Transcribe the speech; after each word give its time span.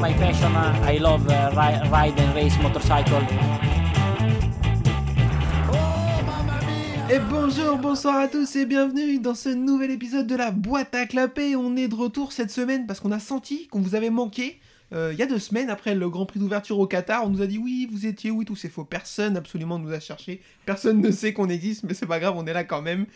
my 0.00 0.12
passion. 0.14 0.54
Uh, 0.54 0.86
I 0.86 0.98
love 0.98 1.26
uh, 1.28 1.50
ri- 1.54 1.88
ride 1.90 2.18
and 2.20 2.34
race 2.34 2.56
motorcycle. 2.62 3.22
Et 7.10 7.18
bonjour, 7.30 7.78
bonsoir 7.78 8.16
à 8.16 8.28
tous 8.28 8.54
et 8.56 8.66
bienvenue 8.66 9.18
dans 9.18 9.34
ce 9.34 9.48
nouvel 9.48 9.90
épisode 9.90 10.26
de 10.26 10.36
la 10.36 10.50
boîte 10.50 10.94
à 10.94 11.06
clapper. 11.06 11.56
On 11.56 11.74
est 11.76 11.88
de 11.88 11.94
retour 11.94 12.32
cette 12.32 12.50
semaine 12.50 12.86
parce 12.86 13.00
qu'on 13.00 13.12
a 13.12 13.18
senti 13.18 13.66
qu'on 13.68 13.80
vous 13.80 13.94
avait 13.94 14.10
manqué. 14.10 14.60
Euh, 14.92 15.10
Il 15.12 15.18
y 15.18 15.22
a 15.22 15.26
deux 15.26 15.38
semaines, 15.38 15.70
après 15.70 15.94
le 15.94 16.08
Grand 16.10 16.26
Prix 16.26 16.38
d'ouverture 16.38 16.78
au 16.78 16.86
Qatar, 16.86 17.24
on 17.24 17.30
nous 17.30 17.40
a 17.42 17.46
dit 17.46 17.58
oui, 17.58 17.88
vous 17.90 18.06
étiez 18.06 18.30
où 18.30 18.42
et 18.42 18.44
tout, 18.44 18.56
c'est 18.56 18.68
faux. 18.68 18.84
Personne 18.84 19.36
absolument 19.36 19.78
nous 19.78 19.92
a 19.92 20.00
cherché. 20.00 20.42
Personne 20.66 21.00
ne 21.00 21.10
sait 21.10 21.32
qu'on 21.32 21.48
existe, 21.48 21.84
mais 21.84 21.94
c'est 21.94 22.06
pas 22.06 22.20
grave, 22.20 22.34
on 22.36 22.46
est 22.46 22.52
là 22.52 22.64
quand 22.64 22.82
même. 22.82 23.06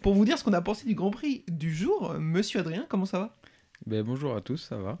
Pour 0.00 0.14
vous 0.14 0.24
dire 0.24 0.38
ce 0.38 0.44
qu'on 0.44 0.52
a 0.54 0.60
pensé 0.62 0.86
du 0.86 0.94
Grand 0.94 1.10
Prix 1.10 1.44
du 1.48 1.74
jour, 1.74 2.12
euh, 2.12 2.18
monsieur 2.18 2.60
Adrien, 2.60 2.86
comment 2.88 3.06
ça 3.06 3.18
va? 3.18 3.36
Ben, 3.86 4.02
bonjour 4.02 4.34
à 4.34 4.40
tous, 4.40 4.56
ça 4.58 4.76
va 4.76 4.98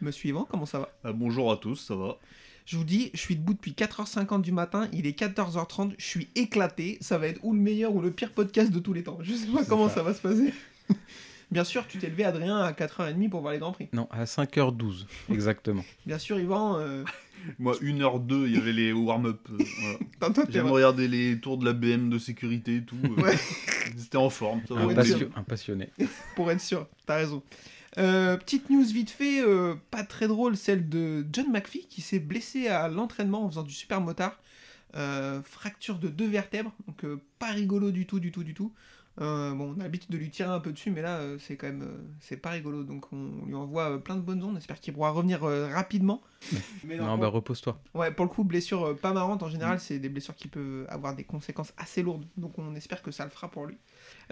Monsieur 0.00 0.28
Yvan, 0.30 0.46
comment 0.50 0.66
ça 0.66 0.80
va 0.80 0.88
Ah, 1.04 1.12
bonjour 1.12 1.50
à 1.52 1.56
tous, 1.56 1.76
ça 1.76 1.94
va 1.94 2.18
Je 2.66 2.76
vous 2.76 2.84
dis, 2.84 3.10
je 3.14 3.20
suis 3.20 3.36
debout 3.36 3.54
depuis 3.54 3.72
4h50 3.72 4.42
du 4.42 4.52
matin, 4.52 4.88
il 4.92 5.06
est 5.06 5.18
14h30, 5.18 5.94
je 5.98 6.04
suis 6.04 6.28
éclaté. 6.34 6.98
Ça 7.00 7.18
va 7.18 7.28
être 7.28 7.40
ou 7.42 7.52
le 7.54 7.60
meilleur 7.60 7.94
ou 7.94 8.00
le 8.00 8.10
pire 8.10 8.32
podcast 8.32 8.70
de 8.70 8.78
tous 8.78 8.92
les 8.92 9.02
temps. 9.02 9.18
Je 9.22 9.32
sais 9.34 9.46
pas 9.46 9.64
comment 9.64 9.88
ça. 9.88 9.96
ça. 9.96 10.02
va 10.02 10.14
se 10.14 10.20
passer. 10.20 10.52
Bien 11.50 11.64
sûr, 11.64 11.86
tu 11.86 11.98
t'es 11.98 12.08
levé, 12.08 12.24
Adrien, 12.24 12.58
à 12.58 12.72
4h30 12.72 13.28
pour 13.28 13.40
voir 13.40 13.52
les 13.52 13.58
Grands 13.60 13.72
Prix. 13.72 13.88
Non, 13.92 14.08
à 14.10 14.24
5h12, 14.24 15.06
exactement. 15.30 15.84
Bien 16.06 16.18
sûr, 16.18 16.38
Yvan, 16.40 16.78
euh, 16.80 17.04
Moi, 17.58 17.74
1h02, 17.80 18.46
il 18.46 18.54
y 18.54 18.56
avait 18.56 18.72
les 18.72 18.92
warm-up. 18.92 19.38
euh, 19.50 19.58
voilà. 20.18 20.34
t'es 20.46 20.52
J'aime 20.52 20.66
regarder 20.70 21.06
les 21.08 21.38
tours 21.38 21.58
de 21.58 21.64
la 21.66 21.74
BM 21.74 22.08
de 22.08 22.18
sécurité 22.18 22.76
et 22.76 22.82
tout. 22.82 22.96
euh, 23.04 23.22
Ouais. 23.22 23.36
C'était 23.98 24.16
en 24.16 24.30
forme. 24.30 24.62
Ça 24.66 24.74
va. 24.74 24.80
Un, 24.80 24.86
ouais, 24.86 24.94
passio- 24.94 25.18
sûr. 25.18 25.30
un 25.36 25.42
passionné. 25.42 25.90
pour 26.36 26.50
être 26.50 26.60
sûr, 26.62 26.88
t'as 27.06 27.16
raison. 27.16 27.42
Euh, 27.98 28.36
petite 28.36 28.70
news 28.70 28.84
vite 28.84 29.10
fait, 29.10 29.40
euh, 29.40 29.74
pas 29.90 30.02
très 30.02 30.26
drôle, 30.26 30.56
celle 30.56 30.88
de 30.88 31.24
John 31.32 31.50
McPhee 31.50 31.86
qui 31.88 32.00
s'est 32.00 32.18
blessé 32.18 32.68
à 32.68 32.88
l'entraînement 32.88 33.44
en 33.44 33.48
faisant 33.48 33.62
du 33.62 33.74
super 33.74 34.00
motard. 34.00 34.38
Euh, 34.96 35.42
fracture 35.42 35.98
de 35.98 36.08
deux 36.08 36.28
vertèbres, 36.28 36.72
donc 36.86 37.04
euh, 37.04 37.20
pas 37.40 37.50
rigolo 37.50 37.90
du 37.90 38.06
tout, 38.06 38.20
du 38.20 38.30
tout, 38.30 38.44
du 38.44 38.54
tout. 38.54 38.72
Euh, 39.20 39.52
bon, 39.54 39.74
on 39.76 39.80
a 39.80 39.84
l'habitude 39.84 40.10
de 40.10 40.16
lui 40.16 40.28
tirer 40.30 40.50
un 40.50 40.58
peu 40.60 40.72
dessus, 40.72 40.90
mais 40.90 41.02
là, 41.02 41.18
euh, 41.18 41.36
c'est 41.38 41.56
quand 41.56 41.66
même, 41.68 41.82
euh, 41.82 41.98
c'est 42.20 42.36
pas 42.36 42.50
rigolo. 42.50 42.82
Donc 42.82 43.06
on 43.12 43.44
lui 43.46 43.54
envoie 43.54 43.90
euh, 43.90 43.98
plein 43.98 44.16
de 44.16 44.20
bonnes 44.20 44.42
ondes. 44.42 44.54
J'espère 44.56 44.80
qu'il 44.80 44.92
pourra 44.92 45.10
revenir 45.10 45.44
euh, 45.44 45.68
rapidement. 45.68 46.20
Mais 46.84 46.96
Non, 46.96 47.16
bah 47.16 47.28
repose-toi. 47.28 47.80
Ouais, 47.94 48.10
pour 48.10 48.24
le 48.24 48.30
coup, 48.30 48.42
blessure 48.42 48.84
euh, 48.86 48.94
pas 48.94 49.12
marrante. 49.12 49.42
En 49.44 49.48
général, 49.48 49.78
c'est 49.78 50.00
des 50.00 50.08
blessures 50.08 50.34
qui 50.34 50.48
peuvent 50.48 50.86
avoir 50.88 51.14
des 51.14 51.24
conséquences 51.24 51.72
assez 51.76 52.02
lourdes. 52.02 52.26
Donc, 52.36 52.58
on 52.58 52.74
espère 52.74 53.02
que 53.02 53.12
ça 53.12 53.24
le 53.24 53.30
fera 53.30 53.48
pour 53.50 53.66
lui. 53.66 53.76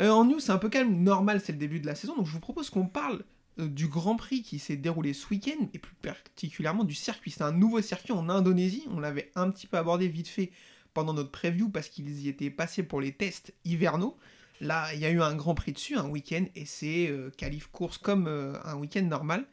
Euh, 0.01 0.11
en 0.11 0.25
news, 0.25 0.41
c'est 0.41 0.53
un 0.53 0.59
peu 0.59 0.69
calme. 0.69 0.93
Normal, 1.03 1.41
c'est 1.41 1.53
le 1.53 1.59
début 1.59 1.79
de 1.79 1.87
la 1.87 1.95
saison. 1.95 2.17
Donc, 2.17 2.27
je 2.27 2.33
vous 2.33 2.41
propose 2.41 2.69
qu'on 2.69 2.87
parle 2.87 3.23
du 3.59 3.89
Grand 3.89 4.17
Prix 4.17 4.43
qui 4.43 4.59
s'est 4.59 4.77
déroulé 4.77 5.13
ce 5.13 5.29
week-end 5.29 5.69
et 5.75 5.79
plus 5.79 5.95
particulièrement 5.95 6.85
du 6.85 6.95
circuit. 6.95 7.31
C'est 7.31 7.43
un 7.43 7.53
nouveau 7.53 7.83
circuit 7.83 8.13
en 8.13 8.29
Indonésie. 8.29 8.87
On 8.91 9.01
l'avait 9.01 9.31
un 9.35 9.51
petit 9.51 9.67
peu 9.67 9.77
abordé 9.77 10.09
vite 10.09 10.29
fait 10.29 10.53
pendant 10.95 11.15
notre 11.15 11.31
preview 11.31 11.69
parce 11.69 11.89
qu'ils 11.89 12.21
y 12.21 12.29
étaient 12.29 12.51
passés 12.51 12.83
pour 12.83 13.01
les 13.01 13.13
tests 13.13 13.55
hivernaux. 13.65 14.17
Là, 14.61 14.95
il 14.95 15.01
y 15.01 15.05
a 15.05 15.11
eu 15.11 15.21
un 15.21 15.35
Grand 15.35 15.55
Prix 15.55 15.73
dessus, 15.73 15.97
un 15.97 16.09
week-end, 16.09 16.45
et 16.55 16.67
c'est 16.67 17.09
euh, 17.09 17.31
qualif 17.37 17.67
course 17.67 17.99
comme 17.99 18.29
euh, 18.29 18.55
un 18.65 18.77
week-end 18.77 19.03
normal. 19.03 19.45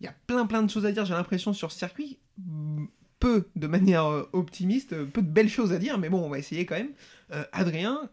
Il 0.00 0.04
y 0.04 0.08
a 0.08 0.14
plein 0.26 0.46
plein 0.46 0.62
de 0.62 0.70
choses 0.70 0.86
à 0.86 0.92
dire, 0.92 1.04
j'ai 1.04 1.14
l'impression, 1.14 1.52
sur 1.52 1.72
ce 1.72 1.78
circuit. 1.78 2.18
Peu 3.18 3.48
de 3.56 3.66
manière 3.66 4.04
euh, 4.04 4.28
optimiste, 4.32 4.92
euh, 4.92 5.04
peu 5.06 5.22
de 5.22 5.30
belles 5.30 5.48
choses 5.48 5.72
à 5.72 5.78
dire, 5.78 5.98
mais 5.98 6.10
bon, 6.10 6.22
on 6.22 6.28
va 6.28 6.38
essayer 6.38 6.66
quand 6.66 6.76
même. 6.76 6.92
Euh, 7.32 7.44
Adrien, 7.52 8.08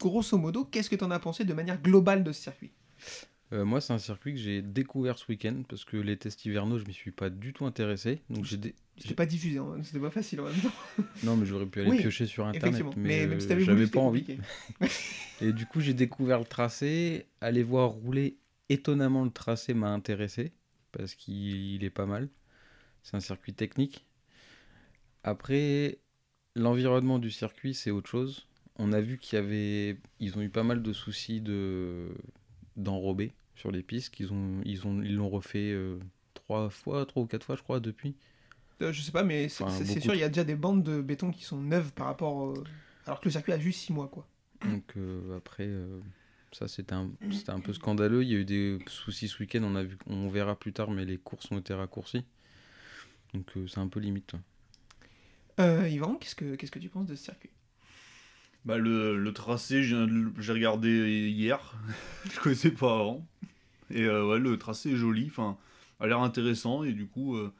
grosso 0.00 0.36
modo, 0.36 0.64
qu'est-ce 0.64 0.90
que 0.90 0.96
tu 0.96 1.04
en 1.04 1.10
as 1.10 1.20
pensé 1.20 1.44
de 1.44 1.54
manière 1.54 1.80
globale 1.80 2.24
de 2.24 2.32
ce 2.32 2.42
circuit? 2.42 2.72
Euh, 3.52 3.64
moi, 3.64 3.80
c'est 3.80 3.92
un 3.92 3.98
circuit 3.98 4.32
que 4.32 4.40
j'ai 4.40 4.62
découvert 4.62 5.18
ce 5.18 5.26
week-end 5.28 5.62
parce 5.68 5.84
que 5.84 5.96
les 5.96 6.16
tests 6.16 6.44
hivernaux, 6.44 6.78
je 6.78 6.84
m'y 6.86 6.94
suis 6.94 7.10
pas 7.10 7.30
du 7.30 7.52
tout 7.52 7.66
intéressé. 7.66 8.20
Donc 8.30 8.44
j'ai 8.44 8.56
dé- 8.56 8.74
C'était 8.98 9.14
pas 9.14 9.26
diffusé, 9.26 9.58
hein, 9.58 9.76
c'était 9.82 10.00
pas 10.00 10.10
facile 10.10 10.40
en 10.40 10.44
même 10.44 10.60
temps. 10.60 10.72
Non, 11.24 11.36
mais 11.36 11.46
j'aurais 11.46 11.66
pu 11.66 11.80
aller 11.80 11.90
Oui, 11.90 11.98
piocher 12.00 12.26
sur 12.26 12.46
internet. 12.46 12.82
Mais, 12.96 13.02
Mais, 13.02 13.26
même 13.26 13.40
si 13.40 13.48
voulu, 13.48 13.64
j'avais 13.64 13.84
c'était 13.84 13.98
pas 13.98 14.00
envie. 14.04 14.26
Et 15.42 15.52
du 15.52 15.66
coup, 15.66 15.80
j'ai 15.80 15.94
découvert 15.94 16.38
le 16.38 16.44
tracé. 16.44 17.26
Aller 17.40 17.62
voir 17.62 17.90
rouler 17.90 18.36
étonnamment 18.68 19.24
le 19.24 19.30
tracé 19.30 19.74
m'a 19.74 19.90
intéressé 19.90 20.52
parce 20.92 21.14
qu'il 21.14 21.74
il 21.74 21.84
est 21.84 21.90
pas 21.90 22.06
mal. 22.06 22.28
C'est 23.02 23.16
un 23.16 23.20
circuit 23.20 23.52
technique. 23.54 24.04
Après, 25.22 25.98
l'environnement 26.54 27.18
du 27.18 27.30
circuit, 27.30 27.74
c'est 27.74 27.90
autre 27.90 28.08
chose. 28.10 28.46
On 28.76 28.92
a 28.92 29.00
vu 29.00 29.18
qu'il 29.18 29.36
y 29.36 29.42
avait, 29.42 29.98
ils 30.20 30.36
ont 30.36 30.42
eu 30.42 30.48
pas 30.50 30.64
mal 30.64 30.82
de 30.82 30.92
soucis 30.92 31.40
de 31.40 32.08
d'enrobés 32.76 33.32
sur 33.54 33.70
les 33.70 33.82
pistes. 33.82 34.14
Qu'ils 34.14 34.32
ont, 34.32 34.60
ils 34.64 34.86
ont, 34.86 35.02
ils 35.02 35.14
l'ont 35.16 35.28
refait 35.28 35.70
euh, 35.72 35.98
trois 36.34 36.70
fois, 36.70 37.04
trois 37.06 37.22
ou 37.22 37.26
quatre 37.26 37.44
fois, 37.44 37.56
je 37.56 37.62
crois, 37.62 37.80
depuis. 37.80 38.16
Euh, 38.82 38.92
je 38.92 39.00
sais 39.02 39.12
pas, 39.12 39.22
mais 39.22 39.48
c'est 39.48 39.64
Enfin, 39.64 39.84
sûr, 39.84 40.14
il 40.14 40.20
y 40.20 40.24
a 40.24 40.28
déjà 40.28 40.44
des 40.44 40.56
bandes 40.56 40.82
de 40.82 41.00
béton 41.00 41.30
qui 41.30 41.44
sont 41.44 41.60
neuves 41.60 41.92
par 41.92 42.06
rapport. 42.06 42.48
euh, 42.48 42.64
Alors 43.06 43.20
que 43.20 43.26
le 43.26 43.30
circuit 43.30 43.52
a 43.52 43.58
juste 43.58 43.80
6 43.80 43.92
mois, 43.92 44.08
quoi. 44.08 44.26
Donc 44.64 44.94
euh, 44.96 45.36
après, 45.36 45.66
euh, 45.66 46.00
ça 46.52 46.68
c'était 46.68 46.94
un, 46.94 47.10
peu 47.60 47.72
scandaleux. 47.72 48.22
Il 48.24 48.30
y 48.30 48.34
a 48.34 48.38
eu 48.38 48.44
des 48.44 48.78
soucis 48.86 49.28
ce 49.28 49.38
week-end, 49.40 49.62
on, 49.62 49.74
a 49.76 49.82
vu, 49.84 49.96
on 50.06 50.28
verra 50.28 50.58
plus 50.58 50.72
tard, 50.72 50.90
mais 50.90 51.04
les 51.04 51.18
courses 51.18 51.50
ont 51.52 51.58
été 51.58 51.74
raccourcies. 51.74 52.24
Donc 53.34 53.52
c'est 53.68 53.78
un 53.78 53.88
peu 53.88 54.00
limite. 54.00 54.32
Yvan, 55.58 56.16
qu'est-ce 56.16 56.34
que 56.34 56.54
qu'est-ce 56.56 56.70
que 56.72 56.78
tu 56.78 56.88
penses 56.88 57.06
de 57.06 57.14
ce 57.14 57.24
circuit? 57.24 57.50
Bah, 58.64 58.78
le, 58.78 59.18
le 59.18 59.32
tracé, 59.32 59.80
de 59.82 60.32
j'ai 60.38 60.52
regardé 60.52 61.28
hier. 61.30 61.74
je 62.32 62.40
connaissais 62.40 62.70
pas 62.70 62.98
avant. 63.00 63.26
Et 63.90 64.04
euh, 64.04 64.26
ouais, 64.26 64.38
le 64.38 64.56
tracé 64.56 64.92
est 64.92 64.96
joli. 64.96 65.26
Enfin, 65.26 65.58
a 66.00 66.06
l'air 66.06 66.20
intéressant. 66.20 66.82
Et 66.84 66.92
du 66.92 67.06
coup, 67.06 67.36
euh, 67.36 67.52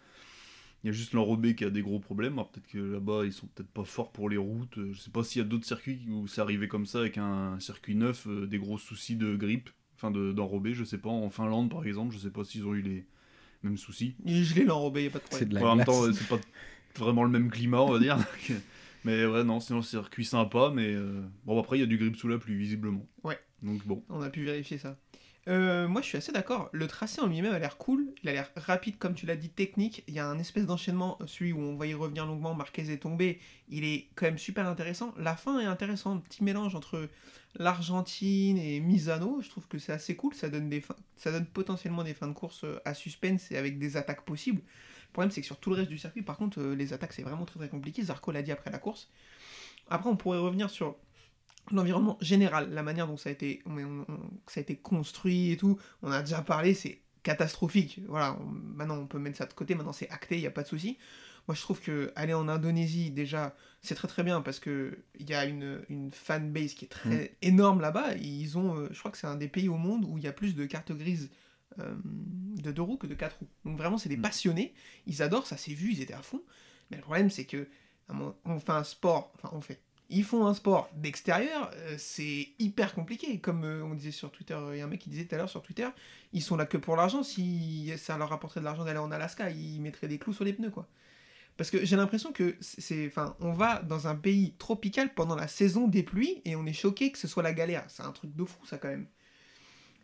il 0.82 0.86
y 0.88 0.90
a 0.90 0.92
juste 0.92 1.12
l'enrobé 1.12 1.54
qui 1.54 1.64
a 1.64 1.70
des 1.70 1.82
gros 1.82 1.98
problèmes. 1.98 2.34
Alors 2.34 2.50
peut-être 2.50 2.66
que 2.68 2.78
là-bas, 2.78 3.24
ils 3.26 3.32
sont 3.32 3.46
peut-être 3.48 3.68
pas 3.70 3.84
forts 3.84 4.12
pour 4.12 4.30
les 4.30 4.38
routes. 4.38 4.78
Je 4.92 4.98
sais 4.98 5.10
pas 5.10 5.22
s'il 5.24 5.42
y 5.42 5.44
a 5.44 5.48
d'autres 5.48 5.66
circuits 5.66 6.00
où 6.10 6.26
c'est 6.26 6.40
arrivé 6.40 6.68
comme 6.68 6.86
ça 6.86 7.00
avec 7.00 7.18
un 7.18 7.58
circuit 7.60 7.94
neuf, 7.94 8.26
euh, 8.26 8.46
des 8.46 8.58
gros 8.58 8.78
soucis 8.78 9.16
de 9.16 9.36
grippe, 9.36 9.70
enfin 9.96 10.10
de- 10.10 10.32
d'enrobé. 10.32 10.72
je 10.74 10.84
sais 10.84 10.98
pas. 10.98 11.10
En 11.10 11.28
Finlande, 11.30 11.70
par 11.70 11.84
exemple, 11.86 12.14
je 12.14 12.18
sais 12.18 12.30
pas 12.30 12.44
s'ils 12.44 12.66
ont 12.66 12.74
eu 12.74 12.82
les 12.82 13.04
mêmes 13.62 13.76
soucis. 13.78 14.14
Il 14.24 14.38
est 14.38 14.44
gelé 14.44 14.64
l'enrobé, 14.64 15.04
y 15.04 15.06
a 15.06 15.10
pas 15.10 15.18
de 15.18 15.24
C'est 15.30 15.46
problème. 15.46 15.48
de 15.50 15.54
la 15.54 15.60
Ouais, 15.60 15.68
en 15.68 15.76
même 15.76 15.84
temps, 15.84 16.12
c'est 16.12 16.28
pas 16.28 16.40
vraiment 16.98 17.24
le 17.24 17.30
même 17.30 17.50
climat, 17.50 17.80
on 17.80 17.92
va 17.92 17.98
dire. 17.98 18.18
mais 19.04 19.24
ouais, 19.26 19.44
non, 19.44 19.60
sinon, 19.60 19.82
c'est 19.82 19.96
un 19.96 20.00
circuit 20.00 20.24
sympa. 20.24 20.70
Mais 20.74 20.94
euh, 20.94 21.22
bon, 21.44 21.60
après, 21.60 21.76
il 21.76 21.80
y 21.80 21.84
a 21.84 21.86
du 21.86 21.98
grip 21.98 22.16
sous 22.16 22.28
la 22.28 22.38
pluie, 22.38 22.56
visiblement. 22.56 23.06
Ouais. 23.22 23.38
Donc 23.62 23.86
bon. 23.86 24.04
On 24.08 24.20
a 24.22 24.30
pu 24.30 24.44
vérifier 24.44 24.78
ça. 24.78 24.98
Euh, 25.46 25.86
moi, 25.88 26.00
je 26.00 26.06
suis 26.06 26.16
assez 26.16 26.32
d'accord. 26.32 26.70
Le 26.72 26.86
tracé 26.86 27.20
en 27.20 27.26
lui-même 27.26 27.52
a 27.52 27.58
l'air 27.58 27.76
cool. 27.76 28.14
Il 28.22 28.30
a 28.30 28.32
l'air 28.32 28.50
rapide, 28.56 28.96
comme 28.96 29.14
tu 29.14 29.26
l'as 29.26 29.36
dit, 29.36 29.50
technique. 29.50 30.02
Il 30.08 30.14
y 30.14 30.18
a 30.18 30.26
un 30.26 30.38
espèce 30.38 30.64
d'enchaînement, 30.64 31.18
euh, 31.20 31.26
celui 31.26 31.52
où 31.52 31.58
on 31.60 31.76
va 31.76 31.86
y 31.86 31.92
revenir 31.92 32.24
longuement. 32.24 32.54
Marquez 32.54 32.90
est 32.90 32.96
tombé. 32.96 33.40
Il 33.68 33.84
est 33.84 34.08
quand 34.14 34.24
même 34.24 34.38
super 34.38 34.66
intéressant. 34.66 35.14
La 35.18 35.36
fin 35.36 35.60
est 35.60 35.66
intéressante. 35.66 36.24
Petit 36.24 36.42
mélange 36.42 36.74
entre 36.74 37.10
l'Argentine 37.56 38.56
et 38.58 38.80
Misano. 38.80 39.40
Je 39.42 39.50
trouve 39.50 39.68
que 39.68 39.78
c'est 39.78 39.92
assez 39.92 40.16
cool. 40.16 40.34
Ça 40.34 40.48
donne, 40.48 40.70
des 40.70 40.80
fins- 40.80 40.96
ça 41.16 41.30
donne 41.30 41.46
potentiellement 41.46 42.04
des 42.04 42.14
fins 42.14 42.28
de 42.28 42.32
course 42.32 42.64
euh, 42.64 42.78
à 42.86 42.94
suspense 42.94 43.50
et 43.50 43.58
avec 43.58 43.78
des 43.78 43.96
attaques 43.98 44.24
possibles. 44.24 44.62
Le 45.14 45.16
problème, 45.16 45.30
c'est 45.30 45.42
que 45.42 45.46
sur 45.46 45.58
tout 45.58 45.70
le 45.70 45.76
reste 45.76 45.90
du 45.90 45.96
circuit, 45.96 46.22
par 46.22 46.36
contre, 46.36 46.60
euh, 46.60 46.74
les 46.74 46.92
attaques, 46.92 47.12
c'est 47.12 47.22
vraiment 47.22 47.44
très 47.44 47.60
très 47.60 47.68
compliqué. 47.68 48.02
Zarco 48.02 48.32
l'a 48.32 48.42
dit 48.42 48.50
après 48.50 48.72
la 48.72 48.78
course. 48.78 49.08
Après, 49.88 50.10
on 50.10 50.16
pourrait 50.16 50.38
revenir 50.40 50.70
sur 50.70 50.96
l'environnement 51.70 52.18
général, 52.20 52.74
la 52.74 52.82
manière 52.82 53.06
dont 53.06 53.16
ça 53.16 53.28
a 53.28 53.32
été, 53.32 53.62
on- 53.64 53.78
on- 53.78 54.04
on- 54.08 54.30
ça 54.48 54.58
a 54.58 54.62
été 54.62 54.74
construit 54.74 55.52
et 55.52 55.56
tout, 55.56 55.78
on 56.02 56.10
a 56.10 56.20
déjà 56.20 56.42
parlé, 56.42 56.74
c'est 56.74 57.00
catastrophique. 57.22 58.00
Voilà, 58.08 58.36
on- 58.40 58.44
maintenant 58.50 58.96
on 58.98 59.06
peut 59.06 59.20
mettre 59.20 59.36
ça 59.36 59.46
de 59.46 59.52
côté, 59.52 59.76
maintenant 59.76 59.92
c'est 59.92 60.10
acté, 60.10 60.34
il 60.34 60.40
n'y 60.40 60.48
a 60.48 60.50
pas 60.50 60.64
de 60.64 60.68
souci. 60.68 60.98
Moi 61.46 61.54
je 61.54 61.60
trouve 61.60 61.80
que 61.80 62.12
aller 62.16 62.34
en 62.34 62.48
Indonésie, 62.48 63.12
déjà, 63.12 63.54
c'est 63.82 63.94
très 63.94 64.08
très 64.08 64.24
bien 64.24 64.40
parce 64.40 64.58
que 64.58 64.98
il 65.20 65.30
y 65.30 65.34
a 65.34 65.44
une, 65.44 65.80
une 65.90 66.10
fanbase 66.10 66.74
qui 66.74 66.86
est 66.86 66.88
très 66.88 67.36
énorme 67.40 67.80
là-bas. 67.80 68.16
Ils 68.16 68.58
ont, 68.58 68.76
euh, 68.78 68.88
je 68.90 68.98
crois 68.98 69.12
que 69.12 69.18
c'est 69.18 69.28
un 69.28 69.36
des 69.36 69.46
pays 69.48 69.68
au 69.68 69.76
monde 69.76 70.04
où 70.08 70.18
il 70.18 70.24
y 70.24 70.26
a 70.26 70.32
plus 70.32 70.56
de 70.56 70.66
cartes 70.66 70.90
grises 70.90 71.30
euh, 71.80 71.94
de 72.04 72.72
deux 72.72 72.82
roues 72.82 72.96
que 72.96 73.06
de 73.06 73.14
quatre 73.14 73.38
roues. 73.38 73.48
Donc 73.64 73.76
vraiment, 73.76 73.98
c'est 73.98 74.08
des 74.08 74.16
Mm. 74.16 74.22
passionnés. 74.22 74.74
Ils 75.06 75.22
adorent, 75.22 75.46
ça 75.46 75.56
s'est 75.56 75.74
vu, 75.74 75.92
ils 75.92 76.00
étaient 76.02 76.14
à 76.14 76.22
fond. 76.22 76.42
Mais 76.90 76.96
le 76.98 77.02
problème, 77.02 77.30
c'est 77.30 77.44
que 77.44 77.68
on 78.44 78.60
fait 78.60 78.72
un 78.72 78.84
sport, 78.84 79.32
enfin 79.36 79.50
on 79.56 79.60
fait. 79.62 79.80
Ils 80.10 80.24
font 80.24 80.46
un 80.46 80.52
sport 80.52 80.90
d'extérieur, 80.94 81.70
euh, 81.74 81.94
c'est 81.98 82.48
hyper 82.58 82.94
compliqué. 82.94 83.40
Comme 83.40 83.64
euh, 83.64 83.82
on 83.84 83.94
disait 83.94 84.10
sur 84.10 84.30
Twitter, 84.30 84.56
il 84.72 84.78
y 84.78 84.80
a 84.82 84.84
un 84.84 84.88
mec 84.88 85.00
qui 85.00 85.08
disait 85.08 85.24
tout 85.24 85.34
à 85.34 85.38
l'heure 85.38 85.48
sur 85.48 85.62
Twitter, 85.62 85.88
ils 86.34 86.42
sont 86.42 86.56
là 86.56 86.66
que 86.66 86.76
pour 86.76 86.96
l'argent. 86.96 87.22
Si 87.22 87.90
ça 87.96 88.18
leur 88.18 88.28
rapporterait 88.28 88.60
de 88.60 88.66
l'argent 88.66 88.84
d'aller 88.84 88.98
en 88.98 89.10
Alaska, 89.10 89.50
ils 89.50 89.80
mettraient 89.80 90.08
des 90.08 90.18
clous 90.18 90.34
sur 90.34 90.44
les 90.44 90.52
pneus, 90.52 90.70
quoi. 90.70 90.86
Parce 91.56 91.70
que 91.70 91.84
j'ai 91.84 91.96
l'impression 91.96 92.32
que 92.32 92.56
c'est, 92.60 93.06
enfin, 93.06 93.36
on 93.40 93.52
va 93.52 93.80
dans 93.82 94.08
un 94.08 94.16
pays 94.16 94.54
tropical 94.58 95.14
pendant 95.14 95.36
la 95.36 95.46
saison 95.48 95.86
des 95.88 96.02
pluies 96.02 96.42
et 96.44 96.56
on 96.56 96.66
est 96.66 96.72
choqué 96.72 97.12
que 97.12 97.18
ce 97.18 97.28
soit 97.28 97.42
la 97.44 97.52
galère. 97.54 97.84
C'est 97.88 98.02
un 98.02 98.10
truc 98.12 98.34
de 98.34 98.44
fou, 98.44 98.66
ça 98.66 98.76
quand 98.76 98.88
même. 98.88 99.06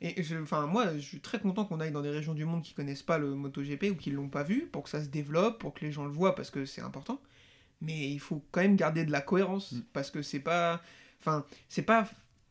Et 0.02 0.22
je, 0.22 0.36
enfin, 0.36 0.66
moi, 0.66 0.94
je 0.96 1.00
suis 1.00 1.20
très 1.20 1.38
content 1.40 1.64
qu'on 1.66 1.78
aille 1.80 1.92
dans 1.92 2.00
des 2.02 2.10
régions 2.10 2.32
du 2.34 2.44
monde 2.46 2.62
qui 2.62 2.72
connaissent 2.74 3.02
pas 3.02 3.18
le 3.18 3.34
MotoGP 3.34 3.90
ou 3.90 3.96
qui 3.96 4.10
l'ont 4.10 4.28
pas 4.30 4.42
vu 4.42 4.66
pour 4.66 4.82
que 4.84 4.88
ça 4.90 5.02
se 5.02 5.08
développe, 5.08 5.58
pour 5.58 5.74
que 5.74 5.84
les 5.84 5.92
gens 5.92 6.04
le 6.04 6.10
voient 6.10 6.34
parce 6.34 6.50
que 6.50 6.64
c'est 6.64 6.80
important. 6.80 7.20
Mais 7.82 8.10
il 8.10 8.18
faut 8.20 8.42
quand 8.50 8.62
même 8.62 8.76
garder 8.76 9.04
de 9.04 9.12
la 9.12 9.20
cohérence 9.20 9.72
Mm. 9.72 9.82
parce 9.92 10.10
que 10.10 10.22
c'est 10.22 10.40
pas, 10.40 10.82
enfin, 11.20 11.44
c'est 11.68 11.82
pas, 11.82 12.08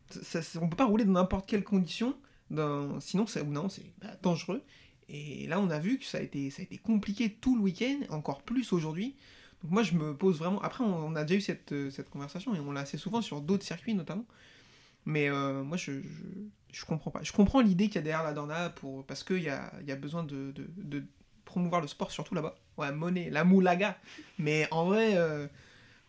ça- 0.09 0.41
ça- 0.41 0.59
on 0.61 0.69
peut 0.69 0.75
pas 0.77 0.85
rouler 0.85 1.05
dans 1.05 1.13
n'importe 1.13 1.47
quelle 1.49 1.63
condition. 1.63 2.15
Dans, 2.51 2.99
sinon, 2.99 3.25
c'est, 3.27 3.43
non, 3.43 3.69
c'est 3.69 3.85
bah, 4.01 4.09
dangereux. 4.21 4.63
Et 5.07 5.47
là, 5.47 5.59
on 5.59 5.69
a 5.71 5.79
vu 5.79 5.97
que 5.99 6.05
ça 6.05 6.19
a 6.19 6.21
été, 6.21 6.49
ça 6.51 6.61
a 6.61 6.63
été 6.65 6.77
compliqué 6.77 7.31
tout 7.31 7.55
le 7.55 7.61
week-end, 7.63 7.99
encore 8.09 8.43
plus 8.43 8.73
aujourd'hui. 8.73 9.15
Donc 9.63 9.71
moi, 9.71 9.83
je 9.83 9.93
me 9.95 10.15
pose 10.15 10.37
vraiment... 10.39 10.61
Après, 10.61 10.83
on, 10.83 10.95
on 11.07 11.15
a 11.15 11.23
déjà 11.23 11.37
eu 11.37 11.41
cette, 11.41 11.73
cette 11.91 12.09
conversation, 12.11 12.53
et 12.55 12.59
on 12.59 12.71
l'a 12.71 12.81
assez 12.81 12.97
souvent 12.97 13.21
sur 13.21 13.41
d'autres 13.41 13.65
circuits 13.65 13.93
notamment. 13.95 14.25
Mais 15.05 15.29
euh, 15.29 15.63
moi, 15.63 15.77
je, 15.77 16.01
je, 16.01 16.07
je 16.71 16.86
comprends 16.86 17.12
pas. 17.12 17.21
Je 17.24 17.31
comprends 17.31 17.62
l'idée 17.62 17.86
qu'il 17.88 17.95
y 17.95 18.00
a 18.00 18.01
derrière 18.01 18.24
la 18.24 18.33
Dorna, 18.33 18.69
pour, 18.69 19.06
parce 19.06 19.24
qu'il 19.24 19.42
y 19.44 19.50
a, 19.50 19.71
il 19.81 19.88
y 19.88 19.92
a 19.92 19.95
besoin 19.95 20.24
de, 20.24 20.51
de, 20.51 20.66
de 20.77 21.04
promouvoir 21.45 21.81
le 21.81 21.88
sport, 21.88 22.12
surtout 22.12 22.36
là-bas. 22.36 22.56
Ouais, 22.77 22.92
monnaie, 22.92 23.30
la 23.30 23.44
moulaga. 23.44 23.98
Mais 24.38 24.68
en 24.71 24.86
vrai... 24.86 25.18
euh, 25.18 25.48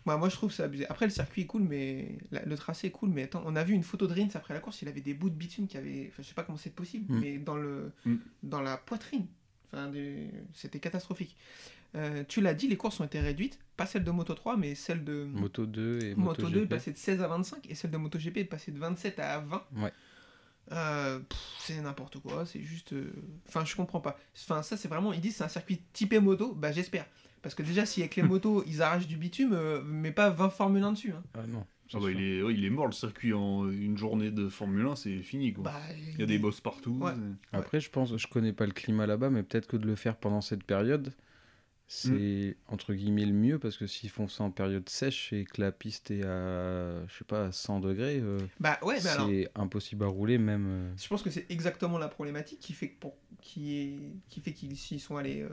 moi 0.06 0.28
je 0.28 0.34
trouve 0.34 0.50
ça 0.52 0.64
abusé. 0.64 0.86
Après 0.88 1.06
le 1.06 1.12
circuit 1.12 1.42
est 1.42 1.46
cool, 1.46 1.62
mais 1.62 2.18
la- 2.32 2.44
le 2.44 2.56
tracé 2.56 2.88
est 2.88 2.90
cool, 2.90 3.10
mais 3.10 3.22
attends, 3.24 3.42
on 3.46 3.54
a 3.54 3.62
vu 3.62 3.74
une 3.74 3.84
photo 3.84 4.08
de 4.08 4.14
Rins 4.14 4.28
après 4.34 4.54
la 4.54 4.58
course, 4.60 4.82
il 4.82 4.88
avait 4.88 5.00
des 5.02 5.14
bouts 5.14 5.30
de 5.30 5.34
bitume 5.36 5.68
qui 5.68 5.76
avaient, 5.76 6.06
enfin 6.08 6.22
je 6.22 6.28
sais 6.28 6.34
pas 6.34 6.42
comment 6.42 6.58
c'est 6.58 6.74
possible, 6.74 7.12
Mm. 7.14 7.20
mais 7.20 7.38
dans 7.38 7.56
le, 7.56 7.92
Mm. 8.04 8.16
dans 8.42 8.60
la 8.60 8.76
poitrine. 8.76 9.26
Enfin, 9.66 9.88
des- 9.88 10.30
c'était 10.52 10.80
catastrophique. 10.80 11.36
Euh, 11.94 12.24
tu 12.26 12.40
l'as 12.40 12.54
dit, 12.54 12.66
les 12.66 12.76
courses 12.76 12.98
ont 12.98 13.04
été 13.04 13.20
réduites, 13.20 13.58
pas 13.76 13.86
celles 13.86 14.02
de 14.04 14.10
Moto 14.10 14.34
3, 14.34 14.56
mais 14.56 14.74
celles 14.74 15.04
de 15.04 15.24
Moto 15.24 15.64
2 15.66 16.00
et 16.02 16.14
Moto 16.16 16.42
Moto, 16.42 16.50
2 16.50 16.56
est 16.58 16.60
GP. 16.62 16.68
passée 16.70 16.92
de 16.92 16.96
16 16.98 17.22
à 17.22 17.28
25 17.28 17.70
et 17.70 17.74
celle 17.76 17.90
de 17.92 17.96
MotoGP 17.96 18.38
est 18.38 18.44
passée 18.44 18.72
de 18.72 18.78
27 18.80 19.18
à 19.20 19.38
20. 19.38 19.62
Ouais. 19.76 19.92
Euh, 20.72 21.18
c'est 21.58 21.80
n'importe 21.80 22.18
quoi, 22.20 22.46
c'est 22.46 22.60
juste. 22.62 22.92
euh, 22.92 23.12
Enfin, 23.48 23.64
je 23.64 23.74
comprends 23.74 24.00
pas. 24.00 24.18
Enfin, 24.44 24.62
ça, 24.62 24.76
c'est 24.76 24.88
vraiment. 24.88 25.12
Ils 25.12 25.20
disent 25.20 25.36
c'est 25.36 25.44
un 25.44 25.48
circuit 25.48 25.80
typé 25.92 26.20
moto, 26.20 26.54
bah 26.54 26.70
j'espère. 26.72 27.06
Parce 27.42 27.54
que 27.54 27.62
déjà, 27.62 27.86
si 27.86 28.00
avec 28.00 28.16
les 28.16 28.22
motos 28.34 28.62
ils 28.66 28.82
arrachent 28.82 29.08
du 29.08 29.16
bitume, 29.16 29.52
euh, 29.52 29.82
mais 29.84 30.12
pas 30.12 30.30
20 30.30 30.50
Formule 30.50 30.82
1 30.84 30.92
dessus. 30.92 31.12
hein. 31.12 31.22
Ah 31.34 31.46
non. 31.48 31.66
Ah 31.92 31.98
bah, 31.98 32.08
il, 32.12 32.20
est, 32.22 32.40
ouais, 32.40 32.54
il 32.54 32.64
est 32.64 32.70
mort 32.70 32.86
le 32.86 32.92
circuit 32.92 33.32
en 33.32 33.68
une 33.68 33.98
journée 33.98 34.30
de 34.30 34.48
Formule 34.48 34.86
1, 34.86 34.94
c'est 34.94 35.18
fini 35.22 35.52
quoi. 35.52 35.64
Bah, 35.64 35.80
il 36.12 36.20
y 36.20 36.22
a 36.22 36.26
des 36.26 36.38
bosses 36.38 36.60
partout. 36.60 36.96
Ouais. 37.00 37.10
Après, 37.52 37.80
je 37.80 37.90
pense, 37.90 38.16
je 38.16 38.26
connais 38.28 38.52
pas 38.52 38.64
le 38.66 38.70
climat 38.72 39.06
là-bas, 39.08 39.28
mais 39.30 39.42
peut-être 39.42 39.66
que 39.66 39.76
de 39.76 39.86
le 39.86 39.96
faire 39.96 40.14
pendant 40.16 40.40
cette 40.40 40.62
période, 40.62 41.12
c'est 41.92 42.56
entre 42.68 42.94
guillemets 42.94 43.26
le 43.26 43.32
mieux 43.32 43.58
parce 43.58 43.76
que 43.76 43.88
s'ils 43.88 44.10
font 44.10 44.28
ça 44.28 44.44
en 44.44 44.52
période 44.52 44.88
sèche 44.88 45.32
et 45.32 45.44
que 45.44 45.60
la 45.60 45.72
piste 45.72 46.12
est 46.12 46.22
à, 46.22 47.04
je 47.08 47.18
sais 47.18 47.24
pas, 47.24 47.46
à 47.46 47.52
100 47.52 47.80
degrés, 47.80 48.20
euh, 48.20 48.38
Bah 48.60 48.78
ouais, 48.82 49.00
mais 49.02 49.08
alors. 49.10 49.28
c'est 49.28 49.48
impossible 49.56 50.04
à 50.04 50.06
rouler 50.06 50.38
même. 50.38 50.66
euh, 50.68 50.92
Je 50.96 51.08
pense 51.08 51.20
que 51.24 51.30
c'est 51.30 51.50
exactement 51.50 51.98
la 51.98 52.06
problématique 52.06 52.60
qui 52.60 52.74
fait 52.74 52.90
que 52.90 53.00
pour 53.00 53.16
qui 53.42 53.76
est 53.76 53.98
qui 54.28 54.40
fait 54.40 54.52
qu'ils 54.52 54.76
s'y 54.76 55.00
sont 55.00 55.16
allés 55.16 55.42
euh, 55.42 55.48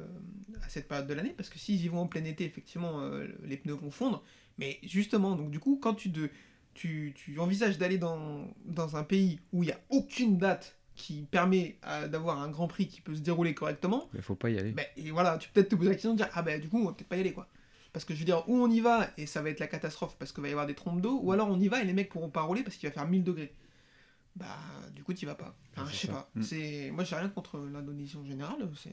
à 0.62 0.70
cette 0.70 0.88
période 0.88 1.08
de 1.08 1.14
l'année 1.16 1.34
parce 1.36 1.50
que 1.50 1.58
s'ils 1.58 1.84
y 1.84 1.88
vont 1.88 2.02
en 2.02 2.08
plein 2.08 2.24
été 2.24 2.46
effectivement 2.46 3.10
les 3.44 3.58
pneus 3.58 3.74
vont 3.74 3.90
fondre 3.92 4.24
mais 4.60 4.78
justement 4.84 5.36
donc 5.36 5.50
du 5.50 5.60
coup 5.60 5.80
quand 5.82 5.96
tu 5.96 6.10
de, 6.10 6.30
tu, 6.76 7.14
tu 7.16 7.40
envisages 7.40 7.80
d'aller 7.80 7.98
dans, 7.98 8.48
dans 8.66 8.96
un 8.96 9.04
pays 9.04 9.40
où 9.54 9.64
il 9.64 9.68
n'y 9.68 9.72
a 9.72 9.80
aucune 9.90 10.38
date 10.38 10.77
qui 10.98 11.22
permet 11.32 11.78
à- 11.84 12.08
d'avoir 12.10 12.42
un 12.42 12.50
grand 12.50 12.68
prix 12.68 12.88
qui 12.90 13.00
peut 13.00 13.16
se 13.16 13.22
dérouler 13.22 13.54
correctement. 13.54 14.10
Il 14.14 14.22
faut 14.22 14.36
pas 14.36 14.50
y 14.50 14.58
aller. 14.60 14.76
et 14.98 15.12
voilà 15.12 15.38
tu 15.38 15.48
peux 15.48 15.54
peut-être 15.62 15.70
te 15.70 15.76
poser 15.76 15.90
la 15.90 15.96
question 15.96 16.12
de 16.12 16.18
dire 16.18 16.30
ah 16.34 16.42
ben 16.42 16.60
du 16.60 16.68
coup 16.68 16.78
on 16.80 16.86
va 16.86 16.92
peut-être 16.92 17.08
pas 17.08 17.16
y 17.18 17.22
aller 17.22 17.32
quoi. 17.34 17.48
Parce 17.94 18.04
que 18.04 18.14
je 18.14 18.20
veux 18.20 18.26
dire 18.26 18.44
où 18.50 18.56
on 18.58 18.70
y 18.70 18.82
va 18.82 19.08
et 19.18 19.26
ça 19.26 19.42
va 19.42 19.50
être 19.50 19.60
la 19.62 19.68
catastrophe 19.68 20.18
parce 20.20 20.32
qu'il 20.34 20.42
va 20.42 20.50
y 20.50 20.52
avoir 20.52 20.68
des 20.68 20.76
trompes 20.76 21.00
d'eau 21.02 21.20
ou 21.24 21.32
alors 21.32 21.48
on 21.50 21.60
y 21.60 21.68
va 21.70 21.82
et 21.82 21.86
les 21.86 21.94
mecs 21.94 22.10
pourront 22.10 22.30
pas 22.30 22.42
rouler 22.42 22.64
parce 22.64 22.76
qu'il 22.76 22.90
va 22.90 22.94
faire 22.94 23.08
1000 23.08 23.24
degrés. 23.24 23.54
Bah 24.36 24.46
du 24.94 25.04
coup 25.04 25.14
tu 25.14 25.26
vas 25.26 25.36
pas. 25.36 25.56
Enfin, 25.74 25.86
Ouais, 25.86 25.92
je 25.94 25.98
sais 25.98 26.08
pas. 26.10 26.30
Mm. 26.36 26.42
c'est 26.42 26.92
moi 26.92 27.04
j'ai 27.04 27.16
rien 27.16 27.30
contre 27.30 27.58
l'Indonésie 27.60 28.18
en 28.18 28.26
général 28.26 28.70
c'est 28.76 28.92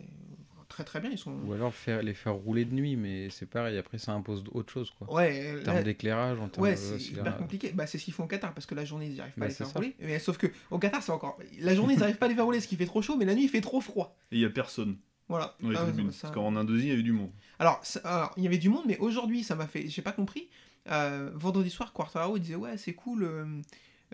très 0.75 0.85
très 0.85 1.01
bien 1.01 1.11
ils 1.11 1.19
sont 1.19 1.33
Ou 1.47 1.53
alors 1.53 1.73
faire, 1.73 2.03
les 2.03 2.15
faire 2.15 2.35
rouler 2.35 2.65
de 2.65 2.75
nuit, 2.75 2.97
mais 2.97 3.31
c'est 3.31 3.47
pareil, 3.47 3.79
après 3.79 3.99
ça 3.99 4.13
impose 4.13 4.43
autre 4.53 4.73
chose 4.73 4.91
quoi. 4.99 5.13
ouais 5.15 5.53
En 5.53 5.57
là- 5.57 5.63
termes 5.63 5.83
d'éclairage, 5.85 6.39
en 6.41 6.49
termes 6.49 6.65
Ouais, 6.65 6.73
de- 6.73 6.77
c'est 6.77 6.99
c'est 6.99 7.13
hyper 7.13 7.25
là- 7.25 7.33
compliqué. 7.33 7.71
Bah, 7.73 7.87
c'est 7.87 7.99
ce 7.99 8.05
qu'ils 8.05 8.15
font 8.15 8.25
au 8.25 8.27
Qatar 8.27 8.53
parce 8.53 8.67
que 8.67 8.75
la 8.75 8.85
journée 8.85 9.07
ils 9.07 9.13
n'y 9.15 9.21
arrivent 9.21 9.35
pas 9.35 9.41
Bah, 9.41 9.47
à 9.47 9.49
les 9.51 9.55
faire 9.55 9.67
ça. 9.69 9.79
rouler. 9.79 9.95
Mais 10.01 10.19
sauf 10.19 10.37
que 10.37 10.49
au 10.71 10.79
Qatar 10.79 11.03
c'est 11.03 11.13
encore. 11.13 11.39
La 11.61 11.75
journée 11.75 11.95
ils 11.95 12.01
n'arrivent 12.01 12.19
pas 12.19 12.27
à 12.27 12.29
les 12.29 12.35
faire 12.35 12.45
rouler 12.45 12.59
parce 12.59 12.67
qu'il 12.67 12.79
fait 12.79 12.87
trop 12.87 13.03
chaud, 13.03 13.17
mais 13.17 13.25
la 13.25 13.35
nuit 13.35 13.45
il 13.45 13.49
fait 13.49 13.61
trop 13.61 13.81
froid. 13.81 14.17
Et 14.33 14.37
il 14.37 14.41
y 14.43 14.45
a 14.45 14.51
personne 14.51 14.97
Voilà. 15.29 15.55
les 15.61 15.75
Ah, 15.77 15.83
tribunes. 15.85 16.11
ça- 16.11 16.23
Parce 16.23 16.35
qu'en 16.35 16.55
Indonésie, 16.57 16.87
il 16.87 16.91
y 16.91 16.93
avait 16.93 17.03
du 17.03 17.13
monde. 17.13 17.31
Alors, 17.59 17.81
ça- 17.85 18.01
alors, 18.05 18.33
il 18.37 18.43
y 18.43 18.47
avait 18.47 18.59
du 18.59 18.69
monde, 18.69 18.85
mais 18.87 18.99
aujourd'hui 18.99 19.43
ça 19.45 19.55
m'a 19.55 19.67
fait. 19.67 19.89
J'ai 19.89 20.03
pas 20.03 20.13
compris. 20.13 20.49
Euh, 20.91 21.31
vendredi 21.35 21.71
soir, 21.71 21.93
Quartararo 21.95 22.37
il 22.37 22.41
disait 22.41 22.57
ouais 22.57 22.77
c'est 22.77 22.93
cool. 22.95 23.23
euh, 23.23 23.45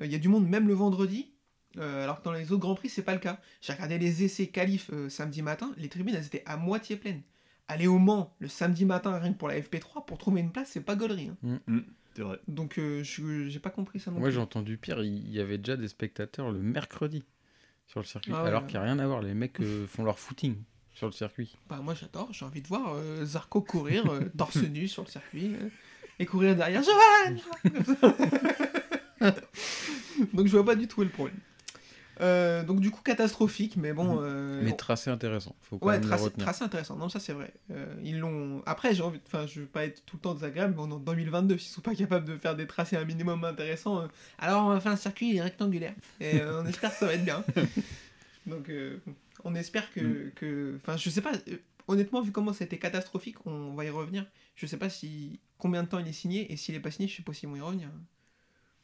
euh, 0.01 0.07
Il 0.07 0.13
y 0.13 0.15
a 0.15 0.19
du 0.19 0.29
monde 0.29 0.49
même 0.49 0.69
le 0.69 0.75
vendredi. 0.75 1.30
Euh, 1.79 2.05
alors 2.05 2.21
que 2.21 2.25
dans 2.25 2.33
les 2.33 2.51
autres 2.53 2.61
grands 2.61 2.75
prix 2.75 2.89
c'est 2.89 3.03
pas 3.03 3.15
le 3.15 3.21
cas. 3.21 3.39
J'ai 3.61 3.73
regardé 3.73 3.99
les 3.99 4.25
essais 4.25 4.49
qualifs 4.49 4.91
euh, 4.93 5.09
samedi 5.09 5.43
matin. 5.43 5.73
Les 5.77 5.89
tribunes 5.89 6.15
elles 6.15 6.27
étaient 6.27 6.43
à 6.47 6.57
moitié 6.57 6.97
pleines. 6.97 7.23
Aller 7.69 7.87
au 7.87 7.99
Mans 7.99 8.35
le 8.41 8.49
samedi 8.49 8.85
matin 8.85 9.17
rien 9.19 9.33
que 9.33 9.39
pour 9.39 9.49
la 9.49 9.61
FP3 9.61 10.05
pour 10.05 10.19
trouver 10.19 10.41
une 10.41 10.51
place 10.53 10.71
c'est 10.73 10.81
pas 10.81 10.97
gaulerie. 10.97 11.31
hein. 11.47 11.61
C'est 12.17 12.23
vrai. 12.23 12.41
Donc 12.49 12.79
euh, 12.79 13.05
je 13.05 13.49
j'ai 13.49 13.61
pas 13.61 13.71
compris 13.71 14.01
ça 14.01 14.11
non 14.11 14.19
Moi 14.19 14.31
j'ai 14.31 14.41
entendu 14.41 14.77
pire, 14.77 15.01
il 15.05 15.31
y 15.31 15.39
avait 15.41 15.59
déjà 15.59 15.77
des 15.77 15.87
spectateurs 15.87 16.51
le 16.51 16.59
mercredi 16.59 17.23
sur 17.87 18.01
le 18.01 18.07
circuit, 18.07 18.33
Ah 18.35 18.43
ouais, 18.43 18.49
alors 18.49 18.63
ouais. 18.63 18.69
qu'il 18.69 18.79
n'y 18.79 18.85
a 18.85 18.87
rien 18.93 18.99
à 18.99 19.07
voir. 19.07 19.23
Les 19.23 19.35
mecs 19.35 19.61
euh, 19.61 19.87
font 19.87 20.03
leur 20.05 20.19
footing 20.19 20.57
sur 20.93 21.07
le 21.07 21.13
circuit. 21.13 21.57
Bah 21.69 21.79
moi 21.83 21.95
j'adore, 21.95 22.29
j'ai 22.33 22.45
envie 22.45 22.63
de 22.63 22.67
voir 22.67 22.95
euh, 22.97 23.25
Zarco 23.25 23.61
courir 23.63 24.05
euh, 24.13 24.21
torse 24.37 24.57
nu 24.57 24.89
sur 24.89 25.05
le 25.05 25.09
circuit 25.09 25.55
euh, 25.55 25.69
et 26.19 26.27
courir 26.27 26.57
derrière 26.57 26.83
Johan 26.83 27.37
Donc 30.35 30.47
je 30.47 30.53
vois 30.53 30.65
pas 30.65 30.75
du 30.75 30.89
tout 30.89 31.01
où 31.01 31.03
est 31.03 31.07
le 31.07 31.13
problème. 31.13 31.37
Euh, 32.21 32.63
donc 32.65 32.81
du 32.81 32.91
coup 32.91 33.01
catastrophique, 33.03 33.77
mais 33.77 33.93
bon... 33.95 34.19
euh, 34.21 34.61
Mais 34.63 34.77
tracé 34.77 35.09
intéressant, 35.11 35.57
faut 35.63 35.79
quand 35.79 35.87
ouais, 35.87 35.95
même 35.95 36.03
le 36.03 36.09
tracé, 36.09 36.25
retenir. 36.25 36.45
tracé 36.45 36.65
intéressant, 36.65 36.97
non 36.97 37.09
ça 37.09 37.19
c'est 37.19 37.33
vrai. 37.33 37.53
Euh, 37.71 37.87
ils 38.05 38.19
l'ont... 38.19 38.63
Après 38.67 38.95
j'ai 38.95 39.03
envie, 39.03 39.21
enfin 39.27 39.47
je 39.47 39.61
veux 39.61 39.67
pas 39.67 39.85
être 39.87 40.05
tout 40.05 40.17
le 40.17 40.21
temps 40.23 40.35
désagréable, 40.35 40.75
mais 40.77 40.83
en 40.83 40.99
2022, 40.99 41.57
s'ils 41.57 41.73
sont 41.73 41.81
pas 41.81 41.95
capables 41.95 42.27
de 42.27 42.37
faire 42.37 42.57
des 42.57 42.67
tracés 42.67 42.97
un 42.97 43.05
minimum 43.07 43.43
intéressants, 43.45 44.03
euh, 44.03 44.07
alors 44.39 44.65
on 44.67 44.69
va 44.69 44.81
faire 44.81 44.93
un 44.93 44.97
circuit 44.97 45.41
rectangulaire. 45.41 45.95
Et 46.21 46.43
on 46.43 46.67
espère 46.67 46.91
que 46.93 46.97
ça 46.99 47.07
va 47.07 47.15
être 47.15 47.25
bien. 47.25 47.43
Donc 48.47 48.71
on 49.45 49.55
espère 49.55 49.91
que... 49.93 50.31
que- 50.35 50.77
Enfin 50.77 50.97
je 50.99 51.09
sais 51.09 51.23
pas, 51.23 51.33
honnêtement 51.89 52.21
vu 52.21 52.33
comment 52.33 52.53
été 52.53 52.79
catastrophique, 52.79 53.37
on 53.47 53.73
va 53.75 53.85
y 53.87 53.91
revenir. 53.91 54.27
Je 54.57 54.67
sais 54.67 54.77
pas 54.77 54.91
si 54.91 55.41
combien 55.57 55.83
de 55.85 55.89
temps 55.89 55.99
il 55.99 56.09
est 56.09 56.13
signé, 56.13 56.53
et 56.53 56.57
s'il 56.59 56.75
est 56.75 56.81
pas 56.81 56.91
signé, 56.91 57.09
je 57.09 57.17
sais 57.17 57.23
pas 57.23 57.33
s'ils 57.33 57.49
vont 57.49 57.57
y 57.57 57.61
revenir. 57.63 57.89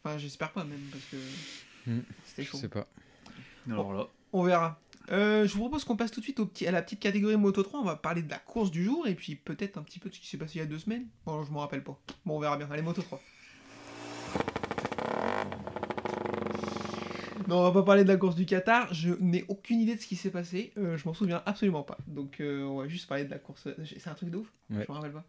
Enfin 0.03 0.17
j'espère 0.17 0.53
pas 0.53 0.65
même, 0.65 0.81
parce 0.91 1.05
que 1.11 1.17
Hmm, 1.89 2.01
c'était 2.25 2.43
Je 2.43 2.49
chaud. 2.51 2.57
sais 2.59 2.69
pas. 2.69 2.89
Alors 3.71 3.93
là, 3.93 4.07
On 4.33 4.43
verra. 4.43 4.81
Euh, 5.13 5.47
je 5.47 5.53
vous 5.53 5.61
propose 5.61 5.85
qu'on 5.85 5.97
passe 5.97 6.11
tout 6.11 6.21
de 6.21 6.25
suite 6.25 6.41
au 6.41 6.47
petit, 6.47 6.67
à 6.67 6.73
la 6.73 6.83
petite 6.83 7.01
catégorie 7.01 7.37
Moto 7.37 7.63
3. 7.63 7.81
On 7.81 7.85
va 7.85 7.97
parler 7.97 8.23
de 8.23 8.31
la 8.31 8.39
course 8.39 8.71
du 8.71 8.85
jour 8.85 9.07
et 9.07 9.15
puis 9.15 9.37
peut-être 9.37 9.79
un 9.79 9.83
petit 9.83 9.99
peu 9.99 10.09
de 10.09 10.15
ce 10.15 10.21
qui 10.21 10.27
s'est 10.27 10.37
passé 10.39 10.57
il 10.57 10.59
y 10.59 10.63
a 10.63 10.67
deux 10.67 10.79
semaines. 10.79 11.07
Bon, 11.25 11.45
je 11.45 11.53
m'en 11.53 11.61
rappelle 11.61 11.85
pas. 11.85 11.99
Bon, 12.25 12.37
on 12.37 12.41
verra 12.41 12.57
bien. 12.57 12.69
Allez, 12.71 12.83
Moto 12.83 13.03
3. 13.03 13.21
Non, 17.49 17.59
on 17.59 17.63
va 17.63 17.71
pas 17.71 17.85
parler 17.85 18.03
de 18.03 18.09
la 18.09 18.17
course 18.17 18.35
du 18.35 18.45
Qatar. 18.45 18.93
Je 18.93 19.11
n'ai 19.21 19.45
aucune 19.47 19.81
idée 19.81 19.95
de 19.95 20.01
ce 20.01 20.07
qui 20.09 20.17
s'est 20.17 20.31
passé. 20.31 20.73
Euh, 20.79 20.97
je 20.97 21.07
m'en 21.07 21.15
souviens 21.15 21.43
absolument 21.47 21.85
pas. 21.85 21.97
Donc, 22.09 22.41
euh, 22.41 22.65
on 22.65 22.79
va 22.79 22.89
juste 22.89 23.09
parler 23.09 23.25
de 23.25 23.31
la 23.31 23.39
course. 23.39 23.69
C'est 23.85 24.09
un 24.09 24.15
truc 24.15 24.31
de 24.31 24.39
ouf 24.39 24.53
Ouais. 24.71 24.85
Je 24.85 24.91
me 24.91 24.97
rappelle 24.97 25.13
pas. 25.13 25.25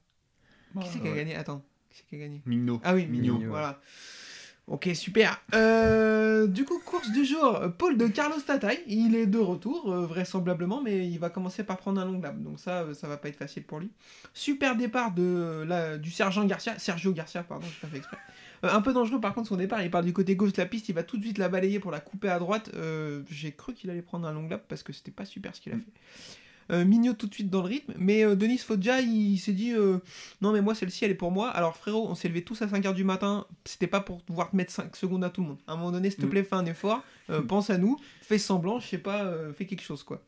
Bah, 0.74 0.82
qui 0.82 0.90
c'est 0.90 1.00
qui 1.00 1.08
a 1.08 1.12
ouais. 1.12 1.18
gagné? 1.18 1.36
Attends. 1.36 1.64
Qui 1.92 1.98
c'est 2.00 2.06
qui 2.08 2.16
a 2.16 2.20
gagné? 2.20 2.42
Migno. 2.48 2.82
ah 2.84 2.96
oui. 2.96 3.06
Mignon, 3.06 3.40
voilà. 3.48 3.80
Ok, 4.68 4.90
super. 4.96 5.42
Euh, 5.54 6.46
du 6.46 6.66
coup, 6.66 6.78
course 6.80 7.10
du 7.12 7.24
jour, 7.24 7.58
Paul 7.78 7.98
de 7.98 8.08
Carlos 8.08 8.42
Tataï, 8.46 8.84
il 8.86 9.16
est 9.16 9.26
de 9.26 9.38
retour, 9.38 9.94
euh, 9.94 10.06
vraisemblablement, 10.06 10.82
mais 10.82 11.08
il 11.08 11.18
va 11.20 11.30
commencer 11.30 11.64
par 11.64 11.78
prendre 11.78 12.02
un 12.02 12.06
long 12.06 12.20
lap, 12.20 12.38
donc 12.42 12.60
ça, 12.60 12.82
euh, 12.82 12.94
ça 12.94 13.08
va 13.08 13.16
pas 13.16 13.30
être 13.30 13.38
facile 13.38 13.64
pour 13.64 13.80
lui. 13.80 13.90
Super 14.34 14.76
départ 14.76 15.14
de, 15.14 15.64
la, 15.66 15.98
du 15.98 16.12
sergent 16.12 16.44
Garcia, 16.44 16.78
Sergio 16.80 17.14
Garcia, 17.14 17.44
pardon, 17.44 17.66
j'ai 17.66 17.80
pas 17.80 17.88
fait 17.88 17.98
exprès. 17.98 18.18
Un 18.64 18.82
peu 18.82 18.92
dangereux 18.92 19.22
par 19.22 19.34
contre 19.34 19.48
son 19.48 19.56
départ, 19.56 19.82
il 19.84 19.92
part 19.92 20.04
du 20.04 20.12
côté 20.12 20.36
gauche 20.36 20.52
de 20.52 20.62
la 20.62 20.68
piste, 20.68 20.90
il 20.90 20.96
va 20.96 21.04
tout 21.04 21.16
de 21.18 21.22
suite 21.22 21.38
la 21.38 21.48
balayer 21.48 21.80
pour 21.80 21.92
la 21.92 22.02
couper 22.02 22.28
à 22.28 22.40
droite. 22.40 22.72
Euh, 22.76 23.22
J'ai 23.30 23.54
cru 23.54 23.74
qu'il 23.74 23.90
allait 23.90 24.02
prendre 24.02 24.28
un 24.28 24.34
long 24.34 24.50
lap 24.50 24.66
parce 24.68 24.84
que 24.84 24.92
c'était 24.92 25.12
pas 25.12 25.26
super 25.26 25.56
ce 25.56 25.62
qu'il 25.62 25.74
a 25.74 25.78
fait. 25.78 25.84
Euh, 26.72 26.84
Mignot 26.84 27.14
tout 27.14 27.28
de 27.28 27.34
suite 27.34 27.50
dans 27.50 27.62
le 27.62 27.68
rythme, 27.68 27.94
mais 27.98 28.26
euh, 28.26 28.36
Denis 28.36 28.58
Foggia 28.58 29.00
il, 29.00 29.38
s'est 29.38 29.54
dit 29.54 29.72
euh, 29.74 30.00
non 30.42 30.52
mais 30.52 30.62
moi 30.62 30.76
celle-ci 30.76 31.06
elle 31.06 31.12
est 31.12 31.16
pour 31.16 31.32
moi. 31.32 31.50
Alors 31.50 31.78
frérot, 31.78 32.08
on 32.10 32.16
s'est 32.16 32.28
levé 32.28 32.44
tous 32.44 32.62
à 32.62 32.68
5h 32.68 32.94
du 32.94 33.04
matin, 33.04 33.46
c'était 33.66 33.88
pas 33.88 34.02
pour 34.02 34.22
pouvoir 34.22 34.52
te 34.52 34.56
mettre 34.56 34.72
5 34.72 34.96
secondes 34.96 35.24
à 35.24 35.30
tout 35.30 35.42
le 35.42 35.48
monde. 35.48 35.58
À 35.68 35.74
un 35.74 35.78
moment 35.78 35.92
donné, 35.92 36.10
s'il 36.10 36.20
te 36.20 36.26
Mm. 36.26 36.30
plaît, 36.30 36.44
fais 36.44 36.56
un 36.56 36.66
effort, 36.66 37.04
euh, 37.30 37.42
pense 37.42 37.70
à 37.70 37.78
nous, 37.78 37.98
fais 38.22 38.38
semblant, 38.38 38.80
je 38.80 38.88
sais 38.88 38.98
pas, 38.98 39.32
fais 39.58 39.66
quelque 39.66 39.84
chose 39.84 40.04
quoi. 40.04 40.22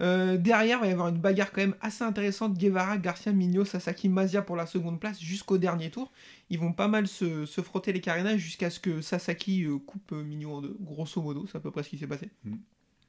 Euh, 0.00 0.36
derrière, 0.36 0.78
il 0.78 0.80
va 0.80 0.88
y 0.88 0.92
avoir 0.92 1.08
une 1.08 1.18
bagarre 1.18 1.52
quand 1.52 1.60
même 1.60 1.76
assez 1.80 2.02
intéressante. 2.02 2.58
Guevara, 2.58 2.98
Garcia, 2.98 3.32
Mignot, 3.32 3.64
Sasaki, 3.64 4.08
Mazia 4.08 4.42
pour 4.42 4.56
la 4.56 4.66
seconde 4.66 4.98
place 4.98 5.20
jusqu'au 5.20 5.56
dernier 5.56 5.88
tour. 5.90 6.10
Ils 6.50 6.58
vont 6.58 6.72
pas 6.72 6.88
mal 6.88 7.06
se, 7.06 7.46
se 7.46 7.60
frotter 7.60 7.92
les 7.92 8.00
carénages 8.00 8.40
jusqu'à 8.40 8.70
ce 8.70 8.80
que 8.80 9.00
Sasaki 9.02 9.66
coupe 9.86 10.10
Mignot 10.10 10.50
en 10.54 10.62
deux. 10.62 10.76
Grosso 10.80 11.22
modo, 11.22 11.46
c'est 11.46 11.58
à 11.58 11.60
peu 11.60 11.70
près 11.70 11.84
ce 11.84 11.90
qui 11.90 11.98
s'est 11.98 12.08
passé. 12.08 12.28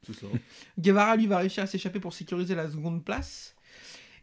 Ça. 0.02 0.26
Guevara, 0.78 1.16
lui, 1.16 1.26
va 1.26 1.38
réussir 1.38 1.62
à 1.62 1.66
s'échapper 1.66 2.00
pour 2.00 2.12
sécuriser 2.12 2.54
la 2.54 2.70
seconde 2.70 3.04
place. 3.04 3.54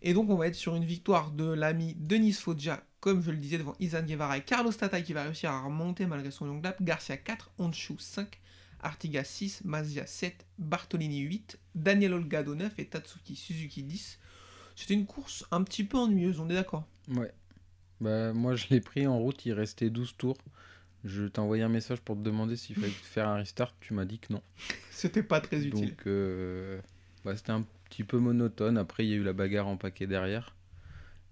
Et 0.02 0.14
donc, 0.14 0.30
on 0.30 0.36
va 0.36 0.48
être 0.48 0.56
sur 0.56 0.76
une 0.76 0.86
victoire 0.86 1.32
de 1.32 1.46
l'ami 1.46 1.96
Denis 1.98 2.34
Foggia, 2.34 2.84
comme 3.00 3.24
je 3.24 3.32
le 3.32 3.38
disais, 3.38 3.58
devant 3.58 3.76
Izan 3.80 4.04
Guevara 4.04 4.38
et 4.38 4.42
Carlos 4.42 4.72
Tatay 4.72 5.04
qui 5.04 5.14
va 5.14 5.24
réussir 5.24 5.52
à 5.52 5.62
remonter 5.62 6.06
malgré 6.06 6.30
son 6.30 6.46
long 6.46 6.62
lap. 6.62 6.82
Garcia 6.82 7.16
4, 7.16 7.52
Honshu 7.58 7.96
5, 7.98 8.40
Artiga 8.82 9.24
6, 9.24 9.64
Mazia 9.64 10.06
7, 10.06 10.46
Bartolini 10.58 11.20
8, 11.20 11.58
Daniel 11.76 12.14
Olgado 12.14 12.54
9 12.54 12.80
et 12.80 12.86
Tatsuki 12.86 13.36
Suzuki 13.36 13.84
10. 13.84 14.20
C'était 14.76 14.94
une 14.94 15.06
course 15.06 15.46
un 15.52 15.64
petit 15.64 15.86
peu 15.86 15.98
ennuyeuse, 15.98 16.40
on 16.40 16.50
est 16.50 16.56
d'accord? 16.56 16.86
Ouais. 17.10 17.32
Bah, 18.02 18.34
moi, 18.34 18.56
je 18.56 18.68
l'ai 18.70 18.82
pris 18.82 19.08
en 19.08 19.18
route, 19.18 19.46
il 19.46 19.54
restait 19.54 19.90
12 19.90 20.18
tours. 20.18 20.38
Je 21.04 21.26
t'ai 21.26 21.40
envoyé 21.40 21.64
un 21.64 21.70
message 21.70 22.00
pour 22.02 22.16
te 22.16 22.22
demander 22.22 22.56
s'il 22.56 22.76
fallait 22.76 22.88
faire 22.90 23.28
un 23.28 23.36
restart. 23.36 23.76
Tu 23.82 23.94
m'as 23.94 24.06
dit 24.06 24.20
que 24.20 24.32
non. 24.32 24.42
C'était 24.90 25.24
pas 25.24 25.42
très 25.42 25.66
utile. 25.66 25.90
Donc, 25.90 26.08
euh, 26.08 26.80
Bah, 27.26 27.36
c'était 27.36 27.52
un 27.52 27.66
petit 27.90 28.04
peu 28.04 28.20
monotone. 28.20 28.78
Après, 28.78 29.06
il 29.06 29.10
y 29.10 29.14
a 29.14 29.18
eu 29.18 29.24
la 29.24 29.34
bagarre 29.34 29.68
en 29.68 29.76
paquet 29.78 30.08
derrière. 30.08 30.56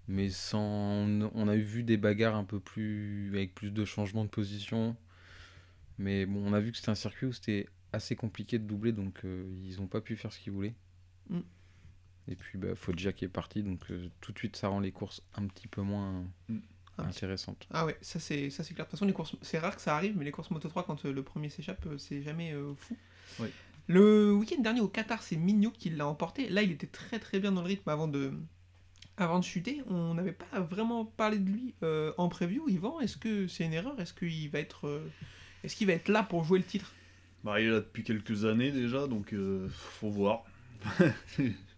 Mais 0.08 0.28
sans. 0.28 1.06
On 1.34 1.48
a 1.48 1.56
vu 1.56 1.84
des 1.84 1.96
bagarres 1.96 2.36
un 2.36 2.44
peu 2.44 2.60
plus. 2.60 3.30
avec 3.32 3.54
plus 3.54 3.70
de 3.70 3.84
changements 3.84 4.24
de 4.24 4.30
position. 4.30 4.94
Mais 5.98 6.26
bon, 6.26 6.42
on 6.44 6.52
a 6.52 6.60
vu 6.60 6.72
que 6.72 6.78
c'était 6.78 6.90
un 6.90 6.94
circuit 6.94 7.26
où 7.26 7.32
c'était 7.32 7.66
assez 7.92 8.16
compliqué 8.16 8.58
de 8.58 8.64
doubler, 8.64 8.92
donc 8.92 9.24
euh, 9.24 9.44
ils 9.64 9.76
n'ont 9.78 9.86
pas 9.86 10.00
pu 10.00 10.16
faire 10.16 10.32
ce 10.32 10.38
qu'ils 10.40 10.52
voulaient. 10.52 10.74
Mm. 11.28 11.40
Et 12.28 12.36
puis, 12.36 12.58
bah, 12.58 12.74
Foggia 12.74 13.12
qui 13.12 13.24
est 13.24 13.28
parti, 13.28 13.62
donc 13.62 13.80
euh, 13.90 14.08
tout 14.20 14.32
de 14.32 14.38
suite, 14.38 14.56
ça 14.56 14.68
rend 14.68 14.80
les 14.80 14.92
courses 14.92 15.22
un 15.34 15.46
petit 15.46 15.68
peu 15.68 15.82
moins 15.82 16.24
Mm. 16.48 16.58
Ah, 16.98 17.04
intéressantes. 17.04 17.66
Ah 17.72 17.86
ouais, 17.86 17.96
ça 18.00 18.20
c'est 18.20 18.50
ça 18.50 18.62
c'est 18.62 18.74
clair. 18.74 18.86
De 18.86 18.90
toute 18.90 18.98
façon, 18.98 19.06
les 19.06 19.12
courses, 19.12 19.34
c'est 19.40 19.58
rare 19.58 19.74
que 19.76 19.82
ça 19.82 19.96
arrive, 19.96 20.16
mais 20.16 20.24
les 20.24 20.30
courses 20.30 20.50
Moto 20.50 20.68
3 20.68 20.84
quand 20.84 21.04
euh, 21.04 21.12
le 21.12 21.22
premier 21.22 21.48
s'échappe, 21.48 21.86
euh, 21.86 21.98
c'est 21.98 22.22
jamais 22.22 22.52
euh, 22.52 22.74
fou. 22.76 22.96
Oui. 23.40 23.48
Le 23.88 24.32
week-end 24.32 24.60
dernier 24.60 24.80
au 24.80 24.88
Qatar, 24.88 25.22
c'est 25.22 25.36
Mignot 25.36 25.70
qui 25.70 25.90
l'a 25.90 26.06
emporté. 26.06 26.48
Là, 26.48 26.62
il 26.62 26.70
était 26.70 26.86
très 26.86 27.18
très 27.18 27.40
bien 27.40 27.52
dans 27.52 27.62
le 27.62 27.66
rythme 27.68 27.88
avant 27.88 28.08
de 28.08 28.32
avant 29.16 29.38
de 29.38 29.44
chuter. 29.44 29.82
On 29.88 30.14
n'avait 30.14 30.32
pas 30.32 30.60
vraiment 30.60 31.04
parlé 31.04 31.38
de 31.38 31.48
lui 31.50 31.74
euh, 31.82 32.12
en 32.18 32.28
preview. 32.28 32.68
Yvan, 32.68 33.00
est-ce 33.00 33.16
que 33.16 33.46
c'est 33.46 33.64
une 33.64 33.72
erreur? 33.72 33.98
Est-ce 34.00 34.14
qu'il 34.14 34.50
va 34.50 34.58
être 34.58 34.86
euh, 34.86 35.06
est-ce 35.64 35.76
qu'il 35.76 35.86
va 35.86 35.92
être 35.94 36.08
là 36.08 36.22
pour 36.22 36.44
jouer 36.44 36.58
le 36.58 36.64
titre? 36.64 36.92
Bah, 37.44 37.60
il 37.60 37.66
est 37.66 37.70
là 37.70 37.80
depuis 37.80 38.04
quelques 38.04 38.44
années 38.44 38.70
déjà, 38.70 39.06
donc 39.06 39.32
euh, 39.32 39.68
faut 39.70 40.10
voir. 40.10 40.44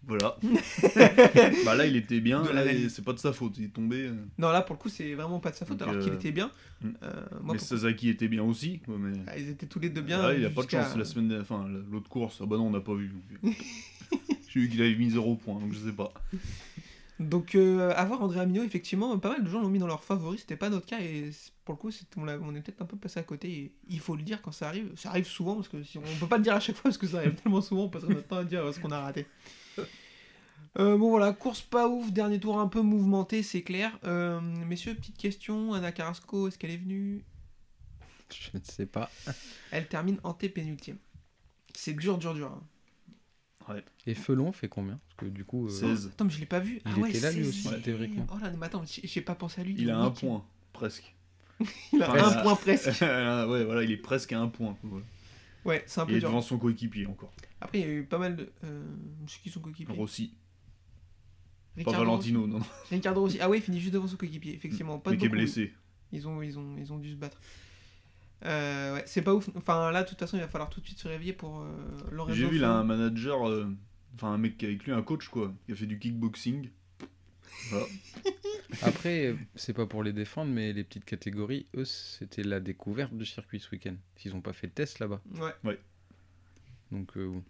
voilà. 0.06 0.36
bah 1.64 1.74
là, 1.74 1.86
il 1.86 1.96
était 1.96 2.20
bien, 2.20 2.42
là, 2.52 2.62
c'est 2.88 3.04
pas 3.04 3.12
de 3.12 3.18
sa 3.18 3.32
faute, 3.32 3.56
il 3.58 3.64
est 3.64 3.68
tombé. 3.68 4.06
euh, 4.06 4.14
Non, 4.38 4.50
là 4.50 4.62
pour 4.62 4.76
le 4.76 4.80
coup, 4.80 4.88
c'est 4.88 5.14
vraiment 5.14 5.40
pas 5.40 5.50
de 5.50 5.56
sa 5.56 5.66
faute 5.66 5.78
Donc, 5.78 5.88
alors 5.88 6.02
qu'il 6.02 6.12
euh, 6.12 6.16
était 6.16 6.32
bien. 6.32 6.50
hmm. 6.82 6.90
Euh, 7.02 7.12
moi, 7.42 7.54
mais 7.54 7.60
Sasaki 7.60 8.08
était 8.08 8.28
bien 8.28 8.42
aussi, 8.42 8.80
quoi, 8.80 8.96
mais. 8.98 9.18
Ah, 9.26 9.38
ils 9.38 9.50
étaient 9.50 9.66
tous 9.66 9.80
les 9.80 9.90
deux 9.90 10.02
bien. 10.02 10.20
Ah, 10.22 10.34
il 10.34 10.44
a 10.44 10.50
pas 10.50 10.62
de 10.62 10.70
chance 10.70 10.96
la 10.96 11.04
semaine, 11.04 11.40
enfin 11.40 11.66
l'autre 11.90 12.08
course. 12.08 12.38
Ah 12.42 12.46
bah 12.46 12.56
non, 12.56 12.66
on 12.66 12.70
n'a 12.70 12.80
pas 12.80 12.94
vu. 12.94 13.12
euh. 13.44 13.50
J'ai 14.48 14.60
vu 14.60 14.68
qu'il 14.68 14.80
avait 14.82 14.94
mis 14.94 15.10
0 15.10 15.36
point, 15.36 15.58
donc 15.58 15.72
je 15.72 15.78
sais 15.78 15.92
pas. 15.92 16.12
Donc, 17.20 17.54
euh, 17.54 17.92
avoir 17.94 18.22
Andrea 18.22 18.44
Mignot, 18.44 18.64
effectivement, 18.64 19.16
pas 19.18 19.30
mal 19.30 19.44
de 19.44 19.48
gens 19.48 19.60
l'ont 19.60 19.68
mis 19.68 19.78
dans 19.78 19.86
leurs 19.86 20.02
favoris, 20.02 20.40
c'était 20.40 20.56
pas 20.56 20.68
notre 20.68 20.86
cas, 20.86 20.98
et 21.00 21.30
pour 21.64 21.74
le 21.74 21.78
coup, 21.78 21.90
on, 22.16 22.54
est 22.54 22.60
peut-être 22.60 22.82
un 22.82 22.86
peu 22.86 22.96
passé 22.96 23.20
à 23.20 23.22
côté, 23.22 23.48
et 23.50 23.74
il 23.88 24.00
faut 24.00 24.16
le 24.16 24.22
dire 24.22 24.42
quand 24.42 24.50
ça 24.50 24.68
arrive. 24.68 24.90
Ça 24.96 25.10
arrive 25.10 25.26
souvent, 25.26 25.54
parce 25.54 25.68
que 25.68 25.82
si 25.84 25.98
on 25.98 26.02
peut 26.18 26.26
pas 26.26 26.38
le 26.38 26.42
dire 26.42 26.54
à 26.54 26.60
chaque 26.60 26.74
fois, 26.74 26.84
parce 26.84 26.98
que 26.98 27.06
ça 27.06 27.18
arrive 27.18 27.34
tellement 27.42 27.60
souvent, 27.60 27.84
on 27.84 27.88
passe 27.88 28.02
notre 28.04 28.26
temps 28.26 28.38
à 28.38 28.44
dire 28.44 28.74
ce 28.74 28.80
qu'on 28.80 28.90
a 28.90 29.00
raté. 29.00 29.26
Euh, 30.78 30.96
bon 30.96 31.10
voilà, 31.10 31.32
course 31.32 31.62
pas 31.62 31.88
ouf, 31.88 32.10
dernier 32.12 32.40
tour 32.40 32.58
un 32.58 32.66
peu 32.66 32.82
mouvementé, 32.82 33.42
c'est 33.44 33.62
clair. 33.62 33.96
Euh, 34.04 34.40
messieurs, 34.40 34.94
petite 34.94 35.16
question, 35.16 35.72
Anna 35.72 35.92
Carrasco, 35.92 36.48
est-ce 36.48 36.58
qu'elle 36.58 36.72
est 36.72 36.76
venue? 36.78 37.24
Je 38.32 38.58
ne 38.58 38.62
sais 38.64 38.86
pas. 38.86 39.10
Elle 39.70 39.86
termine 39.86 40.18
antépénultième. 40.24 40.96
C'est 41.74 41.92
dur, 41.94 42.18
dur, 42.18 42.34
dur. 42.34 42.50
hein. 43.68 43.76
Et 44.06 44.14
Felon 44.14 44.52
fait 44.52 44.68
combien? 44.68 45.00
Parce 45.16 45.16
que 45.30 45.34
du 45.34 45.44
coup. 45.44 45.66
euh, 45.66 45.70
16. 45.70 46.08
Attends, 46.12 46.24
mais 46.26 46.30
je 46.30 46.40
l'ai 46.40 46.46
pas 46.46 46.58
vu. 46.60 46.80
Il 46.84 46.92
ah 46.92 46.98
ouais, 46.98 47.10
était 47.10 47.20
là, 47.20 47.30
lui 47.32 47.46
aussi, 47.48 47.68
16e. 47.68 47.80
théoriquement. 47.82 48.26
Oh 48.32 48.36
là, 48.42 48.50
mais 48.50 48.66
attends, 48.66 48.82
j'ai 48.86 49.20
pas 49.22 49.34
pensé 49.34 49.60
à 49.60 49.64
lui. 49.64 49.74
Il 49.78 49.90
a 49.90 49.98
un 49.98 50.10
point, 50.10 50.44
presque. 50.72 51.14
Il 51.92 52.02
a 52.02 52.08
Presque. 52.08 52.36
un 52.36 52.42
point 52.42 52.56
presque. 52.56 52.86
ouais, 53.00 53.64
voilà, 53.64 53.84
il 53.84 53.90
est 53.92 53.96
presque 53.96 54.32
à 54.32 54.40
un 54.40 54.48
point. 54.48 54.76
voilà. 54.82 55.06
Ouais, 55.64 55.84
c'est 55.86 56.00
un 56.00 56.04
Il 56.04 56.08
peu 56.08 56.16
est 56.16 56.18
dur. 56.18 56.28
devant 56.30 56.42
son 56.42 56.58
coéquipier 56.58 57.06
encore. 57.06 57.32
Après, 57.60 57.78
il 57.78 57.86
y 57.86 57.88
a 57.88 57.92
eu 57.92 58.02
pas 58.04 58.18
mal 58.18 58.34
de. 58.36 58.52
Euh, 58.64 58.82
c'est 59.28 59.40
qui 59.40 59.50
son 59.50 59.60
coéquipier 59.60 59.94
Rossi, 59.96 60.34
pas 61.82 61.90
Ricardo 61.90 62.10
Valentino, 62.10 62.46
non, 62.46 62.58
Rossi. 62.58 62.70
Ricardo 62.90 63.20
Rossi. 63.20 63.38
Ah 63.40 63.48
ouais, 63.50 63.58
il 63.58 63.62
finit 63.62 63.80
juste 63.80 63.92
devant 63.94 64.06
son 64.06 64.16
coéquipier, 64.16 64.54
effectivement. 64.54 64.98
Pas 64.98 65.10
mais 65.10 65.16
qui 65.16 65.26
est 65.26 65.28
blessé. 65.28 65.72
Ils 66.12 66.28
ont, 66.28 66.42
ils, 66.42 66.58
ont, 66.58 66.76
ils 66.78 66.92
ont 66.92 66.98
dû 66.98 67.10
se 67.10 67.16
battre. 67.16 67.40
Euh, 68.44 68.94
ouais, 68.94 69.02
c'est 69.06 69.22
pas 69.22 69.34
ouf. 69.34 69.48
Enfin, 69.56 69.90
là, 69.90 70.02
de 70.04 70.08
toute 70.08 70.18
façon, 70.18 70.36
il 70.36 70.40
va 70.40 70.48
falloir 70.48 70.70
tout 70.70 70.80
de 70.80 70.86
suite 70.86 70.98
se 70.98 71.08
réveiller 71.08 71.32
pour 71.32 71.60
euh, 71.60 71.66
Lorenzo 72.12 72.36
J'ai 72.36 72.46
vu 72.46 72.58
là 72.58 72.68
Felon. 72.68 72.78
un 72.78 72.84
manager, 72.84 73.48
euh, 73.48 73.74
enfin 74.14 74.32
un 74.32 74.38
mec 74.38 74.58
qui 74.58 74.66
est 74.66 74.68
avec 74.68 74.84
lui, 74.84 74.92
un 74.92 75.02
coach 75.02 75.28
quoi, 75.28 75.52
qui 75.66 75.72
a 75.72 75.74
fait 75.74 75.86
du 75.86 75.98
kickboxing. 75.98 76.68
Voilà. 77.70 77.86
Après, 78.82 79.34
c'est 79.54 79.72
pas 79.72 79.86
pour 79.86 80.02
les 80.02 80.12
défendre, 80.12 80.52
mais 80.52 80.72
les 80.72 80.84
petites 80.84 81.04
catégories, 81.04 81.66
eux, 81.76 81.84
c'était 81.84 82.42
la 82.42 82.60
découverte 82.60 83.14
du 83.14 83.24
circuit 83.24 83.60
ce 83.60 83.70
week-end. 83.70 83.94
Ils 84.24 84.34
ont 84.34 84.40
pas 84.40 84.52
fait 84.52 84.66
de 84.66 84.72
test 84.72 84.98
là-bas. 84.98 85.20
Ouais. 85.64 85.78
Donc, 86.90 87.16
euh, 87.16 87.28
bon. 87.28 87.44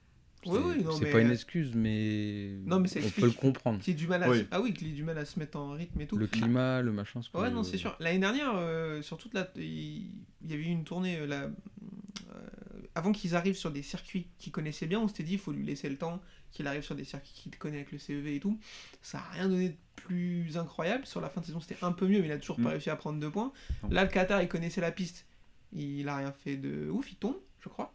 Oui, 0.46 0.58
C'est- 0.60 0.78
oui, 0.78 0.84
non, 0.84 0.92
c'est 0.92 1.04
mais- 1.04 1.12
pas 1.12 1.20
une 1.20 1.30
excuse, 1.30 1.72
mais, 1.74 2.50
Non, 2.66 2.80
mais 2.80 2.88
ça 2.88 3.00
on 3.04 3.10
peut 3.20 3.26
le 3.26 3.32
comprendre. 3.32 3.80
Du 3.82 4.06
mal 4.06 4.22
à 4.22 4.30
Oui. 4.30 4.46
Ah 4.50 4.60
oui, 4.60 4.72
qu'il 4.74 4.88
ait 4.88 4.92
du 4.92 5.02
mal 5.04 5.16
à 5.18 5.24
se 5.24 5.38
mettre 5.38 5.58
en 5.58 5.72
rythme 5.72 6.00
et 6.00 6.06
tout. 6.06 6.16
Le 6.16 6.26
climat, 6.26 6.82
le 6.82 6.92
machin. 6.92 7.22
ce 7.22 7.36
Ouais, 7.36 7.50
non, 7.50 7.62
c'est 7.62 7.78
sûr. 7.78 7.96
L'année 8.00 8.18
dernière, 8.18 8.52
euh, 8.54 9.00
sur 9.02 9.16
toute 9.18 9.34
la... 9.34 9.48
il 9.56 10.08
y 10.46 10.52
avait 10.52 10.62
eu 10.62 10.66
une 10.66 10.84
tournée. 10.84 11.18
euh, 11.18 11.26
là, 11.26 11.42
euh, 11.44 11.50
avant 12.94 13.12
qu'ils 13.12 13.34
arrivent 13.34 13.56
sur 13.56 13.70
des 13.70 13.82
circuits 13.82 14.26
qu'ils 14.38 14.52
connaissaient 14.52 14.86
bien, 14.86 15.00
on 15.00 15.08
s'était 15.08 15.22
dit 15.24 15.32
il 15.34 15.38
faut 15.38 15.52
lui 15.52 15.64
laisser 15.64 15.88
le 15.88 15.96
temps 15.96 16.20
qu'il 16.52 16.66
arrive 16.68 16.82
sur 16.82 16.94
des 16.94 17.04
circuits 17.04 17.32
qu'il 17.34 17.56
connaît 17.58 17.78
avec 17.78 17.90
le 17.92 17.98
CEV 17.98 18.36
et 18.36 18.40
tout. 18.40 18.58
Ça 19.02 19.18
n'a 19.18 19.24
rien 19.32 19.48
donné 19.48 19.70
de 19.70 19.76
plus 19.96 20.56
incroyable. 20.56 21.04
Sur 21.06 21.20
la 21.20 21.28
fin 21.28 21.40
de 21.40 21.46
saison, 21.46 21.60
c'était 21.60 21.82
un 21.82 21.92
peu 21.92 22.06
mieux, 22.06 22.20
mais 22.20 22.26
il 22.26 22.32
a 22.32 22.38
toujours 22.38 22.60
Mm. 22.60 22.64
pas 22.64 22.70
réussi 22.70 22.90
à 22.90 22.96
prendre 22.96 23.18
deux 23.18 23.30
points. 23.30 23.52
Non. 23.82 23.88
Là, 23.90 24.04
le 24.04 24.10
Qatar, 24.10 24.42
il 24.42 24.48
connaissait 24.48 24.80
la 24.80 24.92
piste. 24.92 25.26
Il 25.72 26.08
a 26.08 26.16
rien 26.18 26.32
fait 26.32 26.56
de 26.56 26.88
ouf. 26.90 27.10
Il 27.10 27.16
tombe, 27.16 27.36
je 27.60 27.68
crois. 27.68 27.93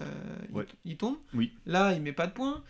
Euh, 0.00 0.36
il- 0.48 0.54
Ouais. 0.54 0.66
il, 0.84 0.96
tombe. 0.96 1.16
Oui. 1.34 1.52
Là, 1.66 1.92
il 1.94 2.02
met 2.02 2.12
pas 2.12 2.26
de 2.26 2.32
points. 2.32 2.62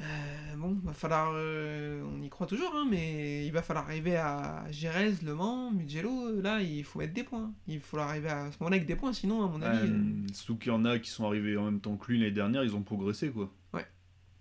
Euh, 0.00 0.54
bon, 0.56 0.78
va 0.84 0.92
falloir. 0.92 1.32
euh, 1.34 2.04
on 2.04 2.22
y 2.22 2.28
croit 2.28 2.46
toujours, 2.46 2.72
hein, 2.76 2.86
mais 2.88 3.44
il 3.46 3.50
va 3.52 3.62
falloir 3.62 3.86
arriver 3.86 4.16
à 4.16 4.64
Gérez, 4.70 5.14
Le 5.24 5.34
Mans, 5.34 5.72
Mugello. 5.72 6.40
Là, 6.40 6.62
il 6.62 6.84
faut 6.84 7.00
mettre 7.00 7.14
des 7.14 7.24
points. 7.24 7.52
Il 7.66 7.80
faut 7.80 7.98
arriver 7.98 8.28
à 8.28 8.52
ce 8.52 8.58
moment-là 8.60 8.76
avec 8.76 8.86
des 8.86 8.94
points, 8.94 9.12
sinon, 9.12 9.44
à 9.44 9.48
mon 9.48 9.60
avis. 9.60 9.88
Euh, 9.90 9.94
euh, 9.94 10.26
Surtout 10.32 10.56
qu'il 10.56 10.70
y 10.70 10.74
en 10.74 10.84
a 10.84 11.00
qui 11.00 11.10
sont 11.10 11.26
arrivés 11.26 11.56
en 11.56 11.64
même 11.64 11.80
temps 11.80 11.96
que 11.96 12.12
lui 12.12 12.20
l'année 12.20 12.30
dernière, 12.30 12.62
ils 12.62 12.76
ont 12.76 12.82
progressé 12.82 13.30
quoi. 13.30 13.52
Ouais. 13.72 13.86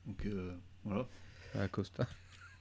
Donc 0.06 0.24
euh, 0.28 0.54
voilà. 0.84 1.08
À 1.60 1.68
Costa. 1.68 2.06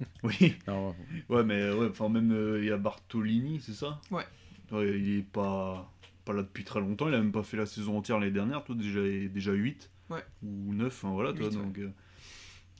Oui. 0.22 0.54
Non, 0.66 0.94
Ouais, 1.30 1.42
mais 1.44 1.60
euh, 1.60 1.74
ouais, 1.76 1.88
enfin 1.90 2.08
même 2.10 2.30
euh, 2.32 2.58
il 2.60 2.66
y 2.68 2.70
a 2.70 2.76
Bartolini, 2.76 3.60
c'est 3.60 3.72
ça? 3.74 3.98
Ouais. 4.10 4.24
Ouais, 4.70 4.98
il 4.98 5.18
est 5.18 5.22
pas 5.22 5.90
pas 6.26 6.34
là 6.34 6.42
depuis 6.42 6.64
très 6.64 6.80
longtemps, 6.80 7.08
il 7.08 7.14
a 7.14 7.18
même 7.18 7.32
pas 7.32 7.42
fait 7.42 7.56
la 7.56 7.64
saison 7.64 7.96
entière 7.96 8.18
l'année 8.18 8.32
dernière, 8.32 8.62
toi 8.64 8.74
déjà 8.74 9.00
déjà 9.28 9.52
8 9.52 9.90
Ouais. 10.10 10.22
ou 10.42 10.74
9, 10.74 10.86
enfin 10.86 11.12
voilà 11.14 11.32
toi 11.32 11.46
ouais. 11.48 11.52
donc 11.54 11.78
euh, 11.78 11.90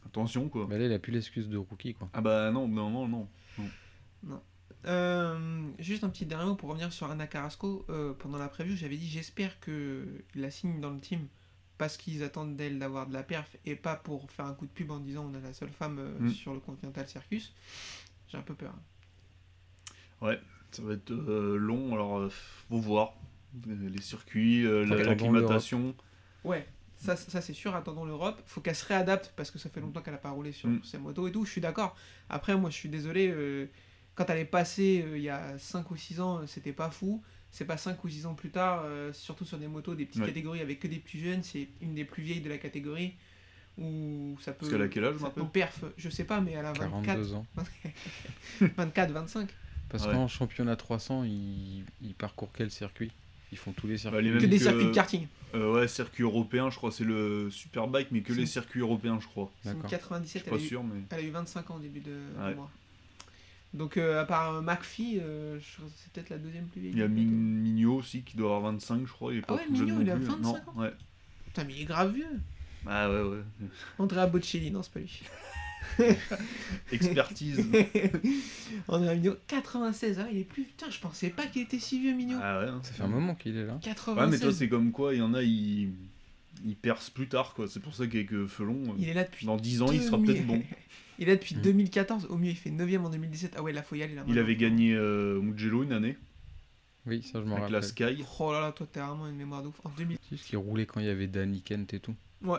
attention 0.05 0.49
quoi. 0.51 0.67
bah 0.67 0.77
là, 0.79 0.85
il 0.87 0.93
a 0.93 0.99
plus 0.99 1.13
l'excuse 1.13 1.49
de 1.49 1.57
rookie, 1.57 1.95
quoi. 1.95 2.09
Ah 2.13 2.21
bah 2.21 2.51
non, 2.53 2.69
non 2.69 2.91
non 2.91 3.09
non. 3.09 3.29
Euh, 4.87 5.69
juste 5.81 6.05
un 6.05 6.09
petit 6.11 6.27
dernier 6.27 6.45
mot 6.47 6.55
pour 6.55 6.69
revenir 6.69 6.93
sur 6.93 7.11
Anna 7.11 7.27
Carrasco. 7.27 7.85
Euh, 7.89 8.13
pendant 8.15 8.39
la 8.39 8.49
preview, 8.49 8.77
j'avais 8.77 8.97
dit 8.97 9.09
j'espère 9.09 9.59
qu'il 9.61 10.07
la 10.37 10.51
signe 10.51 10.81
dans 10.81 10.91
le 10.91 11.01
team 11.01 11.27
parce 11.79 11.97
qu'ils 11.97 12.23
attendent 12.23 12.55
d'elle 12.57 12.79
d'avoir 12.79 13.07
de 13.09 13.13
la 13.13 13.23
perf 13.25 13.57
et 13.65 13.75
pas 13.75 13.97
pour 13.97 14.31
faire 14.31 14.47
un 14.47 14.55
coup 14.55 14.67
de 14.67 14.71
pub 14.71 14.91
en 14.93 15.01
disant 15.01 15.29
on 15.29 15.35
a 15.35 15.41
la 15.41 15.53
seule 15.53 15.71
femme 15.71 15.99
euh, 15.99 16.19
Mm. 16.21 16.31
sur 16.31 16.55
le 16.55 16.61
Continental 16.61 17.09
Circus. 17.09 17.53
J'ai 18.29 18.39
un 18.39 18.43
peu 18.43 18.55
peur. 18.55 18.75
Ça 20.21 20.83
va 20.83 20.95
être 20.95 21.11
euh, 21.13 21.57
long, 21.57 21.93
alors 21.95 22.19
euh, 22.19 22.29
faut 22.69 22.79
voir 22.79 23.15
les 23.67 24.01
circuits, 24.03 24.65
euh, 24.67 24.85
la-. 24.85 24.97
Ouais, 26.45 26.67
ça, 26.97 27.17
ça 27.17 27.41
c'est 27.41 27.53
sûr, 27.53 27.75
attendons 27.75 28.05
l'Europe. 28.05 28.41
Faut 28.47 28.61
qu'elle 28.61 28.77
se 28.77 28.87
réadapte 28.87 29.33
parce 29.37 29.51
que 29.51 29.59
ça 29.59 29.69
fait 29.69 29.81
longtemps 29.81 30.01
qu'elle 30.03 30.15
a 30.15 30.19
pas 30.19 30.31
roulé 30.31 30.53
sur 30.53 30.69
Mm. 30.69 30.81
ses 30.85 30.99
motos 30.99 31.29
et 31.29 31.33
tout. 31.33 31.45
Je 31.45 31.51
suis 31.51 31.61
d'accord. 31.61 31.97
Après, 32.29 32.57
moi, 32.57 32.71
je 32.71 32.77
suis 32.77 32.89
désolé. 32.89 33.29
euh, 33.29 33.67
quand 34.15 34.31
elle 34.31 34.39
est 34.39 34.45
passée 34.47 35.05
euh, 35.07 35.19
il 35.19 35.23
y 35.25 35.29
a 35.29 35.59
5 35.59 35.91
ou 35.91 35.97
6 35.97 36.21
ans, 36.21 36.39
euh, 36.39 36.47
c'était 36.47 36.73
pas 36.73 36.91
fou. 36.91 37.23
C'est 37.51 37.67
pas 37.67 37.77
5 37.77 38.03
ou 38.05 38.09
6 38.09 38.25
ans 38.27 38.35
plus 38.35 38.51
tard, 38.51 38.83
euh, 38.85 39.13
surtout 39.13 39.45
sur 39.45 39.59
des 39.59 39.69
motos, 39.69 39.95
des 39.95 40.07
petites 40.07 40.23
Ouais. 40.23 40.29
catégories 40.29 40.61
avec 40.61 40.81
que 40.81 40.89
des 40.89 40.99
plus 40.99 41.19
jeunes. 41.19 41.43
C'est 41.43 41.69
une 41.83 41.95
des 41.95 42.05
plus 42.05 42.23
vieilles 42.23 42.41
de 42.41 42.49
la 42.49 42.59
catégorie. 42.59 43.15
Où 43.79 44.37
ça 44.41 44.53
peut. 44.53 44.61
Parce 44.61 44.73
qu'elle 44.73 44.83
a 44.83 44.89
quel 44.89 45.05
âge 45.05 45.15
ça 45.17 45.21
peut 45.21 45.41
maintenant 45.41 45.47
perf, 45.47 45.85
je 45.99 46.09
sais 46.09 46.25
pas, 46.25 46.41
mais 46.41 46.53
elle 46.53 46.65
a 46.65 46.73
24, 46.73 47.03
42 47.03 47.35
ans. 47.35 47.47
24 48.61 49.11
25. 49.13 49.51
Parce 49.91 50.07
Ouais. 50.07 50.13
qu'en 50.13 50.29
championnat 50.29 50.77
300, 50.77 51.25
ils, 51.25 51.85
ils 52.01 52.15
parcourent 52.15 52.53
quel 52.55 52.71
circuit? 52.71 53.13
Ils 53.53 53.59
font 53.59 53.73
tous 53.73 53.87
les 53.87 53.97
circuits. 53.99 54.17
Bah, 54.19 54.23
les 54.23 54.31
Que 54.31 54.39
mêmes 54.41 54.51
des 54.51 54.57
que- 54.59 54.63
circuits 54.63 54.87
de 54.87 54.93
karting. 54.93 55.27
Euh, 55.55 55.73
ouais, 55.75 55.89
circuit 55.89 56.23
européen, 56.25 56.69
je 56.71 56.77
crois, 56.77 56.91
c'est 56.91 57.05
le 57.05 57.49
Superbike, 57.51 58.09
mais 58.11 58.21
que 58.23 58.33
les 58.33 58.47
circuits 58.47 58.81
européens, 58.81 59.19
je 59.21 59.27
crois. 59.27 59.51
C'est 59.63 59.69
une 59.71 59.77
D'accord. 59.77 59.91
Je 59.91 59.97
97, 59.97 60.43
suis 60.43 60.51
elle 60.51 60.57
pas 60.59 60.63
eu, 60.63 60.67
sûr, 60.67 60.83
mais. 60.85 61.01
elle 61.11 61.19
a 61.19 61.23
eu 61.23 61.31
25 61.31 61.71
ans 61.71 61.77
au 61.77 61.79
début 61.81 62.01
de, 62.01 62.13
mois. 62.57 62.71
Donc, 63.75 63.97
euh, 63.97 64.21
à 64.21 64.25
part 64.25 64.55
euh, 64.55 64.61
McPhee, 64.63 65.19
euh, 65.21 65.59
je- 65.61 65.83
c'est 65.97 66.11
peut-être 66.13 66.31
la 66.31 66.39
deuxième 66.39 66.67
plus 66.67 66.81
vieille. 66.81 66.93
Il 66.93 66.99
y 66.99 67.03
a 67.03 67.09
Min-. 67.09 67.25
Mignot 67.31 67.97
aussi 67.97 68.23
qui 68.23 68.37
doit 68.37 68.57
avoir 68.57 68.73
25, 68.73 69.07
je 69.07 69.13
crois. 69.13 69.33
Il 69.33 69.39
est 69.39 69.43
Ah 69.45 69.47
pas 69.49 69.55
ouais, 69.57 69.67
Mignot, 69.71 70.01
il 70.01 70.11
a 70.11 70.17
plus. 70.17 70.25
25 70.25 70.41
non, 70.43 70.55
ans 70.57 70.81
ouais. 70.81 70.93
Putain, 71.47 71.65
mais 71.65 71.75
il 71.75 71.83
est 71.83 71.85
grave 71.85 72.15
vieux. 72.15 72.27
Ah 72.87 73.11
ouais, 73.11 73.23
ouais. 73.23 73.39
Andrea 73.99 74.27
Bocelli, 74.27 74.71
non, 74.71 74.83
c'est 74.83 74.93
pas 74.93 75.01
lui. 75.01 75.21
Expertise. 76.93 77.65
Andrea 78.89 79.15
Mignot, 79.15 79.37
96, 79.47 80.19
ah, 80.21 80.29
il 80.33 80.39
est 80.39 80.45
plus. 80.45 80.65
Putain, 80.65 80.91
je 80.91 81.01
pensais 81.01 81.31
pas 81.31 81.47
qu'il 81.47 81.63
était 81.63 81.79
si 81.79 82.01
vieux, 82.01 82.15
Mignot. 82.15 82.39
ah 82.43 82.61
ouais. 82.61 82.67
hein. 82.69 82.81
Ça 82.83 82.93
fait 82.93 83.03
un 83.03 83.09
moment 83.09 83.35
qu'il 83.35 83.57
est 83.57 83.65
là. 83.67 83.79
96. 83.83 84.25
Ouais, 84.25 84.31
mais 84.31 84.39
toi, 84.39 84.53
c'est 84.53 84.69
comme 84.69 84.93
quoi, 84.93 85.15
il 85.15 85.19
y 85.19 85.23
en 85.23 85.35
a, 85.35 85.43
ils, 85.43 85.91
ils 86.65 86.77
percent 86.77 87.11
plus 87.13 87.29
tard, 87.29 87.55
quoi. 87.55 87.67
C'est 87.69 87.81
pour 87.81 87.95
ça 87.95 88.07
qu'avec 88.07 88.31
Felon, 88.47 88.83
euh, 88.91 88.93
Il 88.99 89.09
est 89.09 89.15
là 89.15 89.25
depuis. 89.25 89.47
dans 89.47 89.57
10 89.57 89.83
ans, 89.83 89.93
il 89.93 90.03
sera 90.03 90.17
2000. 90.19 90.33
peut-être 90.35 90.47
bon. 90.47 90.63
il 91.19 91.25
est 91.25 91.33
là 91.33 91.37
depuis 91.37 91.55
Mm. 91.57 91.63
2014. 91.63 92.27
Au 92.31 92.37
mieux, 92.37 92.51
il 92.51 92.57
fait 92.57 92.71
9ème 92.71 93.05
en 93.05 93.11
2017. 93.11 93.55
Ah 93.57 93.63
ouais, 93.63 93.73
là, 93.73 93.83
faut 93.83 93.95
y 93.97 94.03
aller 94.03 94.15
là. 94.15 94.25
Il 94.29 94.39
avait 94.39 94.57
gagné 94.57 94.95
euh, 94.95 95.41
Mugello 95.41 95.83
une 95.83 95.93
année, 95.93 96.17
Oui, 97.07 97.23
ça, 97.23 97.41
je 97.41 97.47
m'en 97.47 97.57
avec 97.57 97.71
la 97.71 97.79
rappelle. 97.81 98.17
Sky. 98.17 98.25
Oh 98.39 98.53
là 98.53 98.61
là, 98.61 98.73
toi, 98.73 98.87
t'as 98.91 99.07
vraiment 99.07 99.27
une 99.29 99.37
mémoire 99.37 99.63
de 99.63 99.69
ouf. 99.69 99.81
En 99.85 99.91
2000. 99.91 100.19
C'est 100.23 100.37
juste 100.37 100.49
qu'il 100.49 100.59
roulait 100.59 100.87
quand 100.87 101.01
il 101.01 101.07
y 101.07 101.11
avait 101.11 101.27
Danny 101.27 101.61
Kent 101.63 101.95
et 101.95 102.01
tout. 102.01 102.15
Ouais. 102.43 102.59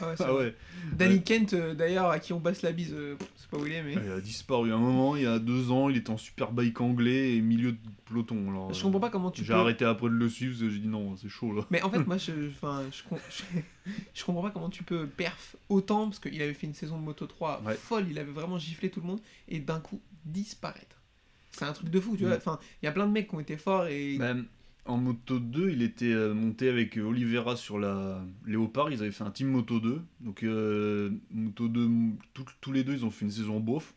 Ah 0.00 0.08
ouais, 0.08 0.14
Ah 0.20 0.34
ouais. 0.34 0.54
Danny 0.96 1.22
Kent, 1.22 1.52
euh, 1.54 1.74
d'ailleurs, 1.74 2.06
à 2.10 2.18
qui 2.18 2.32
on 2.32 2.40
passe 2.40 2.62
la 2.62 2.72
bise, 2.72 2.92
euh, 2.94 3.16
c'est 3.36 3.48
pas 3.50 3.56
où 3.58 3.66
il 3.66 3.72
est, 3.72 3.82
mais. 3.82 3.92
Il 3.94 4.10
a 4.10 4.20
disparu 4.20 4.72
à 4.72 4.76
un 4.76 4.78
moment, 4.78 5.16
il 5.16 5.22
y 5.22 5.26
a 5.26 5.38
deux 5.38 5.70
ans, 5.70 5.88
il 5.88 5.96
était 5.96 6.10
en 6.10 6.16
superbike 6.16 6.80
anglais 6.80 7.36
et 7.36 7.40
milieu 7.40 7.72
de 7.72 7.78
peloton. 8.06 8.48
Alors, 8.50 8.72
Je 8.72 8.78
euh, 8.80 8.82
comprends 8.84 9.00
pas 9.00 9.10
comment 9.10 9.30
tu 9.30 9.42
J'ai 9.44 9.52
peux. 9.52 9.58
arrêté 9.58 9.84
après 9.84 10.08
de 10.08 10.14
le 10.14 10.28
suivre, 10.28 10.56
j'ai 10.58 10.78
dit 10.78 10.88
non, 10.88 11.16
c'est 11.16 11.28
chaud 11.28 11.52
là. 11.54 11.66
Mais 11.70 11.82
en 11.82 11.90
fait, 11.90 12.04
moi, 12.06 12.16
je, 12.18 12.32
je, 12.50 13.08
com- 13.08 13.18
je, 13.30 13.42
je 14.14 14.24
comprends 14.24 14.42
pas 14.42 14.50
comment 14.50 14.70
tu 14.70 14.82
peux 14.82 15.06
perf 15.06 15.56
autant, 15.68 16.06
parce 16.06 16.18
qu'il 16.18 16.40
avait 16.42 16.54
fait 16.54 16.66
une 16.66 16.74
saison 16.74 16.98
de 16.98 17.04
Moto 17.04 17.26
3 17.26 17.62
Ouais. 17.66 17.74
folle, 17.74 18.06
il 18.10 18.18
avait 18.18 18.32
vraiment 18.32 18.58
giflé 18.58 18.90
tout 18.90 19.00
le 19.00 19.06
monde, 19.06 19.20
et 19.48 19.58
d'un 19.60 19.80
coup, 19.80 20.00
disparaître. 20.24 20.96
C'est 21.52 21.64
un 21.64 21.72
truc 21.72 21.90
de 21.90 21.98
fou, 22.00 22.16
tu 22.16 22.24
vois. 22.24 22.34
Mm. 22.34 22.38
Enfin, 22.38 22.58
il 22.82 22.86
y 22.86 22.88
a 22.88 22.92
plein 22.92 23.06
de 23.06 23.12
mecs 23.12 23.28
qui 23.28 23.34
ont 23.34 23.40
été 23.40 23.56
forts 23.56 23.86
et. 23.86 24.16
Ben, 24.18 24.44
en 24.86 24.96
Moto 24.96 25.38
2, 25.38 25.70
il 25.70 25.82
était 25.82 26.12
euh, 26.12 26.34
monté 26.34 26.68
avec 26.68 26.96
euh, 26.98 27.02
Oliveira 27.02 27.56
sur 27.56 27.78
la 27.78 28.24
Léopard, 28.46 28.90
ils 28.90 29.00
avaient 29.02 29.10
fait 29.12 29.24
un 29.24 29.30
team 29.30 29.48
Moto 29.48 29.78
2. 29.80 30.02
Donc 30.20 30.42
euh, 30.42 31.10
Moto 31.30 31.68
2, 31.68 31.84
m- 31.84 32.16
tout- 32.34 32.44
tous 32.60 32.72
les 32.72 32.82
deux, 32.84 32.94
ils 32.94 33.04
ont 33.04 33.10
fait 33.10 33.24
une 33.24 33.30
saison 33.30 33.60
beauf. 33.60 33.94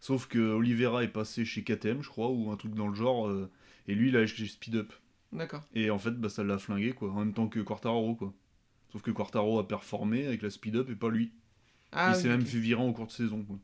Sauf 0.00 0.26
que 0.26 0.38
Oliveira 0.38 1.04
est 1.04 1.08
passé 1.08 1.44
chez 1.44 1.62
KTM, 1.62 2.02
je 2.02 2.08
crois, 2.08 2.30
ou 2.30 2.50
un 2.50 2.56
truc 2.56 2.74
dans 2.74 2.88
le 2.88 2.94
genre, 2.94 3.28
euh, 3.28 3.50
et 3.88 3.94
lui, 3.94 4.08
il 4.08 4.16
a 4.16 4.26
chez 4.26 4.46
Speed 4.46 4.76
Up. 4.76 4.92
D'accord. 5.32 5.62
Et 5.74 5.90
en 5.90 5.98
fait, 5.98 6.12
bah, 6.12 6.28
ça 6.28 6.42
l'a 6.42 6.58
flingué, 6.58 6.92
quoi, 6.92 7.10
en 7.12 7.18
même 7.20 7.32
temps 7.34 7.48
que 7.48 7.60
Quartararo, 7.60 8.14
quoi. 8.14 8.32
Sauf 8.92 9.02
que 9.02 9.10
Quartaro 9.10 9.58
a 9.58 9.68
performé 9.68 10.26
avec 10.26 10.42
la 10.42 10.50
Speed 10.50 10.76
Up 10.76 10.90
et 10.90 10.94
pas 10.96 11.10
lui. 11.10 11.32
Ah, 11.92 12.10
il 12.10 12.16
oui, 12.16 12.22
s'est 12.22 12.28
même 12.28 12.44
fait 12.44 12.58
virer 12.58 12.80
en 12.82 12.92
cours 12.92 13.06
de 13.06 13.12
saison, 13.12 13.42
quoi. 13.44 13.58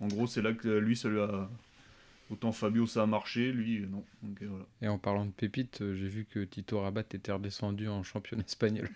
En 0.00 0.08
gros, 0.08 0.26
c'est 0.26 0.42
là 0.42 0.52
que 0.52 0.68
lui, 0.68 0.96
ça 0.96 1.08
lui 1.08 1.20
a. 1.20 1.48
Autant 2.30 2.50
Fabio, 2.52 2.86
ça 2.86 3.02
a 3.02 3.06
marché, 3.06 3.52
lui, 3.52 3.86
non. 3.88 4.04
Euh, 4.24 4.46
voilà. 4.48 4.64
Et 4.82 4.88
en 4.88 4.98
parlant 4.98 5.26
de 5.26 5.30
pépites, 5.30 5.80
euh, 5.82 5.94
j'ai 5.94 6.08
vu 6.08 6.26
que 6.28 6.40
Tito 6.44 6.80
Rabat 6.80 7.02
était 7.12 7.30
redescendu 7.32 7.88
en 7.88 8.02
championnat 8.02 8.42
espagnol. 8.46 8.88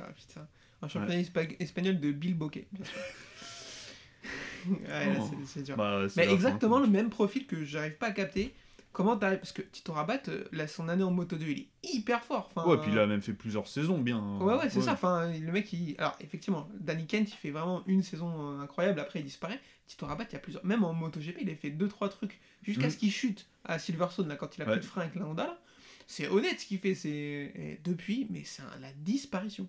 Ah, 0.00 0.08
putain. 0.16 0.46
Un 0.82 0.88
championnat 0.88 1.20
espa- 1.22 1.56
espagnol 1.60 2.00
de 2.00 2.10
Bill 2.12 2.34
Bokeh, 2.34 2.66
bien 2.72 2.84
sûr. 2.84 2.94
ouais, 4.70 5.14
là, 5.14 5.20
Oh. 5.20 5.30
c'est- 5.46 5.62
dur. 5.62 5.76
Bah, 5.76 6.00
Mais 6.16 6.26
fin, 6.26 6.32
exactement 6.32 6.78
le 6.80 6.86
même 6.88 7.10
profil 7.10 7.46
que 7.46 7.64
j'arrive 7.64 7.96
pas 7.96 8.08
à 8.08 8.12
capter. 8.12 8.52
Comment 8.92 9.16
t'arrives 9.16 9.38
Parce 9.38 9.52
que 9.52 9.62
Tito 9.62 9.92
Rabat, 9.92 10.20
euh, 10.28 10.44
là, 10.52 10.68
son 10.68 10.88
année 10.88 11.02
en 11.02 11.10
Moto 11.10 11.36
2, 11.36 11.46
il 11.46 11.58
est 11.60 11.66
hyper 11.82 12.22
fort. 12.24 12.50
Ouais, 12.64 12.78
puis 12.80 12.92
il 12.92 12.98
a 12.98 13.06
même 13.08 13.22
fait 13.22 13.32
plusieurs 13.32 13.66
saisons 13.66 13.98
bien. 13.98 14.18
hein. 14.18 14.38
Ouais, 14.40 14.54
ouais, 14.54 14.70
c'est 14.70 14.80
ça. 14.82 14.92
Enfin, 14.92 15.32
le 15.36 15.50
mec, 15.52 15.72
il... 15.72 15.96
alors 15.98 16.16
effectivement, 16.20 16.68
Danny 16.78 17.04
Kent, 17.06 17.28
il 17.32 17.36
fait 17.36 17.50
vraiment 17.50 17.82
une 17.86 18.02
saison 18.04 18.60
incroyable. 18.60 19.00
Après, 19.00 19.18
il 19.20 19.24
disparaît. 19.24 19.58
Tito 19.86 20.06
Rabat, 20.06 20.24
il 20.30 20.32
y 20.32 20.36
a 20.36 20.38
plusieurs. 20.38 20.64
Même 20.64 20.82
en 20.84 20.92
MotoGP, 20.94 21.38
il 21.42 21.50
a 21.50 21.54
fait 21.56 21.70
2-3 21.70 22.08
trucs 22.08 22.40
jusqu'à 22.62 22.84
Mhm. 22.84 22.90
ce 22.90 22.96
qu'il 22.96 23.10
chute 23.12 23.46
à 23.64 23.78
Silverstone, 23.78 24.28
là, 24.28 24.36
quand 24.36 24.56
il 24.56 24.62
a 24.62 24.66
Ouais. 24.66 24.72
plus 24.72 24.80
de 24.80 24.86
frein 24.86 25.02
avec 25.02 25.14
la 25.14 25.26
Honda. 25.26 25.44
là. 25.44 25.60
C'est 26.06 26.28
honnête 26.28 26.60
ce 26.60 26.66
qu'il 26.66 26.78
fait. 26.78 26.94
C'est 26.94 27.80
depuis, 27.84 28.26
mais 28.30 28.42
c'est 28.44 28.62
un- 28.62 28.80
la 28.80 28.92
disparition. 28.92 29.66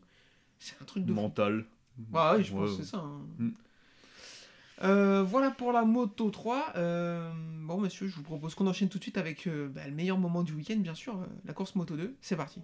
C'est 0.59 0.75
un 0.81 0.85
truc 0.85 1.05
de 1.05 1.13
fou. 1.13 1.19
Mental. 1.21 1.65
Ouais, 2.11 2.31
ouais, 2.31 2.43
je 2.43 2.51
pense 2.51 2.71
Ouais, 2.71 2.77
que 2.77 2.83
c'est 2.83 2.89
ça. 2.89 2.97
hein. 2.97 3.21
Mm. 3.39 3.49
Euh, 4.83 5.23
voilà 5.23 5.51
pour 5.51 5.71
la 5.71 5.83
Moto 5.85 6.29
3. 6.29 6.73
Euh, 6.75 7.31
bon, 7.61 7.77
monsieur, 7.79 8.07
je 8.07 8.15
vous 8.15 8.23
propose 8.23 8.53
qu'on 8.55 8.67
enchaîne 8.67 8.89
tout 8.89 8.97
de 8.97 9.03
suite 9.03 9.17
avec 9.17 9.47
euh, 9.47 9.69
bah, 9.69 9.87
le 9.87 9.93
meilleur 9.93 10.17
moment 10.17 10.43
du 10.43 10.51
week-end, 10.53 10.75
bien 10.77 10.95
sûr, 10.95 11.17
la 11.45 11.53
course 11.53 11.75
Moto 11.75 11.95
2. 11.95 12.13
C'est 12.19 12.35
parti. 12.35 12.59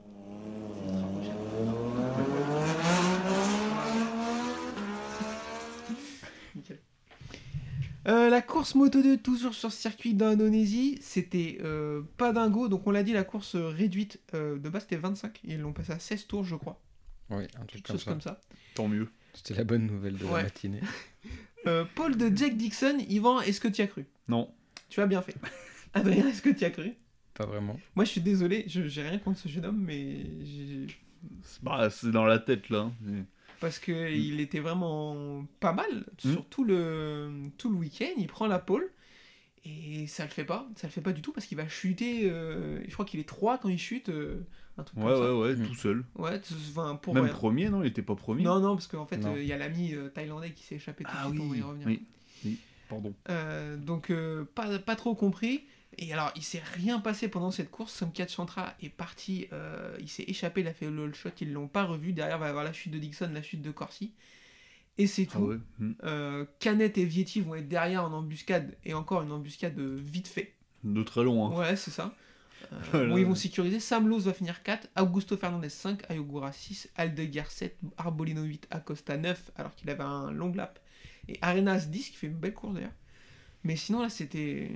Nickel. 6.56 6.80
Euh, 8.08 8.30
la 8.42 8.48
course 8.48 8.74
Moto 8.74 9.04
2, 9.04 9.18
toujours 9.18 9.54
sur 9.54 9.72
circuit 9.72 10.16
d'Indonésie, 10.16 10.98
c'était 11.00 11.60
euh, 11.62 12.02
pas 12.18 12.34
dingo. 12.34 12.68
Donc, 12.70 12.88
on 12.88 12.92
l'a 12.92 13.04
dit, 13.04 13.14
la 13.14 13.24
course 13.24 13.54
euh, 13.54 13.68
réduite 13.68 14.20
euh, 14.34 14.58
de 14.58 14.68
base 14.68 14.82
c'était 14.82 14.96
25. 14.98 15.42
Ils 15.44 15.60
l'ont 15.60 15.74
passé 15.74 15.92
à 15.92 16.00
16 16.00 16.26
tours, 16.26 16.44
je 16.44 16.56
crois. 16.56 16.82
Oui, 17.30 17.44
un 17.44 17.66
truc 17.66 17.84
Quelque 17.84 17.88
comme 17.88 17.96
chose 17.98 18.04
ça. 18.04 18.12
comme 18.12 18.22
ça. 18.22 18.42
Tant 18.74 18.88
mieux. 18.88 19.08
C'était 19.36 19.54
la 19.54 19.64
bonne 19.64 19.86
nouvelle 19.86 20.18
de 20.18 20.26
Ouais. 20.26 20.38
la 20.38 20.44
matinée. 20.44 20.82
Euh, 21.68 21.86
Paul 21.94 22.18
de 22.18 22.36
Jack 22.36 22.58
Dixon, 22.58 22.98
Yvan, 23.08 23.40
est-ce 23.42 23.62
que 23.62 23.68
tu 23.68 23.84
as 23.84 23.88
cru? 23.88 24.08
Non. 24.28 24.52
Tu 24.90 25.00
as 25.00 25.06
bien 25.06 25.22
fait. 25.22 25.36
Adrien, 25.94 26.28
est-ce 26.28 26.42
que 26.42 26.50
tu 26.50 26.66
as 26.66 26.72
cru? 26.72 26.94
Pas 27.36 27.46
vraiment. 27.46 27.80
Moi, 27.96 28.04
je 28.04 28.10
suis 28.10 28.22
désolé, 28.22 28.66
je 28.68 28.88
j'ai 28.88 29.04
rien 29.04 29.20
contre 29.20 29.38
ce 29.42 29.48
jeune 29.48 29.66
homme, 29.68 29.80
mais 29.80 30.26
bah, 31.62 31.92
c'est 31.92 32.10
dans 32.10 32.26
la 32.26 32.40
tête 32.40 32.70
là. 32.70 32.90
hein. 33.08 33.26
Parce 33.62 33.80
que 33.80 34.12
il 34.12 34.42
était 34.42 34.60
vraiment 34.60 35.46
pas 35.62 35.72
mal 35.72 36.06
Mm. 36.26 36.32
sur 36.32 36.46
tout 36.48 36.66
le 36.66 37.32
tout 37.58 37.70
le 37.70 37.78
week-end. 37.78 38.12
Il 38.18 38.28
prend 38.28 38.48
la 38.48 38.60
pole 38.60 38.92
et 39.64 40.08
ça 40.08 40.24
le 40.26 40.32
fait 40.32 40.44
pas, 40.44 40.68
ça 40.76 40.88
le 40.88 40.92
fait 40.92 41.02
pas 41.02 41.14
du 41.14 41.22
tout 41.22 41.32
parce 41.32 41.46
qu'il 41.46 41.58
va 41.58 41.68
chuter. 41.70 42.22
euh, 42.30 42.82
je 42.86 42.92
crois 42.92 43.06
qu'il 43.06 43.20
est 43.20 43.28
3 43.30 43.60
quand 43.60 43.70
il 43.70 43.78
chute, 43.78 44.10
euh, 44.10 44.42
un 44.78 44.84
truc 44.84 44.98
Ouais, 44.98 45.06
comme 45.12 45.16
ça. 45.24 45.36
ouais, 45.36 45.42
ouais, 45.42 45.56
Mm. 45.56 45.68
tout 45.68 45.76
seul. 45.76 46.04
Ouais, 46.16 46.42
enfin, 46.72 46.96
pour 46.96 47.14
Même 47.14 47.26
rien. 47.26 47.34
premier, 47.34 47.70
non 47.70 47.84
Il 47.84 47.88
était 47.88 48.02
pas 48.02 48.16
premier 48.16 48.44
Non, 48.44 48.60
non, 48.60 48.74
parce 48.76 48.88
qu'en 48.88 49.06
fait, 49.06 49.24
euh, 49.26 49.40
il 49.42 49.48
y 49.48 49.54
a 49.54 49.58
l'ami 49.58 49.94
euh, 49.94 50.10
thaïlandais 50.10 50.52
qui 50.52 50.64
s'est 50.64 50.76
échappé 50.76 51.04
tout 51.04 51.12
de 51.12 51.16
Ah 51.18 51.28
suite, 51.30 51.40
on 51.40 51.48
va 51.48 51.56
y 51.56 51.60
oui, 51.60 51.62
revenir. 51.62 51.88
oui, 51.88 52.02
oui, 52.46 52.58
pardon. 52.90 53.14
Euh, 53.30 53.78
donc 53.78 54.10
euh, 54.10 54.44
pas, 54.56 54.80
pas 54.80 54.96
trop 54.96 55.14
compris. 55.14 55.62
Et 55.98 56.14
alors 56.14 56.32
il 56.36 56.44
s'est 56.44 56.62
rien 56.76 57.00
passé 57.00 57.28
pendant 57.28 57.52
cette 57.52 57.70
course. 57.70 57.94
Somkiat 57.94 58.28
Chantra 58.28 58.74
est 58.82 58.90
parti, 58.90 59.48
euh, 59.54 59.96
il 60.00 60.08
s'est 60.10 60.24
échappé, 60.28 60.62
il 60.62 60.68
a 60.68 60.74
fait 60.74 60.90
le 60.90 61.04
all 61.04 61.14
shot, 61.14 61.30
ils 61.42 61.52
l'ont 61.52 61.68
pas 61.68 61.84
revu. 61.84 62.14
Derrière 62.14 62.40
va 62.40 62.48
y 62.48 62.50
avoir 62.50 62.64
la 62.64 62.74
chute 62.74 62.92
de 62.92 62.98
Dixon, 62.98 63.30
la 63.34 63.42
chute 63.42 63.62
de 63.62 63.72
Corsi. 63.72 64.14
Et 64.98 65.08
c'est 65.08 65.28
Ah 65.32 65.34
tout. 65.38 65.44
ouais. 65.46 65.58
mm. 65.80 65.94
Euh, 66.04 66.46
Canet 66.60 66.98
et 66.98 67.06
Vietti 67.06 67.42
vont 67.42 67.56
être 67.56 67.68
derrière 67.68 68.04
en 68.06 68.12
embuscade, 68.14 68.76
et 68.86 68.94
encore 68.94 69.22
une 69.22 69.32
embuscade 69.32 69.78
euh, 69.80 69.98
vite 70.02 70.28
fait. 70.28 70.54
De 70.84 71.04
très 71.04 71.24
long. 71.24 71.46
Hein. 71.48 71.60
Ouais, 71.60 71.76
c'est 71.76 71.92
ça. 71.92 72.14
Euh, 72.74 72.78
Voilà. 72.92 73.08
bon, 73.10 73.18
ils 73.18 73.26
vont 73.26 73.36
sécuriser. 73.36 73.80
Sam 73.80 74.08
Lowe 74.08 74.20
va 74.20 74.34
finir 74.34 74.64
4, 74.64 74.90
Augusto 75.00 75.36
Fernandez 75.38 75.70
5, 75.70 76.10
Ayogura 76.10 76.52
6, 76.52 76.90
Aldeguer 76.96 77.44
7, 77.50 77.78
Arbolino 77.98 78.44
8, 78.44 78.68
Acosta 78.70 79.18
9, 79.18 79.52
alors 79.56 79.76
qu'il 79.76 79.90
avait 79.90 80.04
un 80.04 80.32
long 80.32 80.54
lap. 80.54 80.80
Et 81.28 81.38
Arenas 81.42 81.86
10, 81.88 82.10
qui 82.12 82.16
fait 82.18 82.28
une 82.28 82.34
belle 82.34 82.54
course 82.54 82.76
d'ailleurs. 82.76 82.92
Mais 83.64 83.76
sinon, 83.76 84.02
là, 84.02 84.10
c'était. 84.10 84.72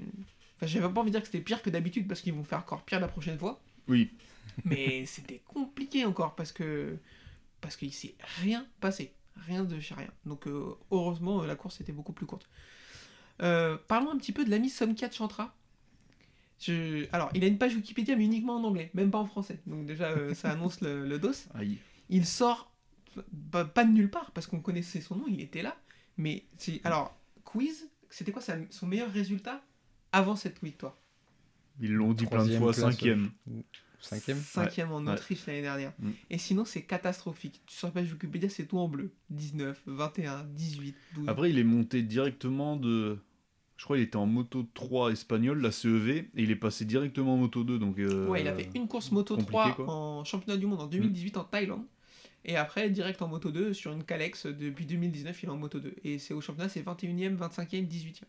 Enfin, 0.56 0.68
j'avais 0.68 0.92
pas 0.94 1.02
envie 1.02 1.12
de 1.12 1.16
dire 1.16 1.22
que 1.22 1.28
c'était 1.28 1.44
pire 1.44 1.62
que 1.62 1.70
d'habitude 1.70 2.08
parce 2.08 2.22
qu'ils 2.22 2.34
vont 2.34 2.44
faire 2.44 2.60
encore 2.60 2.84
pire 2.84 3.00
la 3.00 3.08
prochaine 3.08 3.38
fois. 3.38 3.62
Oui. 3.88 4.12
Mais 4.66 5.06
c'était 5.06 5.42
compliqué 5.46 6.06
encore 6.06 6.36
parce 6.36 6.52
que. 6.52 6.98
Parce 7.62 7.76
qu'il 7.76 7.94
s'est 7.94 8.16
rien 8.42 8.66
passé. 8.80 9.14
Rien 9.36 9.64
de 9.64 9.80
chez 9.80 9.96
rien. 9.96 10.12
Donc, 10.26 10.48
euh, 10.48 10.76
heureusement, 10.92 11.44
euh, 11.44 11.48
la 11.48 11.56
course 11.56 11.82
était 11.82 11.92
beaucoup 11.92 12.14
plus 12.14 12.26
courte. 12.26 12.48
Euh, 13.42 13.78
parlons 13.88 14.12
un 14.12 14.18
petit 14.18 14.32
peu 14.32 14.46
de 14.46 14.50
l'ami 14.50 14.70
Somkiat 14.70 15.12
Chantra. 15.12 15.56
Je... 16.60 17.06
Alors, 17.12 17.30
il 17.34 17.44
a 17.44 17.48
une 17.48 17.58
page 17.58 17.76
Wikipédia, 17.76 18.16
mais 18.16 18.24
uniquement 18.24 18.56
en 18.56 18.64
anglais, 18.64 18.92
même 18.94 19.12
pas 19.12 19.18
en 19.18 19.26
français. 19.26 19.60
Donc, 19.66 19.86
déjà, 19.86 20.06
euh, 20.12 20.34
ça 20.34 20.52
annonce 20.54 20.82
le, 20.82 21.06
le 21.08 21.20
dos. 21.20 21.34
Aïe. 21.54 21.78
Il 22.10 22.26
sort 22.26 22.72
pas, 23.52 23.66
pas 23.66 23.84
de 23.84 23.92
nulle 23.92 24.10
part, 24.10 24.32
parce 24.32 24.48
qu'on 24.48 24.60
connaissait 24.60 25.02
son 25.02 25.16
nom, 25.16 25.26
il 25.28 25.42
était 25.42 25.62
là. 25.62 25.76
Mais, 26.18 26.46
alors, 26.84 27.18
quiz, 27.44 27.90
c'était 28.10 28.32
quoi 28.32 28.42
son 28.70 28.88
meilleur 28.88 29.12
résultat? 29.12 29.64
Avant 30.16 30.36
cette 30.36 30.64
victoire 30.64 30.96
Ils 31.82 31.94
l'ont 31.94 32.14
dit 32.14 32.26
plein 32.26 32.46
de 32.46 32.58
fois, 32.58 32.74
cinquième. 32.74 33.32
Cinquième 34.00 34.38
Cinquième 34.38 34.92
en 34.92 35.04
Ouais. 35.04 35.14
Autriche 35.14 35.46
l'année 35.48 35.62
dernière. 35.64 35.92
Mm. 36.00 36.12
Et 36.30 36.38
sinon, 36.38 36.64
c'est 36.64 36.84
catastrophique. 36.84 37.62
Sur 37.68 37.88
la 37.88 37.92
page 37.94 38.14
Wikipédia, 38.14 38.50
c'est 38.50 38.66
tout 38.66 38.78
en 38.78 38.88
bleu. 38.88 39.12
19, 39.32 39.82
21, 39.88 40.44
18, 40.44 40.96
12. 41.16 41.24
Après, 41.28 41.50
il 41.50 41.58
est 41.60 41.64
monté 41.64 42.02
directement 42.04 42.78
de. 42.78 43.18
Je 43.78 43.84
crois 43.84 43.98
qu'il 43.98 44.06
était 44.06 44.16
en 44.16 44.26
moto 44.26 44.66
3 44.74 45.12
espagnol, 45.12 45.60
la 45.60 45.72
CEV, 45.72 46.10
et 46.10 46.30
il 46.38 46.50
est 46.50 46.56
passé 46.56 46.86
directement 46.86 47.34
en 47.34 47.38
moto 47.38 47.64
2. 47.66 47.78
Donc, 47.78 48.00
euh, 48.00 48.28
Ouais, 48.28 48.42
il 48.42 48.48
a 48.48 48.54
fait 48.54 48.70
une 48.74 48.88
course 48.88 49.12
moto 49.12 49.36
compliqué, 49.36 49.52
3 49.52 49.76
quoi. 49.76 49.88
en 49.94 50.24
championnat 50.24 50.58
du 50.58 50.66
monde 50.66 50.80
en 50.82 50.88
2018 50.88 51.36
en 51.38 51.44
Thaïlande. 51.44 51.84
Et 52.46 52.56
après, 52.56 52.90
direct 52.90 53.22
en 53.22 53.28
moto 53.28 53.52
2 53.52 53.74
sur 53.74 53.92
une 53.92 54.04
Calex. 54.04 54.46
Depuis 54.46 54.86
2019, 54.86 55.44
il 55.44 55.46
est 55.48 55.50
en 55.52 55.58
moto 55.58 55.80
2. 55.80 55.96
Et 56.04 56.20
c'est 56.20 56.34
au 56.34 56.40
championnat, 56.42 56.70
c'est 56.70 56.82
21e, 56.82 57.36
25e, 57.38 57.88
18e. 57.88 58.22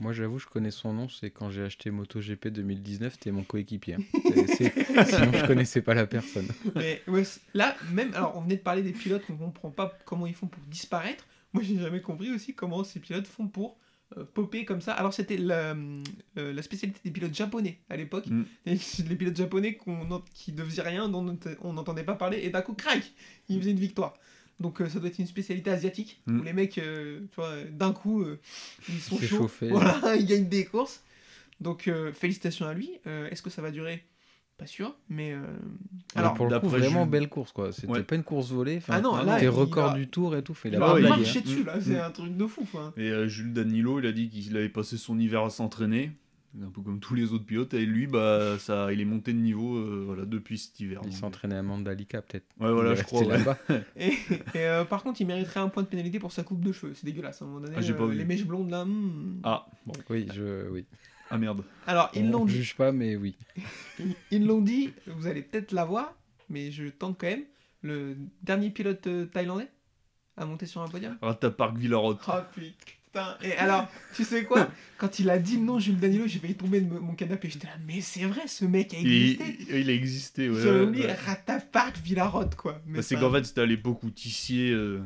Moi, 0.00 0.12
j'avoue, 0.12 0.38
je 0.38 0.46
connais 0.46 0.72
son 0.72 0.92
nom. 0.92 1.08
C'est 1.08 1.30
quand 1.30 1.50
j'ai 1.50 1.62
acheté 1.62 1.90
MotoGP 1.90 2.48
2019, 2.48 3.12
c'était 3.12 3.30
mon 3.30 3.44
coéquipier. 3.44 3.94
hein. 3.94 3.98
Sinon, 5.06 5.32
je 5.32 5.46
connaissais 5.46 5.82
pas 5.82 5.94
la 5.94 6.06
personne. 6.06 6.48
Mais 6.74 7.00
ouais, 7.06 7.22
là, 7.54 7.76
même, 7.92 8.12
alors 8.14 8.36
on 8.36 8.40
venait 8.40 8.56
de 8.56 8.62
parler 8.62 8.82
des 8.82 8.92
pilotes 8.92 9.24
qu'on 9.26 9.36
comprend 9.36 9.70
pas 9.70 9.96
comment 10.04 10.26
ils 10.26 10.34
font 10.34 10.48
pour 10.48 10.62
disparaître. 10.64 11.24
Moi, 11.52 11.62
j'ai 11.62 11.78
jamais 11.78 12.00
compris 12.00 12.32
aussi 12.32 12.54
comment 12.54 12.82
ces 12.82 12.98
pilotes 12.98 13.28
font 13.28 13.46
pour 13.46 13.78
euh, 14.18 14.24
popper 14.24 14.64
comme 14.64 14.80
ça. 14.80 14.92
Alors, 14.94 15.14
c'était 15.14 15.36
la, 15.36 15.76
euh, 15.76 16.02
la 16.36 16.62
spécialité 16.62 16.98
des 17.04 17.12
pilotes 17.12 17.34
japonais 17.34 17.78
à 17.88 17.96
l'époque. 17.96 18.26
Mm. 18.26 18.42
Les 18.66 19.16
pilotes 19.16 19.36
japonais 19.36 19.74
qu'on 19.74 20.22
qui 20.34 20.52
ne 20.52 20.64
faisaient 20.64 20.82
rien, 20.82 21.08
dont 21.08 21.24
on 21.24 21.38
on 21.62 21.72
n'entendait 21.72 22.02
pas 22.02 22.14
parler, 22.16 22.40
et 22.42 22.50
d'un 22.50 22.62
coup, 22.62 22.74
crac, 22.74 23.12
ils 23.48 23.60
faisaient 23.60 23.70
une 23.70 23.78
victoire. 23.78 24.14
Donc, 24.60 24.80
euh, 24.80 24.88
ça 24.88 24.98
doit 25.00 25.08
être 25.08 25.18
une 25.18 25.26
spécialité 25.26 25.70
asiatique 25.70 26.20
Mm. 26.26 26.40
où 26.40 26.42
les 26.42 26.52
mecs, 26.52 26.78
euh, 26.78 27.20
tu 27.30 27.36
vois, 27.36 27.54
d'un 27.70 27.92
coup, 27.92 28.22
euh, 28.22 28.38
ils 28.88 29.00
sont 29.00 29.18
chauds. 29.18 29.36
chauffé. 29.38 29.68
Voilà, 29.68 29.98
ils 30.16 30.26
gagnent 30.26 30.48
des 30.48 30.64
courses. 30.64 31.02
Donc, 31.60 31.88
euh, 31.88 32.12
félicitations 32.12 32.66
à 32.66 32.74
lui. 32.74 32.90
Euh, 33.06 33.28
Est-ce 33.30 33.42
que 33.42 33.50
ça 33.50 33.62
va 33.62 33.70
durer? 33.70 34.04
Pas 34.56 34.66
sûr, 34.66 34.94
mais. 35.08 35.32
euh, 35.32 35.42
Alors, 36.14 36.34
pour 36.34 36.46
le 36.46 36.60
coup, 36.60 36.68
vraiment 36.68 37.02
Jules- 37.02 37.10
belle 37.10 37.28
course, 37.28 37.50
quoi. 37.50 37.72
C'était 37.72 37.88
Ouais. 37.88 38.02
pas 38.04 38.14
une 38.14 38.22
course 38.22 38.50
volée. 38.50 38.76
Enfin, 38.76 38.94
Ah 38.96 39.00
non, 39.00 39.16
là, 39.16 39.34
C'était 39.34 39.46
il 39.46 39.48
record 39.48 39.92
va- 39.92 39.98
du 39.98 40.06
tour 40.06 40.36
et 40.36 40.42
tout. 40.44 40.54
Fait, 40.54 40.68
il 40.68 40.76
a 40.76 40.98
Il 41.00 41.06
hein. 41.06 41.16
dessus 41.18 41.64
là, 41.64 41.80
c'est 41.80 41.96
Mm. 41.98 42.04
un 42.04 42.10
truc 42.12 42.36
de 42.36 42.46
fou. 42.46 42.64
Quoi. 42.70 42.92
Et 42.96 43.10
euh, 43.10 43.26
Jules 43.26 43.52
Danilo, 43.52 43.98
il 43.98 44.06
a 44.06 44.12
dit 44.12 44.28
qu'il 44.28 44.56
avait 44.56 44.68
passé 44.68 44.96
son 44.96 45.18
hiver 45.18 45.42
à 45.42 45.50
s'entraîner. 45.50 46.12
Un 46.62 46.70
peu 46.70 46.82
comme 46.82 47.00
tous 47.00 47.14
les 47.14 47.32
autres 47.32 47.44
pilotes. 47.46 47.74
Et 47.74 47.84
lui, 47.84 48.06
bah, 48.06 48.58
ça, 48.60 48.92
il 48.92 49.00
est 49.00 49.04
monté 49.04 49.32
de 49.32 49.38
niveau 49.38 49.76
euh, 49.76 50.04
voilà, 50.06 50.24
depuis 50.24 50.56
cet 50.58 50.78
hiver. 50.78 51.00
Il 51.04 51.12
s'entraînait 51.12 51.56
à 51.56 51.62
Mandalika, 51.62 52.22
peut-être. 52.22 52.46
Ouais, 52.60 52.70
voilà, 52.72 52.94
je 52.94 53.02
crois. 53.02 53.22
ouais. 53.26 53.36
Et, 53.96 54.12
et, 54.12 54.16
euh, 54.58 54.84
par 54.84 55.02
contre, 55.02 55.20
il 55.20 55.26
mériterait 55.26 55.58
un 55.60 55.68
point 55.68 55.82
de 55.82 55.88
pénalité 55.88 56.20
pour 56.20 56.30
sa 56.30 56.44
coupe 56.44 56.60
de 56.62 56.70
cheveux. 56.70 56.94
C'est 56.94 57.06
dégueulasse. 57.06 57.42
À 57.42 57.44
un 57.44 57.48
moment 57.48 57.60
donné, 57.60 57.74
Ah, 57.76 57.80
j'ai 57.80 57.92
pas 57.92 58.04
euh, 58.04 58.08
vu. 58.08 58.18
les 58.18 58.24
mèches 58.24 58.44
blondes 58.46 58.70
là. 58.70 58.84
hmm. 58.84 59.40
Ah, 59.42 59.66
bon. 59.84 59.94
Oui, 60.10 60.28
je, 60.32 60.68
oui. 60.70 60.84
Ah 61.30 61.38
merde. 61.38 61.64
Alors, 61.88 62.10
ils 62.14 62.24
On 62.26 62.30
l'ont 62.30 62.44
ne 62.44 62.50
dit. 62.50 62.56
juge 62.58 62.76
pas, 62.76 62.92
mais 62.92 63.16
oui. 63.16 63.34
Ils 64.30 64.46
l'ont 64.46 64.60
dit. 64.60 64.92
Vous 65.08 65.26
allez 65.26 65.42
peut-être 65.42 65.72
la 65.72 65.84
voir, 65.84 66.14
mais 66.50 66.70
je 66.70 66.86
tente 66.88 67.18
quand 67.18 67.26
même. 67.26 67.42
Le 67.82 68.16
dernier 68.42 68.70
pilote 68.70 69.06
euh, 69.08 69.26
thaïlandais 69.26 69.68
à 70.36 70.46
monter 70.46 70.66
sur 70.66 70.82
un 70.82 70.88
podium. 70.88 71.16
Rata 71.20 71.50
Park 71.50 71.76
Villarote. 71.76 72.20
Oh 72.28 72.32
putain. 72.54 72.74
Et 73.42 73.52
alors, 73.56 73.88
tu 74.14 74.24
sais 74.24 74.44
quoi? 74.44 74.68
Quand 74.98 75.18
il 75.18 75.28
a 75.30 75.38
dit 75.38 75.56
le 75.56 75.62
nom 75.64 75.78
Jules 75.78 75.98
Danilo, 75.98 76.26
j'ai 76.26 76.38
failli 76.38 76.54
tomber 76.54 76.80
de 76.80 76.88
mon 76.98 77.14
canapé. 77.14 77.48
J'étais 77.50 77.66
là, 77.66 77.74
mais 77.86 78.00
c'est 78.00 78.24
vrai, 78.24 78.42
ce 78.46 78.64
mec 78.64 78.94
a 78.94 78.98
Il, 78.98 79.06
existé. 79.06 79.58
il 79.80 79.90
a 79.90 79.92
existé, 79.92 80.48
ouais. 80.48 80.62
Ouais, 80.64 80.80
oublié 80.82 81.06
ouais. 81.06 81.12
Ratapark 81.14 81.96
Villarote, 81.98 82.54
quoi. 82.54 82.80
Mais 82.86 82.96
Bah, 82.98 83.02
c'est 83.02 83.16
qu'en 83.16 83.30
fait, 83.32 83.44
c'était 83.44 83.60
à 83.62 83.66
l'époque 83.66 84.02
où 84.02 84.10
Tissier, 84.10 84.70
euh, 84.70 85.00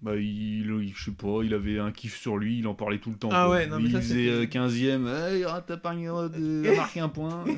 bah, 0.00 0.16
il, 0.16 0.66
il- 0.70 0.92
je 0.94 1.04
sais 1.04 1.10
pas, 1.10 1.42
il 1.44 1.52
avait 1.54 1.78
un 1.78 1.92
kiff 1.92 2.18
sur 2.20 2.36
lui, 2.38 2.58
il 2.58 2.66
en 2.66 2.74
parlait 2.74 2.98
tout 2.98 3.10
le 3.10 3.16
temps. 3.16 3.28
Ah 3.32 3.44
quoi. 3.46 3.56
ouais, 3.56 3.66
non, 3.66 3.78
mais 3.78 3.86
il 3.88 3.92
ça, 3.92 4.00
faisait 4.00 4.28
euh, 4.28 4.40
c'était- 4.42 4.58
15ème, 4.58 5.06
hey, 5.32 5.44
Rata 5.44 5.76
Park 5.76 5.96
Villarote 5.98 6.32
euh, 6.36 6.70
a 6.72 6.76
marqué 6.76 7.00
un 7.00 7.08
point. 7.08 7.44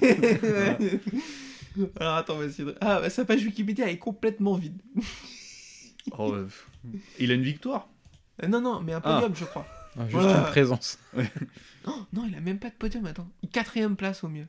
Alors 2.01 2.15
attends, 2.15 2.41
essayer 2.43 2.65
de... 2.65 2.75
Ah, 2.81 3.01
bah, 3.01 3.11
sa 3.11 3.25
page 3.25 3.43
Wikipédia 3.45 3.91
est 3.91 3.99
complètement 3.99 4.55
vide. 4.55 4.81
Oh. 6.17 6.35
Il 7.19 7.31
a 7.31 7.35
une 7.35 7.43
victoire? 7.43 7.89
Euh, 8.43 8.47
non, 8.49 8.61
non, 8.61 8.81
mais 8.81 8.93
un 8.93 9.01
Ah. 9.05 9.15
podium, 9.21 9.35
je 9.35 9.45
crois. 9.45 9.67
Ah, 9.97 10.03
juste 10.09 10.13
Voilà. 10.13 10.41
en 10.43 10.45
présence. 10.45 10.99
Oh, 11.87 12.07
non, 12.15 12.25
il 12.27 12.35
a 12.35 12.41
même 12.41 12.59
pas 12.59 12.71
de 12.71 12.75
podium, 12.75 13.05
attends. 13.05 13.29
Quatrième 13.53 13.95
place 13.95 14.25
au 14.25 14.29
mieux. 14.29 14.47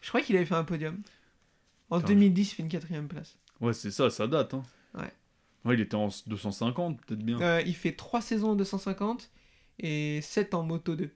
Je 0.00 0.08
crois 0.08 0.22
qu'il 0.22 0.36
avait 0.36 0.46
fait 0.46 0.54
un 0.54 0.64
podium. 0.64 1.02
En 1.90 1.98
Putain, 1.98 2.14
2010, 2.14 2.50
il 2.50 2.54
fait 2.54 2.62
une 2.62 2.68
quatrième 2.70 3.08
place. 3.08 3.36
Ouais, 3.60 3.74
c'est 3.74 3.90
ça, 3.90 4.08
ça 4.08 4.26
date. 4.26 4.54
Hein. 4.54 4.62
Ouais. 4.94 5.12
Ouais, 5.66 5.74
il 5.74 5.80
était 5.82 5.94
en 5.96 6.08
250, 6.26 6.98
peut-être 7.02 7.22
bien. 7.22 7.38
Euh, 7.42 7.62
il 7.66 7.76
fait 7.76 7.92
3 7.92 8.22
saisons 8.22 8.52
en 8.52 8.56
250 8.56 9.30
et 9.80 10.20
7 10.22 10.54
en 10.54 10.62
moto 10.62 10.96
2. 10.96 11.10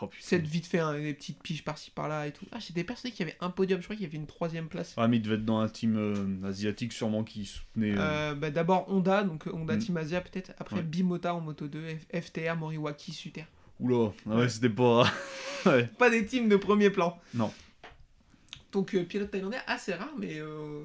Oh, 0.00 0.06
putain. 0.06 0.24
7 0.26 0.46
vite 0.46 0.66
fait, 0.66 0.78
hein, 0.78 0.98
des 0.98 1.14
petites 1.14 1.42
piges 1.42 1.64
par-ci 1.64 1.90
par-là 1.90 2.26
et 2.26 2.32
tout. 2.32 2.46
Ah, 2.52 2.58
j'étais 2.58 2.84
persuadé 2.84 3.14
qu'il 3.14 3.26
y 3.26 3.28
avait 3.30 3.38
un 3.40 3.50
podium, 3.50 3.80
je 3.80 3.84
crois 3.86 3.96
qu'il 3.96 4.04
y 4.04 4.08
avait 4.08 4.16
une 4.18 4.26
troisième 4.26 4.68
place. 4.68 4.94
Ah, 4.96 5.08
mais 5.08 5.16
il 5.18 5.22
devait 5.22 5.36
être 5.36 5.44
dans 5.44 5.58
un 5.60 5.68
team 5.68 5.96
euh, 5.96 6.48
asiatique, 6.48 6.92
sûrement, 6.92 7.24
qui 7.24 7.44
soutenait. 7.46 7.92
euh, 7.96 8.30
Euh, 8.30 8.34
bah, 8.34 8.50
D'abord 8.50 8.86
Honda, 8.88 9.22
donc 9.24 9.46
Honda 9.52 9.76
Mm. 9.76 9.78
Team 9.80 9.96
Asia 9.96 10.20
peut-être. 10.20 10.52
Après 10.58 10.76
Ouais. 10.76 10.82
Bimota 10.82 11.34
en 11.34 11.40
moto 11.40 11.68
2, 11.68 11.82
F- 12.12 12.22
FTR, 12.22 12.56
Moriwaki, 12.56 13.12
Suter. 13.12 13.44
Oula, 13.80 14.12
ah 14.30 14.36
ouais, 14.36 14.48
c'était 14.48 14.68
pas. 14.68 15.10
ouais. 15.66 15.86
Pas 15.98 16.10
des 16.10 16.26
teams 16.26 16.48
de 16.48 16.56
premier 16.56 16.90
plan. 16.90 17.18
Non. 17.34 17.50
Donc 18.72 18.94
pilote 19.08 19.30
thaïlandais 19.30 19.56
assez 19.66 19.94
rare, 19.94 20.12
mais 20.18 20.40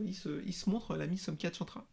il, 0.05 0.13
se, 0.15 0.41
il 0.45 0.53
se 0.53 0.69
montre, 0.69 0.95
l'ami 0.95 1.17
Somkiat 1.17 1.51
Chantra. 1.53 1.85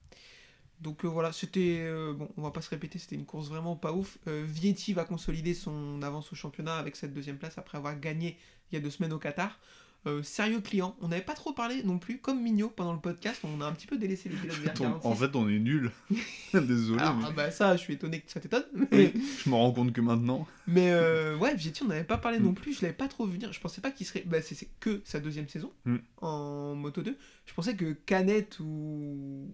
Donc 0.83 1.05
euh, 1.05 1.09
voilà, 1.09 1.33
c'était. 1.33 1.79
euh, 1.81 2.13
bon, 2.13 2.29
on 2.37 2.43
va 2.43 2.51
pas 2.51 2.61
se 2.61 2.69
répéter, 2.71 2.99
c'était 2.99 3.15
une 3.15 3.25
course 3.25 3.49
vraiment 3.49 3.77
pas 3.77 3.93
ouf. 3.93 4.19
Euh, 4.27 4.45
Vietti 4.47 4.93
va 4.93 5.05
consolider 5.05 5.55
son 5.55 6.03
avance 6.03 6.33
au 6.33 6.37
championnat 6.37 6.77
avec 6.77 6.97
cette 6.97 7.15
deuxième 7.15 7.39
place 7.39 7.57
après 7.57 7.79
avoir 7.79 7.99
gagné 7.99 8.37
il 8.71 8.75
y 8.75 8.79
a 8.79 8.81
deux 8.81 8.91
semaines 8.91 9.13
au 9.13 9.19
Qatar. 9.19 9.59
Euh, 10.05 10.21
sérieux 10.25 10.61
client, 10.61 10.97
on 11.01 11.07
n'avait 11.07 11.23
pas 11.23 11.35
trop 11.35 11.53
parlé 11.53 11.85
non 11.85 11.97
plus, 12.01 12.19
comme 12.19 12.43
Mignot 12.43 12.71
pendant 12.71 12.93
le 12.93 12.99
podcast, 12.99 13.41
on 13.45 13.61
a 13.61 13.67
un 13.67 13.73
petit 13.73 13.87
peu 13.87 13.97
délaissé 13.97 14.29
les 14.29 14.35
pilotes 14.35 14.57
vers 14.59 14.73
On- 14.73 14.83
46. 15.01 15.07
en 15.07 15.15
fait, 15.15 15.37
on 15.37 15.49
est 15.49 15.61
nuls. 15.61 15.93
Désolé. 16.53 17.01
Alors, 17.01 17.17
mais- 17.19 17.25
ah 17.29 17.31
bah 17.31 17.51
ça, 17.53 17.77
je 17.77 17.83
suis 17.83 17.95
étonné 17.95 18.21
que 18.21 18.29
ça 18.31 18.41
t'étonne. 18.41 18.65
Oui, 18.75 18.87
Mais, 18.91 19.13
je 19.45 19.49
me 19.49 19.55
rends 19.55 19.71
compte 19.73 19.93
que 19.93 20.01
maintenant. 20.01 20.49
mais 20.67 20.91
euh, 20.91 21.37
ouais, 21.39 21.55
Vietti, 21.55 21.85
on 21.85 21.87
n'avait 21.87 22.03
pas 22.03 22.19
parlé 22.19 22.41
Mm. 22.41 22.43
non 22.43 22.53
plus, 22.55 22.73
je 22.75 22.83
l'avais 22.83 22.95
pas 22.97 23.07
trop 23.07 23.27
vu 23.27 23.35
venir. 23.35 23.53
Je 23.53 23.61
pensais 23.61 23.81
pas 23.81 23.93
qu'il 23.93 24.05
serait. 24.05 24.25
Bah, 24.27 24.43
c'est 24.43 24.57
que 24.81 25.03
sa 25.05 25.21
deuxième 25.21 25.49
saison 25.49 25.73
Mm. 25.85 25.97
en 26.21 26.75
Moto 26.75 27.03
2. 27.03 27.17
Je 27.47 27.55
pensais 27.55 27.77
que 27.77 27.93
Canet 27.93 28.59
ou, 28.59 29.53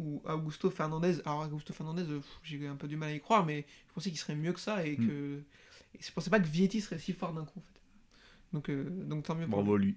ou 0.00 0.20
Augusto 0.28 0.68
Fernandez. 0.70 1.18
Alors, 1.24 1.42
Augusto 1.46 1.72
Fernandez, 1.72 2.02
euh, 2.10 2.20
j'ai 2.42 2.66
un 2.66 2.74
peu 2.74 2.88
du 2.88 2.96
mal 2.96 3.10
à 3.10 3.14
y 3.14 3.20
croire, 3.20 3.46
mais 3.46 3.64
je 3.88 3.94
pensais 3.94 4.10
qu'il 4.10 4.18
serait 4.18 4.34
mieux 4.34 4.52
que 4.52 4.60
ça 4.60 4.84
et 4.84 4.96
Mm. 4.96 5.06
que. 5.06 5.42
Et 5.94 5.98
je 6.02 6.10
pensais 6.12 6.28
pas 6.28 6.40
que 6.40 6.46
Vietti 6.48 6.80
serait 6.80 6.98
si 6.98 7.12
fort 7.12 7.32
d'un 7.32 7.44
coup 7.44 7.58
en 7.60 7.62
fait. 7.62 7.75
Donc, 8.52 8.68
euh, 8.70 8.84
donc 9.04 9.24
tant 9.24 9.34
mieux 9.34 9.46
pour 9.46 9.58
Bravo 9.58 9.76
lui. 9.76 9.86
lui. 9.88 9.96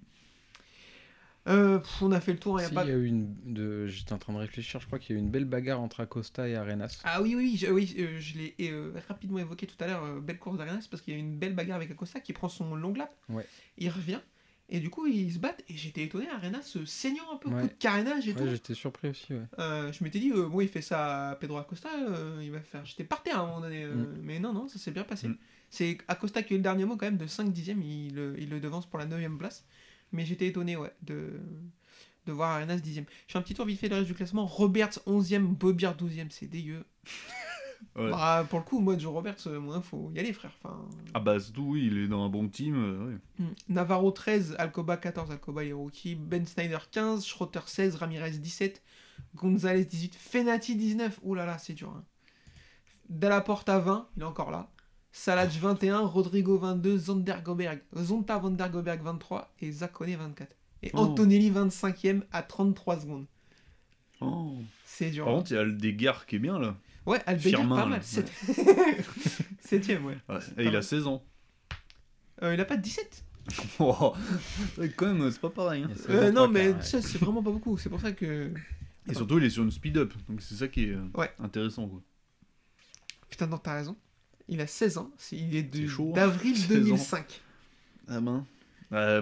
Euh, 1.48 1.80
pff, 1.80 2.02
on 2.02 2.12
a 2.12 2.20
fait 2.20 2.34
le 2.34 2.38
tour, 2.40 2.60
il 2.60 2.64
y 2.64 2.66
a 2.66 2.70
Si, 2.70 2.76
pas. 2.76 2.86
y 2.86 2.92
a 2.92 2.96
eu 2.96 3.06
une. 3.06 3.34
De... 3.46 3.88
J'étais 3.88 4.14
en 4.14 4.18
train 4.18 4.34
de 4.34 4.38
réfléchir, 4.38 4.80
je 4.82 4.86
crois 4.86 5.00
qu'il 5.00 5.16
y 5.16 5.18
a 5.18 5.22
eu 5.22 5.24
une 5.24 5.32
belle 5.32 5.46
bagarre 5.46 5.80
entre 5.82 6.02
Acosta 6.02 6.48
et 6.48 6.56
Arenas. 6.56 7.00
Ah 7.06 7.22
oui, 7.22 7.34
oui, 7.36 7.52
oui, 7.54 7.58
je, 7.58 7.68
oui, 7.72 7.96
euh, 7.98 8.20
je 8.20 8.38
l'ai 8.38 8.56
euh, 8.70 8.92
rapidement 9.08 9.40
évoqué 9.40 9.66
tout 9.66 9.82
à 9.84 9.88
l'heure, 9.88 10.04
euh, 10.04 10.20
belle 10.20 10.38
course 10.38 10.58
d'Arenas, 10.58 10.88
parce 10.92 11.02
qu'il 11.02 11.14
y 11.14 11.18
a 11.18 11.20
eu 11.20 11.24
une 11.24 11.38
belle 11.38 11.56
bagarre 11.56 11.78
avec 11.78 11.90
Acosta 11.92 12.20
qui 12.20 12.34
prend 12.34 12.50
son 12.50 12.76
long 12.76 12.94
lap. 12.94 13.16
Ouais. 13.30 13.46
Il 13.78 13.90
revient, 13.90 14.20
et 14.68 14.80
du 14.80 14.90
coup, 14.92 15.08
ils 15.08 15.34
se 15.34 15.40
battent, 15.40 15.64
et 15.70 15.76
j'étais 15.78 16.04
étonné, 16.04 16.28
Arenas 16.30 16.64
se 16.64 16.86
saignant 16.86 17.32
un 17.34 17.38
peu, 17.38 17.50
Ouais. 17.50 17.62
coup 17.62 17.68
de 17.70 17.74
carénage 17.74 18.28
et 18.28 18.34
Ouais, 18.34 18.42
tout. 18.42 18.48
j'étais 18.50 18.74
surpris 18.76 19.08
aussi, 19.08 19.34
ouais. 19.34 19.42
Euh, 19.60 19.92
je 19.94 20.04
m'étais 20.04 20.20
dit, 20.20 20.32
euh, 20.32 20.48
bon, 20.50 20.60
il 20.62 20.68
fait 20.68 20.82
ça 20.82 21.30
à 21.32 21.36
Pedro 21.36 21.58
Acosta, 21.58 21.90
euh, 22.00 22.42
il 22.44 22.52
va 22.52 22.60
faire. 22.60 22.86
J'étais 22.86 23.06
par 23.06 23.24
terre 23.24 23.40
à 23.40 23.44
un 23.44 23.48
moment 23.48 23.62
donné, 23.62 23.86
euh, 23.86 23.96
Mm. 23.96 24.20
mais 24.22 24.40
non, 24.40 24.54
non, 24.54 24.68
ça 24.68 24.78
s'est 24.78 24.92
bien 24.92 25.04
passé. 25.06 25.30
Mm. 25.30 25.38
C'est 25.70 25.98
Acosta 26.08 26.42
qui 26.44 26.54
a 26.54 26.56
eu 26.56 26.60
le 26.60 26.64
dernier 26.64 26.86
mot 26.86 26.98
quand 26.98 27.06
même 27.06 27.18
de 27.18 27.28
5 27.28 27.52
dixièmes, 27.52 27.82
il, 27.82 28.16
le- 28.16 28.36
il 28.40 28.50
le 28.50 28.60
devance 28.60 28.86
pour 28.88 28.98
la 29.00 29.06
9ème 29.06 29.38
place. 29.38 29.66
Mais 30.12 30.26
j'étais 30.26 30.48
étonné, 30.48 30.76
ouais, 30.76 30.92
de, 31.04 31.40
de 32.26 32.32
voir 32.32 32.52
Arenas 32.52 32.78
10ème. 32.78 33.06
Je 33.28 33.32
fais 33.34 33.38
un 33.38 33.42
petit 33.44 33.54
tour 33.54 33.66
vite 33.66 33.80
fait 33.80 33.90
le 33.90 33.96
reste 33.96 34.08
du 34.08 34.16
classement. 34.16 34.46
Roberts 34.46 34.98
11ème, 35.06 35.46
Bobbier 35.56 35.90
12ème, 35.90 36.30
c'est 36.32 36.48
dégueu. 36.48 36.84
Ouais. 37.96 38.10
Bah, 38.12 38.46
pour 38.50 38.60
le 38.60 38.66
coup, 38.66 38.82
moi, 38.82 38.98
Joe 38.98 39.14
Roberts, 39.14 39.38
euh, 39.48 39.58
moi, 39.58 39.82
faut 39.82 40.12
y 40.14 40.20
aller, 40.20 40.34
frère. 40.34 40.52
Enfin, 40.62 40.86
Ah 41.14 41.22
bah, 41.22 41.38
oui, 41.58 41.88
il 41.88 41.98
est 42.00 42.08
dans 42.10 42.26
un 42.26 42.28
bon 42.28 42.50
team. 42.50 42.76
euh, 42.76 43.08
ouais. 43.14 43.46
mm. 43.46 43.54
Navarro 43.70 44.12
13, 44.12 44.56
Alcoba 44.60 44.98
14, 44.98 45.32
Alcoba 45.32 45.64
il 45.64 45.70
est 45.70 45.74
rookie. 45.74 46.16
Ben 46.16 46.46
Snyder 46.46 46.78
15, 46.92 47.26
Schrotter 47.26 47.62
16, 47.66 47.96
Ramirez 47.96 48.32
17, 48.32 48.82
Gonzalez 49.34 49.86
18, 49.86 50.14
Fenati 50.14 50.76
19. 50.76 51.20
Ouh 51.24 51.36
là 51.36 51.46
là, 51.46 51.58
c'est 51.58 51.72
dur. 51.74 51.90
Hein. 51.96 52.04
Dallaporta 53.08 53.80
20, 53.80 54.10
il 54.18 54.24
est 54.24 54.26
encore 54.26 54.52
là. 54.52 54.70
Salaj 55.12 55.58
21, 55.60 56.00
Rodrigo 56.02 56.58
22, 56.58 56.98
Zondergoberg, 56.98 57.82
Zonta 57.98 58.38
Vandergoberg 58.38 59.02
23 59.02 59.54
et 59.62 59.72
Zakone 59.72 60.16
24. 60.16 60.56
Et 60.84 60.92
Oh. 60.94 61.00
Antonelli 61.00 61.52
25ème 61.52 62.22
à 62.32 62.42
33 62.44 63.02
secondes. 63.02 63.26
Oh. 64.22 64.58
C'est 64.86 65.10
dur. 65.12 65.26
Par 65.26 65.34
hein. 65.34 65.38
contre, 65.38 65.52
il 65.52 65.56
y 65.56 65.58
a 65.58 65.64
le 65.64 65.74
des 65.74 65.94
gares 65.94 66.26
qui 66.26 66.36
est 66.36 66.40
bien 66.40 66.58
là. 66.60 66.76
ouais, 67.06 67.20
Firmin, 67.38 67.76
pas 67.76 67.86
mal. 67.86 68.04
sept- 68.04 68.32
Septième, 69.62 70.06
ouais. 70.06 70.18
Ouais, 70.30 70.40
et 70.58 70.66
il 70.66 70.76
a 70.76 70.82
16 70.82 71.08
ans. 71.08 71.24
Euh, 72.44 72.54
il 72.54 72.60
a 72.62 72.66
pas 72.66 72.78
de 72.78 72.82
17 72.82 73.26
Oh. 73.80 74.14
Ouais, 74.78 74.90
quand 74.90 75.12
même, 75.14 75.30
c'est 75.32 75.42
pas 75.42 75.50
pareil. 75.50 75.84
hein. 75.84 75.90
Euh, 76.10 76.32
non, 76.32 76.48
mais 76.48 76.68
quarts, 76.70 76.78
ouais. 76.78 76.84
ça, 76.84 77.02
c'est 77.02 77.18
vraiment 77.18 77.42
pas 77.42 77.52
beaucoup. 77.52 77.78
C'est 77.78 77.90
pour 77.90 78.00
ça 78.00 78.12
que. 78.12 78.54
Et 79.10 79.14
surtout, 79.16 79.40
il 79.40 79.44
est 79.46 79.50
sur 79.50 79.64
une 79.64 79.72
speed-up. 79.72 80.14
Donc 80.30 80.42
c'est 80.42 80.54
ça 80.56 80.68
qui 80.68 80.84
est 80.86 80.96
Ouais. 81.16 81.32
intéressant. 81.40 81.88
Quoi. 81.88 82.02
Putain, 83.30 83.48
non, 83.48 83.58
t'as 83.58 83.74
raison. 83.76 83.98
Il 84.50 84.60
a 84.62 84.68
16 84.68 84.98
ans. 84.98 85.12
Il 85.32 85.56
est 85.56 85.70
hein. 85.76 86.12
d'avril 86.14 86.58
16 86.58 86.66
ans. 86.78 86.82
2005. 86.82 87.42
Ah 88.10 88.20
ben. 88.20 88.46
Euh, 88.92 89.22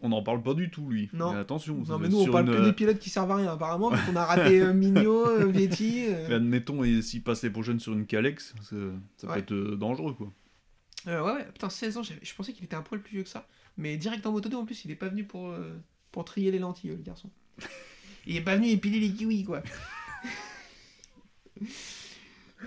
on 0.00 0.10
n'en 0.10 0.22
parle 0.22 0.42
pas 0.42 0.54
du 0.54 0.70
tout, 0.70 0.88
lui. 0.88 1.10
Non. 1.12 1.32
Mais 1.32 1.40
attention. 1.40 1.82
Non, 1.88 1.98
mais 1.98 2.08
nous, 2.08 2.20
on 2.20 2.30
parle 2.30 2.46
une, 2.46 2.52
que 2.54 2.58
euh, 2.60 2.64
des 2.64 2.72
pilotes 2.72 3.00
qui 3.00 3.10
servent 3.10 3.32
à 3.32 3.36
rien, 3.36 3.52
apparemment. 3.52 3.90
Vu 3.90 3.98
qu'on 4.06 4.14
a 4.16 4.24
raté 4.24 4.60
euh, 4.62 4.72
Mignot, 4.72 5.26
euh, 5.26 5.46
Vietti. 5.46 6.06
euh. 6.08 6.26
mais 6.28 6.34
admettons, 6.36 6.84
et 6.84 7.02
s'il 7.02 7.22
passe 7.24 7.42
les 7.42 7.50
prochaines 7.50 7.80
sur 7.80 7.92
une 7.92 8.06
Calex, 8.06 8.54
ça, 8.62 8.76
ça 9.16 9.26
Ouais. 9.26 9.32
peut 9.34 9.38
être 9.40 9.52
euh, 9.52 9.76
dangereux. 9.76 10.14
quoi. 10.14 10.32
Euh, 11.08 11.22
ouais, 11.24 11.32
ouais, 11.32 11.44
putain, 11.52 11.68
16 11.68 11.96
ans. 11.96 12.02
Je 12.02 12.34
pensais 12.34 12.52
qu'il 12.52 12.64
était 12.64 12.76
un 12.76 12.82
poil 12.82 13.00
plus 13.02 13.14
vieux 13.14 13.22
que 13.24 13.28
ça. 13.28 13.46
Mais 13.76 13.96
direct 13.96 14.24
en 14.26 14.30
moto 14.32 14.48
2, 14.48 14.56
en 14.56 14.64
plus, 14.64 14.84
il 14.84 14.90
est 14.92 14.96
pas 14.96 15.08
venu 15.08 15.24
pour, 15.24 15.48
euh, 15.48 15.76
pour 16.12 16.24
trier 16.24 16.50
les 16.52 16.58
lentilles, 16.60 16.90
euh, 16.90 16.96
le 16.96 17.02
garçon. 17.02 17.28
Il 18.26 18.36
est 18.36 18.40
pas 18.42 18.56
venu 18.56 18.68
épiler 18.68 19.00
les 19.00 19.10
kiwis, 19.10 19.44
quoi. 19.44 19.62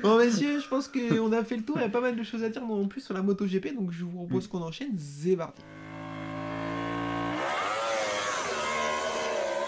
Bon, 0.02 0.18
messieurs, 0.18 0.60
je 0.60 0.68
pense 0.68 0.88
qu'on 0.88 1.32
a 1.32 1.44
fait 1.44 1.58
le 1.58 1.64
tour. 1.64 1.78
Il 1.78 1.82
y 1.82 1.86
a 1.86 1.90
pas 1.90 2.02
mal 2.02 2.16
de 2.16 2.24
choses 2.24 2.44
à 2.44 2.50
dire 2.50 2.66
non 2.66 2.88
plus 2.88 3.02
sur 3.02 3.14
la 3.14 3.22
moto 3.22 3.46
GP. 3.46 3.76
Donc, 3.76 3.92
je 3.92 4.04
vous 4.04 4.12
propose 4.12 4.48
qu'on 4.48 4.62
enchaîne. 4.62 4.98
Zébardi. 4.98 5.62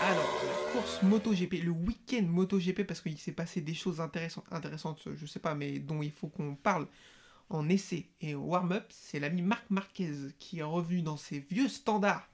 Alors, 0.02 0.44
la 0.46 0.72
course 0.74 1.02
MotoGP, 1.04 1.64
le 1.64 1.72
week-end 1.72 2.24
MotoGP, 2.24 2.84
parce 2.84 3.00
qu'il 3.00 3.18
s'est 3.18 3.32
passé 3.32 3.62
des 3.62 3.74
choses 3.74 4.02
intéressantes, 4.02 4.44
intéressantes, 4.52 5.02
je 5.16 5.26
sais 5.26 5.40
pas, 5.40 5.56
mais 5.56 5.80
dont 5.80 6.02
il 6.02 6.12
faut 6.12 6.28
qu'on 6.28 6.56
parle 6.56 6.88
en 7.50 7.70
essai 7.70 8.10
et 8.20 8.36
warm-up, 8.36 8.84
c'est 8.90 9.22
l'ami 9.22 9.42
Marc 9.42 9.70
Marquez 9.70 10.12
qui 10.40 10.60
est 10.60 10.64
revenu 10.64 11.04
dans 11.04 11.16
ses 11.16 11.40
vieux 11.40 11.70
standards 11.70 12.28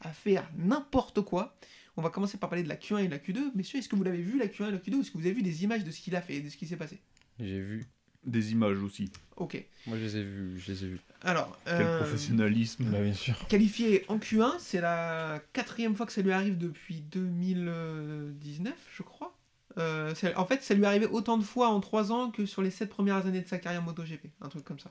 à 0.00 0.10
faire 0.10 0.50
n'importe 0.56 1.22
quoi. 1.22 1.56
On 1.96 2.02
va 2.02 2.10
commencer 2.10 2.36
par 2.36 2.50
parler 2.50 2.62
de 2.62 2.68
la 2.68 2.76
Q1 2.76 3.04
et 3.04 3.06
de 3.06 3.12
la 3.12 3.18
Q2. 3.18 3.52
Messieurs, 3.54 3.78
est-ce 3.78 3.88
que 3.88 3.96
vous 3.96 4.04
l'avez 4.04 4.20
vu 4.20 4.38
la 4.38 4.48
Q1 4.48 4.68
et 4.68 4.72
la 4.72 4.78
Q2 4.78 4.94
ou 4.96 5.00
est-ce 5.00 5.10
que 5.10 5.16
vous 5.16 5.24
avez 5.24 5.34
vu 5.34 5.42
des 5.42 5.64
images 5.64 5.84
de 5.84 5.90
ce 5.90 6.00
qu'il 6.00 6.14
a 6.16 6.20
fait 6.20 6.34
et 6.34 6.40
de 6.42 6.50
ce 6.50 6.58
qui 6.58 6.66
s'est 6.66 6.76
passé? 6.76 7.00
J'ai 7.40 7.60
vu. 7.60 7.86
Des 8.24 8.52
images 8.52 8.78
aussi. 8.78 9.10
Ok. 9.36 9.62
Moi, 9.86 9.98
je 9.98 10.04
les 10.04 10.16
ai 10.16 10.22
vus. 10.24 10.58
Je 10.58 10.72
les 10.72 10.84
ai 10.84 10.88
vus. 10.88 11.00
Alors, 11.22 11.58
Quel 11.66 11.74
euh, 11.82 11.98
professionnalisme. 11.98 12.84
Bah, 12.86 13.00
bien 13.02 13.12
sûr. 13.12 13.34
qualifié 13.48 14.04
en 14.08 14.16
Q1, 14.18 14.52
c'est 14.58 14.80
la 14.80 15.42
quatrième 15.52 15.94
fois 15.94 16.06
que 16.06 16.12
ça 16.12 16.22
lui 16.22 16.32
arrive 16.32 16.56
depuis 16.56 17.00
2019, 17.02 18.74
je 18.96 19.02
crois. 19.02 19.36
Euh, 19.78 20.14
c'est- 20.14 20.34
en 20.36 20.46
fait, 20.46 20.62
ça 20.62 20.74
lui 20.74 20.84
est 20.84 20.86
arrivé 20.86 21.06
autant 21.06 21.36
de 21.36 21.42
fois 21.42 21.68
en 21.68 21.80
3 21.80 22.12
ans 22.12 22.30
que 22.30 22.46
sur 22.46 22.62
les 22.62 22.70
7 22.70 22.88
premières 22.88 23.26
années 23.26 23.40
de 23.40 23.46
sa 23.48 23.58
carrière 23.58 23.82
MotoGP, 23.82 24.30
un 24.40 24.48
truc 24.48 24.64
comme 24.64 24.78
ça. 24.78 24.90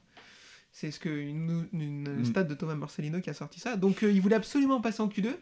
C'est 0.71 0.91
ce 0.91 0.99
que 0.99 1.09
une, 1.09 1.67
une 1.73 2.19
Mm. 2.19 2.25
stade 2.25 2.47
de 2.47 2.53
Thomas 2.55 2.75
Marcelino 2.75 3.21
qui 3.21 3.29
a 3.29 3.33
sorti 3.33 3.59
ça. 3.59 3.77
Donc 3.77 4.03
euh, 4.03 4.11
il 4.11 4.21
voulait 4.21 4.35
absolument 4.35 4.81
passer 4.81 5.01
en 5.01 5.07
Q2. 5.07 5.35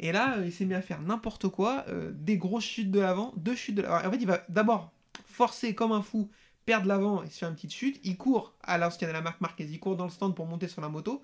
Et 0.00 0.10
là, 0.12 0.38
euh, 0.38 0.46
il 0.46 0.52
s'est 0.52 0.64
mis 0.64 0.74
à 0.74 0.82
faire 0.82 1.00
n'importe 1.00 1.48
quoi, 1.48 1.84
euh, 1.88 2.10
des 2.14 2.36
grosses 2.36 2.64
chutes 2.64 2.90
de 2.90 2.98
l'avant, 3.00 3.32
deux 3.36 3.54
chutes 3.54 3.76
de 3.76 3.82
l'avant. 3.82 4.06
En 4.06 4.10
fait, 4.10 4.18
il 4.20 4.26
va 4.26 4.44
d'abord 4.48 4.92
forcer 5.24 5.74
comme 5.74 5.92
un 5.92 6.02
fou, 6.02 6.28
perdre 6.64 6.86
l'avant 6.86 7.22
et 7.22 7.28
se 7.28 7.38
faire 7.38 7.48
une 7.48 7.54
petite 7.54 7.72
chute. 7.72 8.00
Il 8.04 8.16
court 8.16 8.54
à 8.62 8.78
l'ancienne 8.78 9.10
à 9.10 9.12
la 9.12 9.20
marque 9.22 9.40
Marquez, 9.40 9.64
il 9.64 9.78
court 9.80 9.96
dans 9.96 10.04
le 10.04 10.10
stand 10.10 10.34
pour 10.34 10.46
monter 10.46 10.68
sur 10.68 10.80
la 10.80 10.88
moto. 10.88 11.22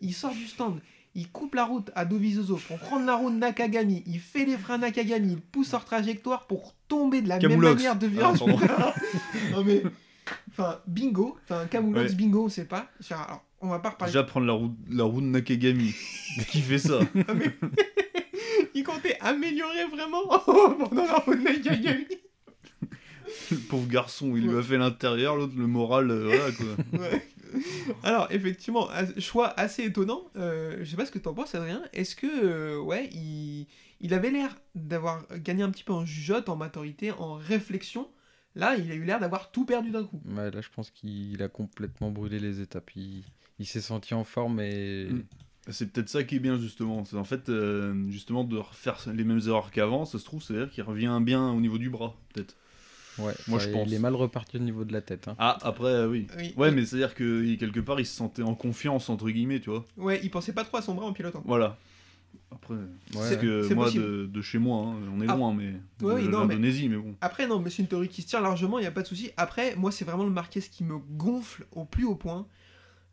Il 0.00 0.14
sort 0.14 0.32
du 0.32 0.46
stand, 0.46 0.80
il 1.14 1.28
coupe 1.30 1.54
la 1.56 1.64
route 1.64 1.90
à 1.94 2.04
Dovizioso 2.04 2.58
pour 2.68 2.78
prendre 2.78 3.04
la 3.06 3.14
route 3.16 3.34
Nakagami. 3.34 4.02
Il 4.06 4.20
fait 4.20 4.44
les 4.44 4.56
freins 4.56 4.78
Nakagami, 4.78 5.32
il 5.32 5.40
pousse 5.40 5.74
hors 5.74 5.84
trajectoire 5.84 6.46
pour 6.46 6.74
tomber 6.88 7.20
de 7.20 7.28
la 7.28 7.38
même 7.38 7.50
Camoulox. 7.50 7.74
manière 7.76 7.96
de 7.96 8.06
Ah, 8.06 8.08
virage. 8.08 8.40
non 9.52 9.64
mais, 9.64 9.82
enfin, 10.50 10.78
bingo, 10.86 11.36
enfin, 11.44 11.66
Camoulox, 11.66 12.10
Ouais. 12.10 12.16
bingo, 12.16 12.44
on 12.44 12.48
sait 12.48 12.64
pas. 12.64 12.88
Alors, 13.10 13.44
on 13.60 13.68
va 13.68 13.78
pas 13.80 13.90
reparler. 13.90 14.12
Déjà 14.12 14.22
prendre 14.24 14.46
la 14.46 14.52
route, 14.54 14.72
la 14.88 15.04
route 15.04 15.24
Nakagami. 15.24 15.92
Qui 16.48 16.60
fait 16.62 16.78
ça 16.78 17.00
Il 18.74 18.84
comptait 18.84 19.18
améliorer 19.20 19.84
vraiment 19.90 20.26
pendant 20.78 21.04
la 21.04 21.18
route 21.18 21.40
Nakagami. 21.42 22.06
Le 23.50 23.56
pauvre 23.68 23.88
garçon, 23.88 24.34
il 24.36 24.48
lui 24.48 24.56
a 24.56 24.62
fait 24.62 24.78
l'intérieur, 24.78 25.36
l'autre 25.36 25.54
le 25.56 25.66
moral, 25.66 26.10
euh, 26.10 26.24
voilà 26.24 26.52
quoi. 26.52 27.00
Ouais. 27.00 27.26
Alors, 28.04 28.28
effectivement, 28.30 28.88
choix 29.18 29.58
assez 29.58 29.82
étonnant. 29.82 30.22
Euh, 30.36 30.78
je 30.80 30.90
sais 30.90 30.96
pas 30.96 31.04
ce 31.04 31.10
que 31.10 31.18
t'en 31.18 31.34
penses, 31.34 31.56
Adrien. 31.56 31.82
Est-ce 31.92 32.14
que, 32.14 32.26
euh, 32.28 32.80
ouais, 32.80 33.10
il, 33.12 33.66
il 34.00 34.14
avait 34.14 34.30
l'air 34.30 34.56
d'avoir 34.76 35.26
gagné 35.38 35.64
un 35.64 35.70
petit 35.70 35.82
peu 35.82 35.92
en 35.92 36.04
jugeote, 36.04 36.48
en 36.48 36.54
maturité, 36.54 37.10
en 37.10 37.34
réflexion. 37.34 38.08
Là, 38.54 38.76
il 38.76 38.90
a 38.92 38.94
eu 38.94 39.04
l'air 39.04 39.18
d'avoir 39.18 39.50
tout 39.50 39.64
perdu 39.64 39.90
d'un 39.90 40.04
coup. 40.04 40.20
Ouais, 40.26 40.50
là, 40.50 40.60
je 40.60 40.68
pense 40.74 40.90
qu'il 40.90 41.42
a 41.42 41.48
complètement 41.48 42.10
brûlé 42.12 42.38
les 42.38 42.60
étapes. 42.60 42.90
Il, 42.94 43.24
il 43.58 43.66
s'est 43.66 43.80
senti 43.80 44.14
en 44.14 44.24
forme 44.24 44.60
et. 44.60 45.08
Mm. 45.10 45.24
C'est 45.68 45.92
peut-être 45.92 46.08
ça 46.08 46.24
qui 46.24 46.36
est 46.36 46.40
bien 46.40 46.58
justement. 46.58 47.04
C'est 47.04 47.16
en 47.16 47.24
fait 47.24 47.48
euh, 47.48 48.08
justement 48.08 48.44
de 48.44 48.56
refaire 48.56 48.98
les 49.14 49.24
mêmes 49.24 49.40
erreurs 49.46 49.70
qu'avant, 49.70 50.04
ça 50.04 50.18
se 50.18 50.24
trouve, 50.24 50.42
c'est-à-dire 50.42 50.70
qu'il 50.70 50.82
revient 50.82 51.20
bien 51.22 51.50
au 51.50 51.60
niveau 51.60 51.78
du 51.78 51.90
bras, 51.90 52.16
peut-être. 52.32 52.56
Ouais, 53.22 53.34
Moi, 53.48 53.58
je 53.58 53.68
pense. 53.68 53.86
Il 53.88 53.94
est 53.94 53.98
mal 53.98 54.14
reparti 54.14 54.56
au 54.56 54.60
niveau 54.60 54.84
de 54.84 54.92
la 54.92 55.00
tête. 55.00 55.28
hein. 55.28 55.36
Ah, 55.38 55.58
après, 55.62 55.88
euh, 55.88 56.08
oui. 56.08 56.26
Oui. 56.38 56.54
Ouais, 56.56 56.70
mais 56.70 56.84
c'est-à-dire 56.84 57.14
que 57.14 57.54
quelque 57.56 57.80
part, 57.80 58.00
il 58.00 58.06
se 58.06 58.14
sentait 58.16 58.42
en 58.42 58.54
confiance, 58.54 59.08
entre 59.10 59.28
guillemets, 59.30 59.60
tu 59.60 59.70
vois. 59.70 59.84
Ouais, 59.96 60.20
il 60.22 60.30
pensait 60.30 60.52
pas 60.52 60.64
trop 60.64 60.78
à 60.78 60.82
son 60.82 60.94
bras 60.94 61.06
en 61.06 61.12
pilotant. 61.12 61.42
Voilà. 61.46 61.76
Après, 62.52 62.74
ouais. 62.74 63.38
que 63.40 63.62
c'est 63.66 63.74
moi, 63.74 63.90
de, 63.90 64.26
de 64.26 64.42
chez 64.42 64.58
moi, 64.58 64.78
hein, 64.86 64.96
on 65.16 65.20
est 65.20 65.26
Ah. 65.28 65.36
loin, 65.36 65.54
mais. 65.54 65.72
Ouais, 66.04 66.22
de 66.22 66.28
non, 66.28 66.44
mais- 66.46 66.54
l'Indonésie, 66.54 66.88
mais 66.88 66.96
bon. 66.96 67.14
Après, 67.20 67.46
non, 67.46 67.60
mais 67.60 67.70
c'est 67.70 67.82
une 67.82 67.88
théorie 67.88 68.08
qui 68.08 68.22
se 68.22 68.26
tient 68.28 68.40
largement, 68.40 68.78
il 68.78 68.82
n'y 68.82 68.86
a 68.88 68.90
pas 68.92 69.02
de 69.02 69.06
souci. 69.06 69.30
Après, 69.36 69.76
moi, 69.76 69.92
c'est 69.92 70.04
vraiment 70.04 70.24
le 70.24 70.30
Marquez 70.30 70.60
qui 70.60 70.82
me 70.84 70.98
gonfle 70.98 71.64
au 71.72 71.84
plus 71.84 72.04
haut 72.04 72.14
point. 72.16 72.46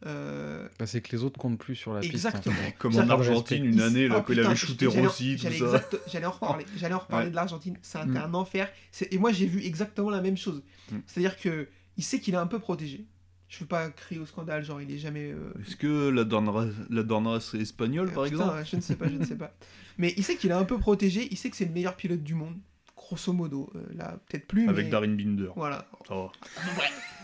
Euh, 0.06 0.68
Bah, 0.78 0.86
c'est 0.86 1.02
que 1.02 1.16
les 1.16 1.24
autres 1.24 1.40
comptent 1.40 1.58
plus 1.58 1.76
sur 1.76 1.94
la 1.94 2.02
piste. 2.02 2.14
Exactement. 2.14 2.56
hein. 2.68 2.72
Comme 2.78 2.96
en 2.98 3.10
Argentine, 3.10 3.66
une 3.66 3.82
année, 3.82 4.08
là, 4.08 4.18
Ah, 4.20 4.24
quand 4.26 4.34
il 4.34 4.40
avait 4.42 4.56
shooté 4.56 4.86
j'allais 4.90 5.00
en- 5.06 5.10
Rossi, 5.10 5.36
tout 5.38 5.42
ça. 5.44 5.50
exact- 5.50 5.98
J'allais 6.12 6.26
en 6.28 6.32
reparler. 6.32 6.66
J'allais 6.78 6.94
en 6.94 7.00
reparler 7.00 7.26
Ouais. 7.26 7.32
de 7.32 7.36
l'Argentine. 7.36 7.78
C'est 7.82 7.98
un, 7.98 8.06
Mm. 8.06 8.18
un 8.18 8.34
enfer. 8.36 8.70
Et 9.10 9.18
moi, 9.18 9.32
j'ai 9.32 9.48
vu 9.48 9.64
exactement 9.64 10.10
la 10.12 10.22
même 10.22 10.38
chose. 10.38 10.62
Mm. 10.92 10.98
C'est-à-dire 11.08 11.38
que 11.40 11.68
il 11.98 12.04
sait 12.04 12.20
qu'il 12.20 12.36
est 12.36 12.38
un 12.38 12.48
peu 12.48 12.60
protégé. 12.60 13.06
Je 13.50 13.60
veux 13.62 13.66
pas 13.66 13.90
crier 13.90 14.20
au 14.22 14.26
scandale, 14.26 14.64
genre 14.64 14.82
il 14.82 14.92
est 14.92 14.98
jamais. 14.98 15.32
euh, 15.32 15.54
Est-ce 15.66 15.78
que 15.78 16.10
la 16.10 16.26
Dornras, 16.26 16.68
la 16.90 17.02
est 17.02 17.62
espagnole, 17.62 18.12
par 18.12 18.26
putain, 18.26 18.36
exemple? 18.36 18.64
Je 18.70 18.76
ne 18.76 18.82
sais 18.82 18.96
pas, 18.98 19.08
je 19.08 19.14
ne 19.16 19.26
sais 19.26 19.38
pas. 19.38 19.56
Mais 19.98 20.14
il 20.18 20.24
sait 20.24 20.36
qu'il 20.36 20.50
est 20.52 20.54
un 20.54 20.66
peu 20.66 20.78
protégé. 20.78 21.28
Il 21.32 21.38
sait 21.38 21.50
que 21.50 21.56
c'est 21.56 21.66
le 21.66 21.72
meilleur 21.72 21.96
pilote 21.96 22.22
du 22.22 22.36
monde. 22.36 22.56
Grosso 22.96 23.32
modo. 23.32 23.72
Euh, 23.76 23.80
là, 23.96 24.20
peut-être 24.28 24.48
plus. 24.48 24.68
Avec 24.70 24.86
mais... 24.88 24.92
Darin 24.92 25.08
Binder. 25.16 25.50
Voilà. 25.56 25.88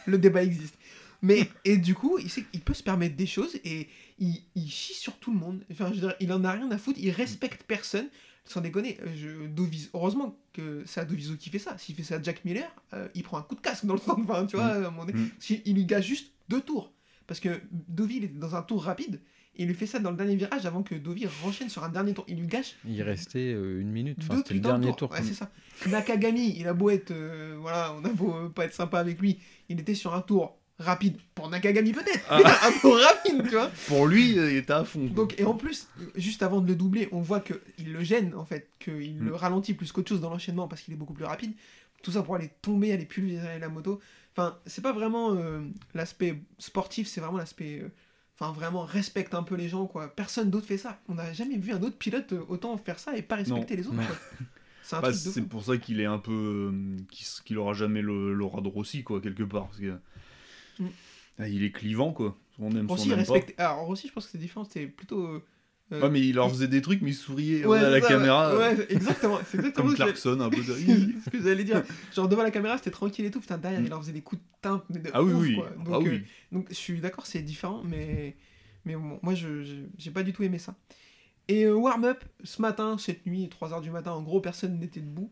Le 0.06 0.18
débat 0.18 0.44
existe. 0.44 0.78
Mais, 1.24 1.50
et 1.66 1.78
du 1.78 1.96
coup, 1.96 2.20
il 2.20 2.30
sait 2.30 2.44
qu'il 2.44 2.62
peut 2.62 2.74
se 2.76 2.84
permettre 2.84 3.16
des 3.16 3.26
choses 3.26 3.56
et 3.64 3.88
il, 4.20 4.44
il 4.56 4.70
chie 4.70 4.94
sur 4.94 5.14
tout 5.18 5.32
le 5.34 5.40
monde. 5.40 5.64
Enfin, 5.72 5.88
je 5.88 5.94
veux 5.96 6.08
dire, 6.08 6.16
il 6.20 6.32
en 6.32 6.44
a 6.44 6.52
rien 6.52 6.70
à 6.70 6.78
foutre, 6.78 7.00
il 7.02 7.10
respecte 7.12 7.64
personne. 7.64 8.08
Sans 8.46 8.60
déconner, 8.60 8.98
je, 9.16 9.48
Doviz- 9.48 9.90
heureusement 9.94 10.38
que 10.52 10.84
c'est 10.86 11.00
à 11.00 11.06
Doviso 11.06 11.38
qui 11.38 11.50
fait 11.50 11.60
ça. 11.60 11.78
S'il 11.78 11.96
fait 11.96 12.04
ça 12.04 12.16
à 12.16 12.22
Jack 12.22 12.44
Miller, 12.44 12.70
euh, 12.92 13.08
il 13.16 13.24
prend 13.24 13.38
un 13.38 13.42
coup 13.42 13.56
de 13.56 13.62
casque 13.62 13.86
dans 13.86 13.94
le 13.94 14.02
stand. 14.02 14.20
Enfin, 14.30 14.46
tu 14.46 14.58
vois, 14.58 14.80
donné. 14.82 15.14
Mm. 15.14 15.30
Si- 15.40 15.62
il 15.64 15.76
lui 15.76 15.86
gâche 15.86 16.06
juste 16.06 16.34
deux 16.50 16.60
tours. 16.60 16.92
Parce 17.26 17.40
que 17.40 17.62
Dovi, 17.72 18.18
il 18.18 18.24
était 18.26 18.38
dans 18.38 18.54
un 18.54 18.62
tour 18.62 18.84
rapide. 18.84 19.22
Et 19.56 19.64
il 19.64 19.68
lui 19.70 19.76
fait 19.76 19.86
ça 19.86 20.00
dans 20.00 20.12
le 20.12 20.18
dernier 20.18 20.36
virage 20.36 20.66
avant 20.66 20.84
que 20.84 20.94
Dovi 20.96 21.26
renchaîne 21.42 21.70
sur 21.70 21.86
un 21.86 21.90
dernier 21.90 22.14
tour. 22.14 22.26
Il 22.28 22.38
lui 22.38 22.48
gâche 22.48 22.76
Il 22.86 23.02
restait 23.02 23.54
euh, 23.54 23.80
une 23.80 23.92
minute. 23.92 24.18
Enfin, 24.24 24.38
c'était 24.40 24.56
le 24.56 24.60
dernier 24.60 24.94
tour. 24.94 25.10
Ouais, 25.12 25.24
c'est 25.24 25.36
ça. 25.36 25.50
Nakagami, 25.88 26.56
il 26.60 26.68
a 26.68 26.74
beau 26.74 26.90
être. 26.90 27.12
euh, 27.12 27.56
voilà, 27.62 27.94
on 27.94 28.04
a 28.04 28.10
beau 28.10 28.50
pas 28.50 28.66
être 28.66 28.74
sympa 28.74 29.00
avec 29.00 29.22
lui. 29.22 29.40
Il 29.70 29.80
était 29.80 29.96
sur 29.96 30.14
un 30.16 30.22
tour 30.22 30.58
rapide. 30.80 31.18
Pour 31.36 31.50
Nakagami, 31.50 31.92
peut-être. 31.94 32.26
Ah. 32.30 32.40
un 32.68 32.72
tour 32.80 32.98
rapide, 32.98 33.44
tu 33.44 33.50
vois. 33.56 33.72
Pour 33.88 34.08
lui, 34.08 34.32
il 34.32 34.58
était 34.58 34.74
à 34.74 34.84
fond. 34.84 35.06
Donc, 35.06 35.40
et 35.40 35.46
en 35.46 35.54
plus, 35.54 35.88
juste 36.16 36.44
avant 36.44 36.62
de 36.62 36.68
le 36.68 36.76
doubler, 36.76 37.08
on 37.12 37.22
voit 37.22 37.40
qu'il 37.42 37.94
le 37.94 38.04
gêne, 38.04 38.34
en 38.36 38.46
fait. 38.46 38.70
Qu'il 38.80 39.16
Mm. 39.22 39.26
le 39.28 39.36
ralentit 39.36 39.74
plus 39.74 39.92
qu'autre 39.92 40.10
chose 40.10 40.22
dans 40.22 40.30
l'enchaînement 40.30 40.68
parce 40.68 40.82
qu'il 40.82 40.94
est 40.94 40.98
beaucoup 40.98 41.14
plus 41.14 41.26
rapide. 41.26 41.54
Tout 42.02 42.12
ça 42.12 42.22
pour 42.24 42.36
aller 42.36 42.50
tomber, 42.62 42.92
aller 42.92 43.06
pulvériser 43.06 43.60
la 43.60 43.70
moto. 43.70 44.02
Enfin, 44.36 44.58
c'est 44.66 44.82
pas 44.82 44.92
vraiment 44.94 45.34
euh, 45.36 45.62
l'aspect 45.94 46.42
sportif, 46.58 47.08
c'est 47.08 47.22
vraiment 47.22 47.38
l'aspect. 47.38 47.80
euh, 47.84 47.90
Enfin, 48.40 48.52
vraiment, 48.52 48.82
respecte 48.84 49.36
un 49.36 49.44
peu 49.44 49.54
les 49.56 49.70
gens, 49.70 49.86
quoi. 49.86 50.08
Personne 50.08 50.50
d'autre 50.50 50.66
fait 50.66 50.80
ça. 50.80 51.00
On 51.08 51.14
n'a 51.14 51.32
jamais 51.34 51.56
vu 51.56 51.72
un 51.72 51.82
autre 51.84 51.98
pilote 51.98 52.34
euh, 52.34 52.42
autant 52.50 52.76
faire 52.80 52.98
ça 52.98 53.16
et 53.16 53.22
pas 53.22 53.36
respecter 53.36 53.76
les 53.76 53.86
autres, 53.88 53.98
quoi. 53.98 54.16
C'est 54.82 54.96
un 54.98 55.02
Bah, 55.02 55.12
pour 55.50 55.64
ça 55.64 55.78
qu'il 55.78 56.02
est 56.02 56.06
un 56.06 56.18
peu. 56.18 56.74
qu'il 57.46 57.58
aura 57.60 57.74
jamais 57.74 58.02
le- 58.02 58.34
l'aura 58.34 58.60
de 58.62 58.68
Rossi, 58.68 59.04
quoi, 59.04 59.22
quelque 59.22 59.44
part. 59.44 59.68
Parce 59.68 59.78
que. 59.80 59.98
Mm. 60.80 60.88
Ah, 61.40 61.48
il 61.48 61.64
est 61.64 61.72
clivant, 61.72 62.14
quoi. 62.14 62.38
On 62.60 62.70
aime, 62.72 62.86
on 62.90 62.96
aime 62.98 63.14
respecte... 63.14 63.60
Alors, 63.60 63.86
Rossi, 63.86 64.08
je 64.08 64.14
pense 64.14 64.26
que 64.26 64.32
c'est 64.32 64.38
différent, 64.38 64.64
c'était 64.64 64.86
plutôt. 64.86 65.26
euh, 65.26 65.44
euh, 65.92 66.02
Ouais, 66.02 66.10
mais 66.10 66.22
il 66.22 66.36
leur 66.36 66.50
faisait 66.50 66.68
des 66.68 66.82
trucs, 66.82 67.02
mais 67.02 67.10
il 67.10 67.16
souriait 67.16 67.66
ouais, 67.66 67.80
à 67.80 67.90
la 67.90 68.00
ça, 68.02 68.08
caméra. 68.08 68.56
Ouais, 68.56 68.76
ouais, 68.76 68.86
exactement. 68.90 69.40
C'est 69.48 69.58
exactement 69.58 69.88
Comme 69.88 69.96
Clarkson, 69.96 70.40
un 70.40 70.50
peu 70.50 70.58
de. 70.58 70.74
ce 71.26 71.30
que 71.30 71.42
j'allais 71.42 71.64
dire. 71.64 71.84
Genre, 72.16 72.28
devant 72.30 72.44
la 72.44 72.52
caméra, 72.52 72.78
c'était 72.78 72.92
tranquille 72.92 73.26
et 73.26 73.32
tout. 73.32 73.40
Putain, 73.40 73.58
derrière, 73.58 73.82
il 73.82 73.90
leur 73.90 74.00
faisait 74.00 74.14
des 74.14 74.22
coups 74.22 74.42
de 74.42 74.48
timbre. 74.62 74.86
Mais 74.90 75.00
de 75.00 75.10
Ah 75.14 75.24
oui, 75.24 75.34
ouf, 75.34 75.42
oui. 75.42 75.56
quoi. 75.56 75.70
Donc, 75.72 75.88
ah 75.90 75.96
euh, 75.96 76.10
oui. 76.12 76.24
donc, 76.52 76.68
je 76.70 76.76
suis 76.76 77.00
d'accord, 77.00 77.26
c'est 77.26 77.42
différent, 77.42 77.82
mais. 77.84 78.36
Mais 78.86 78.96
bon, 78.96 79.20
moi, 79.24 79.34
je 79.34 79.64
j'ai 79.98 80.12
pas 80.12 80.24
du 80.24 80.34
tout 80.34 80.44
aimé 80.44 80.60
ça. 80.60 80.76
Et 81.48 81.64
euh, 81.66 81.74
warm-up, 81.74 82.24
ce 82.44 82.62
matin, 82.62 82.98
cette 82.98 83.26
nuit, 83.26 83.50
3h 83.50 83.82
du 83.82 83.92
matin, 83.92 84.12
en 84.12 84.22
gros, 84.22 84.40
personne 84.42 84.80
n'était 84.80 85.02
debout. 85.02 85.32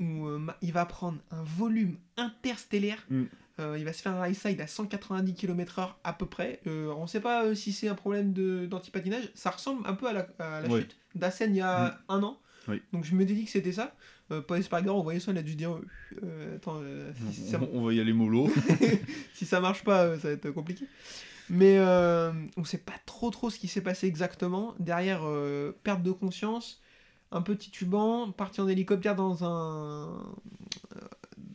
Où 0.00 0.26
euh, 0.26 0.40
il 0.62 0.72
va 0.72 0.86
prendre 0.86 1.18
un 1.30 1.42
volume 1.44 1.98
interstellaire. 2.16 3.04
Mm. 3.10 3.24
Euh, 3.60 3.76
il 3.78 3.84
va 3.84 3.92
se 3.92 4.00
faire 4.00 4.14
un 4.14 4.26
high 4.26 4.34
side 4.34 4.60
à 4.60 4.66
190 4.66 5.34
km/h 5.34 5.94
à 6.04 6.12
peu 6.12 6.26
près. 6.26 6.60
Euh, 6.66 6.92
on 6.96 7.06
sait 7.06 7.20
pas 7.20 7.44
euh, 7.44 7.54
si 7.54 7.72
c'est 7.72 7.88
un 7.88 7.94
problème 7.94 8.32
d'antipatinage. 8.68 9.30
Ça 9.34 9.50
ressemble 9.50 9.86
un 9.86 9.94
peu 9.94 10.06
à 10.06 10.12
la, 10.12 10.26
à 10.38 10.60
la 10.62 10.68
Ouais. 10.68 10.80
chute 10.80 10.96
d'Assen 11.14 11.54
il 11.54 11.58
y 11.58 11.60
a 11.60 12.00
un 12.08 12.22
an. 12.22 12.38
Oui. 12.68 12.80
Donc 12.92 13.04
je 13.04 13.14
me 13.14 13.24
dis 13.24 13.44
que 13.44 13.50
c'était 13.50 13.72
ça. 13.72 13.94
Paul 14.46 14.58
Espargaro, 14.58 14.98
on 14.98 15.02
voyait 15.02 15.20
ça, 15.20 15.30
il 15.32 15.36
a 15.36 15.42
dû 15.42 15.54
dire 15.56 15.78
Attends, 16.54 16.80
ça, 17.50 17.60
On, 17.74 17.84
va 17.84 17.92
y 17.92 18.00
aller 18.00 18.14
mollo. 18.14 18.50
si 19.34 19.44
ça 19.44 19.60
marche 19.60 19.84
pas, 19.84 20.18
ça 20.18 20.28
va 20.28 20.34
être 20.34 20.50
compliqué. 20.52 20.86
Mais 21.50 21.78
on 22.56 22.64
sait 22.64 22.78
pas 22.78 22.94
trop 23.04 23.30
trop 23.30 23.50
ce 23.50 23.58
qui 23.58 23.68
s'est 23.68 23.82
passé 23.82 24.06
exactement. 24.06 24.74
Derrière, 24.78 25.20
perte 25.82 26.02
de 26.02 26.12
conscience, 26.12 26.80
un 27.30 27.42
peu 27.42 27.56
titubant, 27.56 28.32
parti 28.32 28.62
en 28.62 28.68
hélicoptère 28.68 29.16
dans 29.16 29.44
un 29.44 30.22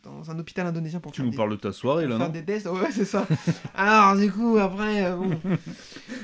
dans 0.07 0.31
un 0.31 0.39
hôpital 0.39 0.65
indonésien 0.67 0.99
pour 0.99 1.11
tu 1.11 1.17
faire, 1.17 1.25
nous 1.25 1.31
des, 1.31 1.37
parles 1.37 1.51
de 1.51 1.55
ta 1.55 1.71
soirée, 1.71 2.03
pour 2.05 2.11
là, 2.13 2.17
faire 2.17 2.27
non 2.27 2.33
des 2.33 2.43
tests. 2.43 2.67
Ouais, 2.67 2.91
c'est 2.91 3.05
ça. 3.05 3.27
Alors 3.75 4.15
du 4.17 4.31
coup, 4.31 4.57
après, 4.57 5.05
euh, 5.05 5.15
bon. 5.15 5.39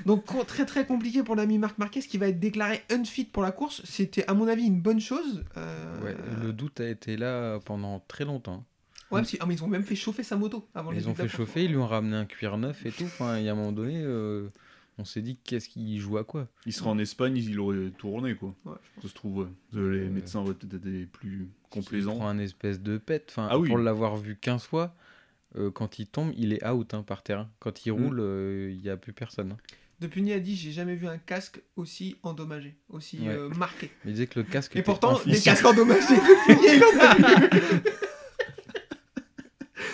donc 0.06 0.26
très 0.48 0.66
très 0.66 0.86
compliqué 0.86 1.24
pour 1.24 1.36
l'ami 1.36 1.58
Marc 1.58 1.78
Marquez 1.78 2.02
qui 2.02 2.18
va 2.18 2.28
être 2.28 2.40
déclaré 2.40 2.82
unfit 2.92 3.26
pour 3.26 3.44
la 3.44 3.52
course. 3.52 3.82
C'était 3.86 4.26
à 4.28 4.34
mon 4.34 4.48
avis 4.48 4.66
une 4.66 4.82
bonne 4.82 5.00
chose. 5.00 5.44
Euh, 5.58 6.02
Ouais, 6.04 6.16
le 6.42 6.54
doute 6.54 6.80
a 6.80 6.88
été 6.90 7.18
là 7.18 7.60
pendant 7.66 8.00
très 8.08 8.26
longtemps. 8.26 8.66
ouais, 9.12 9.22
parce 9.22 9.32
que- 9.32 9.38
ah, 9.40 9.46
mais 9.46 9.56
ils 9.56 9.64
ont 9.64 9.68
même 9.68 9.84
fait 9.84 9.96
chauffer 9.96 10.24
sa 10.24 10.36
moto 10.36 10.68
avant 10.74 10.92
Ils 10.92 11.08
ont 11.08 11.16
fait 11.16 11.28
chauffer, 11.28 11.66
ils 11.66 11.72
lui 11.72 11.78
ont 11.78 11.88
ramené 11.88 12.16
un 12.16 12.26
cuir 12.26 12.58
neuf 12.58 12.86
et 12.86 12.92
tout. 12.92 13.06
Enfin, 13.06 13.38
il 13.38 13.46
y 13.46 13.50
a 13.50 13.52
un 13.52 13.56
moment 13.56 13.72
donné, 13.72 14.02
euh, 14.04 14.50
on 14.98 15.06
s'est 15.06 15.22
dit 15.22 15.38
qu'est-ce 15.44 15.70
qu'il 15.70 16.00
joue 16.00 16.18
à 16.18 16.24
quoi. 16.24 16.48
Il 16.66 16.74
serait 16.74 16.90
en 16.90 16.98
Espagne, 17.00 17.36
il 17.38 17.60
aurait 17.60 17.90
tourné, 17.98 18.36
quoi. 18.36 18.54
Ouais, 18.66 18.76
je. 18.98 19.02
Ça 19.02 19.08
se 19.10 19.14
trouve, 19.14 19.38
ouais. 19.40 19.48
Les 19.74 19.80
Euh, 19.80 20.10
médecins 20.10 20.40
auraient 20.42 20.54
peut-être 20.54 20.76
été 20.86 21.06
plus 21.06 21.50
Il 21.50 21.70
complaisants. 21.70 22.16
prend 22.16 22.28
un 22.28 22.40
espèce 22.40 22.80
de 22.82 22.98
pet. 22.98 23.26
Enfin, 23.30 23.48
Ah 23.50 23.58
oui. 23.58 23.68
Pour 23.70 23.78
l'avoir 23.80 24.18
vu 24.18 24.38
15 24.40 24.64
fois, 24.66 24.96
euh, 25.56 25.72
quand 25.72 26.00
il 26.00 26.08
tombe, 26.08 26.32
il 26.38 26.54
est 26.54 26.66
out 26.68 26.94
hein, 26.94 27.04
par 27.04 27.24
terre. 27.24 27.48
Quand 27.60 27.86
il 27.86 27.92
Mm. 27.94 27.96
roule, 28.06 28.20
euh, 28.20 28.72
il 28.72 28.82
n'y 28.82 28.90
a 28.90 28.98
plus 28.98 29.14
personne. 29.14 29.52
hein. 29.54 29.58
Depuis 30.00 30.22
Niadi, 30.22 30.56
j'ai 30.56 30.72
jamais 30.72 30.96
vu 30.96 31.08
un 31.08 31.18
casque 31.18 31.62
aussi 31.78 32.18
endommagé, 32.24 32.76
aussi 32.90 33.20
Ouais. 33.20 33.30
euh, 33.30 33.50
marqué. 33.50 33.90
Il 34.06 34.12
disait 34.12 34.28
que 34.28 34.40
le 34.40 34.44
casque. 34.46 34.76
Et 34.76 34.82
pourtant, 34.82 35.18
des 35.26 35.40
casques 35.40 35.66
endommagés, 35.66 36.06
il 36.50 36.84
a. 37.00 37.16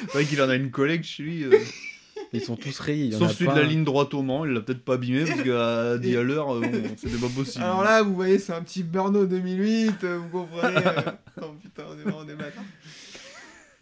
C'est 0.01 0.13
vrai 0.13 0.25
qu'il 0.25 0.41
en 0.41 0.49
a 0.49 0.55
une 0.55 0.71
collègue 0.71 1.03
chez 1.03 1.23
lui. 1.23 1.45
euh, 2.33 2.37
Ils 2.37 2.41
sont 2.41 2.55
tous 2.55 2.79
rayés. 2.79 3.05
Il 3.05 3.13
y 3.13 3.15
en 3.15 3.19
Sauf 3.19 3.29
a 3.29 3.33
celui 3.33 3.45
pas 3.47 3.55
de 3.55 3.59
la 3.61 3.65
ligne 3.67 3.83
droite 3.83 4.13
au 4.13 4.21
Mans, 4.21 4.45
il 4.45 4.51
l'a 4.51 4.61
peut-être 4.61 4.83
pas 4.83 4.93
abîmé 4.95 5.25
parce 5.25 5.41
qu'à 5.41 5.97
10 5.97 6.15
à 6.17 6.23
l'heure, 6.23 6.55
euh, 6.55 6.61
bon, 6.61 6.81
c'était 6.97 7.17
pas 7.17 7.27
possible. 7.29 7.63
Alors 7.63 7.83
là, 7.83 8.01
vous 8.03 8.13
voyez, 8.15 8.39
c'est 8.39 8.53
un 8.53 8.61
petit 8.63 8.83
Burno 8.83 9.25
2008, 9.25 10.03
euh, 10.03 10.17
vous 10.19 10.29
comprenez. 10.29 10.77
euh, 10.77 11.01
Oh 11.41 11.45
putain, 11.61 11.83
on 11.89 11.99
est 11.99 12.03
vraiment 12.03 12.23
des 12.25 12.35
matins. 12.35 12.63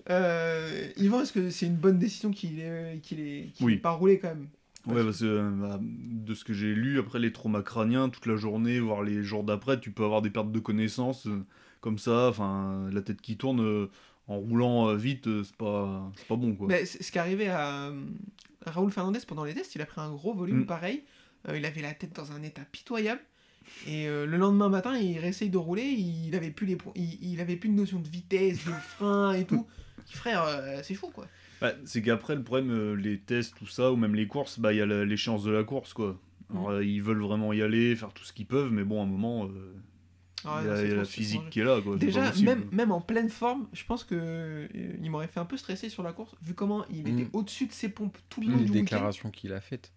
Euh, 0.09 0.87
Yvan, 0.97 1.21
est-ce 1.21 1.33
que 1.33 1.49
c'est 1.49 1.65
une 1.65 1.75
bonne 1.75 1.99
décision 1.99 2.31
qu'il 2.31 2.59
ait, 2.59 2.99
qu'il 3.03 3.19
ait, 3.19 3.49
qu'il 3.53 3.65
Oui. 3.65 3.73
ait 3.73 3.77
pas 3.77 3.91
roulé 3.91 4.19
quand 4.19 4.29
même? 4.29 4.47
Ouais, 4.85 5.03
parce 5.03 5.19
que 5.19 5.25
euh, 5.25 5.49
bah, 5.49 5.79
de 5.81 6.33
ce 6.33 6.45
que 6.45 6.53
j'ai 6.53 6.73
lu, 6.73 6.97
après 6.99 7.19
les 7.19 7.33
traumas 7.33 7.61
crâniens, 7.61 8.07
toute 8.07 8.25
la 8.25 8.37
journée, 8.37 8.79
voire 8.79 9.03
les 9.03 9.21
jours 9.21 9.43
d'après, 9.43 9.79
tu 9.81 9.91
peux 9.91 10.05
avoir 10.05 10.21
des 10.21 10.29
pertes 10.29 10.51
de 10.53 10.59
connaissances 10.59 11.27
euh, 11.27 11.43
comme 11.81 11.97
ça, 11.97 12.27
enfin, 12.29 12.87
la 12.93 13.01
tête 13.01 13.19
qui 13.21 13.35
tourne 13.35 13.59
euh, 13.61 13.89
en 14.27 14.37
roulant 14.37 14.89
euh, 14.89 14.95
vite, 14.95 15.27
euh, 15.27 15.43
c'est 15.43 15.55
pas, 15.55 16.11
c'est 16.15 16.27
pas 16.27 16.35
bon 16.35 16.55
quoi. 16.55 16.67
Ce 16.85 16.97
qui 17.11 17.17
est 17.17 17.21
arrivé 17.21 17.47
à, 17.49 17.91
à 18.65 18.71
Raoul 18.71 18.91
Fernandez 18.91 19.19
pendant 19.27 19.43
les 19.45 19.53
tests, 19.53 19.75
il 19.75 19.81
a 19.81 19.85
pris 19.85 20.01
un 20.01 20.11
gros 20.11 20.33
volume 20.33 20.61
Mm. 20.61 20.65
pareil. 20.65 21.03
Euh, 21.47 21.57
il 21.57 21.65
avait 21.65 21.81
la 21.81 21.93
tête 21.93 22.13
dans 22.15 22.31
un 22.31 22.41
état 22.43 22.63
pitoyable. 22.71 23.21
Et 23.85 24.07
euh, 24.07 24.25
le 24.25 24.37
lendemain 24.37 24.69
matin, 24.69 24.97
il 24.97 25.19
réessaye 25.19 25.49
de 25.49 25.57
rouler. 25.57 25.83
Il 25.83 26.33
avait 26.35 26.51
plus 26.51 26.65
les, 26.65 26.77
il, 26.95 27.33
il 27.33 27.41
avait 27.41 27.57
plus 27.57 27.69
de 27.69 27.75
notion 27.75 27.99
de 27.99 28.07
vitesse, 28.07 28.65
de 28.65 28.71
frein 28.71 29.33
et 29.33 29.45
tout. 29.45 29.65
Frère, 30.07 30.43
euh, 30.43 30.79
c'est 30.83 30.93
fou 30.95 31.09
quoi. 31.09 31.27
Bah, 31.59 31.73
c'est 31.85 32.01
qu'après, 32.01 32.35
le 32.35 32.43
problème, 32.43 32.71
euh, 32.71 32.93
les 32.95 33.19
tests, 33.19 33.55
tout 33.57 33.67
ça, 33.67 33.91
ou 33.91 33.95
même 33.97 34.15
les 34.15 34.27
courses, 34.27 34.57
bah, 34.59 34.71
il 34.73 34.77
y 34.77 34.81
a 34.81 34.85
l'échéance 34.85 35.43
de 35.43 35.51
la 35.51 35.63
course 35.63 35.93
quoi. 35.93 36.17
Alors, 36.49 36.69
euh, 36.69 36.85
ils 36.85 37.01
veulent 37.01 37.21
vraiment 37.21 37.51
y 37.51 37.61
aller, 37.61 37.93
faire 37.95 38.13
tout 38.13 38.23
ce 38.23 38.31
qu'ils 38.31 38.45
peuvent, 38.45 38.71
mais 38.71 38.83
bon, 38.85 39.01
à 39.01 39.03
un 39.03 39.07
moment, 39.07 39.45
euh, 39.47 39.73
Ah, 40.47 40.59
il 40.63 40.67
y 40.67 40.71
a, 40.71 40.75
c'est 40.75 40.81
il 40.83 40.85
y 40.85 40.87
a 40.87 40.89
trop- 40.91 40.99
la 40.99 41.05
physique 41.05 41.49
qui 41.49 41.59
est 41.59 41.63
là 41.63 41.81
quoi. 41.81 41.97
Déjà, 41.97 42.31
même, 42.43 42.65
même 42.71 42.91
en 42.91 43.01
pleine 43.01 43.29
forme, 43.29 43.67
je 43.73 43.83
pense 43.83 44.03
que 44.03 44.15
euh, 44.15 44.67
il 45.01 45.09
m'aurait 45.11 45.27
fait 45.27 45.39
un 45.39 45.45
peu 45.45 45.57
stresser 45.57 45.89
sur 45.89 46.03
la 46.03 46.13
course, 46.13 46.33
vu 46.41 46.53
comment 46.53 46.85
il 46.89 47.01
était 47.01 47.23
Mm. 47.23 47.29
au-dessus 47.33 47.67
de 47.67 47.71
ses 47.73 47.89
pompes 47.89 48.17
tout 48.29 48.41
le 48.41 48.47
long 48.47 48.57
Les 48.57 48.65
du 48.65 48.71
déclarations 48.71 49.29
qu'il 49.31 49.53
a 49.53 49.61
faites. 49.61 49.91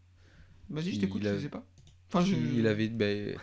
Vas-y, 0.69 0.85
je 0.85 0.91
il 0.91 0.99
t'écoute, 1.01 1.25
a- 1.27 1.35
je 1.37 1.43
sais 1.43 1.49
pas. 1.49 1.65
Enfin, 2.13 2.25
je... 2.25 2.35
Il 2.35 2.67
avait. 2.67 2.89
ben, 2.89 3.37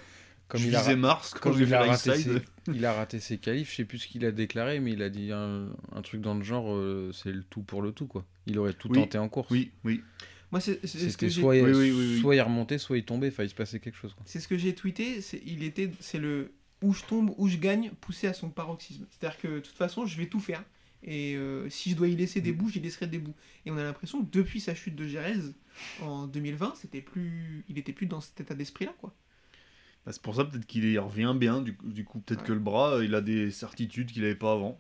comme 0.50 0.62
je 0.62 0.67
il 0.70 0.76
a, 0.76 0.96
Mars 0.96 1.34
quand 1.34 1.52
comme 1.52 1.62
il 1.62 1.74
a, 1.74 1.84
raté 1.84 2.15
ses, 2.15 2.32
il 2.74 2.86
a 2.86 2.93
raté 2.93 3.20
ses 3.20 3.38
qualifs, 3.38 3.70
je 3.72 3.76
sais 3.78 3.86
plus 3.86 3.98
ce 4.00 4.08
qu'il 4.08 4.24
a 4.26 4.32
déclaré, 4.32 4.80
mais 4.80 4.93
il 4.93 5.02
a 5.02 5.10
dit 5.10 5.32
un, 5.34 5.67
un 5.93 6.02
truc 6.02 6.22
dans 6.22 6.36
le 6.36 6.43
genre 6.43 6.74
euh, 6.74 7.12
c'est 7.13 7.32
le 7.34 7.43
tout 7.43 7.63
pour 7.63 7.82
le 7.82 7.91
tout 7.91 8.08
quoi. 8.08 8.26
Il 8.46 8.58
aurait 8.60 8.72
tout 8.74 8.88
Oui. 8.89 8.96
tenté 9.00 9.17
en 9.17 9.28
course. 9.28 9.50
Oui, 9.52 9.72
oui. 9.84 10.02
Moi, 10.50 10.62
c'est 10.62 10.86
ce 10.88 11.17
que 11.17 11.28
soit, 11.28 11.54
Oui, 11.56 11.60
oui, 11.62 11.72
oui, 11.74 11.91
oui. 11.91 12.20
soit 12.22 12.36
il 12.36 12.41
remontait, 12.41 12.78
soit 12.78 12.98
il 12.98 13.04
tombait, 13.04 13.28
enfin 13.28 13.43
il 13.43 13.50
se 13.50 13.56
passait 13.56 13.82
quelque 13.82 13.98
chose. 13.98 14.15
C'est 14.24 14.39
ce 14.39 14.48
que 14.48 14.58
j'ai 14.58 14.74
tweeté. 14.74 15.20
C'est 15.20 15.41
il 15.46 15.63
était, 15.63 15.91
c'est 16.00 16.20
le 16.20 16.54
où 16.82 16.94
je 16.94 17.04
tombe, 17.04 17.34
où 17.38 17.48
je 17.48 17.58
gagne, 17.58 17.92
poussé 18.02 18.28
à 18.28 18.34
son 18.34 18.50
paroxysme. 18.50 19.06
C'est-à-dire 19.10 19.40
que 19.40 19.48
de 19.48 19.60
toute 19.60 19.76
façon, 19.76 20.06
je 20.06 20.18
vais 20.18 20.28
tout 20.28 20.40
faire. 20.40 20.63
Et 21.04 21.36
euh, 21.36 21.70
si 21.70 21.92
je 21.92 21.96
dois 21.96 22.08
y 22.08 22.16
laisser 22.16 22.42
des 22.42 22.52
bouts, 22.54 22.70
j'y 22.70 22.80
laisserai 22.80 23.08
des 23.08 23.20
bouts. 23.20 23.36
Et 23.66 23.72
on 23.72 23.78
a 23.78 23.84
l'impression 23.84 24.24
que 24.24 24.30
depuis 24.32 24.60
sa 24.60 24.74
chute 24.76 24.96
de 24.96 25.08
Jerez 25.08 25.36
en 26.02 26.28
2020, 26.28 26.74
c'était 26.76 27.02
plus, 27.02 27.63
il 27.70 27.78
était 27.78 27.94
plus 27.94 28.08
dans 28.08 28.20
cet 28.22 28.42
état 28.42 28.56
d'esprit-là, 28.56 28.94
quoi. 29.00 29.13
Bah, 30.06 30.12
c'est 30.12 30.22
pour 30.22 30.36
ça 30.36 30.46
peut-être 30.46 30.66
qu'il 30.66 30.86
y 30.90 30.98
revient 30.98 31.36
bien, 31.38 31.62
du, 31.62 31.76
coup- 32.06 32.20
peut-être 32.20 32.42
Ouais. 32.42 32.48
que 32.48 32.54
le 32.54 32.60
bras, 32.60 32.96
euh, 32.96 33.06
il 33.06 33.13
a 33.16 33.22
des 33.22 33.52
certitudes 33.52 34.12
qu'il 34.12 34.24
avait 34.24 34.36
pas 34.36 34.54
avant. 34.54 34.80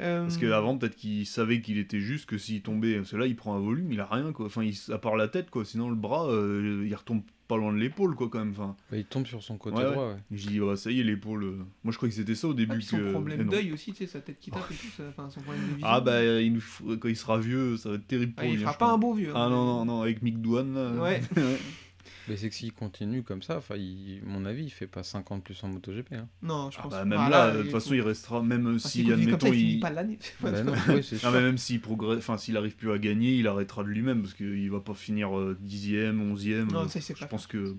Euh, 0.00 0.22
Parce 0.22 0.38
qu'avant, 0.38 0.78
peut-être 0.78 0.94
qu'il 0.96 1.26
savait 1.26 1.60
qu'il 1.60 1.78
était 1.78 2.00
juste, 2.00 2.26
que 2.26 2.38
s'il 2.38 2.62
tombait, 2.62 2.96
parce 2.98 3.10
que 3.10 3.16
là, 3.16 3.26
il 3.26 3.34
prend 3.36 3.54
un 3.56 3.60
volume, 3.60 3.92
il 3.92 4.00
a 4.00 4.06
rien, 4.06 4.32
quoi. 4.32 4.46
Enfin, 4.46 4.62
il, 4.62 4.76
à 4.92 4.98
part 4.98 5.16
la 5.16 5.26
tête, 5.28 5.50
quoi. 5.50 5.64
Sinon, 5.64 5.88
le 5.90 5.96
bras, 5.96 6.28
euh, 6.30 6.84
il 6.86 6.94
retombe 6.94 7.22
pas 7.48 7.56
loin 7.56 7.72
de 7.72 7.78
l'épaule, 7.78 8.14
quoi, 8.14 8.28
quand 8.28 8.38
même. 8.38 8.50
Enfin, 8.52 8.74
Bah, 8.90 8.96
il 8.96 9.04
tombe 9.04 9.26
sur 9.26 9.42
son 9.42 9.56
côté 9.58 9.76
Ouais, 9.76 9.90
droit. 9.92 10.08
ouais. 10.10 10.16
je 10.32 10.46
dis, 10.48 10.60
ouais, 10.60 10.76
ça 10.76 10.90
y 10.90 11.00
est, 11.00 11.04
l'épaule. 11.04 11.44
euh, 11.44 11.56
Moi, 11.84 11.92
je 11.92 11.96
crois 11.96 12.08
que 12.08 12.14
c'était 12.14 12.34
ça 12.34 12.48
au 12.48 12.52
ah, 12.52 12.54
début. 12.54 12.76
puis 12.76 12.84
son 12.84 12.98
que... 12.98 13.10
problème 13.12 13.42
non. 13.42 13.50
d'œil 13.50 13.72
aussi, 13.72 13.92
tu 13.92 13.98
sais, 13.98 14.06
sa 14.06 14.20
tête 14.20 14.40
qui 14.40 14.50
tape 14.50 14.70
et 14.70 14.74
tout, 14.74 14.86
ça- 14.96 15.02
enfin 15.10 15.28
son 15.30 15.40
problème 15.40 15.62
de 15.64 15.72
vision. 15.74 15.86
Ah, 15.90 16.00
bah, 16.00 16.22
il 16.40 16.52
nous 16.52 16.60
faut- 16.60 16.96
quand 16.96 17.08
il 17.08 17.16
sera 17.16 17.38
vieux, 17.38 17.76
ça 17.76 17.90
va 17.90 17.94
être 17.96 18.06
terrible 18.06 18.32
Ah, 18.36 18.40
pour 18.42 18.50
il 18.50 18.56
lui. 18.56 18.60
fera 18.60 18.70
hein, 18.70 18.74
je 18.74 18.78
pas 18.78 18.90
un 18.92 18.98
beau 18.98 19.12
vieux. 19.14 19.32
Ah 19.34 19.44
hein. 19.44 19.50
non, 19.50 19.64
non, 19.64 19.84
non, 19.84 20.02
avec 20.02 20.22
Mick 20.22 20.40
Douane. 20.40 20.74
là. 20.74 21.02
Ouais. 21.02 21.20
Mais 22.28 22.36
c'est 22.36 22.48
que 22.48 22.54
s'il 22.54 22.72
continue 22.72 23.22
comme 23.22 23.42
ça, 23.42 23.56
enfin, 23.58 23.76
il- 23.76 24.20
mon 24.24 24.44
avis, 24.44 24.64
il 24.64 24.70
fait 24.70 24.86
pas 24.86 25.02
50 25.02 25.42
plus 25.44 25.62
en 25.64 25.68
MotoGP. 25.68 26.12
Hein. 26.14 26.28
Non, 26.42 26.70
je 26.70 26.76
Ah 26.78 26.82
pense 26.82 26.90
bah, 26.92 26.98
pas. 27.00 27.04
même 27.04 27.18
Ah, 27.20 27.28
là, 27.30 27.50
de 27.56 27.62
toute 27.62 27.70
façon, 27.70 27.94
il 27.94 28.00
restera, 28.02 28.42
même 28.42 28.66
Enfin, 28.76 28.88
si, 28.88 29.10
admettons, 29.12 29.38
ça, 29.46 29.48
il 29.48 29.54
finit 29.54 29.72
il. 29.74 29.80
pas 29.80 29.90
l'année. 29.90 30.18
Bah 30.40 30.50
non, 30.62 30.72
ouais, 30.72 31.02
c'est 31.02 31.14
Non, 31.16 31.20
sûr. 31.20 31.30
mais 31.32 31.40
même 31.42 31.58
s'il 31.58 31.80
progresse, 31.80 32.18
enfin, 32.18 32.36
s'il 32.38 32.56
arrive 32.56 32.76
plus 32.76 32.90
à 32.92 32.98
gagner, 32.98 33.34
il 33.36 33.46
arrêtera 33.46 33.82
de 33.84 33.88
lui-même 33.88 34.22
parce 34.22 34.34
qu'il 34.34 34.70
va 34.70 34.80
pas 34.80 34.94
finir 34.94 35.36
euh, 35.38 35.56
dixième, 35.60 36.20
onzième. 36.20 36.70
Non, 36.70 36.84
euh, 36.84 36.88
ça, 36.88 36.98
il 36.98 37.02
sait 37.02 37.14
je 37.14 37.20
pas 37.20 37.26
pense 37.26 37.46
que 37.46 37.76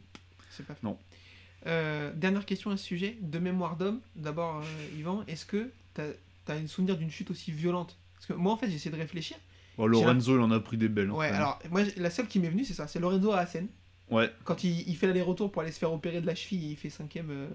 C'est 0.49 0.65
pas 0.65 0.73
fait. 0.75 0.83
Non. 0.83 0.97
Euh, 1.67 2.11
dernière 2.15 2.45
question 2.45 2.69
à 2.71 2.77
ce 2.77 2.83
sujet, 2.85 3.17
de 3.21 3.39
mémoire 3.39 3.75
d'homme. 3.77 3.99
D'abord, 4.15 4.57
euh, 4.61 4.97
Yvan, 4.99 5.23
est-ce 5.27 5.45
que 5.45 5.71
tu 5.95 6.01
as, 6.01 6.53
un 6.53 6.67
souvenir 6.67 6.95
d'une 6.97 7.09
chute 7.09 7.31
aussi 7.31 7.51
violente? 7.51 7.97
Parce 8.13 8.27
que 8.27 8.33
moi, 8.33 8.53
en 8.53 8.57
fait, 8.57 8.69
j'ai 8.69 8.75
essayé 8.75 8.91
de 8.91 8.97
réfléchir. 9.01 9.37
bon, 9.77 9.87
Lorenzo, 9.87 10.35
il 10.37 10.41
en 10.41 10.51
a 10.51 10.59
pris 10.59 10.77
des 10.77 10.89
belles. 10.89 11.09
hein, 11.09 11.13
Ouais, 11.15 11.27
alors, 11.29 11.59
moi, 11.71 11.81
la 11.97 12.09
seule 12.11 12.27
qui 12.27 12.39
m'est 12.39 12.49
venue, 12.49 12.63
c'est 12.65 12.73
ça 12.75 12.87
c'est 12.87 12.99
Lorenzo 12.99 13.31
à 13.31 13.39
Assen. 13.39 13.67
Ouais, 14.11 14.31
Quand 14.43 14.63
il, 14.63 14.87
il 14.87 14.95
fait 14.95 15.07
l'aller-retour 15.07 15.51
pour 15.51 15.61
aller 15.63 15.71
se 15.71 15.79
faire 15.79 15.91
opérer 15.91 16.21
de 16.21 16.27
la 16.27 16.35
cheville, 16.35 16.71
il 16.71 16.75
fait 16.75 16.89
cinquième 16.89 17.29
euh, 17.31 17.47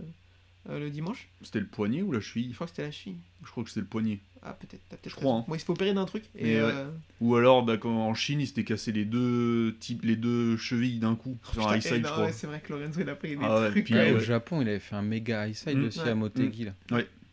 euh, 0.68 0.78
le 0.80 0.90
dimanche. 0.90 1.28
c'était 1.42 1.60
le 1.60 1.66
poignet 1.66 2.02
ou 2.02 2.10
la 2.12 2.20
cheville 2.20 2.48
Je 2.50 2.54
crois 2.56 2.66
que 2.66 2.72
c'était 2.72 2.82
la 2.82 2.90
cheville. 2.90 3.16
Je 3.44 3.50
crois 3.50 3.62
que 3.64 3.70
c'était 3.70 3.80
le 3.80 3.86
poignet. 3.86 4.18
Ah, 4.42 4.54
peut-être. 4.54 4.80
t'as 4.88 4.96
peut-être 4.96 5.10
Je 5.12 5.16
crois, 5.16 5.34
hein. 5.36 5.44
Moi, 5.48 5.56
il 5.56 5.60
se 5.60 5.64
fait 5.66 5.72
opérer 5.72 5.92
d'un 5.94 6.06
truc. 6.06 6.24
Et, 6.34 6.44
Mais 6.44 6.54
ouais. 6.62 6.70
euh, 6.72 6.90
Ou 7.20 7.36
alors, 7.36 7.62
bah, 7.62 7.76
quand 7.76 7.90
en 7.94 8.14
Chine, 8.14 8.40
il 8.40 8.46
s'était 8.46 8.64
cassé 8.64 8.90
les 8.90 9.04
deux, 9.04 9.76
types, 9.80 10.02
les 10.02 10.16
deux 10.16 10.56
chevilles 10.56 10.98
d'un 10.98 11.14
coup 11.14 11.36
sur 11.52 11.68
un 11.68 11.76
high 11.76 11.82
side, 11.82 11.92
eh 11.92 11.96
je 11.98 12.02
non, 12.02 12.08
crois. 12.10 12.24
ouais, 12.24 12.32
c'est 12.32 12.46
vrai 12.46 12.60
que 12.60 12.72
Lorenzo, 12.72 13.00
il 13.00 13.08
a 13.10 13.14
pris 13.14 13.36
des 13.36 13.38
Ah 13.42 13.60
ouais, 13.60 13.70
trucs. 13.70 13.84
puis, 13.84 13.94
Puis, 13.94 14.10
au 14.12 14.14
ouais. 14.16 14.20
Japon, 14.24 14.60
il 14.62 14.68
avait 14.68 14.78
fait 14.80 14.96
un 14.96 15.02
méga 15.02 15.46
high 15.46 15.54
side 15.54 15.76
Mm. 15.76 15.84
aussi 15.84 16.00
Ouais. 16.00 16.08
à 16.08 16.14
Motegi. 16.14 16.64
là. 16.64 16.72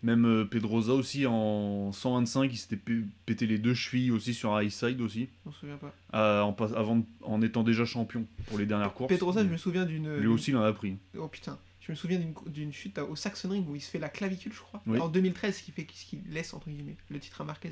Même 0.03 0.25
euh, 0.25 0.45
Pedrosa 0.45 0.93
aussi, 0.93 1.25
en 1.25 1.91
125, 1.91 2.51
il 2.53 2.57
s'était 2.57 2.79
pété 3.25 3.47
les 3.47 3.57
deux 3.57 3.73
chevilles 3.73 4.11
aussi 4.11 4.33
sur 4.35 4.53
un 4.55 4.61
high 4.61 4.69
side 4.69 5.01
aussi, 5.01 5.27
Je 5.43 5.49
m'en 5.49 5.51
souviens 5.51 5.77
pas. 5.77 5.93
euh, 6.13 6.41
en, 6.41 6.53
pas- 6.53 6.77
avant, 6.77 7.03
en 7.23 7.41
étant 7.41 7.63
déjà 7.63 7.83
champion 7.83 8.27
pour 8.45 8.59
les 8.59 8.65
dernières 8.67 8.93
courses. 8.93 9.09
Pedrosa, 9.09 9.43
je 9.43 9.49
me 9.49 9.57
souviens 9.57 9.85
d'une. 9.85 10.15
Lui 10.17 10.27
aussi, 10.27 10.51
il 10.51 10.57
en 10.57 10.61
a 10.61 10.71
pris. 10.71 10.97
Oh 11.17 11.27
putain, 11.27 11.57
je 11.79 11.91
me 11.91 11.95
souviens 11.95 12.19
d'une 12.47 12.71
chute 12.71 12.99
au 12.99 13.15
Saxon 13.15 13.49
Ring 13.49 13.67
où 13.67 13.75
il 13.75 13.81
se 13.81 13.89
fait 13.89 13.97
la 13.99 14.09
clavicule, 14.09 14.53
je 14.53 14.59
crois. 14.59 14.83
Oui. 14.85 14.99
En 14.99 15.07
2013, 15.09 15.57
ce 15.57 15.63
qui 15.63 15.71
fait 15.71 15.87
ce 15.91 16.05
qui 16.05 16.21
laisse 16.29 16.53
entre 16.53 16.69
guillemets 16.69 16.97
le 17.09 17.19
titre 17.19 17.41
à 17.41 17.43
Marquez 17.43 17.71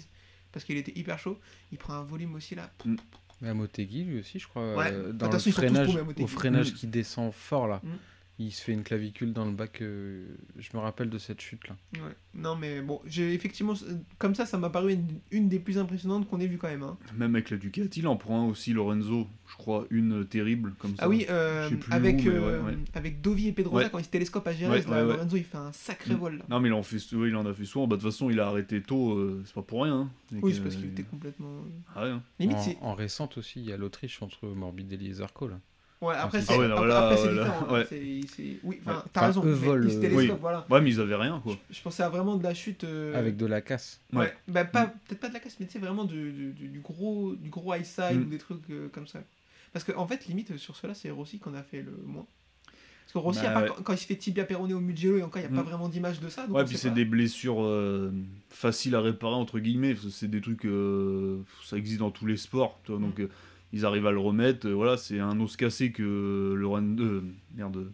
parce 0.51 0.65
qu'il 0.65 0.77
était 0.77 0.97
hyper 0.97 1.19
chaud. 1.19 1.37
Il 1.71 1.77
prend 1.77 1.93
un 1.93 2.03
volume 2.03 2.33
aussi 2.33 2.55
là. 2.55 2.71
Mais 3.41 3.49
à 3.49 3.53
Motegi, 3.53 4.03
lui 4.05 4.19
aussi, 4.21 4.39
je 4.39 4.47
crois, 4.47 4.75
Ouais. 4.77 4.89
euh, 4.91 5.11
dans 5.11 5.29
le 5.29 5.37
freinage, 5.37 5.89
au 6.19 6.27
freinage 6.27 6.71
Mm. 6.71 6.75
qui 6.75 6.87
descend 6.87 7.33
fort 7.33 7.67
là. 7.67 7.81
Mm. 7.83 7.89
Il 8.37 8.51
se 8.51 8.61
fait 8.61 8.73
une 8.73 8.83
clavicule 8.83 9.31
dans 9.31 9.45
le 9.45 9.51
bac. 9.53 9.81
euh, 9.81 10.25
je 10.57 10.69
me 10.73 10.79
rappelle 10.81 11.09
de 11.09 11.17
cette 11.17 11.39
chute 11.39 11.69
là. 11.69 11.77
Ouais. 11.93 12.11
Non 12.33 12.57
mais 12.57 12.81
bon, 12.81 12.99
j'ai 13.05 13.33
effectivement 13.33 13.73
comme 14.17 14.35
ça, 14.35 14.45
ça 14.45 14.57
m'a 14.57 14.69
paru 14.69 14.91
une, 14.91 15.07
une 15.31 15.47
des 15.47 15.57
plus 15.57 15.77
impressionnantes 15.77 16.27
qu'on 16.29 16.41
ait 16.41 16.47
vu 16.47 16.57
quand 16.57 16.67
même. 16.67 16.83
hein. 16.83 16.97
Même 17.15 17.33
avec 17.35 17.49
la 17.49 17.55
Ducati, 17.55 18.01
il 18.01 18.07
en 18.07 18.17
prend 18.17 18.41
un 18.41 18.45
aussi, 18.49 18.73
Lorenzo. 18.73 19.27
Je 19.47 19.55
crois 19.55 19.85
une 19.89 20.21
euh, 20.21 20.23
terrible 20.25 20.73
comme 20.79 20.91
ça. 20.97 21.03
Ah 21.05 21.07
oui, 21.09 21.25
euh, 21.29 21.69
avec 21.91 22.17
où, 22.17 22.23
mais 22.23 22.29
euh, 22.29 22.61
ouais, 22.61 22.71
ouais. 22.73 22.77
avec 22.93 23.21
Dovi 23.21 23.47
et 23.47 23.51
Pedrosa 23.53 23.85
Ouais. 23.85 23.89
quand 23.89 23.99
ils 23.99 24.03
se 24.05 24.09
télescopent 24.09 24.47
à 24.47 24.51
ouais. 24.51 24.81
Lorenzo 24.83 25.37
il 25.37 25.43
fait 25.45 25.57
un 25.57 25.71
sacré 25.71 26.13
Mm. 26.13 26.17
vol 26.17 26.37
là. 26.39 26.45
Non, 26.49 26.59
mais 26.59 26.67
il 26.67 26.73
en, 26.73 26.83
fait, 26.83 26.97
ouais, 27.15 27.29
il 27.29 27.35
en 27.37 27.45
a 27.45 27.53
fait 27.53 27.63
souvent. 27.65 27.87
Bah, 27.87 27.95
de 27.95 28.01
toute 28.01 28.11
façon, 28.11 28.29
il 28.29 28.39
a 28.41 28.47
arrêté 28.47 28.81
tôt, 28.81 29.13
euh, 29.13 29.41
c'est 29.45 29.53
pas 29.55 29.61
pour 29.61 29.83
rien. 29.83 29.95
hein. 30.01 30.09
Oui, 30.41 30.53
c'est 30.53 30.61
parce 30.61 30.75
qu'il 30.75 30.87
était 30.87 31.03
complètement. 31.03 31.63
Ah 31.95 32.03
ouais, 32.03 32.09
hein. 32.09 32.23
Limite 32.39 32.57
en, 32.81 32.87
en 32.89 32.95
récente 32.95 33.37
aussi, 33.37 33.61
il 33.61 33.65
y 33.69 33.71
a 33.71 33.77
l'Autriche 33.77 34.21
entre 34.21 34.45
Morbidelli 34.47 35.07
et 35.07 35.13
Zarco 35.13 35.47
là. 35.47 35.59
Ouais, 36.05 36.15
après 36.15 36.39
Ah 36.39 36.41
c'est 36.41 36.57
ouais, 36.57 36.65
après, 36.71 36.91
après, 36.93 37.17
c'est 37.17 37.27
ouais, 37.27 37.33
là, 37.35 37.43
différent. 37.43 37.67
hein. 37.69 37.73
ouais. 37.73 38.57
Oui, 38.63 38.79
enfin, 38.85 39.03
t'as 39.13 39.27
raison. 39.27 39.43
eux 39.45 39.51
volent, 39.51 39.83
ils 39.85 39.91
se 39.91 39.97
euh, 39.97 40.01
télescopent, 40.01 40.31
oui. 40.31 40.37
voilà. 40.41 40.65
Ouais, 40.69 40.81
mais 40.81 40.89
ils 40.91 40.99
avaient 41.01 41.15
rien, 41.15 41.39
quoi. 41.43 41.55
Je 41.69 41.81
pensais 41.81 42.03
à 42.03 42.09
vraiment 42.09 42.35
de 42.37 42.43
la 42.43 42.53
chute. 42.53 42.83
euh, 42.83 43.17
Avec 43.17 43.37
de 43.37 43.45
la 43.45 43.61
casse. 43.61 44.01
Ouais. 44.13 44.19
Ouais. 44.19 44.33
Bah, 44.47 44.65
pas, 44.65 44.87
peut-être 45.07 45.19
pas 45.19 45.29
de 45.29 45.33
la 45.33 45.39
casse, 45.39 45.57
mais 45.59 45.65
tu 45.65 45.73
sais, 45.73 45.79
vraiment 45.79 46.03
du, 46.05 46.31
du, 46.31 46.51
du- 46.53 46.67
du 46.67 46.79
gros, 46.79 47.33
du 47.35 47.49
gros 47.49 47.73
high 47.73 47.83
side 47.85 48.17
Mm. 48.19 48.21
ou 48.21 48.25
des 48.25 48.37
trucs 48.37 48.69
euh, 48.69 48.87
comme 48.93 49.07
ça. 49.07 49.19
Parce 49.73 49.83
qu'en 49.83 50.01
en 50.01 50.07
fait, 50.07 50.25
limite, 50.27 50.55
sur 50.57 50.75
cela, 50.75 50.93
c'est 50.93 51.09
Rossi 51.11 51.39
qu'on 51.39 51.53
a 51.53 51.63
fait 51.63 51.81
le 51.81 51.91
moins. 52.05 52.25
Parce 52.65 53.13
que 53.13 53.17
Rossi, 53.19 53.41
Bah, 53.41 53.49
à 53.49 53.53
part 53.53 53.61
ouais. 53.63 53.69
quand, 53.75 53.83
quand 53.83 53.93
il 53.93 53.97
se 53.97 54.05
fait 54.05 54.15
tibia 54.15 54.45
péroné 54.45 54.73
au 54.73 54.79
Mugello, 54.79 55.17
et 55.17 55.23
encore, 55.23 55.41
il 55.41 55.47
n'y 55.47 55.53
a 55.53 55.55
pas 55.55 55.63
Mm. 55.63 55.69
vraiment 55.69 55.89
d'image 55.89 56.19
de 56.21 56.29
ça. 56.29 56.47
Donc 56.47 56.55
Ouais, 56.57 56.65
puis 56.65 56.77
c'est 56.77 56.89
pas. 56.89 56.95
des 56.95 57.05
blessures 57.05 57.61
euh, 57.61 58.11
faciles 58.49 58.95
à 58.95 59.01
réparer, 59.01 59.35
entre 59.35 59.59
guillemets. 59.59 59.95
C'est 60.11 60.29
des 60.29 60.41
trucs. 60.41 60.65
euh, 60.65 61.39
ça 61.63 61.77
existe 61.77 61.99
dans 61.99 62.11
tous 62.11 62.25
les 62.25 62.37
sports. 62.37 62.79
tu 62.83 62.91
vois, 62.91 63.01
donc, 63.01 63.19
euh, 63.19 63.29
ils 63.75 63.85
arrivent 63.85 64.07
à 64.07 64.11
le 64.11 64.19
remettre. 64.19 64.67
euh, 64.67 64.73
voilà, 64.73 64.97
c'est 64.97 65.19
un 65.19 65.39
os 65.39 65.55
cassé 65.55 65.91
que 65.91 66.53
Loren... 66.57 66.97
euh, 66.99 67.21
merde, 67.53 67.91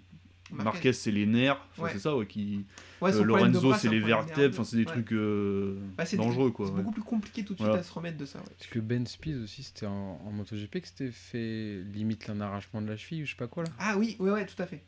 Marquez, 0.54 0.92
c'est 0.92 1.12
les 1.12 1.26
nerfs. 1.26 1.66
Enfin, 1.72 1.84
Ouais. 1.84 1.90
C'est 1.94 2.00
ça, 2.00 2.16
ouais. 2.18 2.26
Qui... 2.26 2.66
Ouais, 3.02 3.16
euh, 3.16 3.24
Lorenzo, 3.24 3.74
c'est 3.74 3.88
les 3.88 4.02
vertèbres. 4.02 4.54
Enfin, 4.54 4.66
c'est 4.66 4.76
des 4.76 4.82
Ouais. 4.84 4.92
trucs 4.92 5.14
euh, 5.14 5.78
Bah, 5.98 6.04
des- 6.04 6.18
dangereux, 6.18 6.52
quoi. 6.52 6.66
C'est 6.66 6.74
ouais. 6.74 6.80
beaucoup 6.80 6.92
plus 6.92 7.04
compliqué 7.04 7.44
tout 7.46 7.54
de 7.54 7.58
suite 7.60 7.68
Voilà. 7.68 7.80
à 7.80 7.84
se 7.84 7.94
remettre 7.94 8.18
de 8.18 8.26
ça. 8.26 8.40
ouais. 8.40 8.46
Parce 8.58 8.70
que 8.70 8.80
Ben 8.80 9.08
Spies 9.08 9.36
aussi, 9.36 9.64
c'était 9.64 9.86
en, 9.86 10.20
en 10.26 10.32
MotoGP 10.34 10.82
que 10.82 10.88
c'était 10.90 11.12
fait 11.12 11.82
limite 11.94 12.30
un 12.30 12.42
arrachement 12.42 12.82
de 12.82 12.88
la 12.90 12.98
cheville 12.98 13.24
ou 13.24 13.26
je 13.26 13.32
sais 13.32 13.38
pas 13.38 13.48
quoi 13.48 13.64
là. 13.64 13.70
Ah 13.80 13.96
oui, 13.98 14.18
ouais, 14.20 14.30
ouais, 14.32 14.46
tout 14.46 14.62
à 14.62 14.66
fait. 14.66 14.84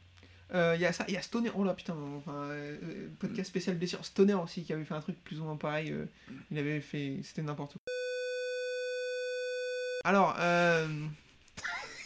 Euh, 0.53 0.73
Il 0.75 0.81
y 0.81 0.85
a 0.85 0.91
ça, 0.91 1.05
il 1.07 1.13
y 1.13 1.17
a 1.17 1.21
Stoner, 1.21 1.49
oh 1.55 1.63
là 1.63 1.73
putain, 1.73 1.95
enfin, 2.17 2.33
euh, 2.41 2.77
euh, 2.83 3.07
podcast 3.17 3.47
spécial 3.49 3.77
blessure. 3.77 4.03
Stoner 4.03 4.33
aussi 4.33 4.63
qui 4.63 4.73
avait 4.73 4.83
fait 4.83 4.93
un 4.95 4.99
truc 5.01 5.15
plus 5.23 5.39
ou 5.39 5.45
moins 5.45 5.55
pareil. 5.55 5.91
euh, 5.91 6.05
il 6.51 6.57
avait 6.57 6.81
fait, 6.81 7.21
c'était 7.23 7.41
n'importe 7.41 7.71
quoi. 7.73 7.93
Alors, 10.03 10.35
euh, 10.39 10.87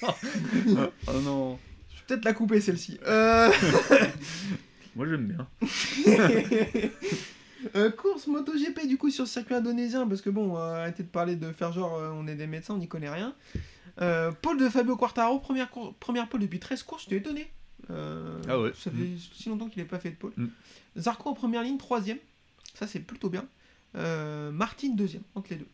Ah 0.04 0.14
non. 1.24 1.58
je 1.90 1.96
vais 1.98 2.04
peut-être 2.08 2.26
la 2.26 2.34
couper 2.34 2.62
celle-ci. 2.62 3.00
Euh... 3.08 3.52
Moi, 4.96 5.08
j'aime 5.10 5.28
bien. 5.28 5.48
Euh, 7.76 7.90
course 7.90 8.28
MotoGP 8.28 8.86
du 8.88 8.98
coup 8.98 9.10
sur 9.10 9.24
le 9.24 9.28
circuit 9.28 9.56
indonésien 9.56 10.08
parce 10.08 10.22
que 10.22 10.30
bon 10.30 10.56
euh, 10.56 10.76
arrêtez 10.80 11.02
de 11.02 11.08
parler 11.08 11.36
de 11.36 11.52
faire 11.52 11.74
genre 11.74 11.96
euh, 11.98 12.12
on 12.14 12.28
est 12.28 12.36
des 12.36 12.46
médecins 12.46 12.76
on 12.76 12.78
n'y 12.78 12.88
connaît 12.88 13.10
rien 13.10 13.34
euh, 14.00 14.32
Paul 14.32 14.60
de 14.60 14.70
Fabio 14.70 14.96
Quartaro 14.96 15.40
première, 15.40 15.70
cour- 15.72 15.96
première 15.96 16.30
pole 16.30 16.42
depuis 16.42 16.60
13 16.60 16.84
courses 16.84 17.04
j'étais 17.06 17.18
étonné 17.18 17.52
Ah 17.90 18.60
ouais. 18.60 18.72
ça 18.76 18.92
fait 18.92 19.10
si 19.34 19.50
longtemps 19.50 19.68
qu'il 19.70 19.82
n'ait 19.82 19.90
pas 19.90 19.98
fait 20.00 20.12
de 20.12 20.16
pole 20.16 20.34
Mm. 20.38 20.48
Zarco 20.98 21.30
en 21.30 21.34
première 21.34 21.64
ligne 21.64 21.78
troisième 21.80 22.20
ça 22.76 22.86
c'est 22.86 23.00
plutôt 23.00 23.30
bien 23.30 23.44
euh, 23.96 24.52
Martin 24.52 24.90
deuxième 24.94 25.24
entre 25.34 25.50
les 25.50 25.58
deux 25.58 25.68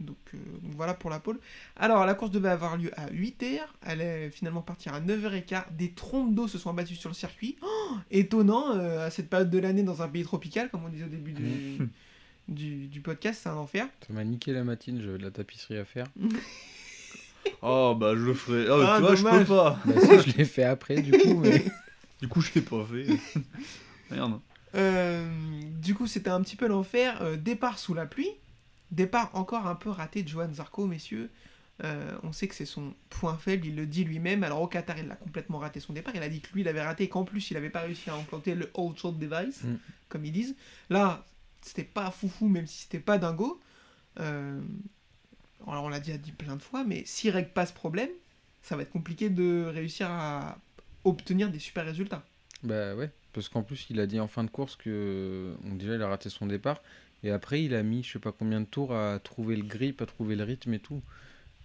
Donc, 0.00 0.16
euh, 0.34 0.38
donc 0.62 0.72
voilà 0.76 0.94
pour 0.94 1.10
la 1.10 1.20
pole. 1.20 1.38
Alors 1.76 2.06
la 2.06 2.14
course 2.14 2.30
devait 2.30 2.48
avoir 2.48 2.76
lieu 2.76 2.90
à 2.98 3.06
8h, 3.10 3.58
elle 3.86 4.00
est 4.00 4.30
finalement 4.30 4.62
partie 4.62 4.88
à 4.88 5.00
9h15. 5.00 5.64
Des 5.76 5.92
trompes 5.92 6.34
d'eau 6.34 6.48
se 6.48 6.58
sont 6.58 6.70
abattues 6.70 6.96
sur 6.96 7.10
le 7.10 7.14
circuit. 7.14 7.56
Oh, 7.62 7.94
étonnant 8.10 8.76
euh, 8.76 9.06
à 9.06 9.10
cette 9.10 9.28
période 9.28 9.50
de 9.50 9.58
l'année 9.58 9.82
dans 9.82 10.02
un 10.02 10.08
pays 10.08 10.24
tropical, 10.24 10.70
comme 10.70 10.84
on 10.84 10.88
disait 10.88 11.04
au 11.04 11.08
début 11.08 11.32
du, 11.32 11.78
du, 12.48 12.86
du 12.88 13.00
podcast, 13.00 13.40
c'est 13.42 13.48
un 13.48 13.56
enfer. 13.56 13.86
Ça 14.06 14.12
m'a 14.12 14.24
niqué 14.24 14.52
la 14.52 14.64
matinée, 14.64 15.00
j'avais 15.02 15.18
de 15.18 15.22
la 15.22 15.30
tapisserie 15.30 15.78
à 15.78 15.84
faire. 15.84 16.06
Oh 17.62 17.96
bah 17.98 18.12
je 18.14 18.20
le 18.22 18.34
ferai. 18.34 18.66
Ah, 18.68 18.94
Ah, 18.94 18.96
tu 18.96 19.02
vois, 19.02 19.14
je 19.16 19.38
peux 19.38 19.44
pas. 19.46 19.80
Bah, 19.86 19.94
si, 19.98 20.30
je 20.30 20.36
l'ai 20.36 20.44
fait 20.44 20.64
après, 20.64 21.00
du 21.00 21.10
coup, 21.12 21.34
mais. 21.40 21.64
Du 22.20 22.28
coup, 22.28 22.42
je 22.42 22.50
l'ai 22.54 22.60
pas 22.60 22.84
fait. 22.84 23.06
Merde. 24.10 24.40
Euh, 24.74 25.26
du 25.80 25.94
coup, 25.94 26.06
c'était 26.06 26.28
un 26.28 26.42
petit 26.42 26.54
peu 26.54 26.68
l'enfer. 26.68 27.22
Euh, 27.22 27.36
départ 27.38 27.78
sous 27.78 27.94
la 27.94 28.04
pluie. 28.04 28.28
Départ 28.90 29.30
encore 29.34 29.66
un 29.66 29.74
peu 29.74 29.90
raté 29.90 30.22
de 30.22 30.28
Johan 30.28 30.52
Zarco, 30.52 30.86
messieurs. 30.86 31.30
Euh, 31.82 32.18
on 32.24 32.32
sait 32.32 32.46
que 32.46 32.54
c'est 32.54 32.66
son 32.66 32.92
point 33.08 33.36
faible, 33.38 33.66
il 33.66 33.74
le 33.76 33.86
dit 33.86 34.04
lui-même. 34.04 34.42
Alors 34.44 34.60
au 34.60 34.66
Qatar, 34.66 34.98
il 34.98 35.10
a 35.10 35.16
complètement 35.16 35.58
raté 35.58 35.80
son 35.80 35.92
départ. 35.94 36.14
Il 36.14 36.22
a 36.22 36.28
dit 36.28 36.40
que 36.40 36.52
lui, 36.52 36.60
il 36.60 36.68
avait 36.68 36.82
raté 36.82 37.04
et 37.04 37.08
qu'en 37.08 37.24
plus, 37.24 37.50
il 37.50 37.54
n'avait 37.54 37.70
pas 37.70 37.80
réussi 37.80 38.10
à 38.10 38.14
implanter 38.14 38.54
le 38.54 38.70
Old 38.74 38.98
Short 38.98 39.18
Device, 39.18 39.62
Mm. 39.64 39.76
comme 40.08 40.24
ils 40.26 40.32
disent. 40.32 40.56
Là, 40.90 41.24
c'était 41.62 41.84
pas 41.84 42.10
foufou, 42.10 42.48
même 42.48 42.66
si 42.66 42.82
c'était 42.82 42.98
pas 43.00 43.16
dingo. 43.18 43.60
Euh, 44.18 44.60
alors 45.66 45.84
on 45.84 45.88
l'a 45.88 46.00
déjà 46.00 46.18
dit 46.18 46.32
plein 46.32 46.56
de 46.56 46.62
fois, 46.62 46.84
mais 46.84 47.02
s'il 47.06 47.30
règle 47.30 47.50
pas 47.50 47.64
ce 47.66 47.72
problème, 47.72 48.10
ça 48.62 48.76
va 48.76 48.82
être 48.82 48.90
compliqué 48.90 49.30
de 49.30 49.64
réussir 49.72 50.08
à 50.10 50.58
obtenir 51.04 51.50
des 51.50 51.58
super 51.58 51.84
résultats. 51.84 52.24
Bah 52.62 52.94
ouais, 52.94 53.10
parce 53.32 53.48
qu'en 53.48 53.62
plus, 53.62 53.86
il 53.88 54.00
a 54.00 54.06
dit 54.06 54.20
en 54.20 54.26
fin 54.28 54.44
de 54.44 54.50
course 54.50 54.76
que. 54.76 55.54
Donc, 55.64 55.78
déjà, 55.78 55.94
il 55.94 56.02
a 56.02 56.08
raté 56.08 56.28
son 56.28 56.46
départ. 56.46 56.82
Et 57.22 57.30
après, 57.30 57.62
il 57.62 57.74
a 57.74 57.82
mis 57.82 58.02
je 58.02 58.12
sais 58.12 58.18
pas 58.18 58.32
combien 58.32 58.60
de 58.60 58.66
tours 58.66 58.94
à 58.94 59.18
trouver 59.18 59.56
le 59.56 59.62
grip, 59.64 60.00
à 60.02 60.06
trouver 60.06 60.36
le 60.36 60.44
rythme 60.44 60.74
et 60.74 60.78
tout. 60.78 61.02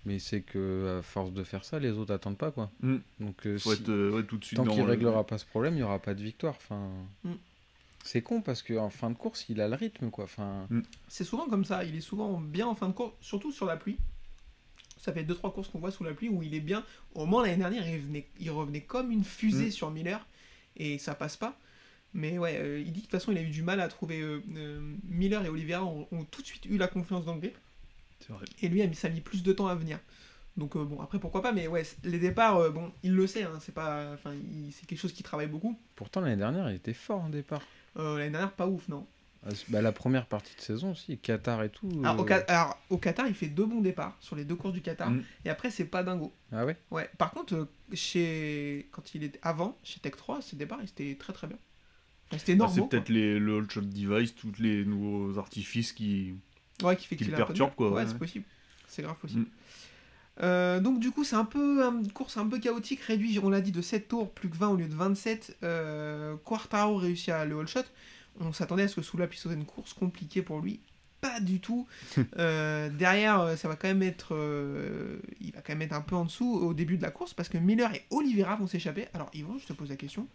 Mais 0.06 0.20
c'est 0.20 0.42
que 0.42 1.00
à 1.00 1.02
force 1.02 1.32
de 1.34 1.44
faire 1.44 1.64
ça, 1.66 1.80
les 1.80 1.92
autres 1.92 2.14
attendent 2.14 2.38
pas 2.38 2.52
quoi. 2.52 2.70
Mm. 2.82 2.98
Donc 3.22 3.48
euh, 3.48 3.58
Faut 3.58 3.74
si- 3.74 3.82
être 3.82 3.90
euh, 3.90 4.12
ouais, 4.12 4.24
tout 4.24 4.38
de 4.38 4.46
suite 4.46 4.58
tant 4.58 4.66
qu'il 4.66 4.84
le- 4.84 4.90
réglera 4.90 5.26
pas 5.26 5.38
ce 5.38 5.46
problème, 5.46 5.76
il 5.76 5.80
y 5.80 5.84
aura 5.84 6.00
pas 6.00 6.14
de 6.14 6.22
victoire. 6.22 6.56
Enfin, 6.58 6.90
Mm. 7.24 7.32
c'est 8.04 8.22
con 8.22 8.42
parce 8.42 8.62
qu'en 8.62 8.90
fin 8.92 9.10
de 9.10 9.16
course, 9.16 9.46
il 9.50 9.60
a 9.62 9.68
le 9.68 9.76
rythme 9.76 10.12
quoi. 10.12 10.26
Enfin, 10.26 10.68
C'est 11.08 11.24
souvent 11.24 11.48
comme 11.48 11.66
ça, 11.66 11.84
il 11.84 11.96
est 11.96 12.02
souvent 12.02 12.40
bien 12.40 12.68
en 12.68 12.76
fin 12.76 12.88
de 12.88 12.94
course, 12.94 13.14
surtout 13.22 13.52
sur 13.52 13.66
la 13.66 13.78
pluie. 13.78 13.98
Ça 14.98 15.12
fait 15.14 15.24
2-3 15.24 15.52
courses 15.54 15.70
qu'on 15.70 15.80
voit 15.80 15.92
sous 15.92 16.04
la 16.04 16.14
pluie 16.14 16.30
où 16.30 16.42
il 16.44 16.54
est 16.54 16.60
bien. 16.60 16.84
Au 17.16 17.26
moins 17.26 17.44
l'année 17.44 17.58
dernière, 17.58 17.88
il 17.88 17.96
revenait, 17.96 18.28
il 18.40 18.52
revenait 18.52 18.82
comme 18.82 19.12
une 19.12 19.24
fusée 19.24 19.68
Mm. 19.68 19.72
sur 19.72 19.90
Miller 19.92 20.26
et 20.78 20.98
ça 21.00 21.16
passe 21.16 21.36
pas. 21.38 21.58
Mais 22.16 22.38
ouais, 22.40 22.58
euh, 22.58 22.80
il 22.80 22.92
dit 22.94 23.02
que 23.02 23.08
de 23.08 23.12
toute 23.12 23.12
façon, 23.12 23.32
il 23.34 23.38
a 23.38 23.42
eu 23.42 23.50
du 23.50 23.62
mal 23.62 23.80
à 23.82 23.88
trouver. 23.90 24.22
euh, 24.22 24.42
euh, 24.56 24.96
Miller 25.04 25.44
et 25.46 25.50
Oliveira 25.50 25.84
ont, 25.84 26.08
ont 26.12 26.24
tout 26.24 26.42
de 26.42 26.48
suite 26.48 26.66
eu 26.66 26.78
la 26.78 26.88
confiance 26.88 27.26
dans 27.26 27.34
le 27.36 27.42
grip 27.42 27.58
C'est 28.22 28.32
vrai. 28.34 28.46
et 28.62 28.70
lui, 28.70 28.82
a 28.82 28.88
mis- 28.88 28.96
ça 28.96 29.08
a 29.08 29.12
mis 29.12 29.22
plus 29.22 29.44
de 29.44 29.52
temps 29.54 29.68
à 29.68 29.76
venir. 29.76 30.00
Donc 30.58 30.78
euh, 30.78 30.86
bon, 30.86 31.02
après 31.02 31.20
pourquoi 31.20 31.42
pas, 31.42 31.52
mais 31.52 31.68
ouais, 31.68 31.84
les 32.06 32.18
départs, 32.18 32.56
euh, 32.58 32.70
bon, 32.70 32.90
il 33.04 33.12
le 33.14 33.28
sait, 33.28 33.44
hein, 33.44 33.60
c'est 33.62 33.74
pas, 33.74 34.14
enfin, 34.14 34.34
il- 34.34 34.72
c'est 34.72 34.86
quelque 34.86 34.98
chose 35.00 35.12
qui 35.12 35.22
travaille 35.24 35.48
beaucoup. 35.48 35.78
pourtant 35.98 36.22
l'année 36.22 36.38
dernière, 36.38 36.70
il 36.72 36.76
était 36.78 36.94
fort 36.94 37.20
en 37.22 37.30
départ. 37.30 37.62
Euh, 37.98 38.18
l'année 38.18 38.32
dernière, 38.32 38.54
pas 38.54 38.66
ouf, 38.68 38.88
non. 38.88 39.06
Ah, 39.46 39.50
Bah, 39.68 39.82
la 39.82 39.92
première 39.92 40.26
partie 40.26 40.56
de 40.56 40.62
saison 40.62 40.92
aussi, 40.94 41.18
Qatar 41.18 41.62
et 41.64 41.70
tout. 41.70 41.90
Alors, 42.04 42.20
au, 42.22 42.26
euh, 42.32 42.42
alors, 42.48 42.80
au 42.90 42.98
Qatar, 42.98 43.28
il 43.28 43.34
fait 43.36 43.48
deux 43.48 43.66
bons 43.66 43.82
départs 43.82 44.16
sur 44.22 44.38
les 44.38 44.46
deux 44.46 44.56
courses 44.56 44.74
du 44.74 44.82
Qatar, 44.82 45.10
Mm. 45.12 45.24
et 45.44 45.50
après 45.50 45.70
c'est 45.70 45.84
pas 45.86 46.04
dingo. 46.04 46.32
Ah 46.54 46.66
ouais? 46.66 46.78
Ouais, 46.90 47.10
par 47.18 47.32
contre, 47.32 47.68
chez... 47.94 48.88
quand 48.92 49.14
il 49.14 49.24
était 49.24 49.40
avant, 49.44 49.78
chez 49.84 50.00
Tech 50.00 50.14
3, 50.16 50.42
ses 50.42 50.56
départs, 50.56 50.80
ils 50.82 50.88
étaient 50.90 51.16
très 51.20 51.34
très 51.34 51.48
bien. 51.48 51.58
C'était 52.38 52.56
Bah, 52.56 52.70
c'est 52.74 52.88
peut-être 52.88 53.10
les, 53.10 53.40
le 53.40 53.54
Old 53.54 53.72
Shot 53.72 53.82
Device, 53.82 54.36
tous 54.36 54.54
les 54.60 54.86
nouveaux 54.86 55.38
artifices 55.38 55.94
qui. 55.94 56.36
Ouais, 56.84 56.96
qui 56.96 57.08
fait 57.08 57.16
qui 57.16 57.24
qu'il 57.26 57.34
le 57.34 57.40
a 57.40 57.44
un 57.44 57.46
peu 57.46 57.54
de 57.54 57.58
perturbe, 57.58 57.70
mal. 57.70 57.76
quoi, 57.76 57.90
Ouais, 57.92 58.04
ouais. 58.04 58.08
c'est 58.08 58.18
possible. 58.18 58.46
C'est 58.88 59.02
grave 59.02 59.18
possible. 59.18 59.42
Mm. 59.42 59.48
Euh, 60.42 60.80
donc 60.82 61.00
du 61.00 61.12
coup, 61.12 61.24
c'est 61.24 61.36
un 61.36 61.46
peu 61.46 61.82
une 61.84 62.12
course 62.12 62.38
un 62.38 62.48
peu 62.48 62.60
chaotique, 62.60 63.02
réduit, 63.02 63.40
on 63.42 63.50
l'a 63.50 63.62
dit, 63.62 63.72
de 63.72 63.82
7 63.82 64.08
tours, 64.08 64.32
plus 64.32 64.50
que 64.50 64.58
20 64.58 64.68
au 64.70 64.76
lieu 64.76 64.88
de 64.88 64.96
27. 64.96 65.58
Euh, 65.64 66.36
Quartaro 66.44 66.98
réussit 66.98 67.30
à 67.30 67.46
le 67.46 67.60
all 67.60 67.68
shot. 67.68 67.82
On 68.40 68.52
s'attendait 68.52 68.84
à 68.84 68.88
ce 68.88 68.96
que 68.96 69.02
sous 69.02 69.18
la 69.18 69.28
puisse 69.28 69.46
une 69.46 69.66
course 69.66 69.94
compliquée 69.94 70.42
pour 70.42 70.60
lui. 70.60 70.82
Pas 71.22 71.40
du 71.40 71.60
tout. 71.60 71.88
Euh, 72.38 72.90
derrière, 72.90 73.40
euh, 73.40 73.56
ça 73.56 73.70
va 73.70 73.78
quand 73.78 73.88
même 73.88 74.04
être, 74.04 74.38
il 75.40 75.54
va 75.54 75.62
quand 75.62 75.72
même 75.74 75.84
être 75.84 75.94
un 75.94 76.02
peu 76.02 76.16
en 76.16 76.26
dessous 76.26 76.54
au 76.54 76.74
début 76.74 76.98
de 76.98 77.02
la 77.02 77.12
course 77.12 77.34
parce 77.34 77.48
que 77.48 77.58
Miller 77.58 77.94
et 77.96 78.04
Oliveira 78.10 78.58
vont 78.58 78.68
s'échapper. 78.68 79.08
Alors 79.14 79.30
Yvan, 79.34 79.58
je 79.58 79.66
te 79.66 79.74
pose 79.74 79.90
la 79.90 79.96
question. 79.96 80.28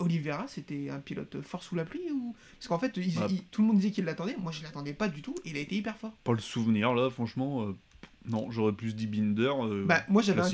Oliveira, 0.00 0.46
c'était 0.48 0.90
un 0.90 0.98
pilote 0.98 1.40
fort 1.42 1.62
sous 1.62 1.74
la 1.76 1.84
pluie 1.84 2.10
ou? 2.12 2.34
Parce 2.58 2.68
qu'en 2.68 2.78
fait, 2.78 2.96
il- 2.96 3.12
Ah. 3.20 3.26
il- 3.30 3.44
tout 3.44 3.62
le 3.62 3.68
monde 3.68 3.76
disait 3.76 3.90
qu'il 3.92 4.04
l'attendait. 4.04 4.36
Moi, 4.40 4.50
je 4.52 4.62
l'attendais 4.62 4.92
pas 4.94 5.08
du 5.08 5.22
tout. 5.22 5.34
Il 5.44 5.56
a 5.56 5.60
été 5.60 5.76
hyper 5.76 5.96
fort. 5.96 6.12
Pas 6.24 6.32
le 6.32 6.38
souvenir 6.40 6.94
là, 6.94 7.10
franchement. 7.10 7.62
euh, 7.62 7.76
Non, 8.28 8.50
j'aurais 8.50 8.72
plus 8.74 8.94
dit 8.94 9.06
Binder. 9.06 9.50
euh, 9.62 9.84
Bah, 9.86 10.04
moi, 10.10 10.20
j'avais 10.20 10.42
un, 10.42 10.44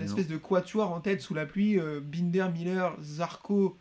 espèce 0.00 0.26
de 0.26 0.38
quatuor 0.38 0.90
en 0.90 1.00
tête 1.02 1.20
sous 1.20 1.34
la 1.34 1.44
pluie, 1.44 1.78
euh, 1.78 2.00
Binder, 2.00 2.46
Miller, 2.52 2.96
Zarco, 3.02 3.76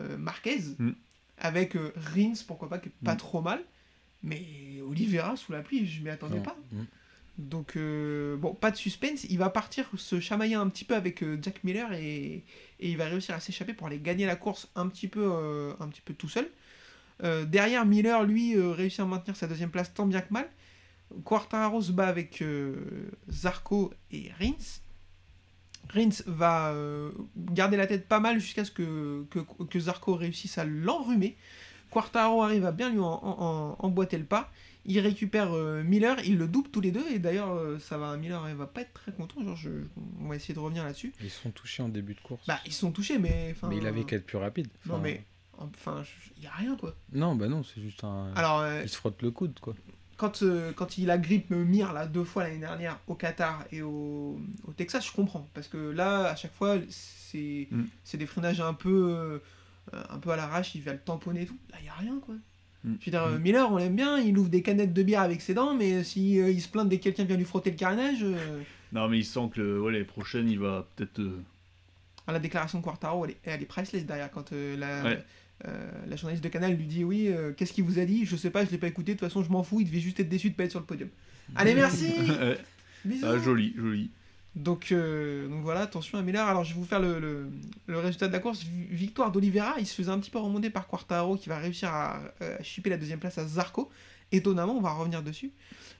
euh, 0.00 0.16
Marquez, 0.18 0.58
Mm. 0.78 0.90
avec 1.38 1.76
euh, 1.76 1.92
Rins, 1.94 2.32
pourquoi 2.48 2.68
pas, 2.68 2.78
qui 2.80 2.88
est 2.88 2.92
pas 3.04 3.14
Mm. 3.14 3.18
trop 3.18 3.42
mal. 3.42 3.62
Mais 4.24 4.44
Oliveira 4.86 5.36
sous 5.36 5.52
la 5.52 5.60
pluie, 5.62 5.86
je 5.86 6.02
m'y 6.02 6.10
attendais 6.10 6.38
Non. 6.38 6.42
pas. 6.42 6.56
Mm. 6.72 6.82
Donc, 7.38 7.76
euh, 7.76 8.36
bon, 8.36 8.54
pas 8.54 8.70
de 8.72 8.76
suspense. 8.76 9.24
Il 9.30 9.38
va 9.38 9.50
partir 9.50 9.86
se 9.96 10.18
chamailler 10.20 10.56
un 10.56 10.68
petit 10.68 10.84
peu 10.84 10.94
avec 10.96 11.22
euh, 11.22 11.38
Jack 11.40 11.62
Miller 11.64 11.92
et, 11.92 12.42
et 12.80 12.90
il 12.90 12.96
va 12.96 13.04
réussir 13.04 13.34
à 13.34 13.40
s'échapper 13.40 13.74
pour 13.74 13.86
aller 13.86 14.00
gagner 14.00 14.26
la 14.26 14.36
course 14.36 14.68
un 14.74 14.88
petit 14.88 15.08
peu, 15.08 15.22
euh, 15.22 15.72
un 15.80 15.88
petit 15.88 16.00
peu 16.00 16.14
tout 16.14 16.28
seul. 16.28 16.48
Euh, 17.22 17.44
derrière, 17.44 17.84
Miller, 17.84 18.24
lui, 18.24 18.56
euh, 18.56 18.70
réussit 18.70 19.00
à 19.00 19.04
maintenir 19.04 19.36
sa 19.36 19.46
deuxième 19.46 19.70
place 19.70 19.92
tant 19.92 20.06
bien 20.06 20.22
que 20.22 20.32
mal. 20.32 20.48
Quartararo 21.24 21.82
se 21.82 21.92
bat 21.92 22.06
avec 22.06 22.42
Zarco 23.28 23.92
et 24.12 24.30
Rins. 24.38 24.80
Rins 25.92 26.22
va 26.26 26.72
garder 27.36 27.76
la 27.76 27.88
tête 27.88 28.06
pas 28.06 28.20
mal 28.20 28.38
jusqu'à 28.38 28.64
ce 28.64 28.70
que, 28.70 29.24
que, 29.28 29.40
que 29.40 29.80
Zarco 29.80 30.14
réussisse 30.14 30.56
à 30.56 30.64
l'enrhumer. 30.64 31.36
Quartaro 31.90 32.44
arrive 32.44 32.64
à 32.64 32.70
bien 32.70 32.90
lui 32.90 33.00
emboîter 33.00 34.18
le 34.18 34.24
pas. 34.24 34.52
Il 34.86 34.98
récupère 35.00 35.52
euh, 35.54 35.82
Miller, 35.82 36.16
il 36.24 36.38
le 36.38 36.48
double 36.48 36.70
tous 36.70 36.80
les 36.80 36.90
deux, 36.90 37.04
et 37.10 37.18
d'ailleurs, 37.18 37.52
euh, 37.54 37.78
ça 37.78 37.98
va, 37.98 38.16
Miller 38.16 38.48
il 38.48 38.54
va 38.56 38.66
pas 38.66 38.80
être 38.80 38.92
très 38.94 39.12
content. 39.12 39.42
Genre, 39.44 39.56
je- 39.56 39.84
on 40.20 40.28
va 40.28 40.36
essayer 40.36 40.54
de 40.54 40.58
revenir 40.58 40.84
là-dessus. 40.84 41.12
Ils 41.22 41.30
sont 41.30 41.50
touchés 41.50 41.82
en 41.82 41.88
début 41.88 42.14
de 42.14 42.20
course. 42.20 42.46
Bah, 42.46 42.58
ils 42.66 42.72
sont 42.72 42.90
touchés, 42.92 43.18
mais. 43.18 43.54
mais 43.68 43.76
il 43.76 43.86
avait 43.86 44.04
qu'à 44.04 44.16
être 44.16 44.26
plus 44.26 44.38
rapide. 44.38 44.68
Non, 44.86 44.98
mais. 44.98 45.24
Enfin, 45.58 46.02
il 46.38 46.42
y 46.44 46.46
a 46.46 46.52
rien 46.52 46.74
quoi. 46.76 46.94
Non, 47.12 47.34
bah 47.34 47.46
non, 47.48 47.62
c'est 47.62 47.82
juste 47.82 48.02
un. 48.04 48.32
Alors, 48.34 48.60
euh, 48.60 48.80
Il 48.82 48.88
se 48.88 48.96
frotte 48.96 49.20
le 49.20 49.30
coude, 49.30 49.58
quoi. 49.60 49.74
quand, 50.16 50.42
quand 50.74 50.96
il 50.96 51.10
a 51.10 51.18
grippe 51.18 51.50
Mir 51.50 51.92
là 51.92 52.06
deux 52.06 52.24
fois 52.24 52.44
l'année 52.44 52.58
dernière 52.58 52.98
au 53.06 53.14
Qatar 53.14 53.64
et 53.70 53.82
au, 53.82 54.40
au 54.66 54.72
Texas, 54.72 55.06
je 55.06 55.12
comprends 55.12 55.48
parce 55.54 55.68
que 55.68 55.76
là 55.76 56.30
à 56.30 56.36
chaque 56.36 56.54
fois 56.54 56.76
c'est 56.88 57.68
Mm. 57.70 57.84
c'est 58.04 58.16
des 58.18 58.26
freinages 58.26 58.60
un 58.62 58.72
peu 58.74 59.40
un 59.92 60.18
peu 60.18 60.30
à 60.30 60.36
l'arrache, 60.36 60.74
il 60.74 60.82
va 60.82 60.92
le 60.94 60.98
tamponner 61.00 61.42
et 61.42 61.46
tout. 61.46 61.58
Là 61.70 61.76
il 61.80 61.86
y 61.86 61.88
a 61.88 61.94
rien 61.94 62.18
quoi. 62.20 62.34
Mm. 62.84 62.94
Je 63.00 63.04
veux 63.06 63.10
dire, 63.10 63.22
euh, 63.24 63.38
Miller 63.38 63.70
on 63.70 63.76
l'aime 63.76 63.94
bien, 63.96 64.18
il 64.18 64.36
ouvre 64.38 64.48
des 64.48 64.62
canettes 64.62 64.92
de 64.94 65.02
bière 65.02 65.20
avec 65.22 65.40
ses 65.42 65.54
dents, 65.54 65.74
mais 65.74 66.02
si 66.04 66.40
euh, 66.40 66.50
il 66.50 66.60
se 66.60 66.68
plaint 66.68 66.88
dès 66.88 66.98
que 66.98 67.04
quelqu'un 67.04 67.24
vient 67.24 67.36
lui 67.36 67.44
frotter 67.44 67.70
le 67.70 67.76
carnage, 67.76 68.22
euh, 68.22 68.60
Non, 68.92 69.08
mais 69.08 69.18
il 69.18 69.24
sent 69.24 69.50
que 69.54 69.78
ouais, 69.78 69.92
les 69.92 70.04
prochaines, 70.04 70.48
il 70.48 70.58
va 70.58 70.86
peut-être. 70.96 71.18
euh, 71.20 71.42
ah, 72.26 72.32
la 72.32 72.38
déclaration 72.38 72.78
de 72.78 72.84
Quartaro 72.84 73.24
elle 73.24 73.32
est, 73.32 73.36
elle 73.44 73.62
est 73.62 73.66
priceless 73.66 74.04
derrière 74.06 74.30
quand 74.30 74.52
euh, 74.52 74.76
la 74.76 75.04
Ouais. 75.04 75.24
euh, 75.66 75.90
la 76.06 76.16
journaliste 76.16 76.42
de 76.44 76.48
Canal 76.48 76.74
lui 76.74 76.86
dit 76.86 77.04
oui, 77.04 77.28
euh, 77.28 77.52
qu'est-ce 77.52 77.72
qu'il 77.72 77.84
vous 77.84 77.98
a 77.98 78.04
dit? 78.04 78.24
Je 78.24 78.36
sais 78.36 78.50
pas, 78.50 78.64
je 78.64 78.70
l'ai 78.70 78.78
pas 78.78 78.86
écouté, 78.88 79.14
de 79.14 79.18
toute 79.18 79.28
façon 79.28 79.42
je 79.42 79.50
m'en 79.50 79.62
fous, 79.62 79.80
il 79.80 79.86
devait 79.86 80.00
juste 80.00 80.20
être 80.20 80.28
déçu 80.28 80.48
de 80.50 80.54
pas 80.54 80.64
être 80.64 80.70
sur 80.70 80.80
le 80.80 80.86
podium. 80.86 81.08
Allez 81.56 81.74
merci. 81.74 82.12
Bisous 83.04 83.26
Ah, 83.26 83.38
joli, 83.38 83.74
joli. 83.76 84.10
Donc, 84.56 84.90
euh, 84.90 85.48
donc 85.48 85.62
voilà, 85.62 85.80
attention 85.82 86.18
à 86.18 86.22
Miller. 86.22 86.46
Alors 86.46 86.64
je 86.64 86.74
vais 86.74 86.80
vous 86.80 86.86
faire 86.86 87.00
le, 87.00 87.20
le- 87.20 87.48
le 87.86 87.98
résultat 87.98 88.26
de 88.28 88.32
la 88.32 88.40
course. 88.40 88.64
Vi- 88.64 88.86
Victoire 88.90 89.30
d'Oliveira, 89.30 89.76
il 89.78 89.86
se 89.86 89.94
faisait 89.94 90.10
un 90.10 90.18
petit 90.18 90.30
peu 90.30 90.38
remonter 90.38 90.70
par 90.70 90.86
Quartaro 90.88 91.36
qui 91.36 91.48
va 91.48 91.58
réussir 91.58 91.88
à, 91.90 92.20
euh, 92.42 92.56
à 92.58 92.62
chipper 92.62 92.90
la 92.90 92.96
deuxième 92.96 93.20
place 93.20 93.38
à 93.38 93.46
Zarco. 93.46 93.90
Étonnamment, 94.32 94.76
on 94.76 94.80
va 94.80 94.92
revenir 94.92 95.22
dessus. 95.22 95.50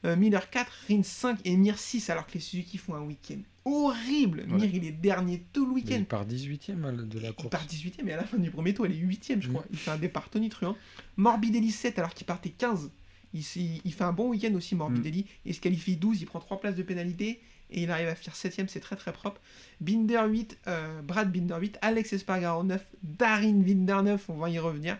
Euh, 0.05 0.17
Miller 0.17 0.51
4, 0.51 0.73
Rins 0.89 1.03
5 1.03 1.39
et 1.45 1.57
Mir 1.57 1.79
6 1.79 2.11
alors 2.11 2.27
que 2.27 2.35
les 2.35 2.41
Suzuki 2.41 2.79
font 2.79 2.95
un 2.95 3.03
week-end 3.03 3.39
horrible. 3.65 4.41
Ouais. 4.49 4.59
Mir 4.67 4.75
il 4.75 4.85
est 4.85 4.93
dernier 4.93 5.43
tout 5.53 5.67
le 5.67 5.73
week-end. 5.73 5.97
il 5.99 6.05
part 6.07 6.27
18ème 6.27 6.85
hein, 6.85 6.93
de 6.93 7.19
la 7.21 7.29
Il 7.29 7.35
course. 7.35 7.51
part 7.51 7.67
18ème 7.67 8.09
et 8.09 8.13
à 8.15 8.17
la 8.17 8.25
fin 8.25 8.39
du 8.39 8.51
premier 8.51 8.73
tour, 8.75 8.87
il 8.87 8.93
est 8.93 8.97
8ème, 8.97 9.43
je 9.43 9.49
Mm. 9.49 9.53
crois. 9.53 9.65
Il 9.71 9.79
fait 9.79 9.91
un 9.91 9.99
départ 9.99 10.29
tonitruant. 10.29 10.77
Morbidelli 11.17 11.71
7 11.71 11.99
alors 11.99 12.15
qu'il 12.15 12.27
partait 12.27 12.51
15. 12.51 12.91
Il, 13.33 13.41
il- 13.57 13.81
il 13.85 13.93
fait 13.93 14.05
un 14.05 14.13
bon 14.13 14.29
week-end 14.31 14.53
aussi, 14.55 14.75
Morbidelli. 14.75 15.27
Il 15.45 15.55
se 15.55 15.61
qualifie 15.61 15.97
12, 15.97 16.21
il 16.23 16.27
prend 16.27 16.41
3 16.41 16.59
places 16.61 16.75
de 16.77 16.83
pénalité 16.83 17.41
et 17.71 17.83
il 17.83 17.91
arrive 17.91 18.09
à 18.09 18.14
faire 18.14 18.35
7ème, 18.35 18.68
c'est 18.68 18.81
très 18.81 18.97
très 18.97 19.12
propre. 19.12 19.41
Binder 19.81 20.23
8, 20.27 20.59
euh, 20.66 21.03
Brad 21.03 21.31
Binder 21.33 21.57
8, 21.59 21.79
Alex 21.83 22.12
Espargaro 22.12 22.62
9, 22.64 22.85
Darin 23.03 23.61
Binder 23.61 24.03
9, 24.03 24.29
on 24.29 24.37
va 24.37 24.51
y 24.51 24.59
revenir. 24.59 24.99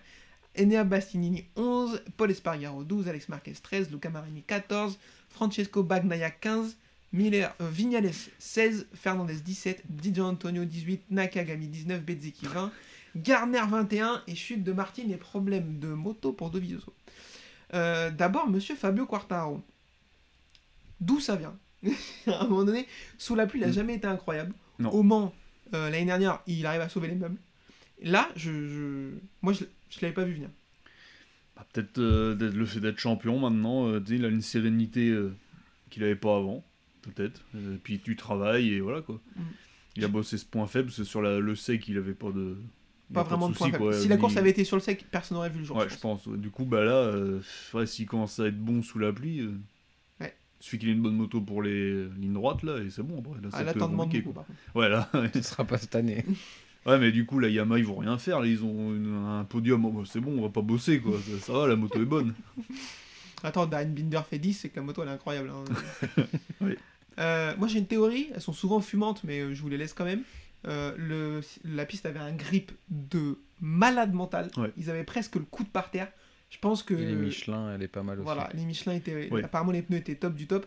Enea 0.59 0.85
Bastianini 0.85 1.45
11, 1.57 2.03
Paul 2.17 2.31
Espargaro 2.31 2.85
12, 2.85 3.09
Alex 3.09 3.29
Marquez 3.29 3.55
13, 3.55 3.91
Luca 3.91 4.11
Marini 4.11 4.43
14, 4.43 4.99
Francesco 5.29 5.83
Bagnaia 5.83 6.31
15, 6.31 6.77
Miller, 7.13 7.55
euh, 7.61 7.69
Vignales 7.69 8.13
16, 8.39 8.87
Fernandez 8.95 9.35
17, 9.35 9.83
Didio 9.89 10.25
Antonio 10.25 10.65
18, 10.65 11.11
Nakagami 11.11 11.67
19, 11.67 12.03
Bezzecchi 12.03 12.47
20, 12.47 12.71
Garner 13.17 13.63
21 13.69 14.23
et 14.27 14.35
chute 14.35 14.63
de 14.63 14.73
Martin 14.73 15.09
et 15.09 15.17
problème 15.17 15.79
de 15.79 15.89
moto 15.89 16.33
pour 16.33 16.51
Dovizioso. 16.51 16.93
Euh, 17.75 18.11
D'abord, 18.11 18.49
monsieur 18.49 18.77
Fabio 18.77 19.07
Quartaro. 19.07 19.61
d'où 21.01 21.21
ça 21.21 21.37
vient? 21.37 21.57
à 22.27 22.41
un 22.43 22.49
moment 22.49 22.65
donné, 22.65 22.87
sous 23.19 23.35
la 23.35 23.47
pluie, 23.47 23.61
il 23.61 23.63
n'a 23.63 23.69
Mm. 23.69 23.73
jamais 23.75 23.95
été 23.95 24.07
incroyable. 24.07 24.53
Non. 24.79 24.91
Au 24.91 25.03
Mans, 25.03 25.35
euh, 25.75 25.91
l'année 25.91 26.07
dernière, 26.07 26.41
il 26.47 26.65
arrive 26.67 26.81
à 26.81 26.89
sauver 26.89 27.09
les 27.09 27.15
meubles. 27.15 27.37
Là, 28.03 28.29
je, 28.37 28.51
je- 28.51 29.11
moi, 29.43 29.53
je, 29.53 29.65
je 29.91 29.99
l'avais 30.03 30.15
pas 30.15 30.25
vu 30.25 30.35
venir. 30.35 30.49
Bah, 31.57 31.67
Peut-être 31.73 31.99
euh, 31.99 32.35
le 32.37 32.65
fait 32.67 32.81
d'être 32.81 32.99
champion 32.99 33.39
maintenant, 33.39 33.89
euh, 33.89 34.01
il 34.09 34.25
a 34.25 34.29
une 34.29 34.43
sérénité 34.43 35.15
qu'il 35.91 36.03
avait 36.05 36.17
pas 36.17 36.37
avant, 36.37 36.65
peut-être. 37.03 37.43
Puis 37.83 37.99
tu 38.01 38.17
travailles 38.17 38.73
et 38.75 38.81
voilà 38.81 39.01
quoi. 39.03 39.21
Mm. 39.37 39.43
Il 39.97 40.05
a 40.05 40.09
bossé 40.09 40.39
ce 40.39 40.45
point 40.45 40.67
faible, 40.67 40.91
c'est 40.91 41.05
sur 41.05 41.21
la, 41.21 41.41
le 41.41 41.55
sec, 41.57 41.87
il 41.89 41.99
avait 41.99 42.15
pas 42.15 42.31
de. 42.31 42.57
Pas 43.13 43.25
vraiment 43.25 43.49
de 43.51 43.55
point 43.57 43.67
souci, 43.67 43.79
faible. 43.79 43.95
Si 43.95 44.07
la 44.09 44.17
course 44.17 44.37
avait 44.37 44.51
été 44.51 44.63
sur 44.65 44.77
le 44.77 44.83
sec, 44.83 45.05
personne 45.11 45.37
n'aurait 45.37 45.51
vu 45.51 45.59
le 45.59 45.65
jour. 45.65 45.77
Ouais, 45.77 45.89
je 45.89 45.95
je 45.95 45.99
pense. 45.99 46.29
Du 46.29 46.49
coup, 46.51 46.65
bah 46.65 46.85
là, 46.85 47.13
ouais, 47.75 47.87
s'il 47.87 48.07
commence 48.07 48.39
à 48.39 48.47
être 48.47 48.57
bon 48.59 48.83
sous 48.83 49.01
la 49.01 49.13
pluie, 49.13 49.49
suffit 50.61 50.79
qu'il 50.79 50.89
ait 50.89 50.93
une 50.93 51.03
bonne 51.03 51.17
moto 51.17 51.41
pour 51.41 51.63
les 51.63 52.05
lignes 52.11 52.35
droites 52.35 52.63
là, 52.63 52.79
et 52.79 52.91
c'est 52.91 53.03
bon. 53.03 53.19
Après, 53.19 53.41
là, 53.41 53.49
Ah, 53.53 53.59
ça 53.59 53.65
là, 53.65 53.75
t'en 53.75 53.89
demandes 53.89 54.07
compliquer, 54.07 54.23
beaucoup, 54.25 54.35
quoi. 54.35 54.45
par 54.45 54.57
contre. 54.57 54.77
Ouais, 54.77 54.89
là. 55.23 55.31
Ce 55.35 55.43
sera 55.43 55.65
pas 55.65 55.79
cette 55.79 55.95
année. 55.97 56.25
Ouais, 56.87 56.99
mais 56.99 57.13
du 57.13 57.27
coup, 57.27 57.39
la 57.41 57.49
Yamaha, 57.51 57.79
ils 57.79 57.85
vont 57.85 57.97
rien 57.99 58.17
faire. 58.17 58.41
là, 58.41 58.47
Ils 58.47 58.65
ont 58.65 58.95
une- 58.95 59.15
un 59.15 59.45
podium. 59.45 59.85
Oh, 59.85 59.91
bah, 59.91 60.03
c'est 60.07 60.19
bon, 60.19 60.39
on 60.39 60.43
va 60.43 60.49
pas 60.49 60.63
bosser, 60.63 60.99
quoi. 60.99 61.13
Ça, 61.21 61.39
ça 61.39 61.53
va, 61.53 61.67
la 61.69 61.77
moto 61.77 62.01
est 62.01 62.07
bonne. 62.07 62.33
Attends, 63.43 63.67
Darren 63.67 63.91
Binder 63.95 64.21
fait 64.29 64.39
10, 64.39 64.55
c'est 64.55 64.69
que 64.71 64.77
la 64.77 64.83
moto 64.83 65.03
elle 65.03 65.09
est 65.09 65.13
incroyable. 65.13 65.51
hein. 65.51 65.65
Oui. 66.63 66.77
Euh, 67.19 67.55
moi 67.59 67.69
j'ai 67.69 67.79
une 67.81 67.87
théorie, 67.87 68.29
elles 68.35 68.41
sont 68.41 68.53
souvent 68.55 68.81
fumantes, 68.81 69.25
mais 69.25 69.41
euh, 69.41 69.55
je 69.55 69.61
vous 69.61 69.69
les 69.69 69.77
laisse 69.77 69.93
quand 69.93 70.05
même. 70.07 70.23
Euh, 70.67 70.93
le, 70.97 71.41
la 71.65 71.85
piste 71.87 72.07
avait 72.07 72.19
un 72.19 72.33
grip 72.33 72.73
de 72.89 73.39
malade 73.61 74.13
mental. 74.15 74.51
Ouais. 74.57 74.73
Ils 74.79 74.89
avaient 74.91 75.05
presque 75.05 75.37
le 75.37 75.43
coude 75.45 75.69
par 75.69 75.91
terre. 75.91 76.09
Je 76.51 76.59
pense 76.59 76.83
que. 76.83 76.95
Et 76.95 77.07
les 77.07 77.15
Michelin, 77.15 77.75
elle 77.75 77.83
est 77.83 77.89
pas 77.89 78.03
mal 78.03 78.19
aussi. 78.19 78.25
Voilà, 78.25 78.51
les 78.55 78.65
Michelin 78.65 78.93
étaient. 78.95 79.29
Oui. 79.31 79.43
Apparemment, 79.43 79.73
les 79.73 79.83
pneus 79.83 79.99
étaient 79.99 80.17
top 80.17 80.35
du 80.35 80.47
top. 80.47 80.67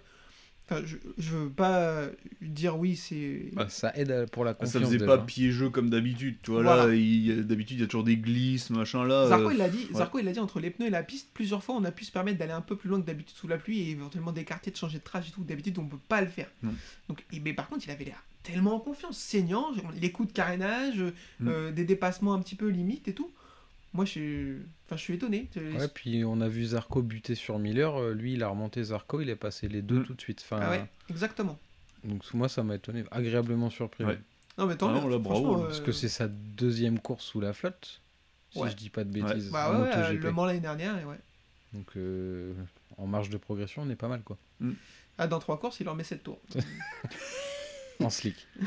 Enfin, 0.70 0.82
je, 0.86 0.96
je 1.18 1.36
veux 1.36 1.50
pas 1.50 2.04
dire 2.42 2.78
oui, 2.80 2.96
c'est. 2.96 3.50
Bah, 3.52 3.68
ça 3.68 3.92
aide 3.98 4.30
pour 4.32 4.46
la 4.46 4.52
Ah, 4.52 4.54
confiance. 4.54 4.72
ça 4.72 4.80
faisait 4.80 4.98
déjà. 4.98 5.18
pas 5.18 5.18
piégeux 5.18 5.70
comme 5.70 5.90
d'habitude. 5.90 6.38
Tu 6.42 6.52
vois, 6.52 6.64
Voilà. 6.64 6.86
là, 6.88 7.44
d'habitude, 7.44 7.78
il 7.78 7.82
y 7.82 7.84
a 7.84 7.88
toujours 7.88 8.06
des 8.06 8.16
glisses, 8.16 8.70
machin 8.70 9.04
là. 9.06 9.28
Zarco, 9.28 9.50
euh, 9.50 9.52
il 9.52 9.58
l'a 9.58 9.68
dit, 9.68 9.88
ouais. 9.92 9.98
Zarco, 9.98 10.20
il 10.20 10.26
l'a 10.26 10.32
dit 10.32 10.40
entre 10.40 10.62
les 10.62 10.70
pneus 10.70 10.88
et 10.88 10.90
la 10.90 11.04
piste, 11.04 11.28
plusieurs 11.34 11.62
fois 11.62 11.76
on 11.76 11.84
a 11.84 11.92
pu 11.92 12.06
se 12.06 12.14
permettre 12.14 12.38
d'aller 12.38 12.54
un 12.54 12.62
peu 12.62 12.78
plus 12.78 12.88
loin 12.90 13.02
que 13.02 13.06
d'habitude 13.06 13.36
sous 13.36 13.50
la 13.50 13.58
pluie 13.58 13.82
et 13.82 13.90
éventuellement 13.92 14.32
d'écarter, 14.32 14.72
de 14.72 14.78
changer 14.78 15.00
de 15.00 15.04
trace 15.04 15.28
et 15.28 15.32
tout. 15.32 15.44
D'habitude, 15.44 15.78
on 15.80 15.86
peut 15.86 15.98
pas 16.08 16.22
le 16.22 16.28
faire. 16.28 16.48
Non. 16.64 16.74
Donc, 17.10 17.26
et- 17.34 17.42
mais 17.42 17.52
par 17.54 17.68
contre, 17.68 17.84
il 17.86 17.92
avait 17.92 18.06
l'air 18.06 18.24
tellement 18.44 18.76
en 18.76 18.80
confiance, 18.80 19.18
saignant, 19.18 19.68
les 20.00 20.12
coups 20.14 20.30
de 20.30 20.34
carénage, 20.34 21.00
Mm. 21.42 21.48
euh, 21.50 21.72
des 21.74 21.84
dépassements 21.84 22.34
un 22.34 22.40
petit 22.40 22.56
peu 22.56 22.70
limite 22.70 23.10
et 23.10 23.14
tout. 23.14 23.30
Moi, 23.94 24.06
je 24.06 24.10
suis, 24.12 24.56
enfin, 24.86 24.96
je 24.98 25.02
suis 25.02 25.14
étonné. 25.14 25.50
Ouais, 25.56 25.88
puis 25.88 26.24
on 26.26 26.42
a 26.42 26.48
vu 26.48 26.66
Zarco 26.66 27.02
buter 27.04 27.36
sur 27.36 27.60
Miller. 27.60 27.96
euh, 27.96 28.14
Lui, 28.14 28.34
il 28.34 28.42
a 28.44 28.48
remonté 28.48 28.84
Zarco, 28.84 29.22
il 29.22 29.30
est 29.30 29.36
passé 29.36 29.68
les 29.68 29.82
deux 29.84 30.00
Mm. 30.00 30.04
tout 30.06 30.14
de 30.16 30.22
suite. 30.22 30.42
Enfin, 30.44 30.60
Ah 30.64 30.70
ouais, 30.72 30.86
exactement. 31.10 31.60
Donc 32.04 32.22
moi, 32.34 32.50
ça 32.50 32.64
m'a 32.64 32.76
étonné, 32.76 33.04
agréablement 33.12 33.70
surpris. 33.70 34.04
Ouais. 34.04 34.20
Non, 34.58 34.66
mais 34.66 34.76
tant 34.76 34.90
Ah 34.90 34.94
mieux. 34.96 35.00
non, 35.02 35.08
là, 35.08 35.18
bravo, 35.20 35.42
franchement, 35.44 35.62
là, 35.64 35.68
Parce 35.68 35.80
euh, 35.80 35.84
que 35.86 35.92
c'est 35.92 36.10
sa 36.10 36.28
deuxième 36.28 37.00
course 37.00 37.24
sous 37.26 37.40
la 37.40 37.54
flotte, 37.54 38.02
si 38.52 38.60
Ouais. 38.60 38.70
je 38.72 38.76
dis 38.76 38.90
pas 38.90 39.04
de 39.04 39.10
bêtises. 39.12 39.52
Bah 39.52 39.72
en 39.72 39.82
ouais, 39.84 40.14
le 40.18 40.32
Mans 40.32 40.46
l'année 40.46 40.60
dernière, 40.60 40.98
et 41.00 41.06
ouais. 41.06 41.20
Donc 41.74 41.88
euh, 41.96 42.54
en 42.98 43.08
marge 43.08 43.30
de 43.30 43.38
progression, 43.38 43.84
on 43.84 43.90
est 43.90 43.96
pas 43.96 44.08
mal 44.08 44.22
quoi. 44.24 44.38
Ah, 45.18 45.28
dans 45.28 45.40
trois 45.40 45.60
courses, 45.60 45.80
il 45.80 45.88
en 45.90 45.96
met 45.96 46.04
7 46.04 46.24
tours. 46.24 46.42
En 48.00 48.10
slick. 48.10 48.48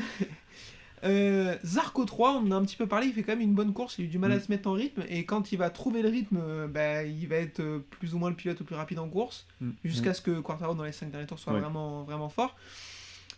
Euh, 1.07 1.55
Zarco 1.65 2.05
3, 2.05 2.33
on 2.33 2.47
en 2.47 2.51
a 2.51 2.55
un 2.55 2.63
petit 2.65 2.75
peu 2.75 2.87
parlé, 2.87 3.07
il 3.07 3.13
fait 3.13 3.23
quand 3.23 3.31
même 3.33 3.41
une 3.41 3.53
bonne 3.53 3.73
course, 3.73 3.97
il 3.97 4.03
a 4.03 4.05
eu 4.05 4.07
du 4.09 4.17
mal 4.19 4.31
à 4.31 4.37
Mm. 4.37 4.41
se 4.41 4.51
mettre 4.51 4.67
en 4.69 4.73
rythme, 4.73 5.03
et 5.09 5.25
quand 5.25 5.51
il 5.51 5.57
va 5.57 5.69
trouver 5.69 6.01
le 6.01 6.09
rythme, 6.09 6.37
euh, 6.41 6.67
bah, 6.67 7.03
il 7.03 7.27
va 7.27 7.35
être 7.37 7.59
euh, 7.61 7.79
plus 7.91 8.13
ou 8.13 8.17
moins 8.19 8.29
le 8.29 8.35
pilote 8.35 8.59
le 8.59 8.65
plus 8.65 8.75
rapide 8.75 8.99
en 8.99 9.07
course, 9.09 9.45
Mm. 9.61 9.71
jusqu'à 9.85 10.13
ce 10.13 10.21
que 10.21 10.39
Quartaro 10.39 10.75
dans 10.75 10.83
les 10.83 10.91
5 10.91 11.09
derniers 11.11 11.27
tours 11.27 11.39
soit 11.39 11.53
Ouais. 11.53 11.59
vraiment, 11.59 12.03
vraiment 12.03 12.29
fort. 12.29 12.55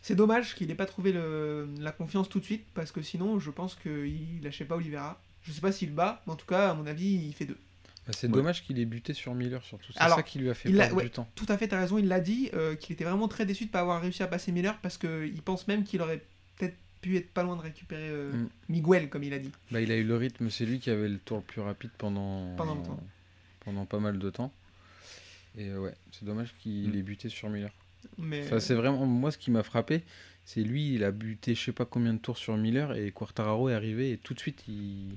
C'est 0.01 0.15
dommage 0.15 0.55
qu'il 0.55 0.67
n'ait 0.67 0.75
pas 0.75 0.85
trouvé 0.85 1.11
le- 1.11 1.67
la 1.79 1.91
confiance 1.91 2.29
tout 2.29 2.39
de 2.39 2.45
suite, 2.45 2.65
parce 2.73 2.91
que 2.91 3.01
sinon, 3.01 3.39
je 3.39 3.51
pense 3.51 3.75
qu'il 3.75 4.41
lâchait 4.41 4.65
pas 4.65 4.75
Oliveira. 4.75 5.21
Je 5.43 5.51
sais 5.51 5.61
pas 5.61 5.71
s'il 5.71 5.91
bat, 5.93 6.21
mais 6.25 6.33
en 6.33 6.35
tout 6.35 6.45
cas, 6.45 6.71
à 6.71 6.73
mon 6.73 6.85
avis, 6.87 7.07
il 7.27 7.33
fait 7.33 7.45
deux. 7.45 7.57
Bah, 8.07 8.13
c'est 8.17 8.27
Ouais. 8.27 8.33
dommage 8.33 8.63
qu'il 8.65 8.79
ait 8.79 8.85
buté 8.85 9.13
sur 9.13 9.35
Miller 9.35 9.63
surtout. 9.63 9.91
C'est 9.93 9.99
Alors, 9.99 10.17
ça 10.17 10.23
qui 10.23 10.39
lui 10.39 10.49
a 10.49 10.53
fait 10.53 10.69
il 10.69 10.75
a- 10.79 10.85
perdre 10.85 10.97
ouais. 10.97 11.03
du 11.03 11.09
temps. 11.11 11.27
Tout 11.35 11.45
à 11.49 11.57
fait, 11.57 11.67
t'as 11.67 11.79
raison, 11.79 11.97
il 11.97 12.07
l'a 12.07 12.19
dit, 12.21 12.49
euh, 12.53 12.75
qu'il 12.75 12.93
était 12.93 13.03
vraiment 13.03 13.27
très 13.27 13.45
déçu 13.45 13.65
de 13.65 13.69
pas 13.71 13.81
avoir 13.81 14.01
réussi 14.01 14.23
à 14.23 14.27
passer 14.27 14.51
Miller, 14.51 14.77
parce 14.81 14.97
qu'il 14.97 15.41
pense 15.43 15.67
même 15.67 15.83
qu'il 15.83 16.01
aurait 16.01 16.23
peut-être 16.57 16.75
pu 17.01 17.15
être 17.17 17.31
pas 17.31 17.43
loin 17.43 17.55
de 17.55 17.61
récupérer 17.61 18.09
euh, 18.09 18.31
Mm. 18.33 18.49
Miguel, 18.69 19.09
comme 19.09 19.23
il 19.23 19.33
a 19.33 19.39
dit. 19.39 19.51
Bah, 19.71 19.81
il 19.81 19.91
a 19.91 19.95
eu 19.95 20.03
le 20.03 20.15
rythme, 20.17 20.49
c'est 20.49 20.65
lui 20.65 20.79
qui 20.79 20.89
avait 20.89 21.09
le 21.09 21.17
tour 21.19 21.37
le 21.37 21.43
plus 21.43 21.61
rapide 21.61 21.91
pendant, 21.97 22.55
Pendant 22.55 22.75
longtemps. 22.75 22.99
pendant 23.61 23.85
pas 23.85 23.99
mal 23.99 24.19
de 24.19 24.29
temps. 24.29 24.51
Et 25.57 25.69
euh, 25.69 25.79
ouais, 25.79 25.93
c'est 26.11 26.25
dommage 26.25 26.53
qu'il 26.59 26.89
Mm. 26.91 26.95
ait 26.95 27.01
buté 27.03 27.29
sur 27.29 27.49
Miller. 27.49 27.71
Mais... 28.17 28.43
Enfin, 28.45 28.59
c'est 28.59 28.75
vraiment 28.75 29.05
moi 29.05 29.31
ce 29.31 29.37
qui 29.37 29.51
m'a 29.51 29.63
frappé, 29.63 30.03
c'est 30.45 30.61
lui, 30.61 30.93
il 30.95 31.03
a 31.03 31.11
buté 31.11 31.53
je 31.55 31.61
sais 31.65 31.71
pas 31.73 31.85
combien 31.85 32.13
de 32.13 32.19
tours 32.19 32.37
sur 32.37 32.55
Miller 32.55 32.95
et 32.95 33.11
Quartararo 33.11 33.67
est 33.69 33.73
arrivé 33.73 34.11
et 34.13 34.17
tout 34.17 34.33
de 34.33 34.39
suite 34.39 34.63
il. 34.67 35.15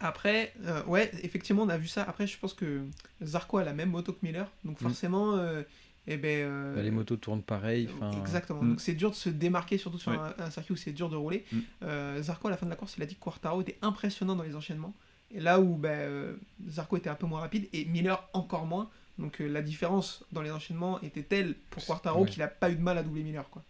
Après, 0.00 0.52
euh, 0.66 0.84
ouais, 0.84 1.10
effectivement, 1.22 1.62
on 1.62 1.68
a 1.70 1.78
vu 1.78 1.86
ça. 1.86 2.02
Après, 2.02 2.26
je 2.26 2.38
pense 2.38 2.52
que 2.52 2.82
Zarco 3.22 3.56
a 3.58 3.64
la 3.64 3.72
même 3.72 3.90
moto 3.90 4.12
que 4.12 4.18
Miller, 4.26 4.50
donc 4.64 4.78
Mm. 4.80 4.84
forcément, 4.84 5.36
euh, 5.36 5.62
eh 6.06 6.16
ben, 6.16 6.46
euh, 6.46 6.74
Bah, 6.74 6.82
les 6.82 6.90
motos 6.90 7.16
tournent 7.16 7.42
pareil. 7.42 7.88
Exactement. 8.20 8.62
Mm. 8.62 8.68
Donc 8.70 8.80
c'est 8.80 8.94
dur 8.94 9.10
de 9.10 9.16
se 9.16 9.28
démarquer, 9.28 9.78
surtout 9.78 9.98
sur 9.98 10.12
Ouais. 10.12 10.18
un, 10.38 10.44
un 10.44 10.50
circuit 10.50 10.72
où 10.74 10.76
c'est 10.76 10.92
dur 10.92 11.08
de 11.08 11.16
rouler. 11.16 11.44
Mm. 11.52 11.58
Euh, 11.84 12.22
Zarco, 12.22 12.48
à 12.48 12.50
la 12.50 12.56
fin 12.56 12.66
de 12.66 12.70
la 12.70 12.76
course, 12.76 12.94
il 12.96 13.02
a 13.02 13.06
dit 13.06 13.14
que 13.16 13.20
Quartaro 13.20 13.60
était 13.62 13.78
impressionnant 13.82 14.36
dans 14.36 14.42
les 14.44 14.54
enchaînements. 14.56 14.94
Et 15.32 15.40
là 15.40 15.60
où 15.60 15.74
ben, 15.76 15.88
euh, 15.90 16.36
Zarco 16.68 16.96
était 16.96 17.10
un 17.10 17.14
peu 17.16 17.26
moins 17.26 17.40
rapide 17.40 17.68
et 17.72 17.84
Miller 17.86 18.22
encore 18.32 18.66
moins. 18.66 18.88
Donc 19.18 19.40
euh, 19.40 19.46
la 19.48 19.62
différence 19.62 20.24
dans 20.30 20.42
les 20.42 20.50
enchaînements 20.50 21.00
était 21.00 21.22
telle 21.22 21.54
pour 21.70 21.84
Quartaro 21.84 22.22
Ouais. 22.22 22.28
qu'il 22.28 22.38
n'a 22.40 22.48
pas 22.48 22.70
eu 22.70 22.76
de 22.76 22.82
mal 22.82 22.96
à 22.98 23.02
doubler 23.02 23.22
Miller. 23.22 23.48
Quoi. 23.50 23.64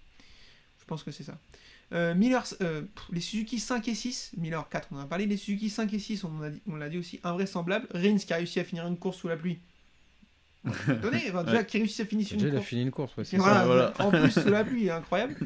Je 0.80 0.84
pense 0.84 1.02
que 1.02 1.10
c'est 1.10 1.22
ça. 1.24 1.38
Euh, 1.92 2.14
Miller, 2.16 2.44
euh, 2.62 2.82
pff, 2.82 3.04
les 3.12 3.20
Suzuki 3.20 3.60
5 3.60 3.86
et 3.86 3.94
6, 3.94 4.32
Miller 4.36 4.68
4, 4.68 4.88
on 4.90 4.96
en 4.96 5.00
a 5.00 5.06
parlé. 5.06 5.24
Les 5.26 5.36
Suzuki 5.36 5.70
5 5.70 5.94
et 5.94 6.00
6, 6.00 6.24
on 6.24 6.36
en 6.38 6.42
a 6.42 6.50
dit- 6.50 6.60
on 6.66 6.74
l'a 6.74 6.88
dit 6.88 6.98
aussi, 6.98 7.20
invraisemblable. 7.22 7.86
Rins 7.94 8.16
qui 8.18 8.32
a 8.32 8.36
réussi 8.36 8.58
à 8.58 8.64
finir 8.64 8.84
une 8.88 8.96
course 8.98 9.18
sous 9.18 9.28
la 9.28 9.36
pluie. 9.36 9.60
Étonné, 10.92 11.22
enfin, 11.30 11.44
déjà 11.44 11.58
Ouais. 11.58 11.66
qui 11.66 11.78
réussit 11.78 12.00
à 12.00 12.04
finir 12.06 12.26
une 12.30 12.36
Déjà 12.38 12.48
il 12.48 12.52
a 12.52 12.56
course. 12.58 12.68
fini 12.68 12.82
une 12.82 12.90
course, 12.90 13.16
ouais, 13.16 13.24
c'est 13.24 13.36
Et 13.36 13.38
ça. 13.40 13.44
voilà, 13.44 13.64
voilà. 13.66 13.92
En 13.98 14.10
plus, 14.10 14.30
sous 14.42 14.48
la 14.50 14.64
pluie, 14.64 14.90
incroyable. 14.90 15.36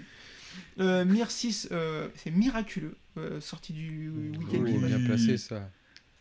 Euh, 0.78 1.04
Mir 1.04 1.30
6, 1.30 1.68
euh, 1.72 2.08
c'est 2.14 2.30
miraculeux, 2.30 2.96
euh, 3.18 3.40
sorti 3.40 3.72
du 3.72 4.10
week-end. 4.10 4.38
Oh, 4.42 4.46
qui 4.48 4.56
est 4.56 4.78
bien 4.78 4.96
Oui. 4.98 5.04
placé 5.06 5.36
ça. 5.36 5.68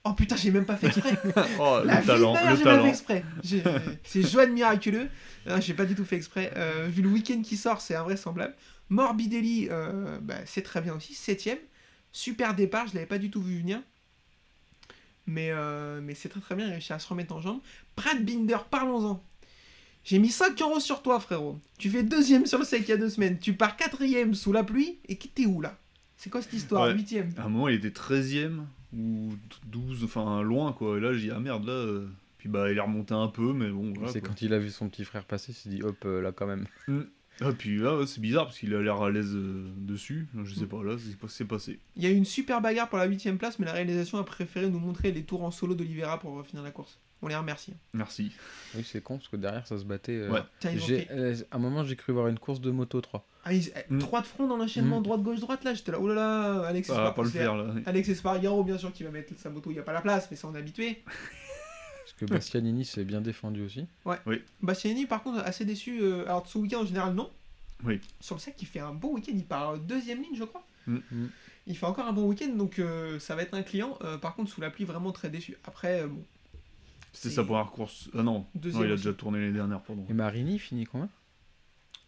Oh 0.06 0.14
putain, 0.14 0.36
j'ai 0.38 0.52
même 0.52 0.66
pas 0.66 0.78
fait 0.78 0.88
exprès. 0.88 1.18
Oh, 1.60 1.80
La 1.84 2.00
le 2.00 2.06
talent, 2.06 2.34
le 2.34 2.40
j'ai 2.40 2.46
pas 2.46 2.56
fait 2.56 2.64
talent. 2.64 2.86
exprès. 2.86 3.24
J'ai- 3.44 3.64
C'est 4.04 4.28
Joanne 4.28 4.54
Miraculeux. 4.54 5.10
Ah, 5.46 5.60
j'ai 5.60 5.74
pas 5.74 5.86
du 5.86 5.94
tout 5.96 6.06
fait 6.06 6.16
exprès. 6.16 6.52
Euh, 6.56 6.88
vu 6.90 7.02
le 7.02 7.10
week-end 7.10 7.42
qui 7.42 7.58
sort, 7.58 7.82
c'est 7.82 7.96
invraisemblable. 7.96 8.56
Morbidelli, 8.90 9.68
euh, 9.70 10.18
bah, 10.22 10.36
c'est 10.46 10.62
très 10.64 10.82
bien 10.82 10.96
aussi. 10.96 11.14
Septième. 11.14 11.58
Super 12.12 12.56
départ, 12.56 12.88
je 12.88 12.96
l'avais 12.96 13.06
pas 13.06 13.18
du 13.20 13.30
tout 13.30 13.42
vu 13.42 13.60
venir. 13.60 13.82
Mais, 15.32 15.50
euh, 15.52 16.02
mais 16.04 16.16
c'est 16.16 16.28
très 16.30 16.40
très 16.40 16.56
bien, 16.56 16.66
il 16.66 16.70
a 16.70 16.74
réussi 16.74 16.92
à 16.92 16.98
se 16.98 17.08
remettre 17.08 17.36
en 17.36 17.40
jambe. 17.42 17.60
Brad 17.96 18.26
Binder, 18.26 18.58
parlons-en. 18.72 19.24
J'ai 20.04 20.18
mis 20.18 20.30
5 20.30 20.60
euros 20.62 20.80
sur 20.80 21.04
toi, 21.04 21.20
frérot. 21.20 21.60
Tu 21.78 21.90
fais 21.92 22.02
deuxième 22.02 22.48
sur 22.48 22.58
le 22.58 22.66
sec 22.66 22.82
il 22.88 22.90
y 22.90 22.94
a 22.94 22.98
deux 22.98 23.10
semaines. 23.10 23.38
Tu 23.38 23.54
pars 23.54 23.76
quatrième 23.78 24.34
sous 24.34 24.52
la 24.52 24.64
pluie. 24.64 24.98
Et 25.08 25.18
qui 25.18 25.28
t'es 25.30 25.46
où 25.46 25.62
là? 25.62 25.78
C'est 26.18 26.32
quoi 26.32 26.42
cette 26.42 26.54
histoire 26.54 26.88
Ouais. 26.88 26.94
Huitième? 26.96 27.32
À 27.38 27.44
un 27.44 27.50
moment, 27.50 27.68
il 27.68 27.76
était 27.76 27.90
13ème 27.90 28.62
ou 28.98 29.30
12, 29.68 30.04
enfin 30.04 30.42
loin 30.42 30.74
quoi. 30.74 30.98
Et 30.98 31.00
là, 31.02 31.14
j'ai 31.14 31.28
dit, 31.28 31.32
ah 31.32 31.40
merde, 31.40 31.66
là. 31.66 31.74
euh, 31.74 32.08
Puis 32.40 32.50
bah, 32.50 32.72
il 32.72 32.78
est 32.78 32.82
remonté 32.82 33.14
un 33.14 33.28
peu, 33.28 33.54
mais 33.54 33.70
bon. 33.70 33.94
Voilà, 33.96 34.12
c'est 34.12 34.22
quand 34.22 34.42
il 34.42 34.52
a 34.54 34.58
vu 34.58 34.72
son 34.72 34.90
petit 34.90 35.06
frère 35.06 35.26
passer, 35.26 35.52
il 35.52 35.56
s'est 35.56 35.70
dit 35.70 35.84
hop 35.84 35.98
euh, 36.06 36.22
là 36.22 36.32
quand 36.32 36.48
même. 36.48 36.66
Ah, 37.42 37.52
puis 37.58 37.78
là, 37.78 37.98
ouais, 37.98 38.06
c'est 38.08 38.20
bizarre 38.20 38.46
parce 38.46 38.58
qu'il 38.60 38.74
a 38.76 38.82
l'air 38.82 39.02
à 39.02 39.10
l'aise 39.10 39.34
euh, 39.34 39.70
dessus. 39.78 40.28
Je 40.44 40.54
sais 40.54 40.66
Mm. 40.66 40.68
pas, 40.68 40.84
là, 40.84 40.96
c'est 40.98 41.18
pas 41.18 41.28
c'est 41.30 41.46
passé. 41.46 41.80
Il 41.96 42.04
y 42.04 42.08
a 42.08 42.10
eu 42.10 42.16
une 42.16 42.26
super 42.26 42.62
bagarre 42.62 42.90
pour 42.90 42.98
la 42.98 43.06
huitième 43.06 43.38
place, 43.38 43.60
mais 43.60 43.66
la 43.66 43.74
réalisation 43.74 44.18
a 44.18 44.24
préféré 44.24 44.70
nous 44.70 44.80
montrer 44.80 45.12
les 45.12 45.24
tours 45.24 45.44
en 45.44 45.52
solo 45.52 45.74
d'Olivera 45.76 46.20
pour 46.20 46.46
finir 46.46 46.64
la 46.64 46.72
course. 46.72 47.00
On 47.22 47.28
les 47.28 47.36
remercie. 47.36 47.74
Merci. 47.94 48.32
Oui 48.76 48.84
c'est 48.90 49.02
con 49.02 49.18
parce 49.18 49.28
que 49.28 49.36
derrière 49.36 49.68
ça 49.68 49.78
se 49.78 49.84
battait. 49.84 50.14
euh, 50.14 50.32
Ouais. 50.32 50.40
Tiens, 50.62 50.72
j'ai- 50.78 51.02
fait... 51.02 51.08
euh, 51.12 51.36
à 51.52 51.58
un 51.58 51.60
moment 51.60 51.84
j'ai 51.84 51.98
cru 51.98 52.14
voir 52.14 52.28
une 52.30 52.40
course 52.40 52.62
de 52.62 52.72
moto 52.72 53.02
3. 53.02 53.28
Ah, 53.44 53.54
ils- 53.54 53.72
eh, 53.76 53.94
Mm. 53.94 54.00
Trois 54.00 54.22
de 54.22 54.26
front 54.26 54.48
dans 54.48 54.56
l'enchaînement, 54.56 55.02
Mm. 55.02 55.04
droite, 55.04 55.22
gauche, 55.22 55.40
droite, 55.42 55.64
là, 55.66 55.74
j'étais 55.74 55.92
là, 55.92 56.00
oh 56.00 56.08
là 56.08 56.16
là, 56.16 56.62
Alex 56.68 56.88
Espargaro, 56.90 57.14
pas 57.16 57.24
le 57.24 57.30
c'est- 57.30 57.38
faire 57.40 57.56
là. 57.58 57.74
Alex 57.86 58.08
Espargaro, 58.10 58.64
bien 58.64 58.78
sûr, 58.78 58.94
qui 58.94 59.04
va 59.04 59.12
mettre 59.12 59.34
sa 59.38 59.50
moto, 59.50 59.70
il 59.70 59.74
n'y 59.74 59.80
a 59.80 59.84
pas 59.84 59.92
la 59.92 60.02
place, 60.02 60.28
mais 60.32 60.38
ça 60.38 60.48
on 60.48 60.56
est 60.56 60.60
habitué. 60.60 61.04
Parce 62.20 62.32
que 62.32 62.36
Bastianini 62.36 62.86
s'est 62.86 63.04
bien 63.06 63.22
défendu 63.22 63.62
aussi. 63.64 63.86
Bastianini, 64.62 65.06
par 65.06 65.24
contre, 65.24 65.40
assez 65.40 65.66
déçu. 65.66 66.00
euh, 66.02 66.24
alors, 66.26 66.46
ce 66.48 66.58
week-end 66.58 66.82
en 66.82 66.86
général, 66.86 67.14
non. 67.14 67.30
Oui. 67.86 68.00
Sur 68.20 68.36
le 68.36 68.42
sec, 68.42 68.56
il 68.62 68.68
fait 68.68 68.80
un 68.80 68.94
bon 68.94 69.14
week-end, 69.14 69.32
il 69.34 69.46
part 69.46 69.70
euh, 69.72 69.78
deuxième 69.78 70.22
ligne, 70.22 70.36
je 70.36 70.44
crois. 70.44 70.66
Mm. 70.88 70.98
Mm. 71.12 71.28
Il 71.68 71.78
fait 71.78 71.86
encore 71.86 72.08
un 72.08 72.14
bon 72.14 72.28
week-end, 72.28 72.50
donc 72.56 72.80
euh, 72.80 73.20
ça 73.20 73.36
va 73.36 73.44
être 73.44 73.54
un 73.54 73.62
client. 73.64 73.98
Euh, 74.04 74.18
par 74.18 74.36
contre, 74.36 74.52
sous 74.52 74.60
la 74.60 74.70
pluie, 74.70 74.86
vraiment 74.86 75.12
très 75.12 75.30
déçu. 75.30 75.56
Après, 75.64 76.02
euh, 76.02 76.08
bon, 76.08 76.24
C'était 77.14 77.36
sa 77.36 77.44
première 77.44 77.68
course. 77.72 78.10
Ah 78.18 78.24
non, 78.24 78.46
Deuxième 78.56 78.82
non 78.82 78.88
il 78.88 78.92
a 78.92 78.94
aussi. 78.96 79.04
déjà 79.06 79.16
tourné 79.16 79.40
les 79.40 79.52
dernières, 79.52 79.82
pardon. 79.82 80.06
Et 80.10 80.14
Marini 80.14 80.60
finit 80.60 80.86
combien? 80.86 81.10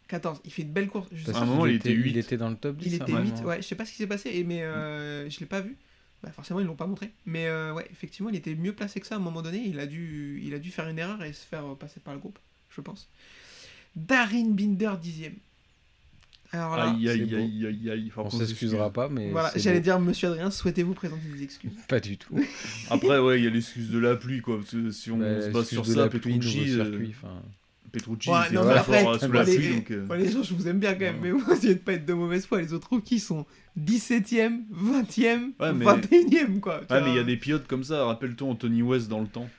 14, 0.10 0.42
il 0.44 0.52
fait 0.52 0.64
de 0.64 0.72
belles 0.72 0.90
courses. 0.90 1.08
Je 1.14 1.20
sais 1.20 1.32
Parce 1.32 1.38
À 1.38 1.42
un 1.44 1.46
moment, 1.46 1.62
qu'il 1.64 1.72
il 1.72 1.76
était 1.78 1.92
huit. 1.94 2.10
il 2.12 2.18
était 2.18 2.36
dans 2.38 2.50
le 2.50 2.58
top 2.58 2.76
10. 2.78 2.86
Il 2.88 2.94
était 2.96 3.06
8, 3.06 3.14
moment. 3.14 3.42
ouais, 3.44 3.62
je 3.62 3.68
sais 3.68 3.76
pas 3.76 3.86
ce 3.86 3.92
qui 3.92 3.98
s'est 3.98 4.08
passé, 4.08 4.30
et- 4.34 4.44
mais 4.44 4.62
euh, 4.64 5.30
je 5.30 5.40
l'ai 5.40 5.46
pas 5.46 5.62
vu. 5.62 5.78
Bah, 6.24 6.32
forcément, 6.32 6.60
ils 6.60 6.66
l'ont 6.68 6.76
pas 6.76 6.86
montré. 6.88 7.12
Mais 7.26 7.48
euh, 7.48 7.74
ouais, 7.74 7.88
effectivement, 7.92 8.30
il 8.30 8.36
était 8.36 8.54
mieux 8.56 8.74
placé 8.74 9.00
que 9.00 9.08
ça 9.08 9.16
à 9.16 9.18
un 9.18 9.22
moment 9.22 9.42
donné. 9.42 9.64
Il 9.66 9.80
a 9.80 9.88
dû, 9.88 10.40
il 10.44 10.54
a 10.54 10.60
dû 10.60 10.70
faire 10.72 10.88
une 10.88 11.00
erreur 11.00 11.24
et 11.24 11.34
se 11.34 11.46
faire 11.46 11.66
euh, 11.66 11.76
passer 11.76 12.00
par 12.00 12.14
le 12.14 12.20
groupe, 12.20 12.38
je 12.70 12.82
pense. 12.82 13.10
Darin 13.96 14.50
Binder 14.52 14.92
dixième. 15.02 15.36
Alors 16.54 16.76
là, 16.76 16.92
Aïe, 16.92 17.08
aïe, 17.10 17.34
aïe, 17.34 17.66
aïe, 17.66 17.90
aïe. 17.90 18.08
Enfin, 18.12 18.24
On 18.26 18.30
qu'on 18.30 18.38
s'excusera 18.40 18.92
pas, 18.92 19.08
mais. 19.08 19.32
voilà, 19.32 19.52
j'allais 19.56 19.80
dire, 19.80 20.00
monsieur 20.02 20.28
Adrien, 20.28 20.52
souhaitez-vous 20.52 20.94
présenter 20.94 21.24
des 21.34 21.44
excuses? 21.44 21.72
Pas 21.88 22.02
du 22.02 22.18
tout. 22.18 22.38
Après, 22.90 23.20
ouais, 23.20 23.40
il 23.40 23.46
y 23.46 23.48
a 23.48 23.50
l'excuse 23.50 23.90
de 23.90 23.98
la 23.98 24.18
pluie, 24.18 24.42
quoi. 24.42 24.58
Parce 24.58 24.72
que 24.72 24.92
si 24.92 25.12
on 25.12 25.18
Bah, 25.18 25.42
se 25.42 25.48
base 25.50 25.68
sur 25.70 25.86
ça, 25.86 26.10
Petrucci, 26.10 26.72
euh, 26.72 26.84
circuit, 26.92 27.16
Petrucci 27.92 28.30
Ouais, 28.30 28.46
était 28.46 28.56
non, 28.56 28.62
très 28.64 28.78
après, 28.78 29.02
fort 29.04 29.12
euh, 29.14 29.18
sous 29.20 29.32
la 29.32 29.44
les- 29.44 29.56
pluie. 29.58 29.76
Donc, 29.76 29.92
euh, 29.92 30.08
Ouais, 30.08 30.18
les 30.18 30.32
gens, 30.32 30.44
je 30.44 30.54
vous 30.54 30.68
aime 30.68 30.80
bien 30.80 30.94
quand 30.94 31.00
même, 31.02 31.16
Ouais. 31.22 31.22
mais 31.24 31.32
vous 31.32 31.52
essayez 31.52 31.76
de 31.76 31.80
pas 31.80 31.94
être 31.94 32.06
de 32.06 32.14
mauvaise 32.14 32.46
foi. 32.46 32.62
Les 32.62 32.72
autres 32.74 32.90
rookies 32.90 33.20
sont 33.20 33.46
17ème, 33.76 34.64
20ème, 34.72 35.52
Ouais, 35.60 35.74
mais- 35.74 35.86
21ème, 35.86 36.60
quoi. 36.60 36.82
Ouais, 36.90 37.02
mais 37.02 37.10
il 37.12 37.16
y 37.16 37.20
a 37.20 37.24
des 37.24 37.38
pilotes 37.38 37.68
comme 37.68 37.84
ça. 37.84 38.06
Rappelle-toi 38.06 38.48
Anthony 38.50 38.82
West 38.82 39.10
dans 39.10 39.20
le 39.22 39.28
temps. 39.28 39.50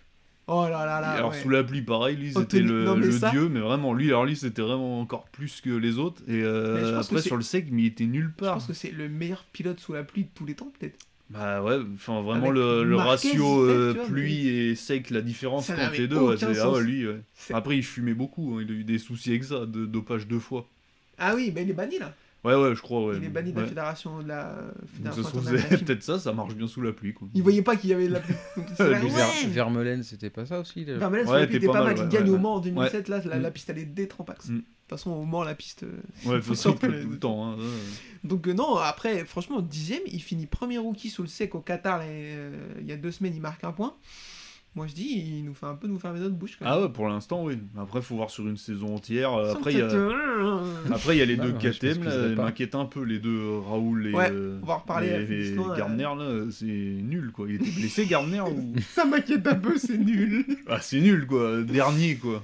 Oh 0.49 0.65
là 0.65 0.85
là 0.85 1.01
là. 1.01 1.11
alors, 1.13 1.35
sous 1.35 1.49
la 1.49 1.63
pluie, 1.63 1.83
pareil, 1.83 2.17
lui, 2.17 2.33
c'était 2.33 2.61
le, 2.61 2.85
non, 2.85 2.97
mais 2.97 3.07
le 3.07 3.13
ça- 3.13 3.31
dieu, 3.31 3.49
mais 3.49 3.61
vraiment, 3.61 3.95
lui, 3.95 4.09
alors 4.09 4.25
lui, 4.27 4.35
c'était 4.37 4.61
vraiment 4.61 5.01
encore 5.01 5.25
plus 5.31 5.61
que 5.61 5.71
les 5.71 5.99
autres. 5.99 6.21
Et 6.27 6.43
euh, 6.43 6.95
je 6.95 7.01
après, 7.01 7.23
sur 7.23 7.37
le 7.37 7.43
sec, 7.43 7.69
mais 7.71 7.83
il 7.83 7.87
était 7.87 8.07
nulle 8.07 8.33
Je 8.37 8.45
part. 8.45 8.55
pense 8.55 8.67
que 8.67 8.73
c'est 8.73 8.91
le 8.91 9.09
meilleur 9.09 9.45
pilote 9.53 9.79
sous 9.79 9.93
la 9.93 10.03
pluie 10.03 10.25
de 10.25 10.29
tous 10.35 10.45
les 10.45 10.55
temps, 10.55 10.73
peut-être. 10.79 10.99
Bah 11.33 11.63
ouais, 11.63 11.79
enfin 11.95 12.21
vraiment 12.21 12.43
Avec 12.49 12.55
le, 12.55 12.85
le 12.85 12.97
ratio 12.97 13.65
euh, 13.65 13.95
vois, 13.95 14.05
pluie 14.07 14.49
et 14.49 14.75
sec, 14.75 15.11
la 15.11 15.21
différence 15.23 15.67
Ça 15.67 15.75
entre 15.75 15.93
les 15.93 16.09
deux, 16.09 16.19
ouais, 16.19 16.37
ah 16.43 16.71
ouais, 16.71 16.83
lui, 16.83 17.07
ouais. 17.09 17.21
Après, 17.53 17.77
il 17.77 17.83
fumait 17.83 18.15
beaucoup, 18.15 18.55
hein, 18.57 18.65
il 18.67 18.71
a 18.71 18.75
eu 18.79 18.85
des 18.85 18.99
soucis 18.99 19.31
avec 19.31 19.45
ça, 19.45 19.67
de 19.67 19.87
dopage 19.87 20.27
deux 20.27 20.39
fois. 20.39 20.69
Ah 21.19 21.35
oui, 21.35 21.53
mais 21.55 21.63
il 21.63 21.71
est 21.71 21.75
banni 21.75 21.99
là. 21.99 22.15
Ouais, 22.45 22.57
ouais, 22.57 22.75
je 22.75 22.83
crois, 22.83 23.07
ouais. 23.07 23.17
il 23.19 23.25
est 23.25 23.29
banni 23.29 23.53
de 23.53 23.61
la 23.61 23.67
fédération 23.69 24.21
de 24.21 24.27
la 24.27 24.53
Donc, 24.99 25.15
ça 25.15 25.23
fédération 25.23 25.79
peut-être 25.87 26.03
ça, 26.03 26.19
ça 26.19 26.33
marche 26.33 26.55
bien 26.57 26.67
sous 26.67 26.83
la 26.83 26.93
pluie, 26.93 27.15
quoi. 27.15 27.29
Il 27.35 27.43
voyait 27.43 27.63
pas 27.63 27.77
qu'il 27.77 27.91
y 27.91 27.93
avait 27.95 28.09
de 28.09 28.15
la 28.15 28.21
pluie. 28.21 28.35
Vermeulen, 29.49 30.03
c'était 30.03 30.31
pas 30.31 30.45
ça 30.45 30.61
aussi 30.61 30.85
le- 30.85 30.97
Vermeulen, 30.99 31.25
sur 31.25 31.35
Ouais, 31.35 31.41
la 31.43 31.47
pluie, 31.47 31.59
t'es 31.61 31.65
était 31.67 31.73
pas 31.73 31.79
pas 31.85 31.95
mal. 31.95 31.97
Il 31.99 32.09
gagne 32.09 32.31
au 32.31 32.39
Mans 32.39 32.57
en 32.57 32.61
2007, 32.61 33.09
là, 33.09 33.21
la, 33.25 33.39
Mm. 33.39 33.43
la 33.43 33.51
piste 33.53 33.71
elle 33.71 33.79
est 33.79 33.85
détrampax. 33.85 34.51
De 34.93 34.97
toute 34.97 35.05
façon, 35.05 35.11
au 35.17 35.25
Mans, 35.25 35.43
la 35.43 35.55
piste. 35.55 35.83
euh, 35.85 35.91
Ouais, 36.31 36.37
faut 36.41 36.49
faut 36.49 36.55
ça, 36.55 36.63
sortir 36.65 36.89
tout 37.03 37.09
le 37.11 37.19
temps. 37.19 37.47
Hein, 37.47 37.57
ouais. 37.57 37.65
Donc 38.25 38.47
euh, 38.47 38.53
non, 38.53 38.77
après, 38.77 39.25
franchement, 39.25 39.61
dixième, 39.61 40.03
il 40.07 40.21
finit 40.23 40.47
premier 40.47 40.79
rookie 40.79 41.11
sous 41.11 41.23
le 41.23 41.29
sec 41.29 41.55
au 41.55 41.61
Qatar 41.61 42.03
et, 42.03 42.07
euh, 42.11 42.51
il 42.81 42.87
y 42.87 42.93
a 42.93 42.97
deux 42.97 43.11
semaines, 43.11 43.35
il 43.35 43.41
marque 43.41 43.65
un 43.65 43.73
point. 43.73 43.95
Moi 44.75 44.87
je 44.87 44.95
dis, 44.95 45.23
il 45.39 45.45
nous 45.45 45.53
fait 45.53 45.67
un 45.67 45.75
peu 45.75 45.87
nous 45.87 45.99
fermer 45.99 46.19
notre 46.19 46.35
bouche. 46.35 46.57
Quand 46.59 46.65
même. 46.65 46.73
Ah 46.75 46.81
ouais, 46.81 46.89
pour 46.89 47.07
l'instant, 47.07 47.45
oui. 47.45 47.59
Après, 47.79 48.01
faut 48.01 48.17
voir 48.17 48.31
sur 48.31 48.49
une 48.49 48.57
saison 48.57 48.95
entière. 48.95 49.35
euh, 49.35 49.53
Après, 49.53 49.71
il 49.75 49.79
y 49.79 49.83
a... 49.83 50.95
Après, 50.95 51.15
il 51.15 51.19
y 51.19 51.21
a 51.21 51.27
les 51.27 51.39
Ah, 51.39 51.45
deux 51.45 51.53
KTM, 51.53 52.03
pas. 52.03 52.43
m'inquiètent 52.45 52.75
un 52.75 52.87
peu, 52.87 53.03
les 53.03 53.19
deux 53.19 53.59
Raoul 53.59 54.07
et, 54.07 54.15
Ouais, 54.15 54.31
on 54.63 54.65
va 54.65 54.77
reparler 54.77 55.55
Gardner, 55.77 56.05
là, 56.05 56.45
c'est 56.51 56.65
nul, 56.65 57.33
quoi. 57.35 57.49
Il 57.51 57.57
était 57.57 57.71
blessé, 57.71 58.07
Gardner, 58.07 58.41
ou... 58.41 58.73
Ça 58.95 59.05
m'inquiète 59.05 59.47
un 59.47 59.57
peu, 59.57 59.77
c'est 59.77 59.99
nul. 59.99 60.47
Ah, 60.67 60.81
c'est 60.81 61.01
nul, 61.03 61.27
quoi. 61.27 61.61
Dernier, 61.63 62.17
quoi. 62.17 62.43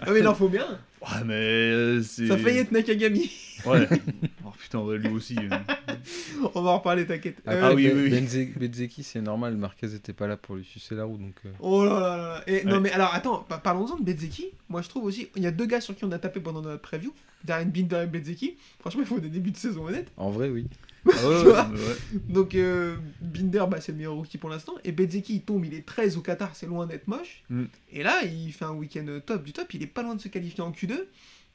ah 0.00 0.10
mais 0.12 0.18
il 0.18 0.26
en 0.26 0.34
faut 0.34 0.48
bien. 0.48 0.66
Ouais, 1.00 1.24
mais 1.24 1.34
euh, 1.34 2.02
c'est... 2.02 2.26
Ça 2.26 2.36
failli 2.36 2.58
être 2.58 2.72
Nakagami. 2.72 3.30
Ouais. 3.66 3.86
oh 4.44 4.50
putain, 4.58 4.80
ouais, 4.80 4.98
lui 4.98 5.08
aussi. 5.08 5.36
euh. 5.36 5.56
on 6.54 6.62
va 6.62 6.70
en 6.70 6.78
reparler, 6.78 7.06
t'inquiète. 7.06 7.36
Ah 7.46 7.72
oui, 7.74 7.86
Ben- 7.88 7.96
oui, 7.96 8.02
oui. 8.04 8.10
Benze- 8.20 8.58
Benzeki, 8.58 9.02
c'est 9.02 9.20
normal, 9.20 9.56
Marquez 9.56 9.94
était 9.94 10.12
pas 10.12 10.26
là 10.26 10.36
pour 10.36 10.56
lui 10.56 10.64
sucer 10.64 10.94
la 10.94 11.04
roue, 11.04 11.16
donc. 11.18 11.34
euh, 11.46 11.50
Oh 11.60 11.84
là 11.84 12.00
là 12.00 12.16
là 12.16 12.16
là. 12.16 12.42
Et, 12.46 12.64
Non 12.64 12.80
mais 12.80 12.90
alors 12.92 13.14
attends, 13.14 13.38
pa- 13.48 13.58
parlons-en 13.58 13.96
de 13.96 14.02
Bezeki. 14.04 14.46
Moi 14.68 14.82
je 14.82 14.88
trouve 14.88 15.04
aussi, 15.04 15.28
il 15.36 15.42
y 15.42 15.46
a 15.46 15.50
deux 15.50 15.66
gars 15.66 15.80
sur 15.80 15.94
qui 15.96 16.04
on 16.04 16.12
a 16.12 16.18
tapé 16.18 16.40
pendant 16.40 16.62
notre 16.62 16.82
preview, 16.82 17.12
Darren 17.44 17.66
Binder 17.66 18.02
et 18.04 18.06
Bezeki. 18.06 18.56
Franchement, 18.80 19.02
il 19.02 19.06
faut 19.06 19.20
des 19.20 19.28
débuts 19.28 19.50
de 19.52 19.56
saison 19.56 19.86
honnêtes. 19.86 20.08
En 20.16 20.30
vrai, 20.30 20.48
oui. 20.48 20.66
Ah 21.06 21.28
ouais, 21.28 21.38
Tu 21.40 21.44
vois 21.48 21.68
ouais. 21.68 21.96
Donc 22.28 22.54
euh, 22.54 22.96
Binder, 23.20 23.64
bah, 23.70 23.80
c'est 23.80 23.92
le 23.92 23.98
meilleur 23.98 24.14
rookie 24.14 24.38
pour 24.38 24.50
l'instant. 24.50 24.74
Et 24.84 24.92
Bezeki, 24.92 25.36
il 25.36 25.42
tombe, 25.42 25.64
il 25.64 25.74
est 25.74 25.86
13 25.86 26.16
au 26.16 26.20
Qatar, 26.20 26.54
c'est 26.54 26.66
loin 26.66 26.86
d'être 26.86 27.06
moche. 27.08 27.42
Mm. 27.50 27.64
Et 27.92 28.02
là, 28.02 28.24
il 28.24 28.52
fait 28.52 28.64
un 28.64 28.72
week-end 28.74 29.06
top 29.24 29.42
du 29.44 29.52
top. 29.52 29.72
Il 29.74 29.82
est 29.82 29.86
pas 29.86 30.02
loin 30.02 30.14
de 30.14 30.20
se 30.20 30.28
qualifier 30.28 30.62
en 30.62 30.70
Q2. 30.72 30.96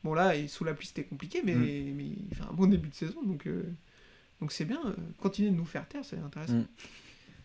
Bon 0.04 0.14
là, 0.14 0.34
sous 0.48 0.64
la 0.64 0.74
pluie, 0.74 0.88
c'était 0.88 1.04
compliqué, 1.04 1.42
mais, 1.44 1.56
Mm. 1.56 1.94
mais 1.96 2.06
il 2.30 2.36
fait 2.36 2.44
un 2.44 2.54
bon 2.54 2.68
début 2.68 2.90
de 2.90 2.96
saison. 2.96 3.22
Donc 3.24 3.46
euh, 3.48 3.64
donc 4.42 4.52
c'est 4.52 4.66
bien. 4.66 4.80
euh, 4.86 4.94
Continuez 5.20 5.50
de 5.52 5.56
nous 5.56 5.66
faire 5.66 5.88
taire, 5.88 6.04
c'est 6.04 6.18
intéressant. 6.20 6.54
Mm. 6.54 6.68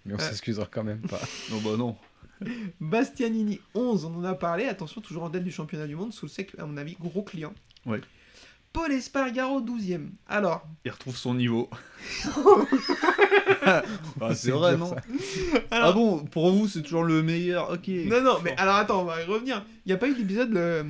Mais 0.06 0.14
on 0.14 0.16
Euh. 0.16 0.20
s'excusera 0.20 0.66
quand 0.70 0.84
même 0.84 1.00
pas. 1.00 1.20
Non, 1.50 1.60
bah 1.60 1.76
non. 1.76 1.96
Bastianini 2.80 3.60
11, 3.74 4.04
on 4.04 4.14
en 4.16 4.24
a 4.24 4.34
parlé, 4.34 4.64
attention, 4.66 5.00
toujours 5.00 5.24
en 5.24 5.30
tête 5.30 5.44
du 5.44 5.50
championnat 5.50 5.86
du 5.86 5.96
monde, 5.96 6.12
sous 6.12 6.26
le 6.26 6.30
sec, 6.30 6.52
à 6.58 6.66
mon 6.66 6.76
avis, 6.76 6.96
gros 7.00 7.22
client. 7.22 7.52
Ouais. 7.86 8.00
Paul 8.78 8.92
Espargaro 8.92 9.60
12ème. 9.60 10.10
Alors, 10.28 10.64
Il 10.84 10.92
retrouve 10.92 11.16
son 11.16 11.34
niveau. 11.34 11.68
ah, 13.66 13.82
c'est 14.36 14.52
vrai, 14.52 14.76
non. 14.76 14.94
Ah 15.72 15.76
alors 15.78 15.94
bon, 15.94 16.18
pour 16.26 16.52
vous, 16.52 16.68
c'est 16.68 16.82
toujours 16.82 17.02
le 17.02 17.24
meilleur. 17.24 17.72
Ok. 17.72 17.88
non, 17.88 18.22
non, 18.22 18.38
mais 18.44 18.54
alors 18.56 18.76
attends, 18.76 19.02
on 19.02 19.04
va 19.04 19.20
y 19.20 19.24
revenir. 19.24 19.64
Il 19.84 19.88
n'y 19.88 19.94
a 19.94 19.96
pas 19.96 20.06
eu 20.06 20.14
d'épisode 20.14 20.52
le, 20.52 20.86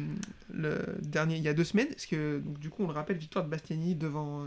le 0.53 0.79
dernier, 1.01 1.37
il 1.37 1.43
y 1.43 1.49
a 1.49 1.55
deux 1.55 1.65
semaines, 1.65 1.89
parce 1.89 2.05
que 2.05 2.41
donc, 2.41 2.59
du 2.59 2.69
coup, 2.69 2.85
on 2.85 2.89
le 2.89 2.93
rappelle, 2.93 3.17
victoire 3.17 3.43
de 3.43 3.49
Bastianini 3.49 3.95
devant 3.95 4.43
euh, 4.43 4.45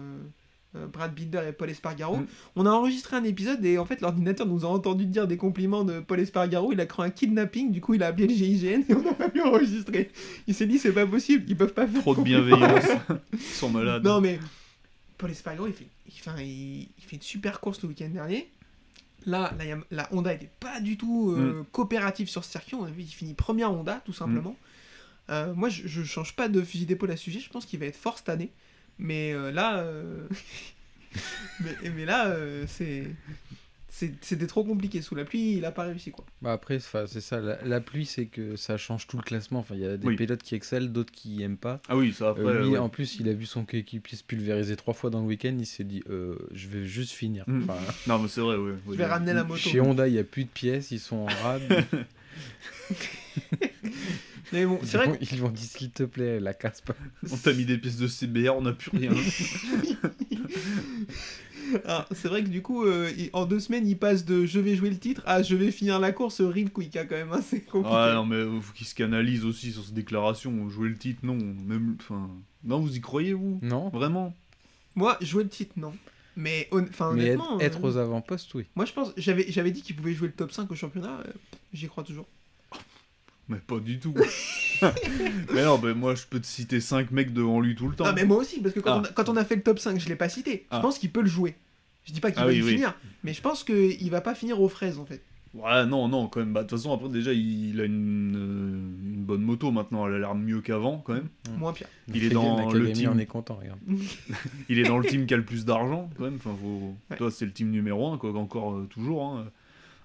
Brad 0.73 1.13
Binder 1.13 1.41
et 1.47 1.51
Paul 1.51 1.69
Espargaro. 1.69 2.17
Mm. 2.17 2.27
On 2.55 2.65
a 2.65 2.69
enregistré 2.69 3.17
un 3.17 3.23
épisode 3.23 3.63
et 3.65 3.77
en 3.77 3.85
fait, 3.85 4.01
l'ordinateur 4.01 4.47
nous 4.47 4.65
a 4.65 4.69
entendu 4.69 5.05
dire 5.05 5.27
des 5.27 5.37
compliments 5.37 5.83
de 5.83 5.99
Paul 5.99 6.19
Espargaro. 6.19 6.71
Il 6.71 6.79
a 6.79 6.85
cru 6.85 7.03
un 7.03 7.09
kidnapping, 7.09 7.71
du 7.71 7.81
coup, 7.81 7.93
il 7.93 8.03
a 8.03 8.07
appelé 8.07 8.27
le 8.27 8.33
GIGN 8.33 8.83
et 8.87 8.93
on 8.93 9.01
n'a 9.01 9.13
pas 9.13 9.29
pu 9.29 9.41
enregistrer. 9.41 10.11
Il 10.47 10.55
s'est 10.55 10.67
dit, 10.67 10.79
c'est 10.79 10.93
pas 10.93 11.05
possible, 11.05 11.43
ils 11.47 11.57
peuvent 11.57 11.73
pas 11.73 11.87
faire 11.87 12.01
Trop 12.01 12.15
de 12.15 12.21
bienveillance. 12.21 12.85
Ils 13.33 13.39
sont 13.39 13.69
malades. 13.69 14.03
Non, 14.03 14.21
mais 14.21 14.39
Paul 15.17 15.31
Espargaro, 15.31 15.67
il 15.67 15.73
fait, 15.73 15.87
il, 16.07 16.45
il, 16.45 16.89
il 16.97 17.03
fait 17.03 17.17
une 17.17 17.21
super 17.21 17.59
course 17.59 17.81
le 17.83 17.89
week-end 17.89 18.09
dernier. 18.09 18.49
Là, 19.25 19.53
la, 19.91 20.07
Honda 20.11 20.33
était 20.33 20.49
pas 20.59 20.79
du 20.79 20.97
tout 20.97 21.31
euh, 21.31 21.63
coopérative 21.71 22.27
sur 22.27 22.43
ce 22.43 22.49
circuit. 22.49 22.75
On 22.75 22.85
a 22.85 22.89
vu, 22.89 23.03
il 23.03 23.07
finit 23.07 23.33
première 23.35 23.71
Honda, 23.71 24.01
tout 24.03 24.13
simplement. 24.13 24.55
Euh, 25.29 25.53
moi, 25.53 25.69
je, 25.69 25.87
je 25.87 26.03
change 26.03 26.35
pas 26.35 26.47
de 26.47 26.61
fusil 26.61 26.87
d'épaule 26.87 27.11
à 27.11 27.17
ce 27.17 27.23
sujet. 27.25 27.39
Je 27.39 27.49
pense 27.49 27.65
qu'il 27.65 27.79
va 27.79 27.85
être 27.85 27.97
fort 27.97 28.17
cette 28.17 28.29
année. 28.29 28.51
Mais 29.03 29.33
euh, 29.33 29.51
là, 29.51 29.79
euh, 29.79 30.27
mais, 31.59 31.89
mais 31.95 32.05
là, 32.05 32.27
euh, 32.27 32.65
c'est, 32.67 33.07
c'est- 33.89 34.13
c'était 34.21 34.45
trop 34.47 34.63
compliqué 34.63 35.01
sous 35.01 35.15
la 35.15 35.25
pluie. 35.25 35.53
Il 35.57 35.65
a 35.65 35.71
pas 35.71 35.83
réussi 35.83 36.11
quoi. 36.11 36.23
Bah 36.43 36.53
après, 36.53 36.79
c'est 36.79 37.19
ça. 37.19 37.39
La, 37.41 37.57
la 37.65 37.81
pluie, 37.81 38.05
c'est 38.05 38.27
que 38.27 38.55
ça 38.55 38.77
change 38.77 39.07
tout 39.07 39.17
le 39.17 39.23
classement. 39.23 39.59
Enfin, 39.59 39.73
il 39.75 39.81
y 39.81 39.85
a 39.87 39.97
des 39.97 40.05
Oui. 40.07 40.15
pilotes 40.15 40.43
qui 40.43 40.53
excellent, 40.55 40.85
d'autres 40.85 41.11
qui 41.11 41.41
aiment 41.41 41.57
pas. 41.57 41.81
Ah 41.89 41.97
oui, 41.97 42.13
ça 42.13 42.29
après. 42.29 42.43
Euh, 42.45 42.61
lui, 42.63 42.69
ouais. 42.69 42.77
en 42.77 42.89
plus, 42.89 43.17
il 43.19 43.27
a 43.27 43.33
vu 43.33 43.45
son 43.47 43.65
coéquipier 43.65 44.17
se 44.17 44.23
pulvériser 44.23 44.75
trois 44.75 44.93
fois 44.93 45.09
dans 45.09 45.19
le 45.21 45.25
week-end. 45.25 45.55
Il 45.57 45.65
s'est 45.65 45.83
dit, 45.83 46.03
euh, 46.09 46.35
je 46.53 46.67
vais 46.67 46.85
juste 46.85 47.11
finir. 47.13 47.43
Mm. 47.47 47.63
Enfin, 47.69 47.79
Non, 48.07 48.19
mais 48.19 48.27
c'est 48.29 48.41
vrai, 48.41 48.55
ouais. 48.55 48.73
Je 48.87 48.93
vais 48.93 49.05
ramener 49.07 49.33
la 49.33 49.43
moto. 49.43 49.57
chez 49.59 49.81
Honda, 49.81 50.07
il 50.07 50.13
n'y 50.13 50.19
a 50.19 50.23
plus 50.23 50.43
de 50.45 50.49
pièces, 50.49 50.91
ils 50.91 50.99
sont 50.99 51.17
en 51.17 51.25
rade. 51.43 51.83
Mais 54.53 54.65
bon, 54.65 54.79
ils, 54.81 54.87
c'est 54.87 54.97
vrai. 54.97 55.07
vont, 55.07 55.15
que- 55.15 55.23
ils 55.31 55.39
vont 55.41 55.49
dire, 55.49 55.63
s'il 55.65 55.91
te 55.91 56.03
plaît, 56.03 56.39
la 56.39 56.53
casse 56.53 56.81
pas. 56.81 56.95
On 57.31 57.37
t'a 57.37 57.53
mis 57.53 57.65
des 57.65 57.77
pièces 57.77 57.97
de 57.97 58.07
CBR, 58.07 58.51
on 58.57 58.61
n'a 58.61 58.73
plus 58.73 58.91
rien. 58.97 59.11
Ah, 61.85 62.05
c'est 62.11 62.27
vrai 62.27 62.43
que 62.43 62.49
du 62.49 62.61
coup, 62.61 62.83
euh, 62.83 63.09
en 63.31 63.45
deux 63.45 63.61
semaines, 63.61 63.87
il 63.87 63.97
passe 63.97 64.25
de 64.25 64.45
je 64.45 64.59
vais 64.59 64.75
jouer 64.75 64.89
le 64.89 64.97
titre 64.97 65.21
à 65.25 65.41
je 65.41 65.55
vais 65.55 65.71
finir 65.71 65.99
la 65.99 66.11
course 66.11 66.41
real 66.41 66.69
quick 66.69 66.97
hein, 66.97 67.05
quand 67.07 67.15
même. 67.15 67.31
hein, 67.31 67.39
c'est 67.41 67.61
compliqué. 67.61 67.95
Ouais, 67.95 68.13
non, 68.13 68.25
mais 68.25 68.43
faut 68.61 68.73
qu'il 68.73 68.85
se 68.87 68.93
canalise 68.95 69.45
aussi 69.45 69.71
sur 69.71 69.85
ses 69.85 69.93
déclarations. 69.93 70.69
Jouer 70.69 70.89
le 70.89 70.97
titre, 70.97 71.21
non. 71.23 71.37
Même, 71.37 71.95
enfin, 72.01 72.29
non, 72.65 72.79
vous 72.81 72.97
y 72.97 72.99
croyez, 72.99 73.31
vous? 73.33 73.57
Non 73.61 73.87
Vraiment? 73.89 74.35
Moi, 74.95 75.17
jouer 75.21 75.43
le 75.43 75.49
titre, 75.49 75.73
non. 75.77 75.93
Mais 76.35 76.67
enfin, 76.73 77.13
Mais 77.13 77.21
honnêtement, 77.35 77.59
être, 77.61 77.77
être 77.77 77.85
euh, 77.85 77.87
aux 77.89 77.97
avant-postes, 77.97 78.53
oui. 78.55 78.65
moi 78.75 78.85
je 78.85 78.93
pense, 78.93 79.13
j'avais, 79.17 79.45
j'avais 79.49 79.71
dit 79.71 79.81
qu'il 79.81 79.95
pouvait 79.97 80.13
jouer 80.13 80.27
le 80.27 80.33
top 80.33 80.51
5 80.51 80.69
au 80.71 80.75
championnat, 80.75 81.19
euh, 81.25 81.31
j'y 81.73 81.87
crois 81.87 82.03
toujours. 82.03 82.25
Mais 83.51 83.57
pas 83.57 83.79
du 83.79 83.99
tout. 83.99 84.13
mais 85.53 85.63
non, 85.63 85.77
mais 85.83 85.93
moi, 85.93 86.15
je 86.15 86.23
peux 86.29 86.39
te 86.39 86.45
citer 86.47 86.79
5 86.79 87.11
mecs 87.11 87.33
devant 87.33 87.59
lui 87.59 87.75
tout 87.75 87.87
le 87.89 87.95
temps. 87.95 88.05
Ah, 88.07 88.13
mais 88.13 88.23
moi 88.25 88.37
aussi, 88.37 88.61
parce 88.61 88.73
que 88.73 88.79
quand, 88.79 88.93
Ah. 88.93 88.99
on, 89.01 89.03
a, 89.03 89.09
quand 89.09 89.29
on 89.29 89.35
a 89.35 89.43
fait 89.45 89.55
le 89.57 89.61
top 89.63 89.77
5, 89.79 89.99
je 89.99 90.07
l'ai 90.07 90.15
pas 90.15 90.29
cité. 90.29 90.65
Je 90.71 90.77
Ah. 90.77 90.79
pense 90.79 90.97
qu'il 90.97 91.11
peut 91.11 91.21
le 91.21 91.27
jouer. 91.27 91.55
Je 92.05 92.13
dis 92.13 92.19
pas 92.21 92.31
qu'il 92.31 92.39
Ah 92.41 92.45
va 92.45 92.51
oui, 92.51 92.59
y 92.59 92.63
oui. 92.63 92.71
finir, 92.73 92.95
mais 93.23 93.33
je 93.33 93.41
pense 93.41 93.63
qu'il 93.63 94.09
va 94.09 94.21
pas 94.21 94.33
finir 94.33 94.59
aux 94.61 94.69
fraises 94.69 94.97
en 94.97 95.05
fait. 95.05 95.21
Ouais, 95.53 95.85
non, 95.85 96.07
non, 96.07 96.27
quand 96.27 96.39
même. 96.39 96.53
Bah, 96.53 96.63
De 96.63 96.69
toute 96.69 96.79
façon, 96.79 96.93
après, 96.93 97.09
déjà, 97.09 97.33
il 97.33 97.79
a 97.81 97.83
une, 97.83 98.35
euh, 98.37 99.13
une 99.15 99.23
bonne 99.25 99.41
moto 99.41 99.69
maintenant. 99.69 100.07
Elle 100.07 100.13
a 100.15 100.19
l'air 100.19 100.33
mieux 100.33 100.61
qu'avant, 100.61 100.99
quand 100.99 101.13
même. 101.13 101.27
Moins 101.57 101.73
pire. 101.73 101.87
Il 102.13 102.23
est 102.23 102.29
dans 102.29 102.71
le 102.71 102.91
team. 102.93 103.11
on 103.13 103.17
est 103.19 103.25
content, 103.25 103.55
regarde. 103.61 103.77
Il 104.69 104.79
est 104.79 104.83
dans 104.83 104.97
le 104.97 105.05
team 105.05 105.25
qui 105.25 105.33
a 105.33 105.37
le 105.37 105.43
plus 105.43 105.65
d'argent, 105.65 106.09
quand 106.17 106.23
même. 106.23 106.35
Enfin, 106.37 106.55
faut... 106.59 106.95
Ouais. 107.09 107.17
Toi, 107.17 107.29
c'est 107.31 107.43
le 107.45 107.51
team 107.51 107.69
numéro 107.69 108.13
1, 108.13 108.17
quoi. 108.17 108.33
Encore 108.33 108.75
euh, 108.75 108.87
toujours. 108.89 109.25
Hein. 109.25 109.47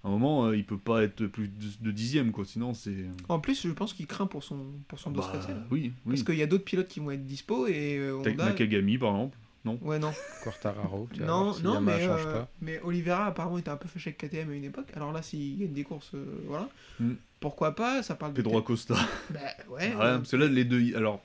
À 0.06 0.08
un 0.08 0.12
moment, 0.12 0.46
euh, 0.46 0.56
il 0.56 0.64
peut 0.64 0.78
pas 0.78 1.02
être 1.02 1.26
plus 1.26 1.50
de, 1.80 1.90
dixième, 1.90 2.30
quoi. 2.30 2.44
Sinon, 2.44 2.74
c'est. 2.74 2.94
En 3.28 3.40
plus, 3.40 3.66
je 3.66 3.72
pense 3.72 3.92
qu'il 3.92 4.06
craint 4.06 4.26
pour 4.28 4.44
son, 4.44 4.58
pour 4.86 5.00
son 5.00 5.10
dos 5.10 5.20
Bah, 5.20 5.32
oui, 5.72 5.92
oui. 6.06 6.12
Parce 6.14 6.22
qu'il 6.22 6.36
y 6.36 6.42
a 6.42 6.46
d'autres 6.46 6.62
pilotes 6.64 6.86
qui 6.86 7.00
vont 7.00 7.10
être 7.10 7.26
dispo 7.26 7.66
et 7.66 7.96
euh, 7.98 8.12
Honda- 8.18 8.44
Nakagami, 8.46 8.98
par 8.98 9.10
exemple. 9.10 9.36
Ouais, 9.82 9.98
non. 9.98 10.12
Quartararo, 10.44 11.08
Non, 11.18 11.52
si 11.52 11.64
non, 11.64 11.80
mais, 11.80 12.06
change 12.06 12.20
euh, 12.24 12.32
pas. 12.42 12.48
mais 12.62 12.80
Oliveira 12.84 13.26
apparemment 13.26 13.58
était 13.58 13.70
un 13.70 13.76
peu 13.76 13.88
fâché 13.88 14.10
avec 14.16 14.30
KTM 14.30 14.48
à 14.50 14.54
une 14.54 14.62
époque. 14.62 14.86
Alors 14.94 15.10
là, 15.12 15.22
s'il 15.22 15.58
gagne 15.58 15.72
des 15.72 15.82
courses, 15.82 16.12
euh, 16.14 16.24
voilà. 16.46 16.68
Mm. 17.00 17.14
Pourquoi 17.40 17.74
pas 17.74 18.04
Ça 18.04 18.14
parle 18.14 18.32
de. 18.32 18.36
Pedro 18.36 18.58
Acosta. 18.58 18.94
Bah 19.30 19.40
ouais. 19.70 19.88
Ouais, 19.88 19.96
parce 19.98 20.30
que 20.30 20.36
là, 20.36 20.46
les 20.46 20.64
deux. 20.64 20.94
Alors, 20.94 21.20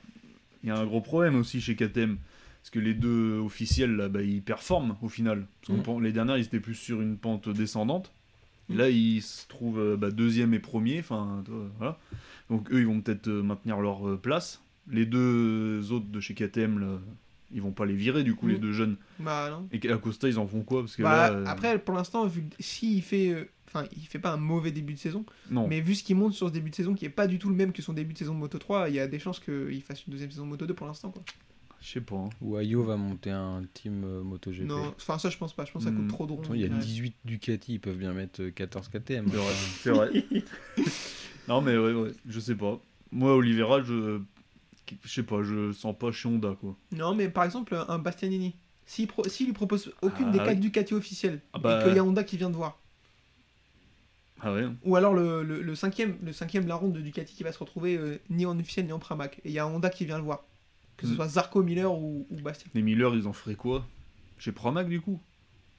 il 0.64 0.70
y 0.70 0.72
a 0.72 0.76
un 0.76 0.84
gros 0.84 1.00
problème 1.00 1.36
aussi 1.36 1.60
chez 1.60 1.76
KTM. 1.76 2.16
Parce 2.60 2.70
que 2.70 2.80
les 2.80 2.94
deux 2.94 3.38
officiels, 3.38 3.94
là, 3.94 4.08
bah, 4.08 4.22
ils 4.22 4.42
performent 4.42 4.96
au 5.02 5.08
final. 5.08 5.46
Parce 5.64 5.78
Mm. 5.78 5.82
pen- 5.84 6.00
Les 6.00 6.12
dernières, 6.12 6.36
ils 6.38 6.44
étaient 6.44 6.58
plus 6.58 6.74
sur 6.74 7.00
une 7.00 7.16
pente 7.18 7.48
descendante. 7.48 8.10
Et 8.72 8.76
là, 8.76 8.88
ils 8.90 9.22
se 9.22 9.46
trouvent 9.48 9.78
euh, 9.78 9.96
bah, 9.96 10.10
deuxième 10.10 10.54
et 10.54 10.58
premier. 10.58 10.98
Enfin, 11.00 11.42
voilà. 11.78 11.98
Donc, 12.50 12.70
eux, 12.72 12.80
ils 12.80 12.86
vont 12.86 13.00
peut-être 13.00 13.28
euh, 13.28 13.42
maintenir 13.42 13.80
leur 13.80 14.08
euh, 14.08 14.16
place. 14.16 14.60
les 14.90 15.06
deux 15.06 15.92
autres 15.92 16.06
de 16.06 16.20
chez 16.20 16.34
KTM, 16.34 16.78
là, 16.78 16.98
ils 17.54 17.60
vont 17.62 17.70
pas 17.72 17.84
les 17.86 17.94
virer 17.94 18.24
du 18.24 18.34
coup, 18.34 18.46
les 18.48 18.56
Mm. 18.56 18.60
deux 18.60 18.72
jeunes. 18.72 18.96
Bah 19.20 19.48
non. 19.50 19.68
Et 19.72 19.90
Acosta, 19.90 20.26
ils 20.28 20.38
en 20.38 20.46
font 20.46 20.62
quoi? 20.62 20.80
Parce 20.80 20.96
que 20.96 21.02
Bah, 21.02 21.30
là, 21.30 21.50
Après, 21.50 21.78
pour 21.78 21.94
l'instant, 21.94 22.26
vu 22.26 22.44
s'il 22.58 23.02
fait. 23.02 23.30
euh, 23.30 23.44
Enfin, 23.74 23.86
il 23.96 24.02
fait 24.06 24.18
pas 24.18 24.32
un 24.34 24.36
mauvais 24.36 24.70
début 24.70 24.92
de 24.92 24.98
saison, 24.98 25.24
non. 25.50 25.66
mais 25.66 25.80
vu 25.80 25.94
ce 25.94 26.04
qu'il 26.04 26.14
montre 26.14 26.36
sur 26.36 26.48
ce 26.48 26.52
début 26.52 26.68
de 26.68 26.74
saison 26.74 26.92
qui 26.92 27.06
est 27.06 27.08
pas 27.08 27.26
du 27.26 27.38
tout 27.38 27.48
le 27.48 27.54
même 27.54 27.72
que 27.72 27.80
son 27.80 27.94
début 27.94 28.12
de 28.12 28.18
saison 28.18 28.34
de 28.34 28.38
Moto 28.38 28.58
3, 28.58 28.90
il 28.90 28.96
y 28.96 29.00
a 29.00 29.06
des 29.06 29.18
chances 29.18 29.40
qu'il 29.40 29.80
fasse 29.80 30.04
une 30.06 30.10
deuxième 30.10 30.30
saison 30.30 30.44
de 30.44 30.50
Moto 30.50 30.66
2 30.66 30.74
pour 30.74 30.86
l'instant. 30.86 31.10
quoi. 31.10 31.22
Je 31.82 31.88
sais 31.88 32.00
pas. 32.00 32.14
hein. 32.16 32.30
Ou 32.40 32.56
Ayo 32.56 32.84
va 32.84 32.96
monter 32.96 33.30
un 33.30 33.64
team 33.74 34.04
euh, 34.04 34.22
MotoGP. 34.22 34.62
Non, 34.66 34.94
enfin, 34.96 35.18
ça, 35.18 35.28
je 35.30 35.36
pense 35.36 35.52
pas. 35.52 35.64
Je 35.64 35.72
pense 35.72 35.82
que 35.84 35.90
ça 35.90 35.94
coûte 35.94 36.04
Hmm. 36.04 36.08
trop 36.08 36.26
de 36.26 36.32
ronds. 36.32 36.42
Il 36.54 36.60
y 36.60 36.64
a 36.64 36.68
Ouais. 36.68 36.78
18 36.78 37.14
Ducati, 37.24 37.74
ils 37.74 37.80
peuvent 37.80 37.96
bien 37.98 38.12
mettre 38.12 38.40
euh, 38.42 38.50
14 38.52 38.88
KTM. 38.88 39.26
C'est 39.82 39.90
vrai. 39.90 40.10
Non, 41.48 41.60
mais 41.60 41.76
ouais, 41.76 41.92
ouais, 41.92 42.12
je 42.28 42.38
sais 42.38 42.54
pas. 42.54 42.80
Moi, 43.10 43.34
Oliveira, 43.34 43.82
je. 43.82 44.20
Je 45.02 45.08
sais 45.12 45.22
pas, 45.24 45.42
je 45.42 45.72
sens 45.72 45.96
pas 45.98 46.12
chez 46.12 46.28
Honda, 46.28 46.54
quoi. 46.60 46.76
Non, 46.92 47.14
mais 47.14 47.28
par 47.28 47.44
exemple, 47.44 47.74
un 47.88 47.98
Bastianini, 47.98 48.54
s'il 48.86 49.06
pro- 49.08 49.26
s'il 49.28 49.46
lui 49.46 49.52
propose 49.54 49.92
aucune 50.02 50.26
Ah, 50.28 50.32
des 50.32 50.38
4 50.38 50.48
oui. 50.50 50.56
Ducati 50.56 50.94
officielles, 50.94 51.40
Ah 51.52 51.58
bah. 51.58 51.80
et 51.80 51.84
qu'il 51.84 51.96
y 51.96 51.98
a 51.98 52.04
Honda 52.04 52.22
qui 52.24 52.36
vient 52.36 52.50
de 52.50 52.56
voir, 52.56 52.78
Ah 54.40 54.52
ouais 54.52 54.66
ou 54.84 54.96
alors 54.96 55.14
le, 55.14 55.42
le, 55.44 55.62
le 55.62 55.74
cinquième, 55.74 56.16
le 56.22 56.32
cinquième 56.32 56.64
de 56.64 56.68
la 56.68 56.74
ronde 56.74 56.92
de 56.92 57.00
Ducati 57.00 57.34
qui 57.34 57.42
va 57.42 57.52
se 57.52 57.58
retrouver 57.58 57.96
euh, 57.96 58.18
ni 58.28 58.44
en 58.44 58.58
officiel 58.58 58.84
ni 58.86 58.92
en 58.92 58.98
Pramac, 58.98 59.38
et 59.44 59.48
il 59.48 59.52
y 59.52 59.58
a 59.58 59.66
Honda 59.66 59.88
qui 59.88 60.04
vient 60.04 60.18
le 60.18 60.24
voir, 60.24 60.44
que 61.02 61.08
ce 61.08 61.14
soit 61.14 61.28
Zarco, 61.28 61.62
Miller 61.62 61.92
ou, 61.92 62.26
ou 62.30 62.36
Bastien. 62.40 62.70
Les 62.74 62.82
Miller, 62.82 63.14
ils 63.14 63.26
en 63.26 63.32
feraient 63.32 63.54
quoi? 63.56 63.84
Chez 64.38 64.52
Pramac, 64.52 64.88
du 64.88 65.00
coup? 65.00 65.20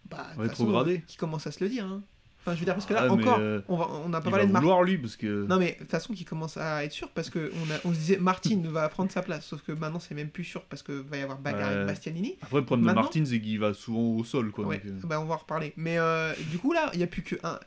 Bah, 0.10 0.28
Rétrogradé. 0.38 1.04
Qui 1.08 1.18
commence 1.18 1.48
à 1.48 1.52
se 1.52 1.64
le 1.64 1.70
dire. 1.70 1.86
Hein. 1.86 2.04
Enfin, 2.46 2.56
je 2.56 2.60
veux 2.60 2.66
dire, 2.66 2.74
parce 2.74 2.86
que 2.86 2.94
là, 2.94 3.06
Ah, 3.08 3.14
encore, 3.14 3.38
euh, 3.40 3.62
on 3.70 3.78
va- 3.78 3.88
on 4.06 4.10
n'a 4.10 4.20
pas 4.20 4.30
parlé 4.30 4.46
de 4.46 4.52
Martin. 4.52 4.84
lui, 4.84 4.98
parce 4.98 5.16
que. 5.16 5.46
Non, 5.48 5.58
mais 5.58 5.72
de 5.74 5.78
toute 5.78 5.90
façon, 5.90 6.12
qui 6.14 6.26
commence 6.26 6.58
à 6.58 6.84
être 6.84 6.92
sûr, 6.92 7.10
parce 7.12 7.30
qu'on 7.30 7.40
on 7.86 7.94
se 7.94 7.98
disait 7.98 8.18
Martin 8.18 8.62
va 8.66 8.90
prendre 8.90 9.10
sa 9.12 9.22
place, 9.22 9.46
sauf 9.46 9.62
que 9.62 9.72
maintenant, 9.72 10.02
c'est 10.02 10.14
même 10.14 10.28
plus 10.28 10.44
sûr, 10.44 10.62
parce 10.66 10.84
que 10.84 10.92
va 10.92 11.16
y 11.18 11.22
avoir 11.22 11.38
bagarre 11.40 11.70
Ouais. 11.70 11.76
avec 11.76 11.88
Bastianini. 11.88 12.36
Après, 12.42 12.58
le 12.58 12.66
problème 12.66 12.86
Maintenant- 12.86 13.00
de 13.00 13.06
Martin, 13.06 13.24
c'est 13.26 13.40
qu'il 13.40 13.60
va 13.62 13.74
souvent 13.74 14.18
au 14.18 14.26
sol, 14.26 14.52
quoi. 14.52 14.66
Ouais, 14.66 14.80
donc, 14.80 14.88
euh, 15.06 15.08
bah 15.08 15.22
on 15.22 15.26
va 15.26 15.36
en 15.36 15.38
reparler. 15.38 15.72
Mais 15.78 15.98
euh, 15.98 16.34
du 16.52 16.58
coup, 16.58 16.74
là, 16.74 16.90
il 16.92 16.98
n'y 16.98 17.04
a 17.04 17.08
plus 17.08 17.22
que 17.24 17.36
un. 17.44 17.58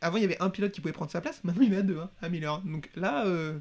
Avant, 0.00 0.16
il 0.16 0.22
y 0.22 0.24
avait 0.24 0.40
un 0.42 0.50
pilote 0.50 0.72
qui 0.72 0.80
pouvait 0.80 0.92
prendre 0.92 1.12
sa 1.12 1.20
place, 1.20 1.40
maintenant, 1.44 1.62
il 1.62 1.72
y 1.72 1.76
en 1.76 1.78
a 1.78 1.82
deux, 1.82 2.00
hein, 2.00 2.10
à 2.20 2.28
Miller. 2.28 2.60
Donc 2.64 2.90
là, 2.96 3.26
euh, 3.26 3.56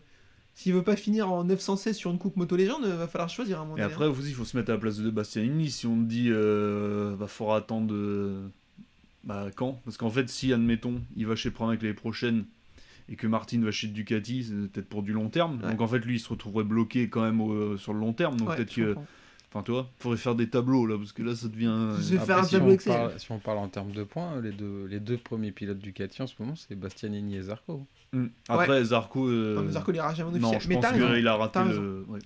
s'il 0.56 0.74
veut 0.74 0.84
pas 0.84 0.96
finir 0.96 1.32
en 1.32 1.44
916 1.44 1.96
sur 1.96 2.12
une 2.12 2.18
coupe 2.20 2.38
moto 2.38 2.56
légende, 2.56 2.86
va 2.86 3.08
falloir 3.08 3.30
choisir 3.30 3.58
à 3.60 3.62
un 3.62 3.66
moment 3.66 3.78
Et 3.78 3.82
donné, 3.82 3.92
après, 3.94 4.08
aussi, 4.08 4.30
il 4.30 4.36
faut 4.36 4.46
se 4.46 4.56
mettre 4.56 4.70
à 4.70 4.74
la 4.74 4.80
place 4.80 4.98
de 4.98 5.10
Bastianini. 5.10 5.70
Si 5.72 5.88
on 5.88 5.98
te 5.98 6.08
dit, 6.08 6.30
euh, 6.30 7.16
va 7.18 7.28
falloir 7.28 7.58
attendre. 7.58 7.94
euh, 7.94 8.48
Bah, 9.24 9.48
quand? 9.56 9.80
Parce 9.86 9.98
qu'en 9.98 10.10
fait, 10.10 10.30
si, 10.30 10.52
admettons, 10.54 11.02
il 11.16 11.26
va 11.26 11.36
chez 11.36 11.50
Pramac 11.50 11.82
l'année 11.82 11.94
prochaine 11.94 12.46
et 13.10 13.16
que 13.16 13.26
Martin 13.28 13.62
va 13.62 13.72
chez 13.72 13.88
Ducati, 13.88 14.44
c'est 14.44 14.54
peut-être 14.72 14.88
pour 14.90 15.02
du 15.04 15.14
long 15.14 15.30
terme. 15.30 15.60
Ouais. 15.64 15.72
Donc 15.72 15.82
en 15.82 15.88
fait, 15.88 16.00
lui, 16.00 16.16
il 16.16 16.20
se 16.20 16.30
retrouverait 16.30 16.64
bloqué 16.66 17.10
quand 17.10 17.22
même 17.22 17.40
au- 17.42 17.78
sur 17.78 17.94
le 17.94 18.00
long 18.00 18.14
terme. 18.14 18.38
Donc 18.38 18.50
Ouais, 18.50 18.56
peut-être 18.58 18.74
que. 18.76 18.96
Enfin, 19.50 19.62
tu 19.64 19.72
vois, 19.72 19.88
faudrait 20.00 20.18
faire 20.18 20.34
des 20.36 20.50
tableaux 20.50 20.88
là, 20.88 20.98
parce 20.98 21.12
que 21.12 21.22
là, 21.22 21.36
ça 21.36 21.48
devient. 21.48 21.68
euh, 21.68 21.96
Je 21.98 22.02
vais 22.10 22.16
Après, 22.16 22.26
faire 22.26 22.38
un 22.40 22.44
si, 22.44 22.52
tableau 22.54 22.70
on 22.72 22.74
Excel. 22.74 22.94
parle, 22.94 23.20
si 23.20 23.32
on 23.32 23.40
parle 23.40 23.58
en 23.60 23.68
termes 23.70 23.92
de 23.92 24.04
points, 24.04 24.42
les 24.42 24.52
deux, 24.52 24.86
les 24.90 25.00
deux 25.00 25.18
premiers 25.18 25.52
pilotes 25.52 25.78
Ducati 25.80 26.22
en 26.24 26.28
ce 26.28 26.34
moment, 26.40 26.56
c'est 26.56 26.76
Bastianini 26.76 27.36
et 27.36 27.42
Zarco. 27.44 27.86
Hmm. 28.14 28.28
Après, 28.48 28.84
Zarco. 28.86 29.28
euh, 29.28 29.56
Non, 29.56 29.62
mais 29.64 29.72
Zarco, 29.74 29.92
il 29.92 29.96
ira 29.98 30.14
jamais 30.14 30.30
en 30.30 30.40
non, 30.40 30.50
officiel. 30.50 30.62
je 30.62 30.68
Mais 30.70 30.76
pense 30.76 30.84
t'as 30.84 30.92
raison. 30.92 31.14
qu'il 31.14 31.28
a 31.28 31.36
raté 31.36 31.52
t'as 31.54 31.66
le. 31.66 32.06
ouais. 32.08 32.20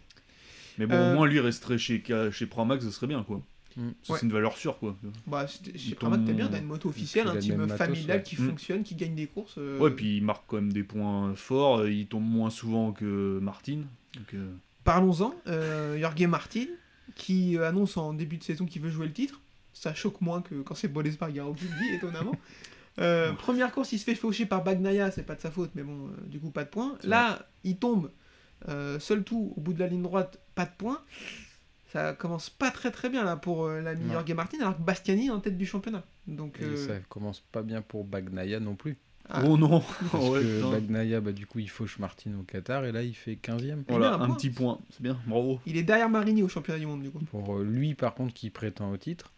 Mais 0.78 0.86
bon, 0.86 0.96
Euh, 0.96 1.12
au 1.12 1.16
moins, 1.16 1.28
lui, 1.28 1.40
resterait 1.40 1.78
chez, 1.80 2.04
chez 2.32 2.46
Pramac, 2.46 2.82
ce 2.84 2.92
serait 2.92 3.08
bien, 3.08 3.24
quoi. 3.24 3.42
Mm. 3.76 3.88
Ouais. 3.88 3.94
C'est 4.04 4.22
une 4.24 4.32
valeur 4.32 4.56
sûre, 4.58 4.78
quoi. 4.80 4.96
Bah, 5.26 5.46
chez 5.48 5.96
Pramac, 5.96 6.20
t'es 6.22 6.28
tombe- 6.28 6.36
bien, 6.36 6.48
t'as 6.48 6.60
une 6.60 6.66
moto 6.66 6.90
officielle, 6.90 7.28
un 7.28 7.38
team 7.38 7.68
familial 7.70 8.18
ouais. 8.18 8.24
qui 8.24 8.40
Mm. 8.42 8.50
fonctionne, 8.50 8.84
qui 8.84 8.96
gagne 8.96 9.16
des 9.16 9.26
courses. 9.28 9.56
euh, 9.58 9.78
Ouais, 9.80 9.92
puis 9.92 10.18
il 10.18 10.24
marque 10.24 10.44
quand 10.48 10.58
même 10.58 10.72
des 10.74 10.84
points 10.84 11.34
forts. 11.36 11.80
euh, 11.80 11.92
Il 11.92 12.06
tombe 12.08 12.24
moins 12.26 12.50
souvent 12.52 12.92
que 12.92 13.40
Martin. 13.42 13.82
Donc, 14.16 14.34
euh, 14.34 14.52
Parlons-en, 14.84 15.34
euh, 15.48 16.00
Jorge 16.00 16.22
Martin, 16.28 16.66
qui 17.16 17.58
euh, 17.58 17.68
annonce 17.68 17.98
en 17.98 18.14
début 18.14 18.38
de 18.38 18.44
saison 18.44 18.66
qu'il 18.66 18.82
veut 18.82 18.90
jouer 18.90 19.08
le 19.08 19.14
titre. 19.14 19.42
Ça 19.74 19.94
choque 19.94 20.22
moins 20.22 20.42
que 20.42 20.56
quand 20.62 20.76
c'est 20.76 20.90
Paul 20.90 21.06
Espargaro 21.06 21.54
qui 21.54 21.66
le 21.66 21.72
dit, 21.90 21.96
étonnamment. 21.96 22.36
Euh, 23.00 23.34
première 23.34 23.72
course, 23.72 23.92
il 23.92 24.00
se 24.00 24.04
fait 24.04 24.16
faucher 24.16 24.46
par 24.46 24.64
Bagnaia, 24.64 25.12
c'est 25.12 25.24
pas 25.24 25.36
de 25.36 25.42
sa 25.42 25.52
faute, 25.52 25.72
mais 25.76 25.84
bon, 25.84 26.08
euh, 26.08 26.28
du 26.28 26.40
coup, 26.40 26.50
pas 26.50 26.64
de 26.64 26.70
points. 26.70 26.98
C'est 27.02 27.08
Là, 27.08 27.48
il 27.64 27.78
tombe, 27.78 28.12
euh, 28.70 29.00
seul 29.00 29.24
tout, 29.24 29.54
au 29.56 29.62
bout 29.62 29.74
de 29.74 29.80
la 29.80 29.88
ligne 29.88 30.02
droite, 30.02 30.40
pas 30.56 30.66
de 30.66 30.72
points. 30.78 31.02
Ça 31.94 32.14
commence 32.14 32.50
pas 32.50 32.70
très 32.72 32.92
très 32.92 33.10
bien 33.10 33.24
là 33.24 33.38
pour 33.38 33.66
euh, 33.66 33.82
l'ami 33.82 34.06
Non. 34.06 34.14
Jorge 34.14 34.34
Martin, 34.34 34.58
alors 34.62 34.76
que 34.78 34.82
Bastiani 34.82 35.28
est 35.28 35.32
en 35.32 35.40
tête 35.40 35.58
du 35.58 35.66
championnat. 35.66 36.04
Donc, 36.28 36.60
Et 36.62 36.76
ça 36.76 37.00
commence 37.08 37.40
pas 37.40 37.62
bien 37.62 37.82
pour 37.82 38.04
Bagnaia 38.04 38.60
non 38.60 38.76
plus. 38.76 38.98
ah, 39.30 39.44
Oh 39.46 39.58
non 39.58 39.80
Parce 40.12 40.28
Ouais, 40.28 40.42
que 40.42 40.56
putain. 40.58 40.72
Bagnaia, 40.72 41.22
bah, 41.22 41.32
du 41.32 41.46
coup, 41.46 41.60
il 41.60 41.70
fauche 41.70 41.98
Martin 42.00 42.32
au 42.40 42.44
Qatar 42.44 42.84
et 42.84 42.92
là, 42.92 43.04
il 43.04 43.14
fait 43.16 43.36
15ème. 43.36 43.84
Il 43.88 43.94
Voilà, 43.96 44.16
un 44.16 44.22
un, 44.22 44.26
point. 44.26 44.36
petit 44.36 44.50
point. 44.50 44.80
C'est 44.90 45.02
bien, 45.02 45.18
bravo. 45.28 45.60
il 45.66 45.78
est 45.78 45.84
derrière 45.84 46.10
Marini 46.10 46.44
au 46.44 46.50
championnat 46.50 46.80
du 46.80 46.88
monde, 46.88 47.04
du 47.04 47.10
coup. 47.12 47.20
Pour 47.20 47.60
lui, 47.60 47.94
par 47.96 48.16
contre, 48.16 48.34
qui 48.34 48.50
prétend 48.50 48.92
au 48.92 48.98
titre, 48.98 49.32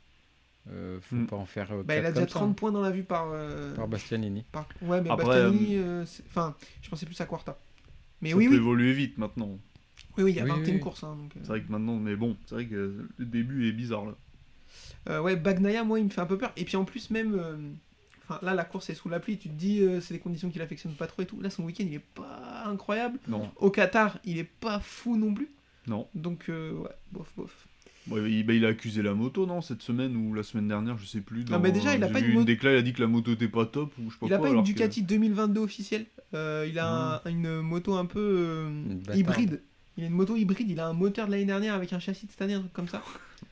euh, 0.71 0.99
faut 1.01 1.15
Mm. 1.15 1.27
pas 1.27 1.35
en 1.35 1.45
faire 1.45 1.71
euh, 1.71 1.83
Bah, 1.83 1.95
il 1.95 2.05
a 2.05 2.11
déjà 2.11 2.21
comme 2.21 2.29
ça, 2.29 2.39
30 2.39 2.55
points 2.55 2.71
dans 2.71 2.81
la 2.81 2.91
vue 2.91 3.03
par. 3.03 3.27
euh, 3.31 3.73
par 3.75 3.87
Bastianini. 3.87 4.43
par- 4.51 4.67
Ouais, 4.81 5.01
mais 5.01 5.09
Après, 5.09 5.25
Bastianini, 5.25 5.77
euh, 5.77 6.05
c'est- 6.05 6.23
enfin, 6.27 6.55
je 6.81 6.89
pensais 6.89 7.05
plus 7.05 7.19
à 7.21 7.25
Quarta. 7.25 7.57
Mais 8.21 8.31
ça 8.31 8.35
oui, 8.37 8.45
peut 8.45 8.51
oui, 8.51 8.57
évoluer 8.57 8.93
vite 8.93 9.17
maintenant. 9.17 9.57
oui, 10.17 10.23
oui, 10.25 10.31
il 10.31 10.35
y 10.37 10.39
a 10.39 10.43
Oui, 10.43 10.49
21 10.49 10.73
oui. 10.75 10.79
courses. 10.79 11.03
hein, 11.03 11.17
euh. 11.35 11.39
C'est 11.41 11.47
vrai 11.47 11.61
que 11.61 11.71
maintenant, 11.71 11.95
mais 11.97 12.15
bon, 12.15 12.35
c'est 12.45 12.55
vrai 12.55 12.65
que 12.65 13.07
le 13.17 13.25
début 13.25 13.67
est 13.67 13.71
bizarre 13.71 14.05
là. 14.05 14.15
Euh, 15.09 15.21
ouais, 15.21 15.35
Bagnaia, 15.35 15.83
moi, 15.83 15.99
il 15.99 16.05
me 16.05 16.09
fait 16.09 16.21
un 16.21 16.25
peu 16.25 16.37
peur. 16.37 16.51
Et 16.57 16.65
puis 16.65 16.77
en 16.77 16.85
plus, 16.85 17.09
même. 17.09 17.35
euh, 17.35 17.57
Enfin, 18.31 18.45
là, 18.45 18.53
la 18.53 18.63
course 18.63 18.91
est 18.91 18.93
sous 18.93 19.09
la 19.09 19.19
pluie. 19.19 19.39
Tu 19.39 19.49
te 19.49 19.55
dis, 19.55 19.81
euh, 19.81 20.01
c'est 20.01 20.13
des 20.13 20.19
conditions 20.19 20.51
qu'il 20.51 20.61
affectionne 20.61 20.93
pas 20.93 21.07
trop 21.07 21.23
et 21.23 21.25
tout. 21.25 21.41
Là, 21.41 21.49
son 21.49 21.63
week-end, 21.63 21.83
il 21.87 21.95
est 21.95 21.99
pas 22.13 22.63
incroyable. 22.67 23.17
Non, 23.27 23.51
Au 23.55 23.71
Qatar, 23.71 24.19
il 24.23 24.37
est 24.37 24.43
pas 24.43 24.79
fou 24.79 25.17
non 25.17 25.33
plus. 25.33 25.49
non. 25.87 26.07
Donc, 26.13 26.47
euh, 26.49 26.73
ouais, 26.73 26.91
bof, 27.11 27.33
bof. 27.35 27.67
Bah, 28.07 28.17
il 28.27 28.65
a 28.65 28.69
accusé 28.69 29.01
la 29.03 29.13
moto, 29.13 29.45
non, 29.45 29.61
cette 29.61 29.81
semaine 29.83 30.15
ou 30.15 30.33
la 30.33 30.41
semaine 30.43 30.67
dernière, 30.67 30.97
je 30.97 31.05
sais 31.05 31.21
plus. 31.21 31.45
Non, 31.45 31.59
mais 31.59 31.71
déjà, 31.71 31.93
il 31.95 32.03
a 32.03 32.07
pas 32.07 32.19
vu 32.19 32.29
une 32.29 32.33
moto- 32.35 32.45
déclat, 32.45 32.73
il 32.73 32.77
a 32.77 32.81
dit 32.81 32.93
que 32.93 33.01
la 33.01 33.07
moto 33.07 33.31
était 33.33 33.47
pas 33.47 33.65
top 33.67 33.93
ou 33.99 34.09
je 34.09 34.15
sais 34.15 34.19
pas 34.19 34.25
Il 34.27 34.33
a 34.33 34.39
pas 34.39 34.49
une 34.49 34.61
que- 34.61 34.65
Ducati 34.65 35.03
2022 35.03 35.59
officielle. 35.61 36.05
Euh, 36.33 36.65
il 36.67 36.79
a 36.79 37.21
un- 37.25 37.29
une 37.29 37.61
moto 37.61 37.93
un 37.95 38.05
peu 38.05 38.19
euh, 38.19 38.95
hybride. 39.13 39.61
Il 39.97 40.03
a 40.05 40.07
une 40.07 40.13
moto 40.13 40.35
hybride. 40.35 40.69
Il 40.71 40.79
a 40.79 40.87
un 40.87 40.93
moteur 40.93 41.27
de 41.27 41.31
l'année 41.31 41.45
dernière 41.45 41.73
avec 41.75 41.93
un 41.93 41.99
châssis 41.99 42.25
de 42.25 42.31
cette 42.31 42.41
année, 42.41 42.53
un 42.55 42.61
truc 42.61 42.73
comme 42.73 42.87
ça. 42.87 43.03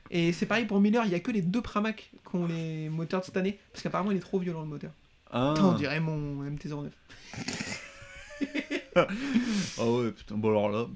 Et 0.10 0.32
c'est 0.32 0.46
pareil 0.46 0.66
pour 0.66 0.80
Miller. 0.80 1.04
Il 1.06 1.12
y 1.12 1.16
a 1.16 1.20
que 1.20 1.32
les 1.32 1.42
deux 1.42 1.62
Pramac 1.62 2.10
qui 2.30 2.36
ont 2.36 2.48
les 2.48 2.90
moteurs 2.90 3.20
de 3.22 3.26
cette 3.26 3.38
année. 3.38 3.60
Parce 3.74 3.84
qu'apparemment, 3.84 4.12
il 4.12 4.18
est 4.18 4.22
trop 4.22 4.40
violent 4.40 4.62
le 4.62 4.68
moteur. 4.68 4.92
Ah, 5.30 5.52
Putain, 5.56 5.68
on 5.68 5.74
dirait 5.74 6.00
mon 6.00 6.42
MT-09. 6.50 6.90
ah 8.96 9.06
ouais, 9.86 10.12
putain, 10.12 10.36
bon 10.36 10.50
alors 10.50 10.70
là, 10.70 10.88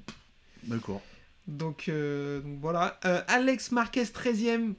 d'accord, 0.64 1.02
Donc, 1.48 1.86
euh, 1.88 2.40
donc 2.40 2.58
voilà. 2.60 2.98
Euh, 3.04 3.20
Alex 3.28 3.72
Marquez 3.72 4.04
13ème. 4.04 4.74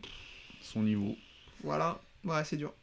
son 0.62 0.84
niveau. 0.84 1.16
Voilà. 1.64 2.00
Ouais, 2.24 2.44
c'est 2.46 2.58
dur. 2.58 2.74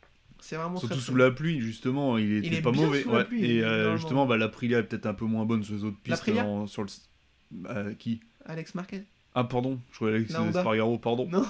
C'est 0.42 0.56
vraiment 0.56 0.78
Surtout 0.78 0.94
très, 0.96 1.02
sous 1.04 1.14
la 1.16 1.30
pluie, 1.30 1.60
justement, 1.60 2.16
il 2.18 2.38
était 2.44 2.56
est 2.56 2.62
pas 2.62 2.70
bien 2.72 2.86
mauvais. 2.86 3.02
sous 3.02 3.10
la 3.10 3.18
ouais. 3.18 3.24
pluie, 3.24 3.44
Et 3.44 3.62
euh, 3.62 3.96
justement, 3.96 4.26
bah, 4.26 4.36
l'Aprilia 4.38 4.78
est 4.78 4.82
peut-être 4.84 5.06
un 5.06 5.14
peu 5.14 5.26
moins 5.26 5.44
bonne 5.44 5.62
sur 5.62 5.74
les 5.74 5.84
autres 5.84 5.98
pistes. 6.02 6.28
En- 6.30 6.66
sur 6.66 6.84
le... 6.84 7.92
Qui? 7.94 8.20
Alex 8.46 8.74
Marquez. 8.74 9.02
Ah, 9.34 9.44
pardon, 9.44 9.78
je 9.92 9.96
croyais 9.96 10.16
Alex 10.16 10.32
La 10.32 10.42
Honda. 10.42 10.60
Spargaro, 10.60 10.98
pardon. 10.98 11.28
Non, 11.28 11.44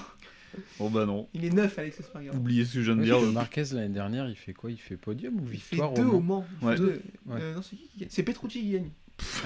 Oh 0.79 0.89
bah 0.89 1.05
non, 1.05 1.29
il 1.33 1.45
est 1.45 1.49
neuf, 1.49 1.79
Alex 1.79 2.01
Espargaro. 2.01 2.35
oubliez 2.35 2.65
ce 2.65 2.73
que 2.73 2.81
je 2.81 2.91
viens 2.91 2.95
de 2.97 2.99
Oui, 2.99 3.05
dire. 3.21 3.31
Marquez, 3.31 3.63
l'année 3.71 3.93
dernière, 3.93 4.27
il 4.27 4.35
fait 4.35 4.51
quoi? 4.51 4.69
Il 4.69 4.77
fait 4.77 4.97
podium 4.97 5.39
ou 5.39 5.47
Il 5.49 5.57
fait 5.61 5.77
victoire 5.77 5.93
deux 5.93 6.03
au 6.03 6.15
au 6.15 6.19
Mans 6.19 6.45
Mans. 6.61 6.67
Ouais. 6.67 6.75
Deux. 6.75 7.01
Ouais. 7.25 7.39
Euh, 7.41 7.55
non, 7.55 7.61
c'est 7.61 7.77
qui 7.77 7.87
qui 7.87 7.99
gagne? 7.99 8.09
C'est 8.11 8.23
Petrucci 8.23 8.59
qui 8.61 8.71
gagne. 8.71 8.89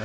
Ah 0.00 0.04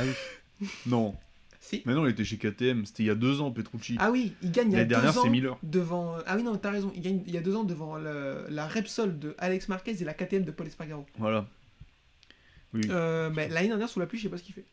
oui. 0.60 0.68
Non, 0.86 1.16
Si. 1.64 1.80
mais 1.86 1.94
non, 1.94 2.04
il 2.06 2.10
était 2.10 2.24
chez 2.24 2.38
KTM, 2.38 2.84
c'était 2.86 3.04
il 3.04 3.06
y 3.06 3.10
a 3.10 3.14
deux 3.14 3.40
ans, 3.40 3.52
Petrucci. 3.52 3.94
Ah 4.00 4.10
oui, 4.10 4.34
il 4.42 4.50
gagne 4.50 4.68
il 4.68 4.72
y 4.72 4.74
a 4.74 4.78
L'année 4.78 4.88
deux 4.88 4.94
dernière, 4.96 5.16
ans 5.16 5.22
c'est 5.22 5.30
Miller. 5.30 5.56
devant. 5.62 6.16
Ah 6.26 6.34
oui, 6.36 6.42
non, 6.42 6.56
t'as 6.56 6.72
raison. 6.72 6.90
Il 6.96 7.02
gagne 7.02 7.22
il 7.24 7.32
y 7.32 7.38
a 7.38 7.40
deux 7.40 7.54
ans 7.54 7.62
devant 7.62 7.96
le- 7.96 8.46
la 8.50 8.66
Repsol 8.66 9.16
de 9.18 9.36
Alex 9.38 9.68
Marquez 9.68 9.92
et 10.00 10.04
la 10.04 10.12
KTM 10.12 10.42
de 10.44 10.50
Paul 10.50 10.66
Espargaro. 10.66 11.06
Voilà. 11.18 11.46
Oui. 12.74 12.80
Euh, 12.90 13.30
bah, 13.30 13.46
L'année 13.46 13.68
dernière, 13.68 13.88
sous 13.88 14.00
la 14.00 14.06
pluie, 14.06 14.18
je 14.18 14.24
sais 14.24 14.28
pas 14.28 14.38
ce 14.38 14.42
qu'il 14.42 14.54
fait. 14.56 14.64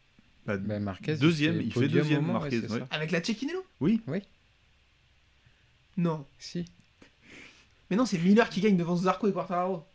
Bah, 0.47 0.57
Bah, 0.57 0.79
Marquez, 0.79 1.15
Deuxième, 1.17 1.61
il 1.61 1.71
fait 1.71 1.87
deuxième, 1.87 2.25
ouais, 2.25 2.33
Marquez, 2.33 2.59
ouais. 2.61 2.83
Avec 2.89 3.11
la 3.11 3.23
Cecchinello 3.23 3.63
Oui. 3.79 4.01
Oui. 4.07 4.23
Non. 5.97 6.25
Si. 6.39 6.65
Mais 7.91 7.97
non, 7.97 8.05
c'est 8.05 8.17
Miller 8.17 8.49
qui 8.49 8.61
gagne 8.61 8.77
devant 8.77 8.95
Zarco 8.95 9.27
et 9.27 9.33
Quartararo. 9.33 9.85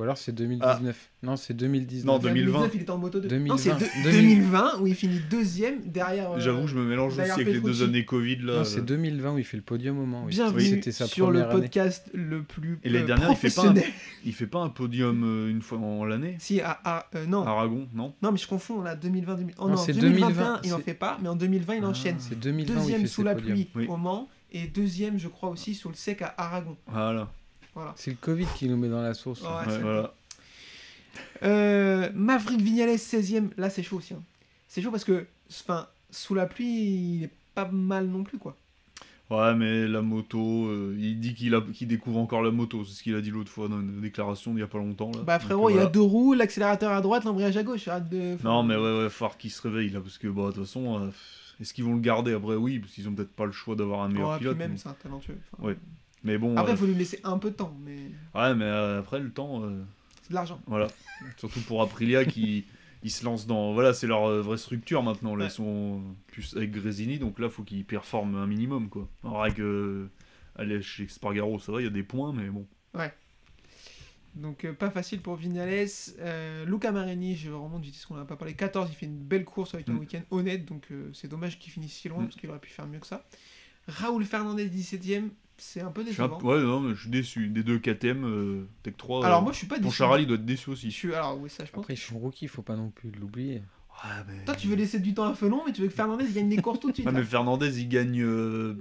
Ou 0.00 0.02
alors 0.02 0.16
c'est 0.16 0.32
2019. 0.32 1.10
Non, 1.22 1.36
c'est 1.36 1.52
2019. 1.52 2.06
Non, 2.06 2.18
2020. 2.18 2.70
il 2.72 2.80
était 2.80 2.90
en 2.90 2.96
moto 2.96 3.20
2. 3.20 3.28
2020. 3.28 3.48
Non, 3.54 3.58
c'est 3.58 3.78
deux- 3.78 3.86
2000. 4.10 4.38
2020 4.38 4.78
où 4.80 4.86
il 4.86 4.94
finit 4.94 5.20
deuxième 5.30 5.82
derrière. 5.84 6.30
euh, 6.32 6.40
J'avoue, 6.40 6.66
je 6.66 6.74
me 6.74 6.84
mélange 6.86 7.18
aussi 7.18 7.30
avec 7.30 7.46
les 7.46 7.60
deux 7.60 7.82
années 7.82 8.06
Covid 8.06 8.36
là. 8.38 8.56
Non, 8.60 8.64
c'est 8.64 8.82
2020 8.82 9.34
où 9.34 9.38
il 9.38 9.44
fait 9.44 9.58
le 9.58 9.62
podium 9.62 9.98
au 9.98 10.06
Mans. 10.06 10.22
Oui. 10.24 10.30
Bienvenue 10.30 10.64
C'était 10.64 10.90
sa 10.92 11.06
sur 11.06 11.30
le 11.30 11.42
année. 11.42 11.50
podcast 11.52 12.08
le 12.14 12.42
plus 12.42 12.78
Et 12.82 12.88
l'année 12.88 13.04
euh, 13.04 13.06
dernière, 13.08 13.30
il 13.30 13.36
fait 13.36 13.54
pas 13.54 13.60
un- 13.60 13.64
professionnel. 13.66 13.92
Il 14.24 14.32
fait 14.32 14.46
pas 14.46 14.60
un 14.60 14.70
podium 14.70 15.22
euh, 15.22 15.50
une 15.50 15.60
fois 15.60 15.76
en 15.76 16.06
l'année 16.06 16.36
Si, 16.38 16.62
à, 16.62 16.80
à- 16.82 17.06
euh, 17.16 17.26
non. 17.26 17.46
Aragon, 17.46 17.86
non 17.92 18.14
Non, 18.22 18.32
mais 18.32 18.38
je 18.38 18.48
confonds 18.48 18.80
là, 18.80 18.96
2020, 18.96 19.34
2000. 19.34 19.54
Oh 19.58 19.64
Non, 19.64 19.70
non, 19.72 19.76
c'est 19.76 19.92
2021, 19.92 20.28
2020, 20.28 20.60
il 20.64 20.72
en 20.72 20.78
fait 20.78 20.94
pas, 20.94 21.18
mais 21.20 21.28
en 21.28 21.36
2020, 21.36 21.74
il 21.74 21.84
Ah. 21.84 21.88
enchaîne. 21.88 22.16
C'est 22.20 22.38
2020 22.40 22.72
où 22.72 22.76
il 22.76 22.80
Deuxième 22.80 23.00
fait 23.02 23.06
sous 23.06 23.20
ses 23.20 23.24
la 23.26 23.34
podiums. 23.34 23.52
pluie 23.52 23.68
Oui. 23.74 23.86
au 23.86 23.98
Mans, 23.98 24.30
et 24.50 24.66
deuxième, 24.66 25.18
je 25.18 25.28
crois, 25.28 25.50
aussi 25.50 25.74
sur 25.74 25.90
le 25.90 25.94
sec 25.94 26.22
à 26.22 26.32
Aragon. 26.38 26.78
Voilà. 26.86 27.30
Voilà. 27.74 27.92
C'est 27.96 28.10
le 28.10 28.16
Covid 28.20 28.46
qui 28.56 28.68
nous 28.68 28.76
met 28.76 28.88
dans 28.88 29.02
la 29.02 29.14
sauce. 29.14 29.42
Ouais. 29.42 29.72
Ouais, 29.72 29.78
voilà. 29.80 30.14
Euh, 31.42 32.10
Maverick 32.14 32.60
Vignales, 32.60 32.90
16ème, 32.96 33.48
là 33.56 33.70
c'est 33.70 33.82
chaud 33.82 33.96
aussi. 33.96 34.14
hein. 34.14 34.22
C'est 34.68 34.82
chaud 34.82 34.90
parce 34.90 35.04
que, 35.04 35.26
enfin, 35.50 35.86
sous 36.10 36.34
la 36.34 36.46
pluie, 36.46 36.66
il 37.18 37.24
est 37.24 37.30
pas 37.54 37.68
mal 37.70 38.06
non 38.06 38.22
plus, 38.22 38.38
quoi. 38.38 38.56
Ouais, 39.30 39.54
mais 39.54 39.86
la 39.86 40.02
moto, 40.02 40.66
euh, 40.66 40.96
il 40.98 41.20
dit 41.20 41.34
qu'il 41.34 41.54
a- 41.54 41.60
qu'il 41.72 41.86
découvre 41.86 42.18
encore 42.18 42.42
la 42.42 42.50
moto. 42.50 42.84
C'est 42.84 42.94
ce 42.94 43.02
qu'il 43.02 43.14
a 43.14 43.20
dit 43.20 43.30
l'autre 43.30 43.50
fois 43.50 43.68
dans 43.68 43.80
une 43.80 44.00
déclaration 44.00 44.52
il 44.54 44.58
y 44.58 44.62
a 44.62 44.66
pas 44.66 44.78
longtemps. 44.78 45.12
Là. 45.12 45.20
Bah 45.24 45.38
Donc, 45.38 45.46
frérot, 45.46 45.68
il 45.70 45.72
y 45.72 45.74
voilà. 45.76 45.88
a 45.88 45.92
deux 45.92 46.00
roues, 46.00 46.34
l'accélérateur 46.34 46.90
à 46.92 47.00
droite, 47.00 47.24
l'embrayage 47.24 47.56
à 47.56 47.62
gauche. 47.62 47.86
De... 48.10 48.36
Non, 48.42 48.64
mais 48.64 48.74
ouais, 48.74 49.02
ouais, 49.04 49.08
falloir 49.10 49.38
qu'il 49.38 49.52
se 49.52 49.62
réveille 49.62 49.90
là, 49.90 50.00
parce 50.00 50.18
que 50.18 50.26
bah, 50.26 50.46
de 50.48 50.52
toute 50.52 50.64
façon, 50.64 50.98
euh, 51.06 51.10
est-ce 51.60 51.72
qu'ils 51.72 51.84
vont 51.84 51.94
le 51.94 52.00
garder 52.00 52.32
après? 52.32 52.56
Oui, 52.56 52.80
parce 52.80 52.92
qu'ils 52.92 53.08
ont 53.08 53.12
peut-être 53.12 53.30
pas 53.32 53.46
le 53.46 53.52
choix 53.52 53.76
d'avoir 53.76 54.02
un 54.02 54.08
meilleur 54.08 54.30
Ouais, 54.30 54.34
puis 54.36 54.44
pilote. 54.46 54.58
même, 54.58 54.72
mais... 54.72 54.78
c'est 54.78 54.88
un 54.88 54.94
talentueux. 55.00 55.38
Enfin, 55.52 55.68
Ouais. 55.68 55.76
Mais 56.24 56.38
bon, 56.38 56.56
Après, 56.56 56.72
euh, 56.72 56.74
il 56.74 56.78
faut 56.78 56.86
lui 56.86 56.94
laisser 56.94 57.20
un 57.24 57.38
peu 57.38 57.50
de 57.50 57.56
temps, 57.56 57.76
mais 57.84 57.96
ouais, 58.34 58.54
mais 58.54 58.64
euh, 58.64 59.00
après 59.00 59.18
le 59.20 59.30
temps, 59.32 59.62
euh, 59.64 59.82
c'est 60.22 60.30
de 60.30 60.34
l'argent. 60.34 60.60
voilà. 60.66 60.88
Surtout 61.36 61.60
pour 61.60 61.82
Aprilia 61.82 62.24
qui 62.24 62.64
ils 63.02 63.10
se 63.10 63.24
lancent 63.24 63.46
dans. 63.46 63.72
Voilà, 63.72 63.94
c'est 63.94 64.06
leur 64.06 64.26
euh, 64.28 64.42
vraie 64.42 64.58
structure 64.58 65.02
maintenant. 65.02 65.34
Là, 65.34 65.44
Ouais. 65.46 65.50
ils 65.50 65.54
sont 65.54 66.02
plus 66.26 66.54
avec 66.56 66.70
Grésini, 66.70 67.18
donc 67.18 67.38
là, 67.38 67.48
faut 67.48 67.62
qu'ils 67.62 67.84
performent 67.84 68.36
un 68.36 68.46
minimum, 68.46 68.88
quoi. 68.90 69.08
Alors, 69.24 69.42
avec. 69.42 69.58
euh, 69.60 70.08
allez, 70.56 70.82
chez 70.82 71.08
Spargaro, 71.08 71.58
ça 71.58 71.72
va, 71.72 71.80
il 71.80 71.84
y 71.84 71.86
a 71.86 71.90
des 71.90 72.02
points, 72.02 72.32
mais 72.34 72.48
bon. 72.50 72.66
Donc 74.36 74.64
euh, 74.64 74.72
pas 74.72 74.90
facile 74.90 75.20
pour 75.20 75.34
Vignales. 75.34 75.88
Euh, 76.20 76.64
Luca 76.64 76.92
Marini, 76.92 77.34
je 77.36 77.50
remonte 77.50 77.82
vite, 77.82 77.94
parce 77.94 78.06
qu'on 78.06 78.14
n'a 78.16 78.24
pas 78.24 78.36
parlé. 78.36 78.54
14, 78.54 78.88
il 78.90 78.94
fait 78.94 79.06
une 79.06 79.18
belle 79.18 79.44
course 79.44 79.74
avec 79.74 79.88
un 79.88 79.94
Mm. 79.94 79.98
week-end 79.98 80.20
honnête, 80.30 80.64
donc 80.66 80.86
euh, 80.92 81.10
c'est 81.12 81.26
dommage 81.26 81.58
qu'il 81.58 81.72
finisse 81.72 81.92
si 81.94 82.08
loin, 82.08 82.22
Mm. 82.22 82.26
parce 82.26 82.36
qu'il 82.36 82.48
aurait 82.48 82.60
pu 82.60 82.70
faire 82.70 82.86
mieux 82.86 83.00
que 83.00 83.08
ça. 83.08 83.24
Raoul 83.88 84.24
Fernandez, 84.24 84.68
17ème, 84.68 85.30
c'est 85.60 85.80
un 85.80 85.90
peu 85.90 86.04
Je 86.06 86.12
suis 86.12 86.22
un- 86.22 86.28
décevant. 86.28 86.42
Ouais, 86.48 86.60
non, 86.62 86.80
mais 86.80 86.94
je 86.94 87.00
suis 87.02 87.10
déçu. 87.10 87.48
Des 87.48 87.62
deux 87.62 87.78
KTM, 87.78 88.24
euh, 88.24 88.66
Tech 88.82 88.94
3. 88.96 89.24
Alors 89.24 89.38
euh, 89.40 89.42
moi, 89.42 89.52
je 89.52 89.58
suis 89.58 89.66
pas 89.66 89.76
ton 89.76 89.82
déçu. 89.84 89.96
Charali 89.96 90.26
doit 90.26 90.36
être 90.36 90.44
déçu 90.44 90.64
Je 90.66 90.70
aussi. 90.72 90.90
suis... 90.92 91.14
Alors 91.14 91.38
oui, 91.40 91.48
ça 91.50 91.64
je 91.64 91.70
pense. 91.70 91.80
Après, 91.82 91.94
ils 91.94 91.98
sont 91.98 92.18
rookies, 92.18 92.48
faut 92.48 92.62
pas 92.62 92.76
non 92.76 92.90
plus 92.90 93.10
l'oublier. 93.12 93.62
Ouais, 94.04 94.10
mais... 94.28 94.44
Toi, 94.46 94.54
tu 94.56 94.66
veux 94.68 94.76
laisser 94.76 94.98
du 94.98 95.12
temps 95.14 95.24
à 95.26 95.34
Felon, 95.34 95.62
mais 95.66 95.72
tu 95.72 95.82
veux 95.82 95.88
que 95.88 95.92
Fernandez 95.94 96.24
gagne 96.32 96.48
des 96.48 96.56
courses 96.62 96.80
tout 96.80 96.90
de 96.90 96.94
suite. 96.94 97.06
Ah, 97.08 97.12
mais 97.12 97.22
Fernandez, 97.22 97.80
il 97.80 97.88
gagne. 97.88 98.22
euh, 98.22 98.74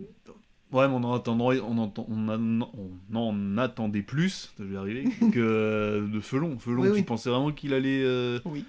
Ouais, 0.72 0.88
mais 0.88 0.94
on 0.94 1.04
en, 1.04 1.14
attendait, 1.16 1.60
on, 1.62 1.78
entend- 1.80 2.06
on, 2.10 2.30
a- 2.30 2.38
on 2.38 3.16
en 3.16 3.58
attendait 3.58 4.04
plus, 4.04 4.54
je 4.60 4.64
vais 4.66 4.78
arriver, 4.78 5.06
que 5.34 5.40
euh, 5.40 6.08
de 6.08 6.20
Felon. 6.20 6.60
Felon, 6.60 6.84
Oui, 6.84 6.88
tu 6.90 6.94
oui. 6.94 7.04
pensais 7.04 7.30
vraiment 7.32 7.52
qu'il 7.52 7.74
allait. 7.74 8.04
euh, 8.04 8.40
Oui. 8.46 8.64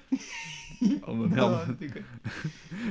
Oh 1.07 1.15
bah 1.15 1.27
merde. 1.29 1.59
Ah, 1.61 1.67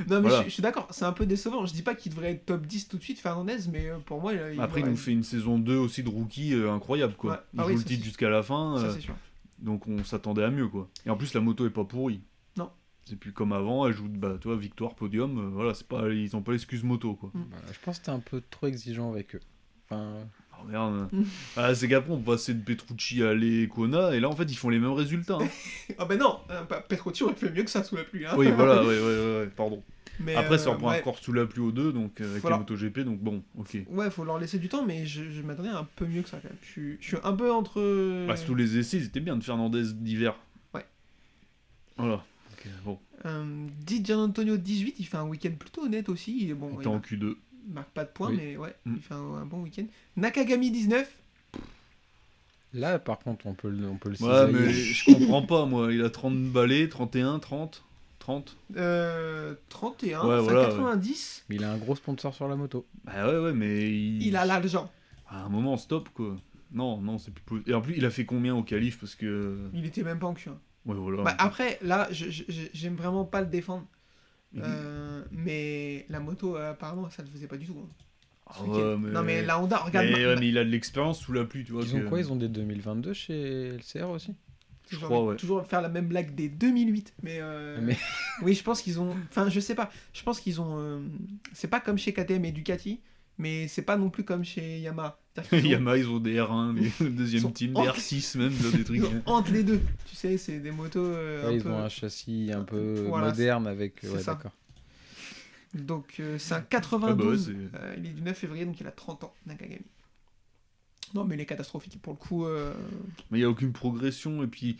non, 0.08 0.20
mais 0.20 0.28
Voilà. 0.28 0.40
je, 0.42 0.44
je 0.48 0.50
suis 0.54 0.62
d'accord, 0.62 0.86
c'est 0.90 1.04
un 1.04 1.12
peu 1.12 1.26
décevant. 1.26 1.66
Je 1.66 1.72
dis 1.72 1.82
pas 1.82 1.94
qu'il 1.94 2.12
devrait 2.12 2.32
être 2.32 2.46
top 2.46 2.66
10 2.66 2.88
tout 2.88 2.98
de 2.98 3.02
suite, 3.02 3.18
Fernandez, 3.18 3.58
mais 3.70 3.88
euh, 3.90 3.98
pour 3.98 4.20
moi, 4.20 4.32
il, 4.32 4.54
il 4.54 4.60
Après, 4.60 4.80
il 4.80 4.86
nous 4.86 4.96
fait 4.96 5.12
une 5.12 5.22
saison 5.24 5.58
2 5.58 5.76
aussi 5.76 6.02
de 6.02 6.08
rookie 6.08 6.54
euh, 6.54 6.72
incroyable, 6.72 7.14
quoi. 7.14 7.32
Ouais. 7.32 7.38
Il 7.54 7.60
Ah 7.60 7.62
joue 7.64 7.68
oui, 7.70 7.76
le 7.76 7.84
titre 7.84 8.04
jusqu'à 8.04 8.28
la 8.30 8.42
fin, 8.42 8.76
Ça, 8.78 8.84
euh, 8.86 8.92
c'est 8.94 9.00
sûr. 9.00 9.14
donc 9.58 9.86
on 9.88 10.04
s'attendait 10.04 10.44
à 10.44 10.50
mieux, 10.50 10.68
quoi. 10.68 10.88
Et 11.06 11.10
en 11.10 11.16
plus, 11.16 11.34
la 11.34 11.40
moto 11.40 11.66
est 11.66 11.70
pas 11.70 11.84
pourrie. 11.84 12.20
Non. 12.56 12.70
C'est 13.04 13.16
plus 13.16 13.32
comme 13.32 13.52
avant, 13.52 13.86
elle 13.86 13.92
joue, 13.94 14.08
bah, 14.08 14.36
tu 14.40 14.48
vois, 14.48 14.56
victoire, 14.56 14.94
podium, 14.94 15.38
euh, 15.38 15.48
voilà, 15.48 15.74
c'est 15.74 15.86
pas, 15.88 16.08
ils 16.10 16.34
ont 16.36 16.42
pas 16.42 16.52
l'excuse 16.52 16.84
moto, 16.84 17.14
quoi. 17.14 17.30
Mm. 17.34 17.44
Voilà, 17.50 17.66
je 17.72 17.78
pense 17.84 17.98
que 17.98 18.04
t'es 18.04 18.10
un 18.12 18.20
peu 18.20 18.40
trop 18.50 18.66
exigeant 18.68 19.10
avec 19.12 19.34
eux. 19.34 19.40
Enfin, 19.88 20.14
merde. 20.68 21.08
Mm. 21.12 21.22
ah, 21.56 21.74
c'est 21.74 21.88
qu'après, 21.88 22.12
on 22.12 22.20
passait 22.20 22.54
de 22.54 22.62
Petrucci 22.62 23.22
à 23.22 23.34
Lecona, 23.34 24.14
et 24.14 24.20
là, 24.20 24.28
en 24.28 24.36
fait, 24.36 24.44
ils 24.50 24.56
font 24.56 24.68
les 24.68 24.78
mêmes 24.78 24.92
résultats. 24.92 25.38
hein. 25.40 25.48
Ah 25.98 26.04
ben 26.04 26.18
non, 26.18 26.38
euh, 26.50 26.62
pas- 26.64 26.80
Petrucci 26.80 27.22
aurait 27.24 27.34
fait 27.34 27.50
mieux 27.50 27.62
que 27.64 27.70
ça 27.70 27.82
sous 27.84 27.96
la 27.96 28.04
pluie. 28.04 28.26
Hein. 28.26 28.34
oui, 28.36 28.50
voilà, 28.50 28.82
ouais, 28.82 28.88
ouais, 29.00 29.40
ouais, 29.40 29.50
pardon. 29.56 29.82
Mais, 30.22 30.34
Après, 30.34 30.54
euh, 30.54 30.58
c'est 30.58 30.68
encore 30.68 31.18
sous 31.18 31.32
la 31.32 31.46
pluie 31.46 31.62
aux 31.62 31.72
deux, 31.72 31.92
donc 31.94 32.20
euh, 32.20 32.30
avec 32.32 32.44
la 32.44 32.58
MotoGP, 32.58 33.00
donc 33.00 33.20
bon, 33.20 33.42
ok. 33.56 33.78
Ouais, 33.88 34.10
faut 34.10 34.22
leur 34.24 34.38
laisser 34.38 34.58
du 34.58 34.68
temps, 34.68 34.84
mais 34.84 35.06
je, 35.06 35.30
je 35.30 35.40
m'attendais 35.40 35.70
à 35.70 35.78
un 35.78 35.88
peu 35.96 36.04
mieux 36.06 36.20
que 36.20 36.28
ça 36.28 36.36
quand 36.42 36.48
même. 36.50 36.58
Je 36.62 36.68
suis, 36.70 36.96
je 37.00 37.06
suis 37.06 37.16
un 37.24 37.32
peu 37.32 37.50
entre. 37.50 38.26
Bah, 38.26 38.34
tous 38.36 38.54
les 38.54 38.76
essais, 38.78 39.00
c'était 39.00 39.20
bien 39.20 39.36
de 39.38 39.42
Fernandez 39.42 39.94
d'hiver. 39.94 40.34
Ouais. 40.74 40.84
Voilà. 41.96 42.22
Ok, 42.52 42.68
bon, 42.84 42.98
Euh, 43.24 43.66
Di 43.86 44.04
Gianantonio 44.04 44.58
18, 44.58 44.96
il 44.98 45.04
fait 45.06 45.16
un 45.16 45.24
week-end 45.26 45.52
plutôt 45.58 45.84
honnête 45.84 46.10
aussi. 46.10 46.52
Bon, 46.52 46.66
on 46.66 46.74
il 46.74 46.78
était 46.80 46.86
en 46.88 46.92
marque, 46.94 47.10
Q2. 47.12 47.34
Il 47.66 47.72
marque 47.74 47.90
pas 47.90 48.04
de 48.04 48.10
points, 48.10 48.30
Oui. 48.30 48.36
mais 48.38 48.56
ouais, 48.56 48.74
Mm. 48.86 48.94
il 48.96 49.02
fait 49.02 49.14
un, 49.14 49.34
un 49.34 49.44
bon 49.46 49.62
week-end. 49.62 49.84
Nakagami 50.16 50.70
19, 50.70 51.08
là, 52.74 52.98
par 52.98 53.18
contre, 53.18 53.46
on 53.46 53.54
peut 53.54 53.70
le, 53.70 53.86
on 53.88 53.96
peut 53.96 54.10
le 54.10 54.24
Ouais, 54.24 54.52
mais 54.52 54.72
je 54.72 55.04
comprends 55.14 55.42
pas, 55.42 55.66
moi. 55.66 55.92
Il 55.92 56.02
a 56.04 56.10
30 56.10 56.42
balais, 56.52 56.88
31, 56.88 57.38
30, 57.38 57.82
30. 58.18 58.56
euh, 58.76 59.54
31, 59.68 60.26
Ouais, 60.26 60.36
c'est 60.36 60.42
voilà, 60.42 60.66
90. 60.66 61.44
Mais 61.48 61.56
il 61.56 61.64
a 61.64 61.72
un 61.72 61.76
gros 61.78 61.96
sponsor 61.96 62.34
sur 62.34 62.48
la 62.48 62.56
moto. 62.56 62.86
Bah 63.04 63.26
ouais, 63.28 63.38
ouais, 63.38 63.52
mais 63.52 63.88
il... 63.90 64.22
Il 64.22 64.36
a 64.36 64.44
l'argent. 64.44 64.90
À 65.28 65.42
un 65.44 65.48
moment, 65.48 65.76
stop, 65.76 66.08
quoi. 66.14 66.36
Non, 66.72 66.98
non, 66.98 67.18
c'est 67.18 67.32
plus 67.32 67.42
possible. 67.42 67.70
Et 67.70 67.74
en 67.74 67.80
plus, 67.80 67.94
il 67.96 68.04
a 68.04 68.10
fait 68.10 68.24
combien 68.24 68.54
au 68.54 68.62
qualif 68.62 68.98
Parce 69.00 69.14
que... 69.16 69.58
Il 69.74 69.84
était 69.86 70.02
même 70.04 70.18
pas 70.20 70.28
en 70.28 70.34
Q1. 70.34 70.50
Ouais, 70.86 70.94
voilà. 70.96 71.22
Bah, 71.24 71.34
après, 71.38 71.78
là, 71.82 72.08
je- 72.12 72.30
je- 72.30 72.44
je- 72.48 72.68
j'aime 72.72 72.94
vraiment 72.94 73.24
pas 73.24 73.40
le 73.40 73.46
défendre. 73.48 73.86
Il- 74.54 74.62
Euh, 74.64 75.22
mais 75.30 76.06
la 76.08 76.20
moto, 76.20 76.56
euh, 76.56 76.70
apparemment, 76.72 77.08
ça 77.10 77.22
le 77.22 77.28
faisait 77.28 77.46
pas 77.46 77.56
du 77.56 77.66
tout. 77.66 77.76
hein, 77.84 77.88
ce 78.52 78.58
Ah 78.58 78.62
week-end. 78.64 78.74
ouais, 78.78 78.96
mais... 78.98 79.10
Non, 79.10 79.22
mais 79.22 79.42
la 79.42 79.60
Honda, 79.60 79.76
regarde. 79.78 80.06
Mais, 80.06 80.12
ma- 80.12 80.18
ouais, 80.18 80.34
ma- 80.34 80.40
mais 80.40 80.48
il 80.48 80.58
a 80.58 80.64
de 80.64 80.70
l'expérience 80.70 81.20
sous 81.20 81.32
la 81.32 81.44
pluie, 81.44 81.62
tu 81.64 81.70
vois. 81.72 81.82
Ils 81.84 81.94
ont 81.94 82.00
que- 82.00 82.08
quoi 82.08 82.18
Ils 82.18 82.32
ont 82.32 82.36
des 82.36 82.48
2022 82.48 83.12
chez 83.12 83.68
LCR 83.76 84.08
aussi? 84.10 84.34
Je 84.90 84.96
crois, 84.96 85.24
ouais. 85.24 85.36
Toujours 85.36 85.64
faire 85.64 85.80
la 85.82 85.88
même 85.88 86.08
blague 86.08 86.34
des 86.34 86.48
2008. 86.48 87.14
Mais, 87.22 87.38
euh, 87.40 87.78
Mais- 87.82 87.96
oui, 88.42 88.54
je 88.54 88.64
pense 88.64 88.82
qu'ils 88.82 88.98
ont. 89.00 89.14
Enfin, 89.28 89.48
je 89.48 89.60
sais 89.60 89.76
pas. 89.76 89.88
Je 90.12 90.22
pense 90.24 90.40
qu'ils 90.40 90.60
ont. 90.60 90.78
euh, 90.80 90.98
C'est 91.52 91.68
pas 91.68 91.78
comme 91.78 91.96
chez 91.96 92.12
KTM 92.12 92.44
et 92.44 92.50
Ducati, 92.50 93.00
mais 93.40 93.66
c'est 93.66 93.82
pas 93.82 93.96
non 93.96 94.10
plus 94.10 94.22
comme 94.24 94.44
chez 94.44 94.78
Yamaha. 94.80 95.18
Ont- 95.52 95.56
Yamaha, 95.56 95.96
ils 95.98 96.08
ont 96.08 96.18
des 96.20 96.36
R1, 96.36 96.74
des 96.74 96.90
Ils 97.00 97.16
deuxième 97.16 97.42
sont 97.42 97.50
team, 97.50 97.72
des 97.72 97.80
entre- 97.80 97.96
R6 97.98 98.38
même, 98.38 98.52
des 98.72 98.84
trucs. 98.84 98.96
ils 99.00 99.22
entre 99.26 99.52
les 99.52 99.62
deux. 99.64 99.80
Tu 100.06 100.14
sais, 100.16 100.36
c'est 100.38 100.60
des 100.60 100.70
motos. 100.70 101.04
euh, 101.04 101.42
Ouais, 101.42 101.48
un 101.48 101.52
Ils 101.56 101.62
peu- 101.62 101.70
ont 101.70 101.78
un 101.78 101.88
châssis 101.88 102.50
un 102.54 102.62
peu 102.64 103.04
Voilà, 103.08 103.28
moderne 103.28 103.66
avec. 103.66 104.00
Ouais, 104.04 104.20
ça. 104.20 104.34
d'accord. 104.34 104.52
Donc, 105.74 106.16
euh, 106.18 106.36
c'est 106.38 106.54
un 106.54 106.56
Ah 106.56 106.60
bah 106.60 106.66
92. 106.70 107.48
ouais, 107.48 107.54
c'est- 107.72 107.78
Euh, 107.78 107.94
il 107.98 108.06
est 108.06 108.12
du 108.12 108.22
9 108.22 108.36
février, 108.36 108.64
donc 108.64 108.80
il 108.80 108.86
a 108.86 108.90
30 108.90 109.24
ans, 109.24 109.32
Nakagami. 109.46 109.84
Non, 111.14 111.24
mais 111.24 111.34
il 111.36 111.40
est 111.40 111.46
catastrophique 111.46 112.00
pour 112.02 112.12
le 112.12 112.18
coup. 112.18 112.44
euh, 112.44 112.72
Mais 113.30 113.38
il 113.38 113.40
n'y 113.40 113.44
a 113.46 113.50
aucune 113.50 113.72
progression, 113.72 114.42
et 114.42 114.46
puis 114.48 114.76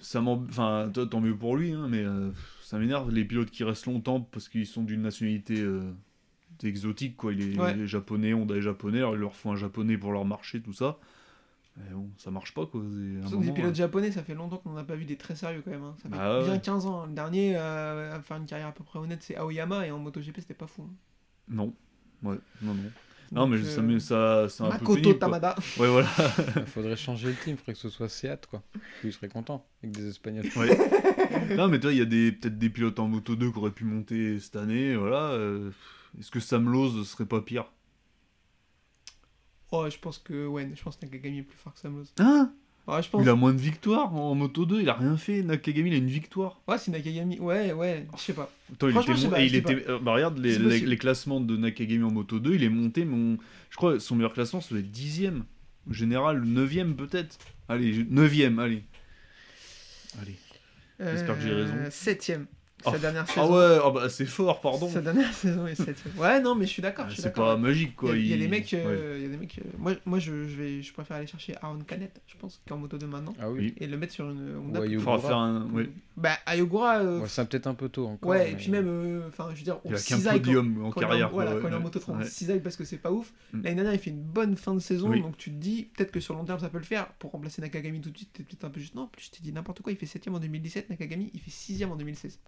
ça 0.00 0.20
m'en... 0.20 0.34
Enfin, 0.48 0.90
tant 1.10 1.20
mieux 1.20 1.36
pour 1.36 1.56
lui, 1.56 1.72
hein, 1.72 1.88
mais 1.90 2.02
euh, 2.04 2.30
ça 2.62 2.78
m'énerve 2.78 3.10
les 3.10 3.24
pilotes 3.24 3.50
qui 3.50 3.64
restent 3.64 3.86
longtemps 3.86 4.20
parce 4.20 4.48
qu'ils 4.48 4.66
sont 4.66 4.82
d'une 4.82 5.02
nationalité 5.02 5.60
euh, 5.60 5.82
exotique, 6.68 7.16
quoi. 7.16 7.32
Il 7.32 7.54
est, 7.54 7.58
Ouais. 7.58 7.78
est 7.78 7.86
japonais, 7.86 8.34
Honda 8.34 8.56
est 8.56 8.62
japonais, 8.62 8.98
alors 8.98 9.14
il 9.14 9.20
leur 9.20 9.34
faut 9.34 9.50
un 9.50 9.56
japonais 9.56 9.96
pour 9.98 10.12
leur 10.12 10.24
marché, 10.24 10.60
tout 10.60 10.72
ça. 10.72 10.98
Mais 11.76 11.94
bon, 11.94 12.10
ça 12.18 12.30
marche 12.30 12.52
pas, 12.52 12.66
quoi. 12.66 12.80
Surtout 12.82 13.36
que 13.36 13.40
des 13.40 13.46
moment, 13.46 13.54
pilotes 13.54 13.74
japonais, 13.76 14.10
ça 14.10 14.22
fait 14.22 14.34
longtemps 14.34 14.58
qu'on 14.58 14.70
n'en 14.70 14.76
a 14.78 14.84
pas 14.84 14.96
vu 14.96 15.04
des 15.04 15.16
très 15.16 15.36
sérieux 15.36 15.62
quand 15.64 15.70
même. 15.70 15.84
hein. 15.84 15.94
Ça 16.02 16.08
fait 16.10 16.16
Bah 16.16 16.38
ouais. 16.40 16.44
bien 16.44 16.58
15 16.58 16.84
ans. 16.86 17.06
Le 17.06 17.12
dernier 17.12 17.54
euh, 17.56 18.16
à 18.16 18.20
faire 18.20 18.36
une 18.36 18.46
carrière 18.46 18.68
à 18.68 18.72
peu 18.72 18.84
près 18.84 18.98
honnête, 18.98 19.22
c'est 19.22 19.36
Aoyama, 19.36 19.86
et 19.86 19.90
en 19.90 19.98
MotoGP, 19.98 20.36
c'était 20.40 20.52
pas 20.54 20.66
fou. 20.66 20.82
hein. 20.82 20.94
Non. 21.48 21.72
Ouais, 22.22 22.36
non, 22.60 22.74
non. 22.74 22.82
Non, 23.32 23.42
Donc, 23.48 23.60
mais 23.60 23.98
ça, 24.00 24.14
euh, 24.14 24.48
ça, 24.48 24.48
c'est 24.48 24.62
un 24.64 24.66
peu 24.66 24.72
Makoto 24.72 24.94
pénible, 24.96 25.10
quoi. 25.12 25.20
Tamada. 25.20 25.54
Ouais, 25.78 25.88
voilà. 25.88 26.08
Il 26.56 26.66
faudrait 26.66 26.96
changer 26.96 27.28
le 27.28 27.34
team, 27.34 27.52
il 27.52 27.56
faudrait 27.56 27.72
que 27.74 27.78
ce 27.78 27.88
soit 27.88 28.08
Seat, 28.08 28.46
quoi. 28.50 28.60
Il 29.04 29.12
serait 29.12 29.28
content 29.28 29.64
avec 29.82 29.94
des 29.94 30.08
Espagnols. 30.08 30.46
Ouais. 30.56 31.56
non, 31.56 31.68
mais 31.68 31.78
toi, 31.78 31.92
il 31.92 31.98
y 31.98 32.02
a 32.02 32.04
des, 32.06 32.32
peut-être 32.32 32.58
des 32.58 32.68
pilotes 32.70 32.98
en 32.98 33.06
Moto 33.06 33.36
2 33.36 33.52
qui 33.52 33.58
auraient 33.58 33.70
pu 33.70 33.84
monter 33.84 34.40
cette 34.40 34.56
année, 34.56 34.96
voilà. 34.96 35.30
euh, 35.30 35.70
Est-ce 36.18 36.30
que 36.30 36.40
Sam 36.40 36.70
Lowe 36.70 37.04
serait 37.04 37.26
pas 37.26 37.40
pire? 37.40 37.72
Oh, 39.72 39.86
je 39.88 39.98
pense 39.98 40.18
que 40.18 40.46
ouais, 40.46 40.68
je 40.74 40.82
pense 40.82 40.96
que 40.96 41.06
Nakagami 41.06 41.38
est 41.38 41.42
plus 41.42 41.56
fort 41.56 41.72
que 41.74 41.80
Sam 41.80 41.96
Lowe. 41.96 42.06
Hein? 42.18 42.52
Ouais, 42.86 43.02
je 43.02 43.08
pense. 43.08 43.22
Il 43.22 43.28
a 43.28 43.34
moins 43.34 43.52
de 43.52 43.60
victoires 43.60 44.14
en 44.14 44.34
Moto 44.34 44.66
2, 44.66 44.80
il 44.80 44.88
a 44.88 44.94
rien 44.94 45.16
fait. 45.16 45.42
Nakagami, 45.42 45.90
il 45.90 45.94
a 45.94 45.98
une 45.98 46.08
victoire. 46.08 46.60
Ouais, 46.66 46.78
c'est 46.78 46.90
Nakagami. 46.90 47.38
Ouais, 47.38 47.72
ouais, 47.72 48.06
je 48.16 48.20
sais 48.20 48.32
pas. 48.32 48.50
Attends, 48.72 48.88
il 48.88 48.96
était, 48.96 49.28
pas, 49.28 49.40
et 49.40 49.46
il 49.46 49.54
était 49.54 49.88
euh, 49.88 49.98
bah, 50.00 50.14
regarde 50.14 50.38
les, 50.38 50.54
C'est 50.54 50.86
les, 50.86 50.98
classements 50.98 51.40
de 51.40 51.56
Nakagami 51.56 52.02
en 52.02 52.10
Moto 52.10 52.40
2, 52.40 52.54
il 52.54 52.64
est 52.64 52.68
monté, 52.68 53.04
mon, 53.04 53.38
je 53.70 53.76
crois, 53.76 54.00
son 54.00 54.16
meilleur 54.16 54.32
classement, 54.32 54.58
être 54.60 54.72
10ème. 54.72 55.42
En 55.88 55.92
général, 55.92 56.44
9ème 56.44 56.94
peut-être. 56.94 57.38
Allez, 57.68 58.04
9ème, 58.04 58.58
allez. 58.58 58.84
Allez. 60.20 60.36
J'espère 60.98 61.36
que 61.36 61.42
j'ai 61.42 61.52
raison. 61.52 61.74
7ème. 61.88 62.46
Sa 62.84 62.92
Ah. 62.94 62.98
dernière 62.98 63.24
Ah 63.28 63.32
saison. 63.32 63.54
ouais, 63.56 63.78
ah 63.84 63.90
bah, 63.90 64.08
c'est 64.08 64.24
fort, 64.26 64.60
pardon. 64.60 64.88
Sa 64.88 65.00
dernière 65.02 65.32
saison 65.34 65.66
est 65.66 65.74
7ème. 65.80 65.94
Ouais, 66.18 66.40
non, 66.40 66.54
mais 66.54 66.64
je 66.66 66.70
suis 66.70 66.82
d'accord. 66.82 67.04
Ah, 67.06 67.10
je 67.10 67.14
suis 67.14 67.22
c'est 67.22 67.32
pas 67.34 67.56
magique, 67.56 67.88
Il 67.88 67.92
y, 67.92 67.94
quoi. 67.94 68.12
a, 68.12 68.16
il 68.16 68.26
y 68.26 68.32
a 68.32 68.36
des 68.38 68.48
mecs, 68.48 68.72
euh, 68.74 69.16
il 69.18 69.22
y 69.22 69.26
a 69.26 69.28
des 69.28 69.36
mecs. 69.36 69.58
euh, 69.58 69.68
moi, 69.78 69.92
moi 70.06 70.18
je, 70.18 70.46
je 70.48 70.56
vais, 70.56 70.82
je 70.82 70.92
préfère 70.92 71.16
aller 71.18 71.26
chercher 71.26 71.54
Aaron 71.62 71.78
Canet, 71.80 72.20
je 72.26 72.36
pense, 72.36 72.60
qui 72.64 72.70
est 72.70 72.72
en 72.74 72.78
moto 72.78 72.96
de 72.98 73.06
maintenant, 73.06 73.34
Ah 73.40 73.50
oui. 73.50 73.74
et 73.78 73.86
le 73.86 73.96
mettre 73.98 74.12
sur 74.14 74.30
une 74.30 74.56
Honda. 74.56 74.80
Il 74.86 74.92
Ayogura. 74.92 75.16
faudra 75.16 75.28
faire 75.28 75.38
un. 75.38 75.70
Ouais. 75.72 75.90
Bah, 76.16 76.32
Ayogura, 76.46 76.98
euh, 77.00 77.20
Ouais, 77.20 77.28
c'est 77.28 77.48
peut-être 77.48 77.66
un 77.66 77.74
peu 77.74 77.88
tôt 77.88 78.06
encore. 78.06 78.30
ouais, 78.30 78.52
et 78.52 78.54
puis 78.56 78.70
même, 78.70 78.86
euh, 78.88 79.28
enfin, 79.28 79.48
je 79.52 79.58
veux 79.58 79.64
dire, 79.64 79.78
on 79.84 79.90
Il 79.90 79.94
a 79.96 79.98
qu'un 80.00 80.18
quand- 80.22 80.32
podium 80.32 80.84
en 80.84 80.90
quand 80.90 81.00
carrière. 81.00 81.30
Voilà, 81.30 81.52
quand 81.60 81.68
il 81.68 81.72
est 81.72 81.76
en 81.76 81.80
moto 81.80 81.98
30, 81.98 82.18
Ouais. 82.18 82.24
cisaille 82.24 82.60
parce 82.60 82.76
que 82.76 82.84
c'est 82.84 82.96
pas 82.98 83.12
ouf. 83.12 83.32
Mm. 83.52 83.62
L'année 83.62 83.74
dernière, 83.76 83.94
il 83.94 83.98
fait 84.00 84.10
une 84.10 84.22
bonne 84.22 84.56
fin 84.56 84.74
de 84.74 84.80
saison, 84.80 85.10
Oui. 85.10 85.20
donc 85.22 85.36
tu 85.36 85.50
te 85.50 85.56
dis, 85.56 85.88
peut-être 85.96 86.10
que 86.10 86.20
sur 86.20 86.34
long 86.34 86.44
terme, 86.44 86.60
ça 86.60 86.68
peut 86.68 86.78
le 86.78 86.84
faire. 86.84 87.08
Pour 87.18 87.30
remplacer 87.32 87.60
Nakagami 87.62 88.00
tout 88.00 88.10
de 88.10 88.16
suite, 88.16 88.30
t'es 88.32 88.42
peut-être 88.42 88.64
un 88.64 88.70
peu 88.70 88.80
juste. 88.80 88.94
Non, 88.94 89.02
en 89.02 89.06
plus, 89.06 89.26
je 89.26 89.30
t'ai 89.30 89.42
dit 89.42 89.52
n'importe 89.52 89.80
quoi, 89.82 89.92
il 89.92 89.96
fait 89.98 90.06
7ème 90.06 90.34
en 90.34 90.38
2017, 90.40 90.88
Nakagami, 90.90 91.30
il 91.34 91.40
fait 91.40 91.50
6ème 91.50 91.90
en 91.90 91.96
2016. 91.96 92.38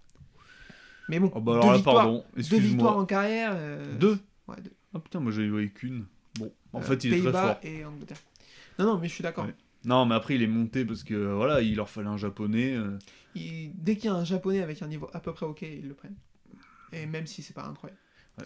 Mais 1.09 1.19
bon, 1.19 1.31
Oh 1.35 1.41
bah 1.41 1.61
deux, 1.61 1.67
là, 1.69 1.75
victoires, 1.75 1.97
pardon, 1.97 2.13
deux 2.37 2.41
victoires 2.43 2.61
excuse-moi. 2.61 2.97
en 2.97 3.05
carrière. 3.07 3.53
euh, 3.55 3.97
Deux 3.99 4.19
Ouais, 4.49 4.57
deux. 4.63 4.73
Ah 4.95 5.01
putain, 5.01 5.21
moi 5.21 5.33
j'avais 5.33 5.49
voyé 5.49 5.69
qu'une. 5.71 6.07
Bon, 6.39 6.53
en 6.73 6.79
Euh, 6.81 6.83
fait, 6.83 7.05
il 7.05 7.13
est 7.15 7.21
très 7.21 7.33
fort. 7.33 7.57
et 7.63 7.85
Angleterre. 7.85 8.19
Non, 8.79 8.87
non, 8.87 8.99
mais 8.99 9.09
je 9.09 9.15
suis 9.15 9.23
d'accord. 9.23 9.45
Ouais. 9.47 9.55
Non, 9.85 10.07
mais 10.07 10.15
après, 10.15 10.37
il 10.37 10.43
est 10.43 10.47
monté 10.47 10.85
parce 10.85 11.03
que 11.03 11.15
euh, 11.15 11.35
voilà, 11.35 11.61
il 11.61 11.75
leur 11.77 11.89
fallait 11.91 12.09
un 12.09 12.17
japonais. 12.17 12.75
euh, 12.75 12.99
Il- 13.35 13.73
Dès 13.75 13.97
qu'il 13.97 14.05
y 14.07 14.09
a 14.09 14.15
un 14.15 14.25
japonais 14.25 14.61
avec 14.63 14.81
un 14.83 14.87
niveau 14.87 15.09
à 15.13 15.21
peu 15.21 15.33
près 15.33 15.47
ok, 15.47 15.63
ils 15.63 15.89
le 15.89 15.95
prennent. 15.95 16.17
Et 16.93 17.07
même 17.07 17.27
si 17.27 17.43
c'est 17.43 17.55
pas 17.55 17.65
incroyable. 17.65 17.99
Ouais. 18.39 18.45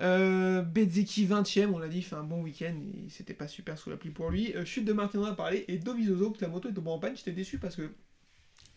Euh, 0.00 0.62
Bezzecchi 0.62 1.26
20ème, 1.26 1.70
on 1.72 1.78
l'a 1.78 1.88
dit, 1.88 2.02
fait 2.02 2.16
un 2.16 2.22
bon 2.24 2.42
week-end. 2.42 2.74
et 2.94 3.08
C'était 3.10 3.34
pas 3.34 3.48
super 3.48 3.78
sous 3.78 3.90
la 3.90 3.96
pluie 3.96 4.10
pour 4.10 4.30
lui. 4.30 4.52
Chute 4.64 4.84
de 4.84 4.92
Martin, 4.92 5.20
on 5.20 5.24
a 5.24 5.34
parlé. 5.34 5.64
Et 5.68 5.78
Dovizioso, 5.78 6.30
que 6.32 6.40
la 6.42 6.48
moto 6.48 6.68
est 6.68 6.72
tombée 6.72 6.90
en 6.90 6.98
panne. 6.98 7.16
J'étais 7.16 7.32
déçu 7.32 7.58
parce 7.58 7.76
que 7.76 7.90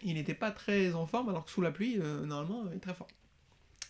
il 0.03 0.15
n'était 0.15 0.33
pas 0.33 0.51
très 0.51 0.93
en 0.93 1.05
forme, 1.05 1.29
alors 1.29 1.45
que 1.45 1.51
sous 1.51 1.61
la 1.61 1.71
pluie, 1.71 1.97
euh, 1.99 2.25
normalement, 2.25 2.65
il 2.71 2.77
est 2.77 2.79
très 2.79 2.93
fort. 2.93 3.07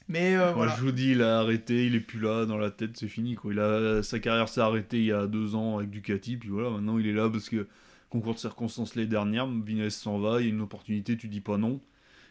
Mais 0.10 0.36
euh, 0.36 0.52
voilà. 0.52 0.76
je 0.76 0.82
vous 0.82 0.92
dis, 0.92 1.12
il 1.12 1.22
a 1.22 1.40
arrêté, 1.40 1.86
il 1.88 1.96
est 1.96 2.02
plus 2.02 2.20
là 2.20 2.46
dans 2.46 2.58
la 2.58 2.72
tête, 2.72 2.98
c'est 2.98 3.08
fini. 3.08 3.36
Quoi. 3.36 3.54
Il 3.54 3.60
a, 3.60 4.04
sa 4.04 4.20
carrière 4.20 4.50
s'est 4.50 4.62
arrêtée 4.62 5.00
il 5.00 5.06
y 5.06 5.12
a 5.14 5.28
deux 5.28 5.56
ans 5.56 5.78
avec 5.78 5.90
Ducati, 5.90 6.36
puis 6.38 6.50
voilà, 6.50 6.70
maintenant 6.70 6.98
il 7.00 7.08
est 7.08 7.14
là 7.14 7.30
parce 7.30 7.48
que 7.50 7.68
concours 8.10 8.34
de 8.34 8.40
circonstances 8.40 8.96
les 8.96 9.08
dernières, 9.08 9.48
Vinales 9.48 9.92
s'en 9.92 10.20
va, 10.20 10.42
il 10.42 10.48
y 10.48 10.50
a 10.50 10.54
une 10.54 10.62
opportunité, 10.62 11.18
tu 11.18 11.30
dis 11.30 11.42
pas 11.42 11.58
non. 11.58 11.80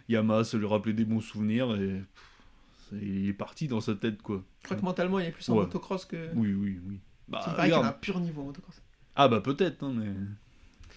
Yamaha, 0.08 0.44
ça 0.44 0.58
lui 0.58 0.66
rappelait 0.66 0.92
des 0.92 1.04
bons 1.06 1.20
souvenirs 1.20 1.74
et 1.74 1.88
pff, 1.88 3.00
il 3.00 3.28
est 3.28 3.32
parti 3.32 3.68
dans 3.68 3.80
sa 3.80 3.94
tête 3.94 4.20
quoi. 4.20 4.42
Je 4.60 4.64
crois 4.66 4.76
que 4.76 4.84
mentalement, 4.84 5.18
il 5.18 5.26
est 5.26 5.30
plus 5.30 5.48
en 5.48 5.54
Ouais. 5.54 5.64
motocross 5.64 6.04
que. 6.04 6.28
Oui, 6.34 6.52
oui, 6.52 6.78
oui. 6.86 6.98
Bah, 7.28 7.42
il 7.64 7.72
a 7.72 7.80
un 7.86 7.92
pur 7.92 8.20
niveau 8.20 8.42
en 8.42 8.46
motocross. 8.46 8.82
Ah 9.16 9.28
bah 9.28 9.40
peut-être, 9.40 9.82
hein, 9.82 9.92
mais 9.96 10.12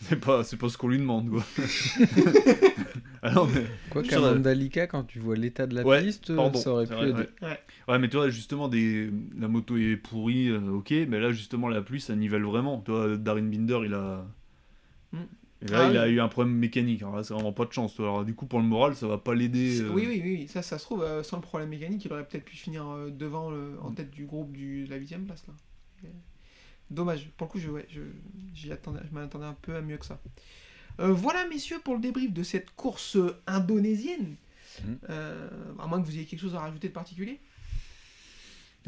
c'est 0.01 0.19
pas, 0.19 0.43
c'est 0.43 0.57
pas 0.57 0.69
ce 0.69 0.77
qu'on 0.77 0.87
lui 0.89 0.97
demande 0.99 1.29
quoi. 1.29 1.43
ah 3.21 3.31
non, 3.33 3.47
mais... 3.53 3.65
Quoi 3.89 4.03
qu'à 4.03 4.17
dirais- 4.17 4.33
Mandalika, 4.35 4.87
quand 4.87 5.03
tu 5.03 5.19
vois 5.19 5.35
l'état 5.35 5.67
de 5.67 5.75
la 5.75 5.83
Ouais, 5.83 6.03
piste, 6.03 6.35
pardon, 6.35 6.59
ça 6.59 6.71
aurait 6.71 6.85
pu 6.87 6.93
vrai, 6.93 7.09
aider. 7.09 7.19
ouais. 7.41 7.47
Ouais. 7.47 7.59
Ouais, 7.87 7.99
mais 7.99 8.09
tu 8.09 8.17
vois, 8.17 8.29
justement, 8.29 8.67
des... 8.67 9.09
la 9.39 9.47
moto 9.47 9.77
est 9.77 9.95
pourrie, 9.97 10.49
euh, 10.49 10.71
ok, 10.71 10.91
mais 11.07 11.19
là, 11.19 11.31
justement, 11.31 11.69
la 11.69 11.81
pluie, 11.81 12.01
ça 12.01 12.15
nivelle 12.15 12.43
vraiment. 12.43 12.81
Tu 12.85 12.91
vois, 12.91 13.15
Darin 13.17 13.43
Binder, 13.43 13.79
il 13.85 13.93
a. 13.93 14.25
Mm. 15.11 15.17
Et 15.61 15.67
là, 15.69 15.85
Ah 15.85 15.89
il 15.91 15.97
a 15.97 16.03
oui. 16.05 16.09
eu 16.13 16.19
un 16.19 16.27
problème 16.27 16.55
mécanique. 16.55 17.01
Alors 17.01 17.15
là, 17.15 17.23
c'est 17.23 17.33
vraiment 17.33 17.53
pas 17.53 17.65
de 17.65 17.71
chance. 17.71 17.99
Alors, 17.99 18.25
du 18.25 18.35
coup, 18.35 18.45
pour 18.45 18.59
le 18.59 18.65
moral, 18.65 18.95
ça 18.95 19.07
va 19.07 19.17
pas 19.17 19.33
l'aider. 19.33 19.81
Euh, 19.81 19.89
Oui, 19.93 20.05
oui, 20.07 20.21
oui, 20.23 20.47
ça, 20.47 20.61
ça 20.61 20.77
se 20.77 20.83
trouve, 20.83 21.01
euh, 21.03 21.23
sans 21.23 21.37
le 21.37 21.41
problème 21.41 21.69
mécanique, 21.69 22.03
il 22.05 22.11
aurait 22.11 22.25
peut-être 22.27 22.45
pu 22.45 22.55
finir 22.55 22.85
euh, 22.87 23.09
devant, 23.09 23.51
en 23.81 23.91
tête 23.91 24.11
du 24.11 24.25
groupe 24.25 24.51
du, 24.51 24.85
de 24.85 24.89
la 24.89 24.97
8 24.97 25.25
place. 25.25 25.43
Là. 25.47 25.53
Dommage, 26.91 27.29
pour 27.37 27.47
le 27.47 27.51
coup, 27.51 27.59
je, 27.59 27.69
ouais, 27.69 27.85
je, 27.89 28.01
j'y 28.53 28.71
attendais, 28.71 28.99
je 29.09 29.13
m'attendais 29.15 29.45
un 29.45 29.55
peu 29.61 29.75
à 29.75 29.81
mieux 29.81 29.97
que 29.97 30.05
ça. 30.05 30.19
Euh, 30.99 31.11
voilà, 31.11 31.45
messieurs, 31.47 31.79
pour 31.83 31.95
le 31.95 31.99
débrief 31.99 32.31
de 32.33 32.43
cette 32.43 32.71
course 32.75 33.17
indonésienne. 33.47 34.35
Mm. 34.83 34.93
Euh, 35.09 35.49
à 35.79 35.87
moins 35.87 36.01
que 36.01 36.05
vous 36.05 36.15
ayez 36.15 36.25
quelque 36.25 36.41
chose 36.41 36.55
à 36.55 36.59
rajouter 36.59 36.87
de 36.89 36.93
particulier. 36.93 37.39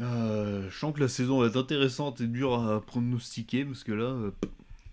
Euh, 0.00 0.68
je 0.70 0.78
sens 0.78 0.94
que 0.94 1.00
la 1.00 1.08
saison 1.08 1.40
va 1.40 1.48
être 1.48 1.56
intéressante 1.56 2.20
et 2.20 2.26
dure 2.28 2.54
à 2.54 2.80
pronostiquer 2.80 3.64
parce 3.64 3.82
que 3.84 3.92
là, 3.92 4.04
euh, 4.04 4.30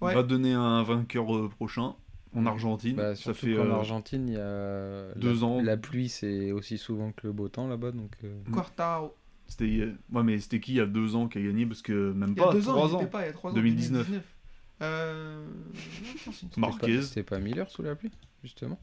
Ouais. 0.01 0.11
on 0.11 0.15
va 0.15 0.23
donner 0.23 0.51
un 0.53 0.83
vainqueur 0.83 1.33
euh, 1.35 1.47
prochain 1.47 1.95
en 2.35 2.45
Argentine. 2.45 2.95
Bah, 2.97 3.15
ça 3.15 3.33
fait 3.33 3.53
euh, 3.53 3.71
Argentine, 3.71 4.27
il 4.27 4.33
y 4.33 4.37
a 4.37 5.13
deux 5.15 5.33
la, 5.33 5.43
ans. 5.43 5.61
La 5.61 5.77
pluie, 5.77 6.09
c'est 6.09 6.51
aussi 6.51 6.77
souvent 6.77 7.11
que 7.11 7.27
le 7.27 7.33
beau 7.33 7.47
temps 7.47 7.67
là-bas, 7.67 7.91
donc. 7.91 8.11
euh, 8.23 8.41
Mm. 8.47 8.51
Quartaro. 8.51 9.15
C'était, 9.47 9.65
euh, 9.65 9.93
ouais, 10.11 10.23
mais 10.23 10.39
c'était 10.39 10.59
qui 10.59 10.73
il 10.73 10.77
y 10.77 10.79
a 10.81 10.85
deux 10.85 11.15
ans 11.15 11.27
qui 11.27 11.37
a 11.37 11.41
gagné? 11.41 11.65
Parce 11.65 11.81
que 11.81 12.11
même 12.13 12.33
Il 12.35 12.37
y 12.37 12.41
a 12.41 12.47
pas, 12.47 12.53
deux 12.53 12.67
ans, 12.69 12.87
trois 12.87 13.01
il 13.03 13.07
pas, 13.09 13.23
il 13.23 13.27
y 13.27 13.29
a 13.29 13.33
trois 13.33 13.51
ans. 13.51 13.55
2019. 13.55 14.07
Euh... 14.81 15.45
attends, 15.45 16.17
c'est 16.25 16.27
une- 16.27 16.33
c'était 16.49 16.61
Marquez. 16.61 16.95
pas- 16.97 17.01
C'était 17.03 17.23
pas 17.23 17.39
Miller 17.39 17.69
sous 17.69 17.81
la 17.81 17.95
pluie, 17.95 18.11
justement. 18.43 18.79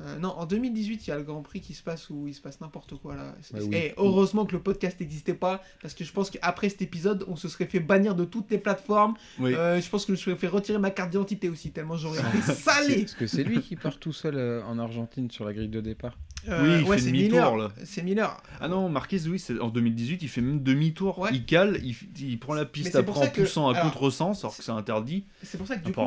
Euh, 0.00 0.18
non, 0.18 0.30
en 0.30 0.44
2018, 0.44 1.06
il 1.06 1.10
y 1.10 1.12
a 1.12 1.16
le 1.16 1.22
Grand 1.22 1.42
Prix 1.42 1.60
qui 1.60 1.72
se 1.72 1.82
passe 1.82 2.10
où 2.10 2.26
il 2.26 2.34
se 2.34 2.40
passe 2.40 2.60
n'importe 2.60 2.96
quoi 2.96 3.14
là. 3.14 3.32
Bah 3.52 3.58
Et 3.60 3.64
oui. 3.64 3.92
heureusement 3.96 4.44
que 4.44 4.52
le 4.52 4.60
podcast 4.60 4.98
n'existait 4.98 5.34
pas, 5.34 5.62
parce 5.80 5.94
que 5.94 6.02
je 6.02 6.12
pense 6.12 6.30
qu'après 6.30 6.68
cet 6.68 6.82
épisode, 6.82 7.24
on 7.28 7.36
se 7.36 7.48
serait 7.48 7.66
fait 7.66 7.78
bannir 7.78 8.16
de 8.16 8.24
toutes 8.24 8.50
les 8.50 8.58
plateformes. 8.58 9.14
Oui. 9.38 9.54
Euh, 9.54 9.80
je 9.80 9.88
pense 9.88 10.04
que 10.04 10.08
je 10.08 10.12
me 10.12 10.16
serais 10.16 10.36
fait 10.36 10.48
retirer 10.48 10.78
ma 10.78 10.90
carte 10.90 11.10
d'identité 11.10 11.48
aussi, 11.48 11.70
tellement 11.70 11.96
j'aurais 11.96 12.18
été 12.28 12.40
salé. 12.54 12.96
Parce 13.02 13.14
que 13.14 13.26
c'est 13.28 13.44
lui 13.44 13.60
qui 13.60 13.76
part 13.76 13.98
tout 14.00 14.12
seul 14.12 14.34
euh, 14.36 14.64
en 14.64 14.80
Argentine 14.80 15.30
sur 15.30 15.44
la 15.44 15.52
grille 15.52 15.68
de 15.68 15.80
départ. 15.80 16.18
Euh, 16.48 16.62
Oui, 16.62 16.82
il 16.82 16.88
ouais, 16.88 16.96
fait 16.96 17.02
c'est 17.04 17.08
demi-tour, 17.12 17.30
Miller. 17.38 17.56
là. 17.56 17.70
C'est 17.84 18.02
Miller. 18.02 18.42
Ah 18.60 18.68
non, 18.68 18.88
Marquez, 18.88 19.20
oui, 19.28 19.38
c'est- 19.38 19.58
en 19.60 19.68
2018, 19.68 20.22
il 20.22 20.28
fait 20.28 20.40
même 20.40 20.62
demi-tour. 20.62 21.18
Ouais. 21.18 21.30
Il 21.32 21.44
cale, 21.46 21.80
il, 21.82 21.94
il 22.20 22.38
prend 22.38 22.54
la 22.54 22.64
piste 22.66 22.94
après 22.96 23.18
en 23.26 23.30
que- 23.30 23.40
poussant 23.42 23.68
à 23.70 23.80
contresens, 23.80 24.40
alors 24.44 24.56
que 24.56 24.62
c'est 24.62 24.72
interdit, 24.72 25.24
C'est 25.42 25.56
pour 25.58 25.66
ça 25.66 25.76
que 25.76 25.84
du 25.86 25.92
coup. 25.92 26.00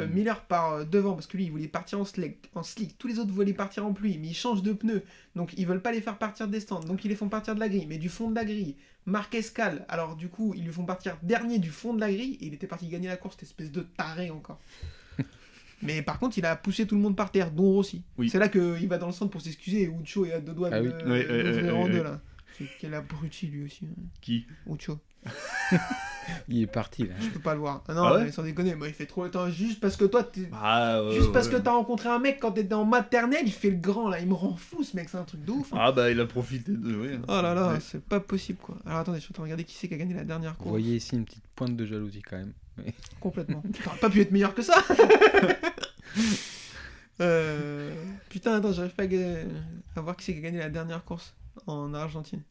Euh, 0.00 0.06
Miller 0.08 0.40
part 0.42 0.72
euh, 0.72 0.84
devant 0.84 1.12
parce 1.14 1.26
que 1.26 1.36
lui 1.36 1.44
il 1.44 1.50
voulait 1.50 1.68
partir 1.68 2.00
en 2.00 2.04
slick, 2.04 2.36
en 2.54 2.62
slick. 2.62 2.96
Tous 2.98 3.06
les 3.08 3.18
autres 3.18 3.30
voulaient 3.32 3.52
partir 3.52 3.84
en 3.86 3.92
pluie, 3.92 4.18
mais 4.18 4.28
ils 4.28 4.34
changent 4.34 4.62
de 4.62 4.72
pneus. 4.72 5.02
Donc 5.36 5.52
ils 5.56 5.66
veulent 5.66 5.82
pas 5.82 5.92
les 5.92 6.00
faire 6.00 6.16
partir 6.18 6.48
des 6.48 6.60
stands. 6.60 6.80
Donc 6.80 7.04
ils 7.04 7.08
les 7.08 7.14
font 7.16 7.28
partir 7.28 7.54
de 7.54 7.60
la 7.60 7.68
grille, 7.68 7.86
mais 7.86 7.98
du 7.98 8.08
fond 8.08 8.30
de 8.30 8.34
la 8.34 8.44
grille. 8.44 8.76
Marquez 9.04 9.42
cale. 9.54 9.84
Alors 9.88 10.16
du 10.16 10.28
coup, 10.28 10.54
ils 10.56 10.64
lui 10.64 10.72
font 10.72 10.84
partir 10.84 11.16
dernier 11.22 11.58
du 11.58 11.70
fond 11.70 11.92
de 11.92 12.00
la 12.00 12.10
grille 12.10 12.38
et 12.40 12.46
il 12.46 12.54
était 12.54 12.66
parti 12.66 12.86
gagner 12.88 13.08
la 13.08 13.16
course, 13.16 13.34
cette 13.34 13.48
espèce 13.48 13.70
de 13.72 13.82
taré 13.82 14.30
encore. 14.30 14.58
Mais 15.82 16.02
par 16.02 16.18
contre, 16.18 16.38
il 16.38 16.46
a 16.46 16.56
poussé 16.56 16.86
tout 16.86 16.94
le 16.94 17.00
monde 17.00 17.16
par 17.16 17.30
terre, 17.30 17.50
dont 17.50 17.64
Rossi. 17.72 18.02
Oui. 18.18 18.30
C'est 18.30 18.38
là 18.38 18.48
qu'il 18.48 18.88
va 18.88 18.98
dans 18.98 19.06
le 19.06 19.12
centre 19.12 19.30
pour 19.30 19.40
s'excuser 19.42 19.82
et 19.82 19.86
Ucho 19.88 20.24
est 20.26 20.32
à 20.32 20.40
deux 20.40 20.54
doigts 20.54 20.70
Ah 20.72 20.80
de 20.80 20.86
oui. 20.88 21.70
En 21.70 21.88
deux 21.88 22.02
là. 22.02 22.20
Quel 22.78 22.94
abruti 22.94 23.46
lui 23.48 23.64
aussi. 23.64 23.86
hein. 23.86 24.02
Qui? 24.20 24.46
Ucho. 24.70 24.98
Il 26.48 26.62
est 26.62 26.66
parti 26.68 27.02
là. 27.04 27.14
Je 27.20 27.28
peux 27.28 27.40
pas 27.40 27.54
le 27.54 27.60
voir. 27.60 27.82
Ah 27.88 27.94
non, 27.94 28.04
Ah 28.04 28.14
ouais 28.14 28.24
mais 28.24 28.32
sans 28.32 28.42
déconner, 28.44 28.74
moi 28.76 28.86
il 28.88 28.94
fait 28.94 29.06
trop 29.06 29.24
le 29.24 29.30
temps 29.30 29.50
juste 29.50 29.80
parce 29.80 29.96
que 29.96 30.04
toi 30.04 30.22
t'es. 30.22 30.48
Ah, 30.52 31.02
ouais, 31.04 31.14
Juste 31.16 31.32
parce 31.32 31.48
que 31.48 31.56
t'as 31.56 31.72
rencontré 31.72 32.08
un 32.08 32.18
mec 32.20 32.38
quand 32.40 32.52
t'étais 32.52 32.74
en 32.74 32.84
maternelle, 32.84 33.42
il 33.44 33.52
fait 33.52 33.70
le 33.70 33.76
grand 33.76 34.08
là, 34.08 34.20
il 34.20 34.28
me 34.28 34.34
rend 34.34 34.54
fou 34.56 34.82
ce 34.84 34.94
mec, 34.96 35.08
c'est 35.08 35.18
un 35.18 35.24
truc 35.24 35.44
de 35.44 35.50
ouf. 35.50 35.72
hein. 35.72 35.78
Ah 35.80 35.92
bah 35.92 36.10
il 36.10 36.20
a 36.20 36.26
profité 36.26 36.72
de... 36.72 36.96
ouais. 36.96 37.18
Oh 37.26 37.42
là 37.42 37.54
là, 37.54 37.72
Ouais. 37.72 37.80
c'est 37.80 38.02
pas 38.04 38.20
possible 38.20 38.58
quoi. 38.62 38.76
Alors 38.86 39.00
attendez, 39.00 39.18
je 39.18 39.24
suis 39.24 39.32
en 39.32 39.34
train 39.34 39.42
de 39.42 39.46
regarder 39.46 39.64
qui 39.64 39.74
c'est 39.74 39.88
qui 39.88 39.94
a 39.94 39.98
gagné 39.98 40.14
la 40.14 40.24
dernière 40.24 40.52
Vous 40.52 40.58
course. 40.58 40.70
voyez 40.70 40.96
ici 40.96 41.16
une 41.16 41.24
petite 41.24 41.44
pointe 41.56 41.76
de 41.76 41.84
jalousie 41.86 42.22
quand 42.22 42.36
même. 42.38 42.52
Complètement. 43.20 43.62
T'aurais 43.84 43.98
pas 43.98 44.08
pu 44.10 44.20
être 44.20 44.30
meilleur 44.30 44.54
que 44.54 44.62
ça 44.62 44.74
Euh, 47.20 47.94
Putain, 48.30 48.54
attends, 48.56 48.72
j'arrive 48.72 48.94
pas 48.94 49.04
à, 49.04 50.00
voir 50.00 50.16
qui 50.16 50.24
c'est 50.24 50.32
qui 50.32 50.38
a 50.38 50.42
gagné 50.42 50.58
la 50.58 50.70
dernière 50.70 51.04
course 51.04 51.34
en 51.66 51.92
Argentine. 51.94 52.42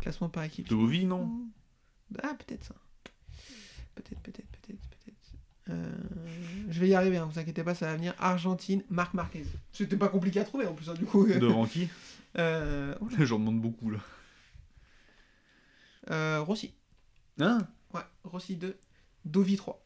Classement 0.00 0.28
par 0.28 0.44
équipe. 0.44 0.68
Dovi, 0.68 1.04
non? 1.04 1.28
Ah, 2.22 2.34
peut-être 2.34 2.64
ça. 2.64 2.74
Peut-être, 3.94 4.20
peut-être, 4.20 4.46
peut-être, 4.48 4.80
peut-être. 4.88 5.16
Euh, 5.68 5.90
je 6.68 6.80
vais 6.80 6.88
y 6.88 6.94
arriver, 6.94 7.16
hein, 7.16 7.28
vous 7.30 7.38
inquiétez 7.38 7.64
pas, 7.64 7.74
ça 7.74 7.86
va 7.86 7.96
venir. 7.96 8.14
Argentine, 8.18 8.84
Marc 8.88 9.14
Marquez. 9.14 9.44
C'était 9.72 9.96
pas 9.96 10.08
compliqué 10.08 10.38
à 10.40 10.44
trouver 10.44 10.66
en 10.66 10.74
plus, 10.74 10.88
hein, 10.88 10.94
du 10.94 11.04
coup. 11.04 11.26
Devant 11.26 11.66
qui? 11.66 11.88
Euh, 12.38 12.94
oh 13.00 13.08
J'en 13.18 13.38
demande 13.38 13.60
beaucoup 13.60 13.90
là. 13.90 13.98
euh, 16.10 16.40
Rossi. 16.40 16.72
Hein? 17.40 17.66
Ouais, 17.92 18.02
Rossi 18.24 18.56
2. 18.56 18.78
Dovi 19.24 19.56
3. 19.56 19.84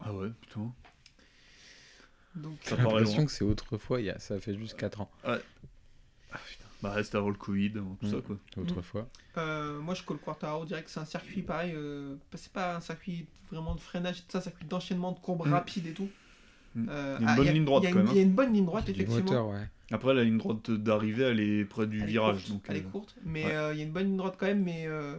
Ah 0.00 0.12
ouais, 0.12 0.30
putain. 0.40 0.72
Donc, 2.36 2.58
Ça 2.62 2.76
J'ai 2.76 2.82
l'impression 2.82 3.26
que 3.26 3.32
c'est 3.32 3.44
autrefois, 3.44 4.00
il 4.00 4.06
y 4.06 4.10
a, 4.10 4.18
ça 4.18 4.38
fait 4.40 4.56
juste 4.56 4.76
4 4.76 5.00
ans. 5.00 5.10
Ah 5.24 5.38
putain. 6.48 6.63
Bah 6.84 7.02
c'était 7.02 7.16
avant 7.16 7.30
le 7.30 7.34
Covid, 7.36 7.72
avant 7.76 7.94
tout 8.00 8.06
Mm. 8.06 8.10
ça 8.10 8.16
quoi. 8.20 8.36
Autrefois. 8.56 9.08
euh, 9.38 9.80
moi, 9.80 9.94
je 9.94 10.02
colle 10.02 10.18
Quartaro 10.18 10.64
direct. 10.64 10.88
C'est 10.88 11.00
un 11.00 11.04
circuit 11.04 11.42
pareil. 11.42 11.72
euh, 11.74 12.16
c'est 12.34 12.52
pas 12.52 12.76
un 12.76 12.80
circuit 12.80 13.26
vraiment 13.50 13.74
de 13.74 13.80
freinage, 13.80 14.22
c'est 14.28 14.38
un 14.38 14.40
circuit 14.40 14.66
d'enchaînement 14.66 15.12
de 15.12 15.18
courbes 15.18 15.46
Mm. 15.46 15.52
rapides 15.52 15.86
et 15.86 15.92
tout. 15.92 16.08
Mm. 16.74 16.86
Euh, 16.90 17.16
Il 17.20 17.24
y 17.24 17.26
a 17.26 17.28
une 17.28 17.28
ah, 17.28 17.36
bonne 17.36 17.48
a- 17.48 17.52
ligne 17.52 17.64
droite, 17.64 17.84
quand 17.84 17.94
même, 17.94 18.06
hein. 18.06 18.10
Il 18.12 18.16
y 18.16 18.20
a 18.20 18.22
une 18.22 18.32
bonne 18.32 18.52
ligne 18.52 18.66
droite, 18.66 18.88
effectivement. 18.88 19.22
moteur, 19.24 19.48
ouais. 19.48 19.68
Après 19.90 20.14
la 20.14 20.24
ligne 20.24 20.38
droite 20.38 20.70
d'arrivée, 20.70 21.24
elle 21.24 21.40
est 21.40 21.64
près 21.64 21.86
du 21.86 22.00
Elle 22.02 22.06
virage. 22.08 22.36
courte, 22.36 22.48
donc, 22.50 22.64
elle 22.68 22.76
est 22.76 22.82
courte, 22.82 23.14
mais 23.24 23.44
ouais. 23.44 23.54
euh, 23.54 23.72
il 23.74 23.78
y 23.78 23.82
a 23.82 23.84
une 23.84 23.92
bonne 23.92 24.06
ligne 24.06 24.16
droite 24.16 24.36
quand 24.38 24.46
même, 24.46 24.62
mais 24.64 24.84
euh, 24.86 25.16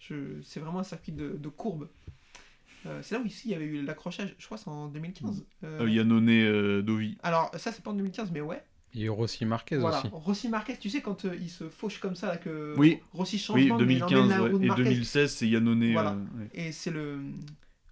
je... 0.00 0.14
c'est 0.42 0.58
vraiment 0.60 0.80
un 0.80 0.84
circuit 0.84 1.12
de, 1.12 1.36
de 1.36 1.48
courbes. 1.48 1.86
Euh, 2.86 3.00
c'est 3.02 3.14
là 3.14 3.20
où 3.20 3.26
ici 3.26 3.48
il 3.48 3.50
y 3.50 3.54
avait 3.54 3.66
eu 3.66 3.82
l'accrochage, 3.82 4.34
je 4.38 4.46
crois 4.46 4.56
c'est 4.56 4.68
en 4.68 4.88
2015. 4.88 5.44
Euh, 5.64 5.82
euh, 5.82 5.90
Yannone 5.90 6.30
euh, 6.30 6.80
Dovi. 6.82 7.18
Alors 7.22 7.50
ça 7.58 7.72
c'est 7.72 7.82
pas 7.84 7.90
en 7.90 7.94
2015, 7.94 8.30
mais 8.32 8.40
ouais. 8.40 8.62
Il 8.94 9.02
y 9.02 9.08
a 9.08 9.12
Rossi 9.12 9.44
Marquez 9.44 9.76
Voilà. 9.76 9.98
aussi. 9.98 10.08
Rossi 10.12 10.48
Marquez, 10.48 10.76
tu 10.76 10.90
sais 10.90 11.00
quand 11.00 11.24
euh, 11.24 11.36
il 11.40 11.48
se 11.48 11.68
fauche 11.68 11.98
comme 12.00 12.16
ça, 12.16 12.26
là, 12.26 12.36
que 12.36 12.74
Oui. 12.76 12.98
Rossi 13.12 13.38
change 13.38 13.56
Oui, 13.56 13.64
de 13.64 13.68
bande, 13.70 13.86
mais 13.86 13.94
il 13.94 14.02
emmène 14.04 14.28
2015 14.28 14.28
la 14.30 14.42
ouais. 14.58 14.64
et 14.64 14.66
Marquez. 14.68 14.82
2016 14.84 15.32
c'est 15.32 15.48
Yannone. 15.48 15.92
Voilà. 15.92 16.10
euh, 16.12 16.40
ouais. 16.40 16.48
Et 16.54 16.72
c'est 16.72 16.90
le 16.90 17.20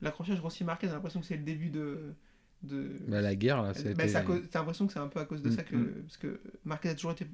l'accrochage 0.01 0.41
Rossi 0.41 0.65
Marquez, 0.65 0.87
j'ai 0.89 0.93
l'impression 0.93 1.21
que 1.21 1.27
c'est 1.27 1.37
le 1.37 1.43
début 1.45 1.71
de. 1.71 2.15
de... 2.63 2.97
Bah, 3.07 3.21
la 3.21 3.35
guerre 3.37 3.63
là, 3.63 3.73
Bah, 3.73 4.05
été- 4.07 4.15
t'as 4.51 4.59
l'impression 4.59 4.87
que 4.87 4.93
c'est 4.93 4.99
un 4.99 5.09
peu 5.09 5.21
à 5.21 5.25
cause 5.25 5.43
de 5.43 5.51
Mm, 5.51 5.57
ça 5.57 5.63
que. 5.63 5.77
mm. 5.77 5.93
Parce 6.03 6.17
que 6.17 6.41
Marquez 6.65 6.89
a 6.89 6.95
toujours 6.95 7.13
été 7.13 7.27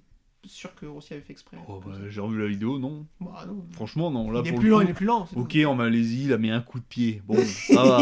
sûr 0.48 0.74
que 0.74 0.86
Rossi 0.86 1.14
avait 1.14 1.22
fait 1.22 1.32
exprès. 1.32 1.56
Oh, 1.68 1.80
bah, 1.84 1.92
j'ai 2.08 2.20
revu 2.20 2.40
la 2.40 2.48
vidéo, 2.48 2.78
non. 2.78 3.06
Bah, 3.20 3.44
non. 3.46 3.64
Franchement, 3.72 4.10
non. 4.10 4.30
Là, 4.30 4.40
il 4.44 4.48
est 4.48 4.50
pour 4.50 4.60
plus 4.60 4.68
le 4.68 4.74
lent, 4.74 4.80
il 4.80 4.90
est 4.90 4.94
plus 4.94 5.06
lent. 5.06 5.28
Ok, 5.34 5.56
en 5.66 5.74
Malaisie, 5.74 6.24
il 6.24 6.32
a 6.32 6.38
mis 6.38 6.50
un 6.50 6.60
coup 6.60 6.78
de 6.78 6.84
pied. 6.84 7.22
Bon, 7.26 7.36
ça 7.44 7.82
va. 7.82 8.00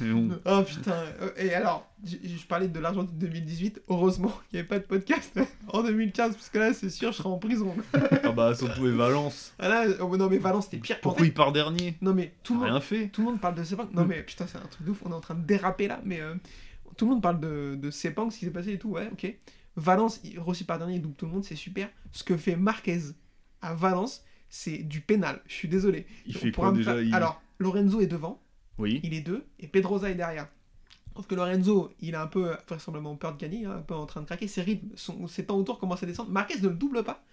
Mais 0.00 0.12
bon. 0.12 0.28
Oh 0.44 0.62
putain. 0.62 0.92
Euh, 1.22 1.30
Et 1.36 1.54
alors, 1.54 1.90
je 2.04 2.46
parlais 2.46 2.68
de 2.68 2.78
l'Argentine 2.78 3.16
2018. 3.18 3.82
Heureusement 3.88 4.28
qu'il 4.48 4.56
n'y 4.56 4.58
avait 4.60 4.68
pas 4.68 4.78
de 4.78 4.84
podcast 4.84 5.38
en 5.68 5.82
2015, 5.82 6.34
parce 6.34 6.50
que 6.50 6.58
là, 6.58 6.74
c'est 6.74 6.90
sûr, 6.90 7.12
je 7.12 7.18
serais 7.18 7.28
en 7.28 7.38
prison. 7.38 7.74
Ah 8.22 8.32
bah, 8.32 8.54
surtout 8.54 8.86
et 8.86 8.92
Valence. 8.92 9.54
Ah 9.58 9.68
là, 9.68 9.86
oh, 10.00 10.16
non, 10.16 10.28
mais 10.28 10.38
Valence, 10.38 10.64
c'était 10.64 10.78
pire. 10.78 10.96
En 10.96 11.00
Pourquoi 11.02 11.22
fait, 11.22 11.28
il 11.28 11.34
part 11.34 11.52
dernier? 11.52 11.96
Non, 12.00 12.12
mais 12.12 12.32
tout 12.42 12.54
le 12.54 12.60
monde. 12.60 12.68
Rien 12.68 12.80
fait. 12.80 13.08
Tout 13.08 13.22
le 13.22 13.28
monde 13.28 13.40
parle 13.40 13.54
de 13.54 13.64
Sepang. 13.64 13.88
Non, 13.92 14.04
mais 14.04 14.22
putain, 14.22 14.46
c'est 14.46 14.58
un 14.58 14.66
truc 14.66 14.84
de 14.84 14.90
ouf. 14.90 15.00
On 15.04 15.10
est 15.10 15.14
en 15.14 15.20
train 15.20 15.34
de 15.34 15.44
déraper 15.44 15.88
là. 15.88 16.00
Mais 16.04 16.20
euh, 16.20 16.34
tout 16.96 17.06
le 17.06 17.12
monde 17.12 17.22
parle 17.22 17.40
de, 17.40 17.76
de 17.80 17.90
Sepang, 17.90 18.30
ce 18.30 18.38
qui 18.38 18.44
s'est 18.46 18.50
passé 18.50 18.72
et 18.72 18.78
tout. 18.78 18.90
Ouais, 18.90 19.08
ok. 19.12 19.34
Valence, 19.76 20.20
il- 20.24 20.38
Rossi 20.40 20.64
par 20.64 20.78
dernier, 20.78 20.94
il 20.96 21.02
double 21.02 21.14
tout 21.14 21.26
le 21.26 21.32
monde, 21.32 21.44
c'est 21.44 21.56
super. 21.56 21.88
Ce 22.12 22.24
que 22.24 22.36
fait 22.36 22.56
Marquez 22.56 23.00
à 23.62 23.74
Valence, 23.74 24.24
c'est 24.48 24.78
du 24.78 25.00
pénal. 25.00 25.40
Je 25.46 25.54
suis 25.54 25.68
désolé. 25.68 26.06
Il 26.26 26.36
On 26.36 26.40
fait 26.40 26.52
quoi 26.52 26.72
déjà 26.72 27.00
il- 27.02 27.14
Alors, 27.14 27.40
Lorenzo 27.58 28.00
est 28.00 28.06
devant, 28.06 28.40
Oui. 28.78 29.00
il 29.02 29.12
est 29.14 29.20
deux, 29.20 29.44
et 29.60 29.66
Pedrosa 29.66 30.10
est 30.10 30.14
derrière. 30.14 30.48
Sauf 31.14 31.26
que 31.26 31.34
Lorenzo, 31.34 31.90
il 32.00 32.14
a 32.14 32.20
un 32.22 32.26
peu 32.26 32.54
vraisemblablement 32.68 33.16
peur 33.16 33.34
de 33.34 33.40
gagner, 33.40 33.64
hein, 33.64 33.76
un 33.78 33.82
peu 33.82 33.94
en 33.94 34.04
train 34.04 34.20
de 34.20 34.26
craquer. 34.26 34.48
Ses 34.48 34.60
rythmes, 34.60 34.88
son, 34.96 35.26
ses 35.26 35.46
temps 35.46 35.56
autour 35.56 35.78
commencent 35.78 36.02
à 36.02 36.06
descendre. 36.06 36.30
Marquez 36.30 36.60
ne 36.60 36.68
le 36.68 36.74
double 36.74 37.02
pas. 37.04 37.24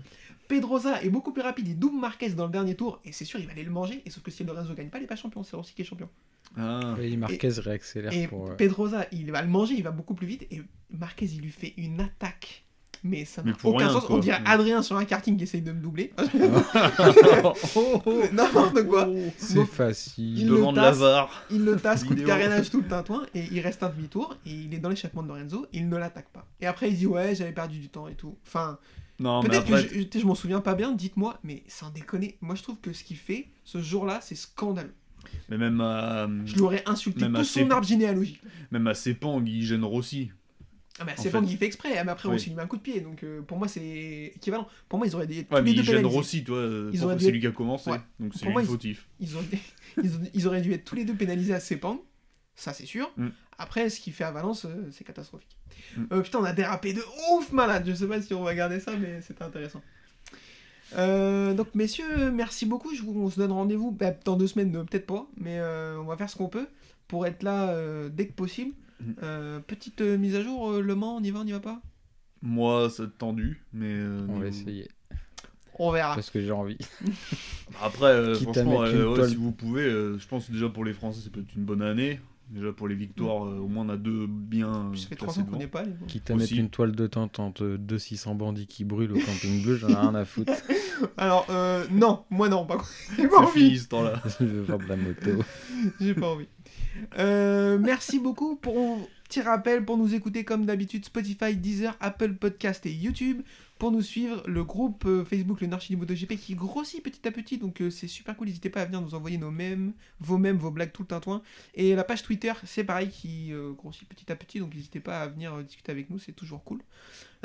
Pedrosa 0.48 1.02
est 1.04 1.10
beaucoup 1.10 1.34
plus 1.34 1.42
rapide, 1.42 1.68
il 1.68 1.78
double 1.80 2.00
Marquez 2.00 2.30
dans 2.30 2.46
le 2.46 2.52
dernier 2.52 2.76
tour, 2.76 3.00
et 3.04 3.12
c'est 3.12 3.26
sûr, 3.26 3.40
il 3.40 3.46
va 3.46 3.52
aller 3.52 3.64
le 3.64 3.72
manger. 3.72 4.02
Et 4.06 4.10
sauf 4.10 4.24
que 4.24 4.32
si 4.32 4.44
Lorenzo 4.46 4.74
gagne 4.74 4.90
pas, 4.90 5.00
il 5.00 5.02
n'est 5.02 5.08
pas 5.08 5.16
champion, 5.18 5.44
c'est 5.44 5.56
Rossi 5.56 5.74
qui 5.74 5.82
est 5.82 5.86
champion. 5.86 6.10
Ah. 6.58 6.96
Et 7.02 7.18
Marquez 7.18 7.50
réaccélère 7.50 8.14
Et 8.14 8.28
pour. 8.28 8.48
euh, 8.50 8.56
Pedrosa, 8.56 9.06
il 9.12 9.32
va 9.32 9.42
le 9.42 9.48
manger, 9.50 9.74
il 9.76 9.84
va 9.84 9.92
beaucoup 9.92 10.14
plus 10.14 10.28
vite, 10.28 10.46
et 10.52 10.62
Marquez, 10.92 11.26
il 11.26 11.42
lui 11.42 11.52
fait 11.52 11.74
une 11.78 12.00
attaque. 12.02 12.66
Mais 13.06 13.26
ça 13.26 13.44
n'a 13.44 13.52
aucun 13.66 13.78
rien, 13.80 13.90
sens. 13.94 14.06
quoi. 14.06 14.16
On 14.16 14.20
dirait 14.20 14.40
Mm. 14.40 14.44
Adrien 14.48 14.82
sur 14.82 14.96
un 14.96 15.04
karting 15.04 15.36
qui 15.36 15.44
essaye 15.44 15.62
de 15.62 15.74
me 15.74 15.82
doubler. 15.82 16.14
oh, 17.44 17.54
oh. 18.06 18.24
N'importe 18.32 18.84
quoi. 18.88 19.10
C'est 19.38 19.56
Donc, 19.56 19.68
facile. 19.70 20.40
il 20.40 20.48
le 20.48 20.56
Demande 20.56 20.76
tasse. 20.76 20.86
la 20.86 20.92
VAR. 20.92 21.44
Il 21.52 21.66
le 21.66 21.76
tasse, 21.76 22.04
coup 22.06 22.16
de 22.16 22.24
carénage 22.24 22.70
tout 22.70 22.82
le 22.82 22.88
tintouin, 22.88 23.26
et 23.36 23.44
il 23.52 23.60
reste 23.60 23.84
un 23.84 23.90
demi-tour, 23.90 24.38
et 24.46 24.52
il 24.52 24.74
est 24.74 24.80
dans 24.80 24.90
l'échappement 24.90 25.22
de 25.24 25.28
Lorenzo, 25.28 25.66
il 25.74 25.90
ne 25.90 25.98
l'attaque 25.98 26.30
pas. 26.30 26.48
Et 26.62 26.66
après, 26.66 26.90
il 26.90 26.96
dit 26.98 27.08
Ouais, 27.08 27.36
j'avais 27.36 27.52
perdu 27.52 27.80
du 27.80 27.90
temps 27.90 28.08
et 28.08 28.16
tout. 28.16 28.38
Enfin, 28.48 28.78
peut-être 29.18 29.56
après, 29.64 29.84
que 29.86 29.94
je, 29.94 30.00
je- 30.14 30.20
je 30.20 30.26
m'en 30.26 30.36
souviens 30.36 30.62
pas 30.62 30.74
bien, 30.76 30.92
dites-moi, 30.94 31.40
mais 31.44 31.64
sans 31.68 31.90
déconner, 31.90 32.38
moi 32.42 32.56
je 32.56 32.64
trouve 32.64 32.80
que 32.80 32.94
ce 32.94 33.04
qu'il 33.04 33.18
fait 33.18 33.50
ce 33.66 33.80
jour-là, 33.82 34.20
c'est 34.22 34.36
scandaleux. 34.36 34.94
Mais 35.50 35.58
même 35.58 35.82
à, 35.82 36.28
Je 36.46 36.56
l'aurais 36.58 36.84
insulté 36.88 37.22
Même 37.22 37.34
tout 37.36 37.44
son 37.44 37.70
arbre 37.72 37.88
généalogique. 37.88 38.42
même 38.72 38.88
à 38.88 38.94
Sepang, 38.94 39.44
il 39.46 39.64
gêne 39.64 39.84
Rossi. 39.84 40.32
Ah 41.00 41.06
bah 41.06 41.14
En 41.18 41.22
c'est 41.22 41.32
fait. 41.32 41.66
exprès, 41.66 41.90
mais 42.04 42.12
après 42.12 42.30
il 42.30 42.50
lui 42.50 42.54
met 42.56 42.62
un 42.62 42.68
coup 42.68 42.78
de 42.78 42.82
pied, 42.84 43.02
donc 43.02 43.24
euh, 43.24 43.42
pour 43.42 43.58
moi 43.58 43.68
c'est 43.68 44.32
équivalent. 44.36 44.68
Pour 44.88 45.00
moi 45.00 45.08
ils 45.08 45.16
auraient 45.16 45.26
tous 45.26 45.56
Ouais, 45.56 45.62
mais 45.64 45.72
les 45.72 45.78
deux 45.78 45.82
il 45.82 45.86
gêne 45.86 45.96
pénalisés. 45.98 46.16
Rossi, 46.18 46.44
toi. 46.44 46.58
euh, 46.58 46.92
Ils 46.94 47.04
dû 47.18 47.26
C'est 47.26 47.32
lui 47.32 47.40
qui 47.40 47.48
a 47.48 47.52
commencé. 47.52 47.90
Ouais. 47.90 47.98
Donc 48.20 48.34
c'est 48.36 48.46
lui 48.46 48.54
le 48.62 48.68
ils- 48.68 48.68
fautif. 48.72 49.08
Ils 49.20 49.36
auraient, 49.36 49.46
ils, 50.04 50.12
ils 50.36 50.48
auraient 50.48 50.62
dû 50.62 50.72
être 50.72 50.86
tous 50.86 50.94
les 50.96 51.04
deux 51.04 51.16
pénalisés 51.16 51.56
à 51.56 51.60
Sepang, 51.60 52.00
ça 52.56 52.74
c'est 52.74 52.86
sûr. 52.86 53.12
Mm. 53.18 53.30
Après 53.58 53.90
ce 53.90 54.00
qu'il 54.00 54.14
fait 54.14 54.24
à 54.24 54.32
Valence, 54.32 54.66
euh, 54.66 54.88
c'est 54.92 55.04
catastrophique. 55.04 55.58
Mm. 55.98 56.04
Euh, 56.12 56.22
putain 56.22 56.38
on 56.40 56.44
a 56.44 56.54
dérapé 56.54 56.94
de 56.94 57.02
ouf 57.32 57.52
malade, 57.52 57.86
je 57.88 57.94
sais 57.96 58.08
pas 58.08 58.22
si 58.22 58.32
on 58.36 58.44
va 58.44 58.54
garder 58.54 58.80
ça, 58.80 58.92
mais 58.96 59.20
c'était 59.22 59.44
intéressant. 59.44 59.82
Euh, 60.98 61.54
donc 61.54 61.74
messieurs, 61.76 62.32
merci 62.32 62.66
beaucoup. 62.66 62.94
Je 62.96 63.02
vous, 63.02 63.14
on 63.20 63.30
se 63.30 63.40
donne 63.40 63.52
rendez-vous 63.52 63.92
bah, 63.92 64.12
dans 64.26 64.36
deux 64.36 64.48
semaines, 64.48 64.76
euh, 64.76 64.84
peut-être 64.84 65.06
pas, 65.08 65.28
mais 65.38 65.60
euh, 65.60 65.98
on 66.00 66.06
va 66.06 66.18
faire 66.18 66.30
ce 66.30 66.36
qu'on 66.36 66.50
peut 66.50 66.68
pour 67.08 67.26
être 67.26 67.44
là 67.44 67.70
euh, 67.70 68.10
dès 68.10 68.28
que 68.28 68.34
possible. 68.34 68.74
Euh, 69.22 69.60
petite 69.60 70.00
euh, 70.02 70.18
mise 70.18 70.36
à 70.36 70.42
jour, 70.42 70.72
euh, 70.72 70.82
Le 70.82 70.96
Mans, 70.96 71.18
on 71.18 71.22
y 71.24 71.30
va, 71.32 71.40
on 71.40 71.46
y 71.46 71.52
va 71.52 71.60
pas? 71.60 71.82
Moi, 72.42 72.90
c'est 72.90 73.18
tendu, 73.18 73.62
mais. 73.74 73.88
euh, 73.90 74.26
On 74.30 74.40
va 74.40 74.48
essayer. 74.48 74.88
On 75.80 75.92
verra. 75.92 76.16
Parce 76.16 76.30
que 76.30 76.40
j'ai 76.42 76.52
envie. 76.52 76.78
Après, 77.82 78.06
euh, 78.12 78.36
franchement, 78.36 78.84
euh, 78.84 79.08
ouais, 79.08 79.28
si 79.28 79.36
vous 79.36 79.52
pouvez, 79.52 79.84
euh, 79.84 80.18
je 80.20 80.28
pense 80.28 80.50
déjà 80.52 80.70
pour 80.70 80.86
les 80.86 80.94
Français, 80.94 81.22
c'est 81.24 81.32
peut-être 81.32 81.56
une 81.56 81.64
bonne 81.66 81.82
année. 81.82 82.20
Déjà 82.50 82.72
pour 82.72 82.88
les 82.88 82.96
victoires, 82.96 83.46
euh, 83.46 83.58
au 83.58 83.68
moins 83.68 83.86
on 83.86 83.90
a 83.90 83.98
deux 83.98 84.28
bien. 84.28 84.92
Ça 84.96 85.08
fait 85.08 85.16
trois 85.16 85.40
ans 85.40 85.44
qu'on 85.44 85.58
n'est 85.58 85.68
pas 85.68 85.80
allé. 85.82 85.94
Quitte 86.08 86.30
à 86.30 86.36
mettre 86.36 86.54
une 86.54 86.70
toile 86.70 86.92
de 86.92 87.08
tente 87.08 87.40
entre 87.40 87.78
deux 87.80 87.98
600 87.98 88.36
bandits 88.36 88.68
qui 88.68 88.84
brûlent 88.84 89.14
au 89.14 89.20
camping 89.20 89.64
bleu, 89.64 89.78
j'en 89.78 89.90
ai 89.90 89.96
rien 89.96 90.14
à 90.14 90.26
foutre. 90.26 90.52
Alors, 91.18 91.48
euh, 91.50 91.86
non, 91.92 92.26
moi 92.30 92.50
non, 92.50 92.66
pas 92.66 92.78
J'ai 93.18 93.28
pas 93.28 93.38
C'est 93.38 93.44
envie. 93.44 93.60
fini 93.60 93.78
ce 93.78 93.88
temps-là. 93.88 94.22
Je 94.40 94.46
veux 94.46 94.64
faire 94.66 94.78
de 94.78 94.86
la 94.86 94.98
moto. 94.98 95.32
J'ai 96.00 96.14
pas 96.14 96.28
envie. 96.28 96.48
Euh, 97.18 97.80
merci 97.80 98.20
beaucoup 98.20 98.56
pour 98.56 99.00
petit 99.28 99.42
rappel 99.42 99.84
pour 99.84 99.98
nous 99.98 100.14
écouter 100.14 100.44
comme 100.44 100.66
d'habitude 100.66 101.06
Spotify, 101.06 101.56
Deezer, 101.56 101.98
Apple 102.02 102.34
Podcast 102.36 102.86
et 102.86 102.92
YouTube. 102.92 103.42
Pour 103.84 103.92
nous 103.92 104.02
suivre, 104.02 104.42
le 104.48 104.64
groupe 104.64 105.04
euh, 105.06 105.26
Facebook 105.26 105.60
Le 105.60 105.68
Narchi 105.68 105.92
du 105.92 105.98
MotoGP 105.98 106.38
qui 106.38 106.56
grossit 106.56 107.04
petit 107.04 107.28
à 107.28 107.32
petit, 107.32 107.58
donc 107.58 107.82
euh, 107.82 107.90
c'est 107.90 108.08
super 108.08 108.38
cool. 108.38 108.48
N'hésitez 108.48 108.70
pas 108.70 108.80
à 108.80 108.86
venir 108.86 109.02
nous 109.02 109.14
envoyer 109.14 109.38
nos 109.38 109.52
mèmes, 109.52 109.92
vos 110.22 110.38
mèmes, 110.38 110.56
vos 110.56 110.72
blagues 110.72 110.94
tout 110.94 111.02
le 111.02 111.08
tintouin. 111.10 111.42
Et 111.76 111.94
la 111.94 112.06
page 112.06 112.24
Twitter, 112.24 112.54
c'est 112.64 112.86
pareil, 112.86 113.10
qui 113.10 113.52
euh, 113.52 113.74
grossit 113.74 114.08
petit 114.08 114.32
à 114.32 114.38
petit, 114.38 114.62
donc 114.62 114.74
n'hésitez 114.74 115.02
pas 115.02 115.24
à 115.24 115.28
venir 115.28 115.54
euh, 115.54 115.64
discuter 115.64 115.92
avec 115.92 116.10
nous, 116.10 116.18
c'est 116.18 116.32
toujours 116.32 116.64
cool. 116.64 116.80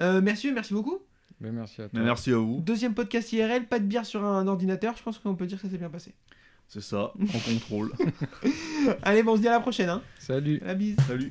Euh, 0.00 0.20
merci, 0.20 0.52
merci 0.52 0.74
beaucoup. 0.74 1.00
Mais 1.40 1.50
merci 1.50 1.82
à 1.82 1.88
toi. 1.88 1.98
Mais 1.98 2.04
merci 2.06 2.30
à 2.30 2.36
vous. 2.36 2.60
Deuxième 2.60 2.94
podcast 2.94 3.32
IRL, 3.32 3.66
pas 3.66 3.80
de 3.80 3.86
bière 3.86 4.06
sur 4.06 4.24
un 4.24 4.46
ordinateur, 4.46 4.96
je 4.96 5.02
pense 5.02 5.18
qu'on 5.18 5.34
peut 5.34 5.46
dire 5.46 5.60
que 5.60 5.66
ça 5.66 5.72
s'est 5.72 5.78
bien 5.78 5.90
passé. 5.90 6.14
C'est 6.68 6.82
ça, 6.82 7.14
en 7.20 7.38
contrôle. 7.40 7.90
Allez, 9.02 9.24
bon, 9.24 9.32
on 9.32 9.36
se 9.36 9.40
dit 9.40 9.48
à 9.48 9.52
la 9.54 9.60
prochaine, 9.60 9.88
hein. 9.88 10.02
Salut. 10.20 10.60
La 10.64 10.76
bise. 10.76 10.94
Salut. 11.08 11.30